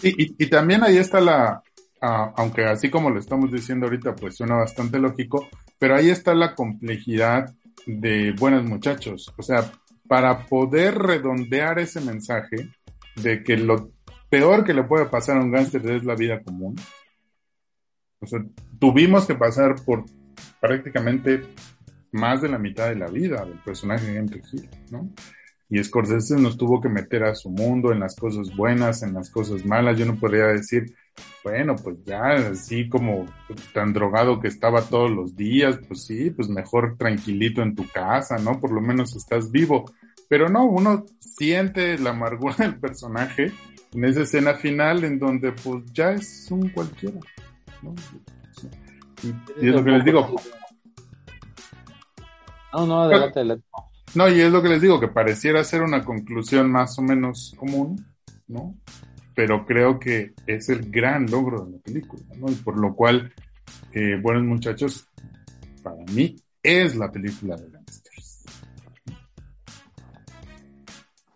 Y, 0.02 0.44
y 0.44 0.50
también 0.50 0.84
ahí 0.84 0.98
está 0.98 1.22
la, 1.22 1.62
uh, 2.02 2.34
aunque 2.36 2.66
así 2.66 2.90
como 2.90 3.10
lo 3.10 3.20
estamos 3.20 3.52
diciendo 3.52 3.86
ahorita, 3.86 4.16
pues 4.16 4.38
suena 4.38 4.56
bastante 4.56 4.98
lógico, 5.00 5.48
pero 5.78 5.96
ahí 5.96 6.10
está 6.10 6.34
la 6.34 6.56
complejidad 6.56 7.54
de 7.86 8.32
buenos 8.32 8.64
muchachos. 8.64 9.32
O 9.38 9.44
sea, 9.44 9.72
para 10.08 10.46
poder 10.48 10.98
redondear 10.98 11.80
ese 11.80 12.02
mensaje 12.02 12.70
de 13.16 13.44
que 13.44 13.58
lo 13.58 13.92
peor 14.30 14.64
que 14.64 14.74
le 14.74 14.84
puede 14.84 15.06
pasar 15.06 15.38
a 15.38 15.42
un 15.42 15.52
gángster 15.52 15.86
es 15.92 16.04
la 16.04 16.16
vida 16.16 16.42
común. 16.42 16.76
O 18.20 18.26
sea, 18.26 18.40
tuvimos 18.82 19.26
que 19.26 19.36
pasar 19.36 19.76
por 19.86 20.04
prácticamente 20.60 21.44
más 22.12 22.42
de 22.42 22.50
la 22.50 22.58
mitad 22.58 22.90
de 22.90 22.96
la 22.96 23.08
vida 23.08 23.46
del 23.46 23.60
personaje 23.60 24.08
de 24.08 24.18
Henry 24.18 24.42
Hill, 24.52 24.70
¿no? 24.90 25.10
y 25.72 25.82
Scorsese 25.82 26.36
nos 26.36 26.58
tuvo 26.58 26.82
que 26.82 26.90
meter 26.90 27.24
a 27.24 27.34
su 27.34 27.50
mundo 27.50 27.94
en 27.94 28.02
las 28.02 28.18
cosas 28.18 28.54
buenas, 28.54 29.04
en 29.04 29.14
las 29.14 29.30
cosas 29.30 29.66
malas. 29.66 29.98
Yo 29.98 30.06
no 30.06 30.18
podría 30.20 30.48
decir, 30.48 30.94
bueno, 31.46 31.78
pues 31.82 32.04
ya 32.04 32.34
así 32.52 32.90
como 32.90 33.26
tan 33.74 33.94
drogado 33.94 34.42
que 34.42 34.50
estaba 34.50 34.82
todos 34.82 35.10
los 35.10 35.34
días, 35.38 35.80
pues 35.88 36.04
sí, 36.04 36.30
pues 36.30 36.50
mejor 36.50 36.98
tranquilito 36.98 37.62
en 37.62 37.74
tu 37.74 37.88
casa, 37.88 38.38
¿no? 38.38 38.60
Por 38.60 38.74
lo 38.74 38.82
menos 38.82 39.16
estás 39.16 39.50
vivo. 39.50 39.86
Pero 40.28 40.50
no, 40.50 40.66
uno 40.66 41.06
siente 41.20 41.98
la 41.98 42.10
amargura 42.10 42.56
del 42.58 42.76
personaje 42.78 43.54
en 43.94 44.04
esa 44.04 44.24
escena 44.24 44.56
final 44.56 45.06
en 45.06 45.20
donde 45.20 45.54
pues 45.54 45.86
ya 45.94 46.12
es 46.12 46.52
un 46.52 46.68
cualquiera, 46.68 47.20
¿no? 47.82 47.96
Y, 49.24 49.68
es 49.68 49.76
lo 49.76 49.84
que 49.84 49.92
les 49.92 50.06
digo. 50.06 50.36
No, 52.74 52.86
no, 52.86 53.04
adelante, 53.04 53.40
adelante. 53.40 53.66
No, 54.14 54.30
y 54.30 54.42
es 54.42 54.52
lo 54.52 54.62
que 54.62 54.70
les 54.70 54.82
digo, 54.82 55.00
que 55.00 55.08
pareciera 55.08 55.64
ser 55.64 55.84
una 55.84 56.04
conclusión 56.04 56.72
más 56.72 56.98
o 57.00 57.02
menos 57.02 57.56
común, 57.58 58.06
¿no? 58.48 58.76
Pero 59.36 59.66
creo 59.66 60.00
que 60.00 60.34
es 60.46 60.70
el 60.70 60.92
gran 60.92 61.30
logro 61.30 61.66
de 61.66 61.72
la 61.72 61.78
película, 61.80 62.24
¿no? 62.38 62.52
Y 62.52 62.56
por 62.56 62.78
lo 62.78 62.94
cual, 62.94 63.34
eh, 63.94 64.20
Buenos 64.22 64.44
Muchachos, 64.44 65.08
para 65.82 66.04
mí, 66.14 66.36
es 66.62 66.96
la 66.96 67.10
película 67.12 67.56
de 67.56 67.70
gangsters. 67.70 68.46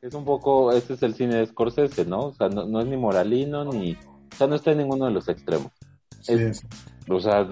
Es 0.02 0.14
un 0.14 0.26
poco, 0.26 0.72
este 0.74 0.94
es 0.94 1.04
el 1.04 1.16
cine 1.16 1.36
de 1.36 1.48
Scorsese, 1.48 2.06
¿no? 2.06 2.28
O 2.28 2.34
sea, 2.34 2.50
no, 2.50 2.66
no 2.66 2.82
es 2.82 2.88
ni 2.88 2.98
moralino, 2.98 3.66
ni, 3.66 3.94
o 3.94 4.36
sea, 4.38 4.48
no 4.48 4.56
está 4.56 4.72
en 4.72 4.80
ninguno 4.80 5.06
de 5.06 5.12
los 5.12 5.30
extremos. 5.30 5.72
Sí, 6.22 6.34
es, 6.34 6.66
o 7.10 7.20
sea, 7.20 7.48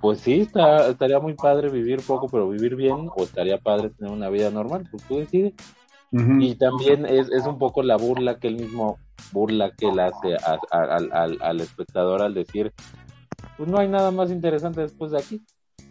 pues 0.00 0.20
sí, 0.20 0.40
está, 0.40 0.88
estaría 0.88 1.20
muy 1.20 1.34
padre 1.34 1.68
vivir 1.68 2.00
poco, 2.06 2.28
pero 2.28 2.48
vivir 2.48 2.76
bien, 2.76 3.08
o 3.14 3.22
estaría 3.22 3.58
padre 3.58 3.90
tener 3.90 4.12
una 4.12 4.28
vida 4.30 4.50
normal, 4.50 4.88
pues 4.90 5.02
tú 5.04 5.16
decides. 5.16 5.54
Uh 6.10 6.18
-huh. 6.18 6.44
Y 6.44 6.54
también 6.56 7.06
es, 7.06 7.30
es 7.30 7.46
un 7.46 7.58
poco 7.58 7.82
la 7.82 7.96
burla 7.96 8.38
que 8.38 8.48
él 8.48 8.56
mismo, 8.56 8.98
burla 9.32 9.70
que 9.70 9.88
él 9.88 9.98
hace 10.00 10.34
a, 10.34 10.58
a, 10.70 10.96
al, 10.96 11.38
al 11.40 11.60
espectador 11.60 12.20
al 12.20 12.34
decir, 12.34 12.72
pues 13.56 13.68
no 13.68 13.78
hay 13.78 13.88
nada 13.88 14.10
más 14.10 14.30
interesante 14.30 14.80
después 14.80 15.12
de 15.12 15.18
aquí. 15.18 15.42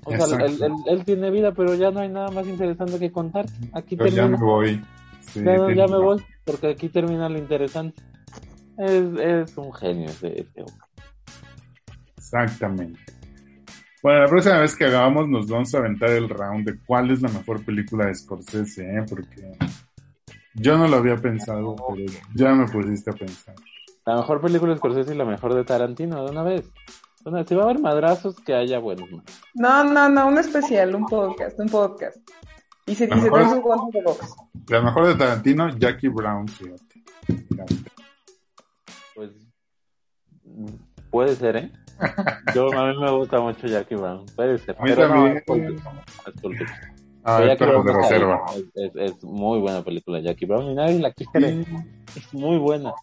O 0.03 0.11
sea, 0.11 0.45
él, 0.45 0.57
él, 0.61 0.73
él, 0.87 1.05
tiene 1.05 1.29
vida, 1.29 1.53
pero 1.53 1.75
ya 1.75 1.91
no 1.91 1.99
hay 1.99 2.09
nada 2.09 2.29
más 2.31 2.47
interesante 2.47 2.97
que 2.99 3.11
contar. 3.11 3.45
Aquí 3.73 3.95
Pero 3.95 4.09
termina. 4.09 4.37
ya 4.37 4.37
me 4.37 4.45
voy. 4.45 4.81
Sí, 5.21 5.43
ya, 5.43 5.57
no, 5.57 5.69
ya 5.69 5.85
tienes 5.85 5.91
me 5.91 5.97
voy, 5.97 6.23
porque 6.43 6.67
aquí 6.67 6.89
termina 6.89 7.29
lo 7.29 7.37
interesante. 7.37 8.01
Es, 8.77 9.03
es 9.19 9.57
un 9.57 9.71
genio 9.73 10.09
ese, 10.09 10.41
ese 10.41 10.61
hombre. 10.61 10.87
Exactamente. 12.31 12.99
Bueno, 14.01 14.21
la 14.21 14.27
próxima 14.27 14.59
vez 14.59 14.75
que 14.75 14.85
hagamos 14.85 15.27
nos 15.27 15.47
vamos 15.47 15.75
a 15.75 15.79
aventar 15.79 16.09
el 16.11 16.29
round 16.29 16.65
de 16.65 16.79
cuál 16.85 17.11
es 17.11 17.21
la 17.21 17.29
mejor 17.29 17.63
película 17.63 18.05
de 18.05 18.15
Scorsese, 18.15 18.83
¿eh? 18.83 19.05
porque 19.07 19.51
yo 20.55 20.77
no 20.77 20.87
lo 20.87 20.97
había 20.97 21.17
pensado, 21.17 21.75
pero 21.75 22.11
ya 22.33 22.53
me 22.53 22.67
pusiste 22.67 23.11
a 23.11 23.13
pensar. 23.13 23.53
La 24.05 24.15
mejor 24.15 24.41
película 24.41 24.71
de 24.71 24.77
Scorsese 24.79 25.13
y 25.13 25.17
la 25.17 25.25
mejor 25.25 25.53
de 25.53 25.63
Tarantino, 25.63 26.23
de 26.25 26.31
una 26.31 26.41
vez. 26.43 26.71
Bueno, 27.23 27.45
si 27.45 27.53
va 27.53 27.61
a 27.61 27.65
haber 27.65 27.79
madrazos, 27.79 28.39
que 28.39 28.55
haya 28.55 28.79
buenos. 28.79 29.11
¿no? 29.11 29.21
No, 29.53 29.83
no, 29.83 30.09
no, 30.09 30.27
un 30.29 30.39
especial, 30.39 30.95
un 30.95 31.05
podcast, 31.05 31.59
un 31.59 31.69
podcast. 31.69 32.17
Y 32.87 32.95
se, 32.95 33.07
Mejor- 33.07 33.31
trae 33.33 33.49
sus 33.49 33.59
guantes 33.61 33.93
de 33.93 34.01
box. 34.01 34.35
La 34.69 34.81
mejor 34.81 35.05
de 35.07 35.15
Tarantino, 35.15 35.69
Jackie 35.77 36.07
Brown, 36.07 36.47
fíjate. 36.47 37.03
Pues 39.13 39.29
puede 41.11 41.35
ser, 41.35 41.55
¿eh? 41.57 41.71
Yo, 42.55 42.71
a 42.77 42.87
mí 42.91 42.99
me 42.99 43.11
gusta 43.11 43.39
mucho 43.39 43.67
Jackie 43.67 43.95
Brown. 43.95 44.25
Puede 44.35 44.57
ser. 44.59 44.75
A 44.79 44.83
mí 44.83 44.91
pero 44.95 45.07
no, 45.07 45.13
también. 45.13 45.37
es 45.37 45.43
es. 46.61 46.69
Ah, 47.23 47.43
Jackie 47.45 47.57
perro 47.65 47.83
Brown 47.83 47.85
de 47.97 48.01
reserva. 48.01 48.45
Es, 48.55 48.65
es- 48.75 48.95
es 49.17 49.23
muy 49.23 49.59
buena 49.59 49.83
película 49.83 50.19
Jackie 50.19 50.45
Brown 50.45 50.71
y 50.71 50.75
nadie 50.75 50.99
la 50.99 51.11
quiere. 51.11 51.61
Es 52.15 52.33
muy 52.33 52.57
buena. 52.57 52.93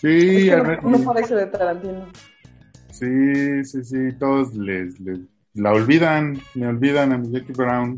Sí, 0.00 0.48
Es 0.48 0.54
que 0.54 0.78
no, 0.82 0.98
no 0.98 1.04
parece 1.12 1.34
de 1.34 1.46
Tarantino. 1.46 2.06
sí, 2.90 3.64
sí, 3.64 3.84
sí, 3.84 3.96
todos 4.18 4.54
les, 4.54 4.98
les- 5.00 5.20
la 5.54 5.72
olvidan, 5.72 6.40
me 6.54 6.66
olvidan 6.68 7.12
a 7.12 7.18
mi 7.18 7.30
Jackie 7.30 7.52
Brown. 7.52 7.96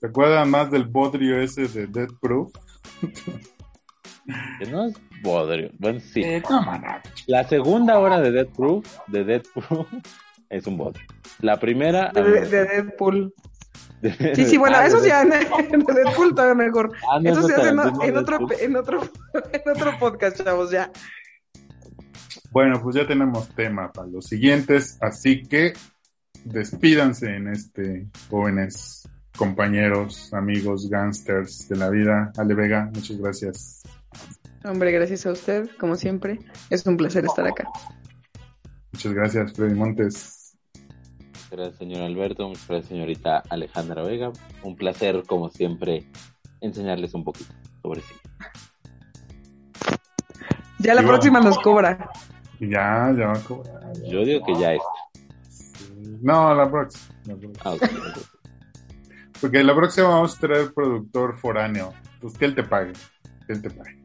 ¿Se 0.00 0.06
acuerdan 0.06 0.50
más 0.50 0.70
del 0.70 0.84
bodrio 0.84 1.40
ese 1.40 1.66
de 1.66 1.86
Death 1.88 2.12
Proof? 2.20 2.52
Que 4.58 4.66
no 4.70 4.84
es 4.86 4.94
bodrio. 5.22 5.70
Bueno, 5.78 6.00
sí. 6.00 6.22
Eh. 6.22 6.42
La 7.26 7.46
segunda 7.48 7.98
hora 7.98 8.20
de 8.20 8.30
Death 8.32 8.54
Proof, 8.56 8.86
de 9.08 9.40
Proof, 9.40 9.86
es 10.50 10.66
un 10.66 10.76
bodrio. 10.76 11.06
La 11.40 11.58
primera. 11.58 12.10
De, 12.12 12.22
de- 12.22 12.46
de 12.46 12.64
Deadpool. 12.64 13.34
de- 14.00 14.34
Sí, 14.34 14.44
sí, 14.44 14.56
bueno, 14.56 14.76
Ah, 14.78 14.86
eso 14.86 15.04
ya 15.04 15.22
en, 15.22 15.32
en 15.32 15.80
Deadpool 15.84 16.34
todavía 16.34 16.54
mejor. 16.54 16.92
Ah, 17.10 17.18
no, 17.20 17.30
Eso 17.30 17.40
no, 17.42 17.46
se 17.48 17.54
hace 17.54 17.68
en, 17.68 17.78
otro, 17.78 18.02
en, 18.02 18.16
otro, 18.76 19.00
en 19.52 19.70
otro 19.70 19.98
podcast, 19.98 20.42
chavos, 20.42 20.70
ya. 20.70 20.90
Bueno, 22.50 22.80
pues 22.82 22.96
ya 22.96 23.06
tenemos 23.06 23.48
tema 23.50 23.92
para 23.92 24.08
los 24.08 24.24
siguientes, 24.26 24.96
así 25.02 25.42
que 25.42 25.74
despídanse 26.44 27.26
en 27.36 27.48
este, 27.48 28.06
jóvenes 28.30 29.06
compañeros, 29.36 30.32
amigos, 30.32 30.88
gangsters 30.88 31.68
de 31.68 31.76
la 31.76 31.90
vida. 31.90 32.32
Ale 32.38 32.54
Vega, 32.54 32.90
muchas 32.94 33.18
gracias. 33.18 33.82
Hombre, 34.64 34.90
gracias 34.92 35.24
a 35.26 35.32
usted, 35.32 35.70
como 35.78 35.96
siempre. 35.96 36.38
Es 36.70 36.86
un 36.86 36.96
placer 36.96 37.24
estar 37.24 37.46
acá. 37.46 37.68
Muchas 38.92 39.12
gracias, 39.12 39.52
Freddy 39.52 39.74
Montes. 39.74 40.58
Gracias, 41.50 41.76
señor 41.76 42.02
Alberto. 42.02 42.48
Muchas 42.48 42.68
gracias, 42.68 42.88
señorita 42.88 43.42
Alejandra 43.48 44.02
Vega. 44.02 44.32
Un 44.62 44.76
placer, 44.76 45.22
como 45.26 45.48
siempre, 45.48 46.04
enseñarles 46.60 47.14
un 47.14 47.24
poquito 47.24 47.52
sobre 47.82 48.00
sí. 48.00 48.14
Ya 50.80 50.94
la 50.94 51.02
próxima 51.02 51.40
nos 51.40 51.58
cobra. 51.58 52.10
Ya, 52.60 53.12
ya 53.16 53.26
va 53.26 53.32
a 53.32 53.40
cobrar. 53.40 53.92
ya. 53.94 54.10
Yo 54.10 54.24
digo 54.24 54.44
que 54.44 54.54
ya 54.58 54.74
está. 54.74 54.88
No, 56.20 56.54
la 56.54 56.70
próxima. 56.70 57.14
la 57.26 57.36
próxima. 57.36 57.60
Ah. 57.64 57.74
Porque 59.40 59.62
la 59.62 59.74
próxima 59.74 60.08
vamos 60.08 60.36
a 60.36 60.40
traer 60.40 60.72
productor 60.74 61.36
foráneo. 61.38 61.94
Pues 62.20 62.36
que 62.36 62.44
él 62.44 62.54
te 62.54 62.64
pague. 62.64 62.92
Que 63.46 63.52
él 63.52 63.62
te 63.62 63.70
pague. 63.70 63.97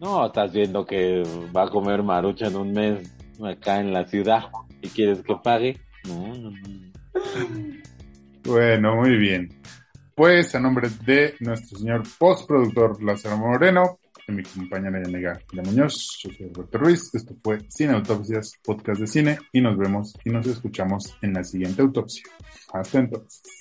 No, 0.00 0.26
estás 0.26 0.52
viendo 0.52 0.86
que 0.86 1.22
va 1.56 1.64
a 1.64 1.70
comer 1.70 2.02
marucha 2.02 2.46
en 2.46 2.56
un 2.56 2.72
mes 2.72 3.12
acá 3.42 3.80
en 3.80 3.92
la 3.92 4.06
ciudad 4.06 4.44
y 4.80 4.88
quieres 4.88 5.22
que 5.22 5.34
pague. 5.42 5.80
No, 6.06 6.28
no, 6.34 6.50
no. 6.50 6.88
Bueno, 8.44 8.96
muy 8.96 9.16
bien. 9.16 9.48
Pues 10.14 10.54
a 10.54 10.60
nombre 10.60 10.88
de 11.04 11.34
nuestro 11.40 11.78
señor 11.78 12.02
postproductor 12.18 13.02
Lázaro 13.02 13.36
Moreno, 13.36 13.98
de 14.26 14.34
mi 14.34 14.42
compañera 14.42 15.02
Yanega 15.02 15.40
de 15.52 15.62
Muñoz, 15.62 16.18
yo 16.22 16.30
soy 16.30 16.46
Alberto 16.46 16.78
Ruiz, 16.78 17.14
esto 17.14 17.34
fue 17.42 17.58
Cine 17.68 17.94
Autopsias, 17.94 18.52
podcast 18.64 19.00
de 19.00 19.06
cine, 19.06 19.38
y 19.52 19.60
nos 19.60 19.76
vemos 19.76 20.14
y 20.24 20.30
nos 20.30 20.46
escuchamos 20.46 21.16
en 21.22 21.34
la 21.34 21.44
siguiente 21.44 21.82
autopsia. 21.82 22.24
Hasta 22.72 22.98
entonces. 22.98 23.57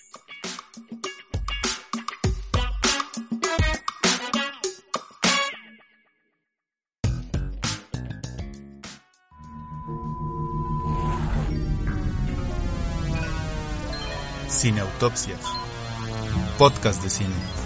Cineautopsias. 14.98 15.40
Podcast 16.58 17.04
de 17.04 17.10
cine. 17.10 17.57